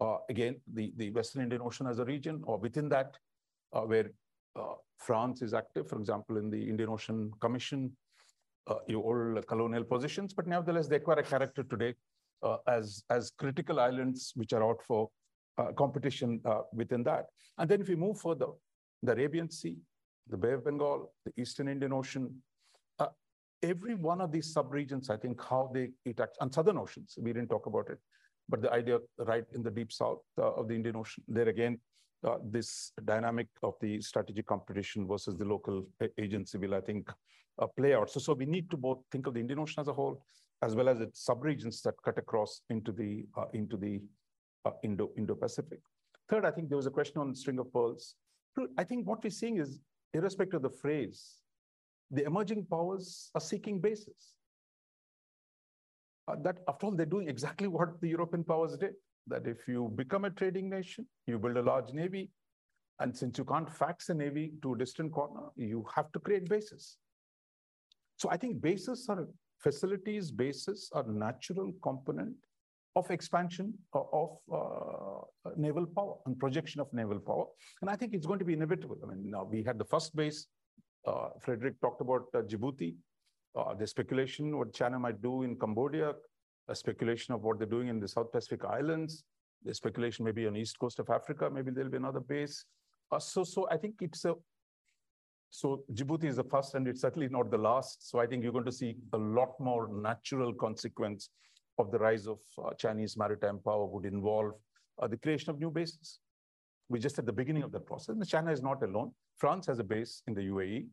uh, 0.00 0.18
again 0.28 0.60
the 0.74 0.92
the 0.96 1.10
Western 1.10 1.42
Indian 1.42 1.62
Ocean 1.62 1.86
as 1.86 1.98
a 1.98 2.04
region, 2.04 2.42
or 2.44 2.58
within 2.58 2.88
that, 2.90 3.16
uh, 3.72 3.82
where 3.82 4.10
uh, 4.56 4.74
France 4.98 5.42
is 5.42 5.54
active, 5.54 5.88
for 5.88 5.98
example, 5.98 6.36
in 6.36 6.50
the 6.50 6.68
Indian 6.68 6.90
Ocean 6.90 7.30
Commission, 7.40 7.96
uh, 8.66 8.74
your 8.86 9.04
old 9.04 9.46
colonial 9.46 9.84
positions, 9.84 10.34
but 10.34 10.46
nevertheless, 10.46 10.88
they 10.88 10.96
acquire 10.96 11.20
a 11.20 11.22
character 11.22 11.62
today 11.62 11.94
uh, 12.42 12.56
as, 12.66 13.04
as 13.10 13.30
critical 13.30 13.80
islands 13.80 14.32
which 14.34 14.52
are 14.52 14.62
out 14.62 14.82
for 14.82 15.10
uh, 15.58 15.72
competition 15.72 16.40
uh, 16.44 16.60
within 16.72 17.02
that. 17.04 17.26
And 17.58 17.68
then 17.68 17.80
if 17.80 17.88
we 17.88 17.96
move 17.96 18.20
further, 18.20 18.46
the 19.02 19.12
Arabian 19.12 19.50
Sea, 19.50 19.76
the 20.28 20.36
Bay 20.36 20.52
of 20.52 20.64
Bengal, 20.64 21.12
the 21.24 21.32
Eastern 21.40 21.68
Indian 21.68 21.92
Ocean, 21.92 22.34
uh, 22.98 23.08
every 23.62 23.94
one 23.94 24.20
of 24.20 24.32
these 24.32 24.54
subregions, 24.54 25.10
I 25.10 25.16
think 25.16 25.42
how 25.42 25.70
they 25.74 25.90
interact, 26.06 26.38
and 26.40 26.52
Southern 26.52 26.78
Oceans, 26.78 27.18
we 27.20 27.32
didn't 27.32 27.48
talk 27.48 27.66
about 27.66 27.90
it, 27.90 27.98
but 28.48 28.62
the 28.62 28.72
idea 28.72 28.98
right 29.18 29.44
in 29.54 29.62
the 29.62 29.70
deep 29.70 29.92
south 29.92 30.20
uh, 30.38 30.52
of 30.52 30.68
the 30.68 30.74
Indian 30.74 30.96
Ocean, 30.96 31.22
there 31.28 31.48
again, 31.48 31.78
uh, 32.24 32.38
this 32.44 32.92
dynamic 33.04 33.48
of 33.62 33.74
the 33.80 34.00
strategic 34.00 34.46
competition 34.46 35.08
versus 35.08 35.36
the 35.36 35.44
local 35.44 35.84
agency 36.18 36.56
will, 36.56 36.74
I 36.74 36.80
think, 36.80 37.10
uh, 37.58 37.66
play 37.76 37.94
out. 37.94 38.10
So, 38.10 38.20
so 38.20 38.32
we 38.32 38.46
need 38.46 38.70
to 38.70 38.76
both 38.76 38.98
think 39.10 39.26
of 39.26 39.34
the 39.34 39.40
Indian 39.40 39.58
Ocean 39.58 39.80
as 39.80 39.88
a 39.88 39.92
whole, 39.92 40.24
as 40.62 40.74
well 40.76 40.88
as 40.88 41.00
its 41.00 41.26
subregions 41.28 41.82
that 41.82 41.94
cut 42.04 42.18
across 42.18 42.62
into 42.70 42.92
the 42.92 43.26
uh, 43.36 43.46
into 43.52 43.76
the 43.76 44.00
uh, 44.64 44.70
Indo 44.82 45.10
Indo 45.18 45.34
Pacific. 45.34 45.80
Third, 46.28 46.44
I 46.46 46.50
think 46.50 46.68
there 46.68 46.76
was 46.76 46.86
a 46.86 46.90
question 46.90 47.20
on 47.20 47.34
string 47.34 47.58
of 47.58 47.72
pearls. 47.72 48.14
I 48.78 48.84
think 48.84 49.06
what 49.06 49.22
we're 49.24 49.30
seeing 49.30 49.58
is, 49.58 49.80
irrespective 50.14 50.56
of 50.56 50.62
the 50.62 50.78
phrase, 50.78 51.38
the 52.10 52.24
emerging 52.24 52.66
powers 52.70 53.30
are 53.34 53.40
seeking 53.40 53.80
bases. 53.80 54.34
Uh, 56.28 56.36
that, 56.42 56.58
after 56.68 56.86
all, 56.86 56.92
they're 56.92 57.06
doing 57.06 57.28
exactly 57.28 57.66
what 57.66 58.00
the 58.00 58.08
European 58.08 58.44
powers 58.44 58.76
did 58.76 58.94
that 59.26 59.46
if 59.46 59.66
you 59.66 59.92
become 59.96 60.24
a 60.24 60.30
trading 60.30 60.68
nation, 60.68 61.06
you 61.26 61.38
build 61.38 61.56
a 61.56 61.62
large 61.62 61.92
navy, 61.92 62.30
and 63.00 63.16
since 63.16 63.38
you 63.38 63.44
can't 63.44 63.70
fax 63.70 64.08
a 64.08 64.14
navy 64.14 64.52
to 64.62 64.74
a 64.74 64.78
distant 64.78 65.12
corner, 65.12 65.48
you 65.56 65.84
have 65.94 66.12
to 66.12 66.20
create 66.20 66.48
bases. 66.48 66.98
So 68.18 68.30
I 68.30 68.36
think 68.36 68.60
bases 68.60 69.06
are 69.08 69.26
facilities, 69.62 70.30
bases 70.30 70.90
are 70.92 71.04
natural 71.04 71.72
component 71.82 72.34
of 72.94 73.10
expansion 73.10 73.72
of 73.94 74.36
uh, 74.52 75.50
naval 75.56 75.86
power 75.86 76.14
and 76.26 76.38
projection 76.38 76.80
of 76.80 76.92
naval 76.92 77.18
power. 77.18 77.46
And 77.80 77.88
I 77.88 77.96
think 77.96 78.12
it's 78.12 78.26
going 78.26 78.38
to 78.38 78.44
be 78.44 78.52
inevitable. 78.52 78.98
I 79.02 79.06
mean, 79.06 79.30
now 79.30 79.44
we 79.44 79.62
had 79.62 79.78
the 79.78 79.84
first 79.84 80.14
base. 80.14 80.46
Uh, 81.06 81.28
Frederic 81.40 81.80
talked 81.80 82.00
about 82.00 82.26
uh, 82.34 82.42
Djibouti. 82.42 82.94
Uh, 83.56 83.74
the 83.74 83.86
speculation 83.86 84.56
what 84.56 84.72
China 84.74 84.98
might 84.98 85.20
do 85.20 85.42
in 85.42 85.58
Cambodia 85.58 86.12
a 86.68 86.74
speculation 86.74 87.34
of 87.34 87.42
what 87.42 87.58
they're 87.58 87.66
doing 87.66 87.88
in 87.88 87.98
the 88.00 88.08
South 88.08 88.30
Pacific 88.32 88.64
Islands. 88.64 89.24
The 89.64 89.74
speculation 89.74 90.24
maybe 90.24 90.46
on 90.46 90.56
east 90.56 90.78
coast 90.78 90.98
of 90.98 91.08
Africa, 91.10 91.48
maybe 91.50 91.70
there'll 91.70 91.90
be 91.90 91.96
another 91.96 92.20
base. 92.20 92.64
Uh, 93.10 93.18
so, 93.18 93.44
so 93.44 93.68
I 93.70 93.76
think 93.76 93.96
it's 94.00 94.24
a, 94.24 94.34
so 95.54 95.84
Djibouti 95.92 96.24
is 96.24 96.36
the 96.36 96.44
first 96.44 96.74
and 96.74 96.88
it's 96.88 97.02
certainly 97.02 97.28
not 97.28 97.50
the 97.50 97.58
last. 97.58 98.08
So 98.08 98.18
I 98.18 98.26
think 98.26 98.42
you're 98.42 98.52
going 98.52 98.64
to 98.64 98.72
see 98.72 98.96
a 99.12 99.18
lot 99.18 99.50
more 99.60 99.86
natural 99.92 100.54
consequence 100.54 101.28
of 101.78 101.90
the 101.90 101.98
rise 101.98 102.26
of 102.26 102.38
uh, 102.56 102.70
Chinese 102.78 103.18
maritime 103.18 103.58
power 103.62 103.84
would 103.84 104.06
involve 104.06 104.52
uh, 105.00 105.06
the 105.08 105.18
creation 105.18 105.50
of 105.50 105.58
new 105.58 105.70
bases. 105.70 106.20
We're 106.88 107.02
just 107.02 107.18
at 107.18 107.26
the 107.26 107.34
beginning 107.34 107.64
of 107.64 107.70
that 107.72 107.86
process. 107.86 108.14
And 108.14 108.26
China 108.26 108.50
is 108.50 108.62
not 108.62 108.82
alone. 108.82 109.12
France 109.36 109.66
has 109.66 109.78
a 109.78 109.84
base 109.84 110.22
in 110.26 110.32
the 110.32 110.40
UAE. 110.40 110.86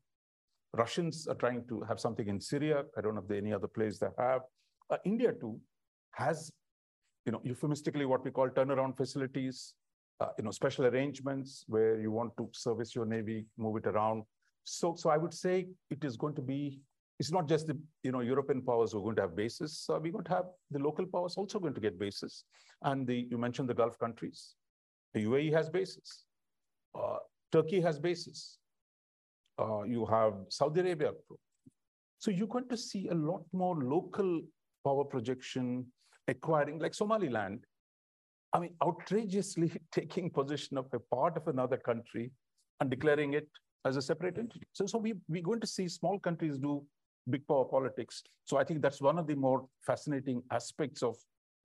Russians 0.73 1.26
are 1.27 1.36
trying 1.36 1.65
to 1.69 1.80
have 1.88 2.02
something 2.02 2.27
in 2.27 2.41
Syria. 2.41 2.84
I 2.98 3.02
don't 3.02 3.15
know 3.15 3.22
if 3.22 3.30
there 3.30 3.38
any 3.38 3.53
other 3.53 3.68
place 3.69 3.98
they 3.98 4.07
have. 4.18 4.41
Uh, 4.90 4.98
India 5.06 5.31
too 5.31 5.57
has, 6.15 6.52
you 7.26 7.31
know, 7.31 7.40
euphemistically 7.45 8.06
what 8.06 8.26
we 8.26 8.31
call 8.31 8.49
turnaround 8.49 8.98
facilities, 8.98 9.73
uh, 10.19 10.27
you 10.38 10.44
know, 10.44 10.52
special 10.52 10.86
arrangements 10.86 11.64
where 11.68 11.98
you 12.02 12.11
want 12.11 12.36
to 12.36 12.49
service 12.52 12.94
your 12.94 13.06
navy, 13.06 13.45
move 13.57 13.77
it 13.77 13.88
around. 13.88 14.23
So, 14.64 14.95
so 14.95 15.10
I 15.10 15.18
would 15.18 15.34
say 15.34 15.68
it 15.90 16.03
is 16.03 16.18
going 16.18 16.36
to 16.36 16.41
be. 16.41 16.81
It's 17.19 17.31
not 17.31 17.49
just 17.49 17.68
the 17.68 17.77
you 18.03 18.11
know 18.11 18.22
European 18.22 18.61
powers 18.61 18.91
who 18.91 18.99
are 18.99 19.03
going 19.03 19.15
to 19.18 19.23
have 19.23 19.36
bases. 19.36 19.86
Uh, 19.90 19.99
we're 20.02 20.11
going 20.11 20.23
to 20.26 20.31
have 20.31 20.45
the 20.72 20.80
local 20.80 21.06
powers 21.06 21.36
also 21.36 21.60
going 21.60 21.73
to 21.73 21.81
get 21.81 21.99
bases. 21.99 22.45
And 22.84 23.06
the 23.06 23.27
you 23.30 23.38
mentioned 23.38 23.69
the 23.69 23.73
Gulf 23.73 23.99
countries. 23.99 24.56
The 25.14 25.26
UAE 25.26 25.52
has 25.53 25.69
bases. 25.69 26.26
Uh, 26.98 27.18
Turkey 27.52 27.81
has 27.81 27.99
bases. 27.99 28.60
Uh, 29.57 29.84
you 29.84 30.06
have 30.06 30.34
Saudi 30.49 30.80
Arabia. 30.80 31.11
So 32.19 32.31
you're 32.31 32.48
going 32.48 32.69
to 32.69 32.77
see 32.77 33.07
a 33.10 33.14
lot 33.14 33.44
more 33.52 33.76
local 33.76 34.41
power 34.86 35.03
projection, 35.03 35.86
acquiring, 36.27 36.80
like 36.80 36.94
Somaliland, 36.94 37.65
I 38.53 38.60
mean, 38.60 38.76
outrageously 38.84 39.72
taking 39.91 40.30
possession 40.30 40.77
of 40.77 40.88
a 40.94 40.99
part 40.99 41.38
of 41.38 41.48
another 41.48 41.77
country 41.77 42.31
and 42.80 42.90
declaring 42.90 43.34
it 43.34 43.48
as 43.85 43.95
a 43.97 44.01
separate 44.01 44.38
entity. 44.38 44.68
So, 44.73 44.85
so 44.85 44.97
we, 44.97 45.14
we're 45.27 45.43
going 45.43 45.61
to 45.61 45.68
see 45.68 45.88
small 45.88 46.19
countries 46.19 46.57
do 46.57 46.84
big 47.30 47.47
power 47.47 47.65
politics. 47.65 48.23
So 48.45 48.57
I 48.57 48.64
think 48.64 48.81
that's 48.81 49.01
one 49.01 49.18
of 49.19 49.27
the 49.27 49.35
more 49.35 49.68
fascinating 49.85 50.41
aspects 50.51 51.03
of 51.03 51.15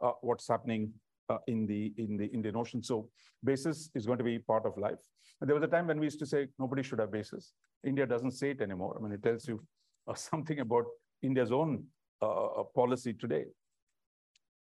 uh, 0.01 0.13
what's 0.21 0.49
happening 0.49 0.93
uh, 1.31 1.39
in 1.47 1.67
the 1.67 1.93
in 1.97 2.17
the 2.17 2.27
Indian 2.27 2.57
Ocean. 2.57 2.83
So 2.83 3.09
basis 3.43 3.91
is 3.95 4.07
going 4.07 4.19
to 4.19 4.25
be 4.25 4.39
part 4.39 4.67
of 4.67 4.77
life. 4.77 4.99
And 5.41 5.49
there 5.49 5.55
was 5.55 5.65
a 5.65 5.69
time 5.69 5.87
when 5.87 5.99
we 5.99 6.07
used 6.07 6.19
to 6.21 6.27
say 6.27 6.49
nobody 6.59 6.83
should 6.83 6.99
have 6.99 7.11
bases. 7.11 7.53
India 7.85 8.07
doesn't 8.07 8.33
say 8.33 8.51
it 8.51 8.61
anymore. 8.61 8.97
I 8.99 9.03
mean, 9.03 9.13
it 9.13 9.23
tells 9.23 9.49
you 9.49 9.63
uh, 10.09 10.15
something 10.31 10.61
about 10.61 10.85
India's 11.23 11.53
own 11.53 11.85
uh, 12.23 12.63
policy 12.75 13.13
today. 13.13 13.45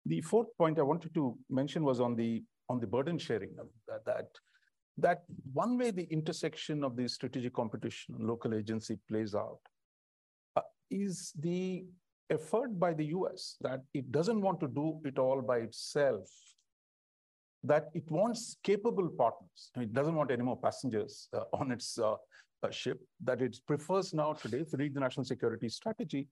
The 0.06 0.20
fourth 0.20 0.48
point 0.58 0.78
I 0.78 0.82
wanted 0.82 1.14
to 1.14 1.36
mention 1.50 1.82
was 1.84 2.00
on 2.00 2.14
the 2.14 2.42
on 2.68 2.80
the 2.80 2.86
burden 2.86 3.18
sharing 3.18 3.50
that, 3.88 4.04
that 4.06 4.26
that 4.98 5.22
one 5.52 5.76
way 5.76 5.90
the 5.90 6.06
intersection 6.10 6.84
of 6.84 6.96
the 6.96 7.08
strategic 7.08 7.52
competition 7.52 8.14
and 8.16 8.26
local 8.26 8.54
agency 8.54 8.98
plays 9.08 9.34
out 9.34 9.58
uh, 10.56 10.62
is 10.90 11.32
the 11.40 11.84
effort 12.30 12.78
by 12.78 12.94
the 12.94 13.06
US 13.06 13.56
that 13.60 13.80
it 13.92 14.10
doesn't 14.12 14.40
want 14.40 14.60
to 14.60 14.68
do 14.68 15.00
it 15.04 15.18
all 15.18 15.42
by 15.42 15.58
itself, 15.58 16.28
that 17.64 17.88
it 17.94 18.08
wants 18.10 18.56
capable 18.62 19.08
partners. 19.08 19.70
it 19.76 19.92
doesn't 19.92 20.14
want 20.14 20.30
any 20.30 20.42
more 20.42 20.56
passengers 20.56 21.28
uh, 21.32 21.44
on 21.52 21.72
its 21.72 21.98
uh, 21.98 22.14
uh 22.62 22.70
ship, 22.70 23.00
that 23.22 23.42
it 23.42 23.58
prefers 23.66 24.14
now 24.14 24.32
today, 24.32 24.58
you 24.58 24.78
read 24.78 24.94
the 24.94 25.00
national 25.00 25.24
security 25.24 25.68
strategy, 25.68 26.28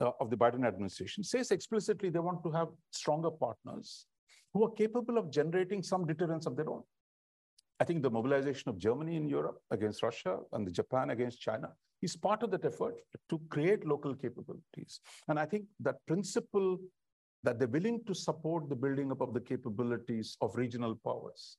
uh, 0.00 0.12
of 0.20 0.30
the 0.30 0.36
Biden 0.36 0.66
administration 0.66 1.24
says 1.24 1.50
explicitly 1.50 2.10
they 2.10 2.18
want 2.18 2.42
to 2.42 2.50
have 2.50 2.68
stronger 2.92 3.30
partners 3.30 4.06
who 4.54 4.64
are 4.64 4.70
capable 4.70 5.18
of 5.18 5.30
generating 5.30 5.82
some 5.82 6.06
deterrence 6.06 6.46
of 6.46 6.56
their 6.56 6.70
own. 6.70 6.82
I 7.80 7.84
think 7.84 8.02
the 8.02 8.10
mobilization 8.10 8.68
of 8.68 8.78
Germany 8.78 9.16
in 9.16 9.28
Europe 9.28 9.60
against 9.70 10.02
Russia 10.02 10.38
and 10.52 10.66
the 10.66 10.70
Japan 10.70 11.10
against 11.10 11.40
China 11.40 11.70
is 12.02 12.16
part 12.16 12.42
of 12.42 12.50
that 12.50 12.64
effort 12.64 12.96
to 13.28 13.40
create 13.48 13.86
local 13.86 14.14
capabilities. 14.14 15.00
And 15.28 15.38
I 15.38 15.46
think 15.46 15.64
that 15.80 15.96
principle 16.06 16.78
that 17.44 17.58
they're 17.58 17.68
willing 17.68 18.02
to 18.06 18.14
support 18.14 18.68
the 18.68 18.76
building 18.76 19.12
up 19.12 19.20
of 19.20 19.32
the 19.32 19.40
capabilities 19.40 20.36
of 20.40 20.56
regional 20.56 20.96
powers 21.04 21.56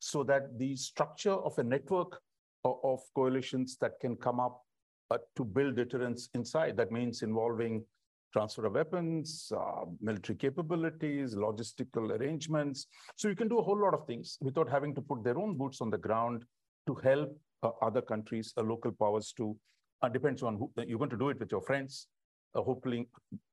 so 0.00 0.24
that 0.24 0.58
the 0.58 0.74
structure 0.76 1.32
of 1.32 1.56
a 1.58 1.62
network 1.62 2.20
of, 2.64 3.00
coalitions 3.14 3.78
that 3.80 3.92
can 4.00 4.16
come 4.16 4.38
up 4.38 4.62
uh, 5.10 5.18
to 5.36 5.44
build 5.44 5.76
deterrence 5.76 6.28
inside. 6.34 6.76
That 6.76 6.92
means 6.92 7.22
involving 7.22 7.84
transfer 8.32 8.66
of 8.66 8.74
weapons, 8.74 9.52
uh, 9.56 9.84
military 10.00 10.36
capabilities, 10.36 11.34
logistical 11.34 12.10
arrangements. 12.18 12.86
So 13.16 13.28
you 13.28 13.36
can 13.36 13.48
do 13.48 13.58
a 13.58 13.62
whole 13.62 13.80
lot 13.80 13.94
of 13.94 14.06
things 14.06 14.38
without 14.40 14.68
having 14.68 14.94
to 14.94 15.00
put 15.00 15.24
their 15.24 15.38
own 15.38 15.56
boots 15.56 15.80
on 15.80 15.90
the 15.90 15.98
ground 15.98 16.44
to 16.86 16.94
help 16.94 17.36
uh, 17.62 17.70
other 17.82 18.00
countries, 18.00 18.52
uh, 18.56 18.62
local 18.62 18.92
powers 18.92 19.32
to, 19.36 19.56
uh, 20.02 20.08
depends 20.08 20.42
on 20.42 20.56
who, 20.56 20.70
you're 20.86 20.98
going 20.98 21.10
to 21.10 21.16
do 21.16 21.28
it 21.28 21.38
with 21.38 21.50
your 21.50 21.60
friends. 21.60 22.06
Uh, 22.54 22.62
hopefully 22.62 23.08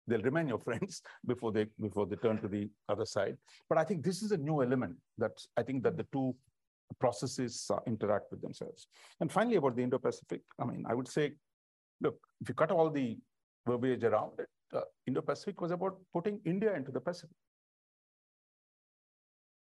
they'll 0.08 0.22
remain 0.22 0.48
your 0.48 0.60
friends 0.68 1.02
before 1.26 1.52
they 1.52 1.66
before 1.80 2.06
they 2.08 2.16
turn 2.16 2.40
to 2.42 2.48
the 2.48 2.70
other 2.90 3.06
side. 3.06 3.38
But 3.70 3.78
I 3.78 3.84
think 3.84 4.04
this 4.04 4.22
is 4.24 4.32
a 4.32 4.38
new 4.38 4.64
element 4.64 4.96
that 5.18 5.38
I 5.56 5.64
think 5.64 5.84
that 5.84 5.98
the 5.98 6.06
two 6.12 6.36
processes 7.00 7.70
uh, 7.72 7.80
interact 7.86 8.32
with 8.32 8.42
themselves. 8.42 8.88
And 9.20 9.32
finally, 9.32 9.58
about 9.58 9.76
the 9.76 9.84
Indo-Pacific, 9.84 10.42
I 10.60 10.66
mean, 10.66 10.86
I 10.88 10.94
would 10.94 11.08
say, 11.08 11.34
look, 12.02 12.18
if 12.42 12.48
you 12.50 12.56
cut 12.56 12.72
all 12.72 12.90
the 12.90 13.18
verbiage 13.68 14.04
around 14.04 14.40
it, 14.40 14.48
uh, 14.74 14.82
Indo-Pacific 15.06 15.62
was 15.62 15.72
about 15.72 15.98
putting 16.14 16.40
India 16.46 16.74
into 16.76 16.92
the 16.92 17.00
Pacific. 17.00 17.36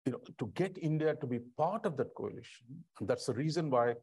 You 0.04 0.12
know, 0.12 0.20
to 0.38 0.46
get 0.54 0.78
India 0.78 1.16
to 1.16 1.26
be 1.26 1.40
part 1.56 1.84
of 1.84 1.96
that 1.96 2.14
coalition. 2.14 2.66
That's 3.00 3.26
the 3.26 3.34
reason 3.34 3.70
why 3.70 3.94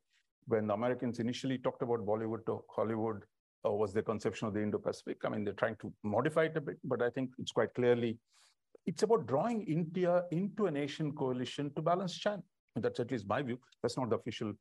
when 0.47 0.67
the 0.67 0.73
Americans 0.73 1.19
initially 1.19 1.57
talked 1.57 1.81
about 1.81 2.05
Bollywood 2.05 2.45
to 2.47 2.63
Hollywood, 2.75 3.23
uh, 3.65 3.71
was 3.71 3.93
their 3.93 4.03
conception 4.03 4.47
of 4.47 4.53
the 4.53 4.61
Indo-Pacific. 4.61 5.19
I 5.23 5.29
mean, 5.29 5.45
they're 5.45 5.53
trying 5.53 5.77
to 5.77 5.93
modify 6.03 6.43
it 6.45 6.57
a 6.57 6.61
bit, 6.61 6.77
but 6.83 7.01
I 7.01 7.09
think 7.09 7.31
it's 7.39 7.53
quite 7.53 7.73
clearly, 7.73 8.17
it's 8.85 9.03
about 9.03 9.25
drawing 9.25 9.61
India 9.63 10.23
into 10.31 10.65
an 10.65 10.75
Asian 10.75 11.13
coalition 11.13 11.71
to 11.75 11.81
balance 11.81 12.17
China. 12.17 12.43
That's 12.75 12.99
at 12.99 13.11
least 13.11 13.27
my 13.27 13.41
view. 13.41 13.59
That's 13.81 13.97
not 13.97 14.09
the 14.09 14.17
official 14.17 14.53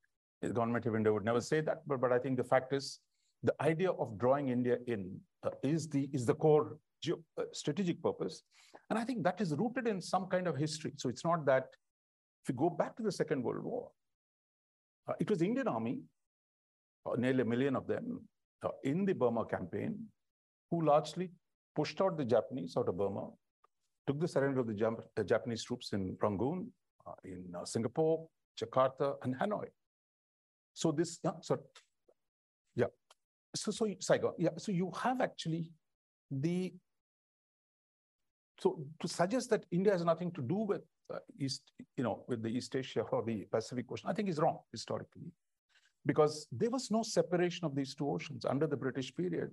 the 0.43 0.53
government 0.53 0.87
of 0.87 0.97
India 0.97 1.13
would 1.13 1.25
never 1.25 1.41
say 1.41 1.61
that, 1.61 1.83
but, 1.87 2.01
but 2.01 2.13
I 2.13 2.19
think 2.19 2.37
the 2.37 2.45
fact 2.45 2.73
is 2.73 2.99
the 3.43 3.55
idea 3.61 3.91
of 3.91 4.19
drawing 4.19 4.49
India 4.49 4.79
in 4.87 5.21
uh, 5.45 5.51
is 5.63 5.89
the 5.89 6.09
is 6.13 6.25
the 6.27 6.35
core 6.35 6.79
geo, 7.03 7.19
uh, 7.39 7.45
strategic 7.53 8.03
purpose. 8.03 8.43
And 8.91 8.99
I 8.99 9.05
think 9.05 9.23
that 9.25 9.41
is 9.41 9.55
rooted 9.55 9.87
in 9.87 10.01
some 10.01 10.27
kind 10.27 10.47
of 10.47 10.57
history. 10.57 10.93
So 10.97 11.09
it's 11.09 11.25
not 11.25 11.45
that 11.47 11.67
if 12.43 12.49
you 12.49 12.55
go 12.55 12.71
back 12.71 12.97
to 12.97 13.03
the 13.03 13.13
Second 13.13 13.43
World 13.43 13.65
War, 13.65 13.91
uh, 15.09 15.15
it 15.19 15.29
was 15.29 15.39
the 15.41 15.47
Indian 15.47 15.69
army, 15.69 16.01
uh, 17.07 17.15
nearly 17.17 17.43
a 17.43 17.45
million 17.45 17.77
of 17.77 17.87
them, 17.87 18.21
uh, 18.65 18.69
in 18.85 19.05
the 19.05 19.13
Burma 19.13 19.45
campaign, 19.45 19.99
who 20.71 20.85
largely 20.85 21.31
pushed 21.75 22.01
out 22.01 22.17
the 22.17 22.25
Japanese 22.25 22.77
out 22.77 22.89
of 22.89 22.97
Burma, 22.97 23.29
took 24.07 24.21
the 24.21 24.29
surrender 24.29 24.61
of 24.61 24.67
the 24.67 24.75
Jap 24.75 25.01
uh, 25.19 25.23
Japanese 25.23 25.65
troops 25.65 25.93
in 25.93 26.17
Rangoon, 26.23 26.69
in 27.25 27.55
Singapore, 27.65 28.29
Jakarta, 28.61 29.15
and 29.23 29.35
Hanoi. 29.37 29.67
So 30.75 30.93
this, 30.93 31.19
yeah. 31.25 31.33
So, 33.55 33.71
so 33.71 33.87
Saigon, 34.01 34.33
yeah. 34.39 34.51
So 34.57 34.73
you 34.73 34.91
have 35.03 35.21
actually 35.21 35.67
the, 36.31 36.73
so 38.59 38.85
to 39.01 39.09
suggest 39.09 39.51
that 39.51 39.67
India 39.71 39.93
has 39.93 40.05
nothing 40.05 40.31
to 40.33 40.43
do 40.43 40.57
with 40.57 40.83
uh, 41.13 41.19
East, 41.39 41.63
you 41.97 42.05
know, 42.05 42.25
with 42.29 42.43
the 42.43 42.49
East 42.49 42.75
Asia 42.75 43.03
or 43.03 43.23
the 43.23 43.45
Pacific 43.51 43.87
Ocean, 43.91 44.09
I 44.09 44.15
think 44.15 44.29
is 44.29 44.39
wrong 44.39 44.61
historically, 44.71 45.31
because 46.07 46.47
there 46.51 46.71
was 46.71 46.91
no 46.91 47.03
separation 47.03 47.65
of 47.67 47.75
these 47.75 47.95
two 47.95 48.09
oceans 48.09 48.45
under 48.45 48.67
the 48.67 48.77
British 48.77 49.15
period. 49.15 49.51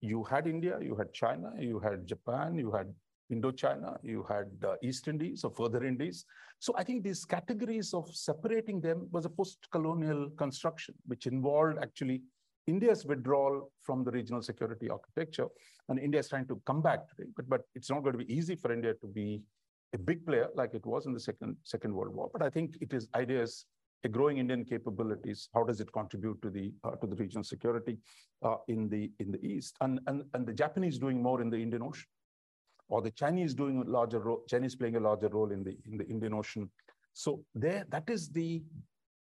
You 0.00 0.22
had 0.24 0.46
India, 0.46 0.78
you 0.80 0.94
had 0.96 1.12
China, 1.12 1.52
you 1.58 1.80
had 1.80 2.06
Japan, 2.06 2.58
you 2.58 2.70
had 2.70 2.92
Indochina, 3.32 3.98
you 4.02 4.24
had 4.28 4.50
uh, 4.64 4.74
East 4.82 5.08
Indies 5.08 5.42
or 5.42 5.50
further 5.50 5.84
Indies. 5.84 6.26
So 6.58 6.74
I 6.76 6.84
think 6.84 7.02
these 7.02 7.24
categories 7.24 7.94
of 7.94 8.14
separating 8.14 8.80
them 8.80 9.08
was 9.10 9.24
a 9.24 9.30
post-colonial 9.30 10.30
construction, 10.36 10.94
which 11.06 11.26
involved 11.26 11.78
actually 11.80 12.22
India's 12.66 13.04
withdrawal 13.04 13.70
from 13.80 14.04
the 14.04 14.10
regional 14.10 14.42
security 14.42 14.88
architecture. 14.88 15.48
And 15.88 15.98
India 15.98 16.20
is 16.20 16.28
trying 16.28 16.46
to 16.48 16.60
come 16.64 16.80
back 16.80 17.08
today, 17.08 17.28
but, 17.36 17.48
but 17.48 17.62
it's 17.74 17.90
not 17.90 18.02
going 18.02 18.12
to 18.12 18.24
be 18.24 18.32
easy 18.32 18.54
for 18.54 18.72
India 18.72 18.94
to 18.94 19.06
be 19.06 19.42
a 19.94 19.98
big 19.98 20.24
player 20.24 20.48
like 20.54 20.74
it 20.74 20.86
was 20.86 21.06
in 21.06 21.12
the 21.12 21.20
second, 21.20 21.56
second 21.64 21.92
World 21.92 22.14
War. 22.14 22.30
But 22.32 22.42
I 22.42 22.50
think 22.50 22.76
it 22.80 22.92
is 22.92 23.08
ideas 23.14 23.66
a 24.04 24.08
growing 24.08 24.38
Indian 24.38 24.64
capabilities. 24.64 25.48
How 25.54 25.64
does 25.64 25.80
it 25.80 25.92
contribute 25.92 26.40
to 26.42 26.50
the 26.50 26.72
uh, 26.84 26.96
to 26.96 27.06
the 27.06 27.14
regional 27.16 27.44
security 27.44 27.98
uh, 28.42 28.56
in 28.68 28.88
the 28.88 29.10
in 29.20 29.30
the 29.30 29.44
east? 29.44 29.76
And, 29.80 30.00
and 30.06 30.24
and 30.34 30.46
the 30.46 30.52
Japanese 30.52 30.98
doing 30.98 31.22
more 31.22 31.40
in 31.40 31.50
the 31.50 31.56
Indian 31.56 31.82
Ocean 31.82 32.08
or 32.88 33.00
the 33.00 33.10
Chinese 33.10 33.54
doing 33.54 33.78
a 33.78 33.84
larger 33.84 34.18
role, 34.18 34.42
Chinese 34.48 34.74
playing 34.74 34.96
a 34.96 35.00
larger 35.00 35.28
role 35.28 35.52
in 35.52 35.62
the 35.62 35.76
in 35.86 35.96
the 35.96 36.06
Indian 36.06 36.34
Ocean. 36.34 36.70
So 37.12 37.44
there, 37.54 37.84
that 37.90 38.08
is 38.10 38.28
the 38.28 38.62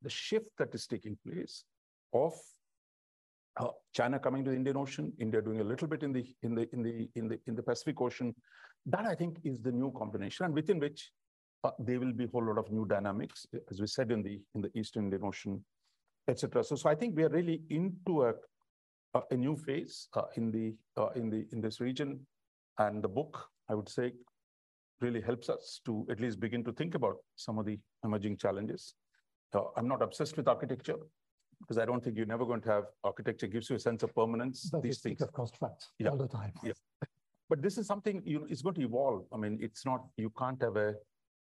the 0.02 0.10
shift 0.10 0.52
that 0.60 0.76
is 0.76 0.86
taking 0.86 1.18
place 1.26 1.64
of 2.14 2.34
uh, 3.60 3.68
China 3.94 4.20
coming 4.20 4.44
to 4.44 4.52
the 4.52 4.56
Indian 4.56 4.78
Ocean, 4.78 5.12
India 5.20 5.42
doing 5.42 5.62
a 5.62 5.64
little 5.64 5.88
bit 5.88 6.04
in 6.04 6.14
the 6.14 6.26
in 6.44 6.56
the 6.56 6.68
in 6.74 6.84
the 6.84 7.10
in 7.16 7.28
the 7.28 7.40
in 7.48 7.56
the 7.56 7.64
Pacific 7.64 8.00
Ocean. 8.02 8.34
That 8.86 9.06
I 9.06 9.16
think 9.16 9.40
is 9.44 9.60
the 9.60 9.72
new 9.72 9.92
combination, 9.98 10.46
and 10.46 10.54
within 10.54 10.80
which 10.80 11.12
uh, 11.64 11.72
there 11.80 12.00
will 12.00 12.14
be 12.14 12.26
a 12.26 12.28
whole 12.28 12.46
lot 12.46 12.58
of 12.58 12.72
new 12.72 12.86
dynamics, 12.86 13.46
as 13.72 13.82
we 13.82 13.88
said 13.88 14.12
in 14.12 14.22
the 14.24 14.40
in 14.56 14.62
the 14.62 14.72
Eastern 14.76 15.06
Indian 15.06 15.24
Ocean, 15.26 15.64
etc. 16.28 16.64
So, 16.64 16.76
so 16.76 16.90
I 16.90 16.96
think 16.96 17.16
we 17.16 17.24
are 17.24 17.30
really 17.30 17.62
into 17.70 18.26
a 18.26 18.34
a, 19.14 19.22
a 19.32 19.36
new 19.36 19.56
phase 19.56 20.08
uh, 20.16 20.24
in 20.36 20.52
the 20.52 20.76
uh, 21.02 21.10
in 21.16 21.30
the 21.30 21.46
in 21.52 21.62
this 21.62 21.80
region, 21.80 22.26
and 22.78 23.04
the 23.04 23.10
book 23.10 23.50
I 23.70 23.76
would 23.76 23.90
say, 23.90 24.14
really 25.02 25.22
helps 25.22 25.50
us 25.50 25.82
to 25.86 26.06
at 26.10 26.20
least 26.20 26.40
begin 26.40 26.64
to 26.64 26.72
think 26.72 26.96
about 26.96 27.18
some 27.36 27.58
of 27.58 27.66
the 27.66 27.80
emerging 28.04 28.38
challenges. 28.38 28.96
Uh, 29.54 29.62
I'm 29.76 29.88
not 29.88 30.02
obsessed 30.02 30.38
with 30.38 30.48
architecture 30.48 30.98
because 31.60 31.78
I 31.78 31.86
don't 31.86 32.04
think 32.04 32.18
you're 32.18 32.26
never 32.26 32.46
going 32.46 32.62
to 32.62 32.70
have 32.70 32.84
architecture 33.04 33.48
gives 33.48 33.70
you 33.70 33.76
a 33.76 33.80
sense 33.80 34.04
of 34.04 34.14
permanence. 34.14 34.70
But 34.72 34.84
these 34.84 35.00
things 35.00 35.22
of 35.22 35.34
construct 35.34 35.88
yeah. 36.00 36.10
all 36.10 36.18
the 36.18 36.28
time. 36.28 36.54
Yeah. 36.64 36.74
But 37.50 37.62
this 37.62 37.78
is 37.78 37.88
something 37.88 38.22
you 38.26 38.40
know, 38.40 38.48
it's 38.50 38.62
going 38.62 38.76
to 38.76 38.82
evolve. 38.82 39.26
I 39.34 39.38
mean, 39.38 39.58
it's 39.62 39.86
not 39.86 40.06
you 40.18 40.32
can't 40.38 40.62
have 40.62 40.76
a 40.76 40.96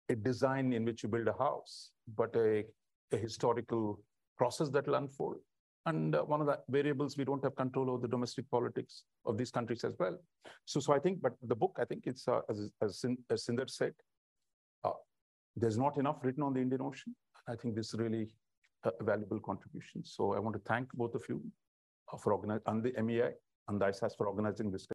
a 0.09 0.15
design 0.15 0.73
in 0.73 0.85
which 0.85 1.03
you 1.03 1.09
build 1.09 1.27
a 1.27 1.33
house, 1.33 1.91
but 2.15 2.35
a, 2.35 2.65
a 3.11 3.17
historical 3.17 4.01
process 4.37 4.69
that 4.69 4.85
will 4.87 4.95
unfold. 4.95 5.37
And 5.85 6.15
uh, 6.15 6.21
one 6.23 6.41
of 6.41 6.47
the 6.47 6.59
variables, 6.69 7.17
we 7.17 7.25
don't 7.25 7.43
have 7.43 7.55
control 7.55 7.89
over 7.89 8.01
the 8.01 8.07
domestic 8.07 8.49
politics 8.49 9.03
of 9.25 9.37
these 9.37 9.51
countries 9.51 9.83
as 9.83 9.95
well. 9.99 10.17
So, 10.65 10.79
so 10.79 10.93
I 10.93 10.99
think, 10.99 11.21
but 11.21 11.33
the 11.41 11.55
book, 11.55 11.77
I 11.79 11.85
think 11.85 12.03
it's, 12.05 12.27
uh, 12.27 12.41
as, 12.49 12.69
as, 12.81 13.05
as 13.29 13.45
Sindar 13.45 13.69
said, 13.69 13.93
uh, 14.83 14.91
there's 15.55 15.77
not 15.77 15.97
enough 15.97 16.17
written 16.23 16.43
on 16.43 16.53
the 16.53 16.61
Indian 16.61 16.81
Ocean. 16.81 17.15
I 17.47 17.55
think 17.55 17.75
this 17.75 17.93
really 17.93 18.33
valuable 19.01 19.39
contribution. 19.39 20.03
So 20.03 20.33
I 20.33 20.39
want 20.39 20.55
to 20.55 20.61
thank 20.67 20.91
both 20.93 21.15
of 21.15 21.23
you 21.29 21.41
uh, 22.11 22.17
for 22.17 22.33
organizing, 22.33 22.63
and 22.67 22.83
the 22.83 23.01
MEI 23.01 23.31
and 23.67 23.79
the 23.79 23.85
ISAS 23.85 24.15
for 24.17 24.27
organizing 24.27 24.71
this. 24.71 24.87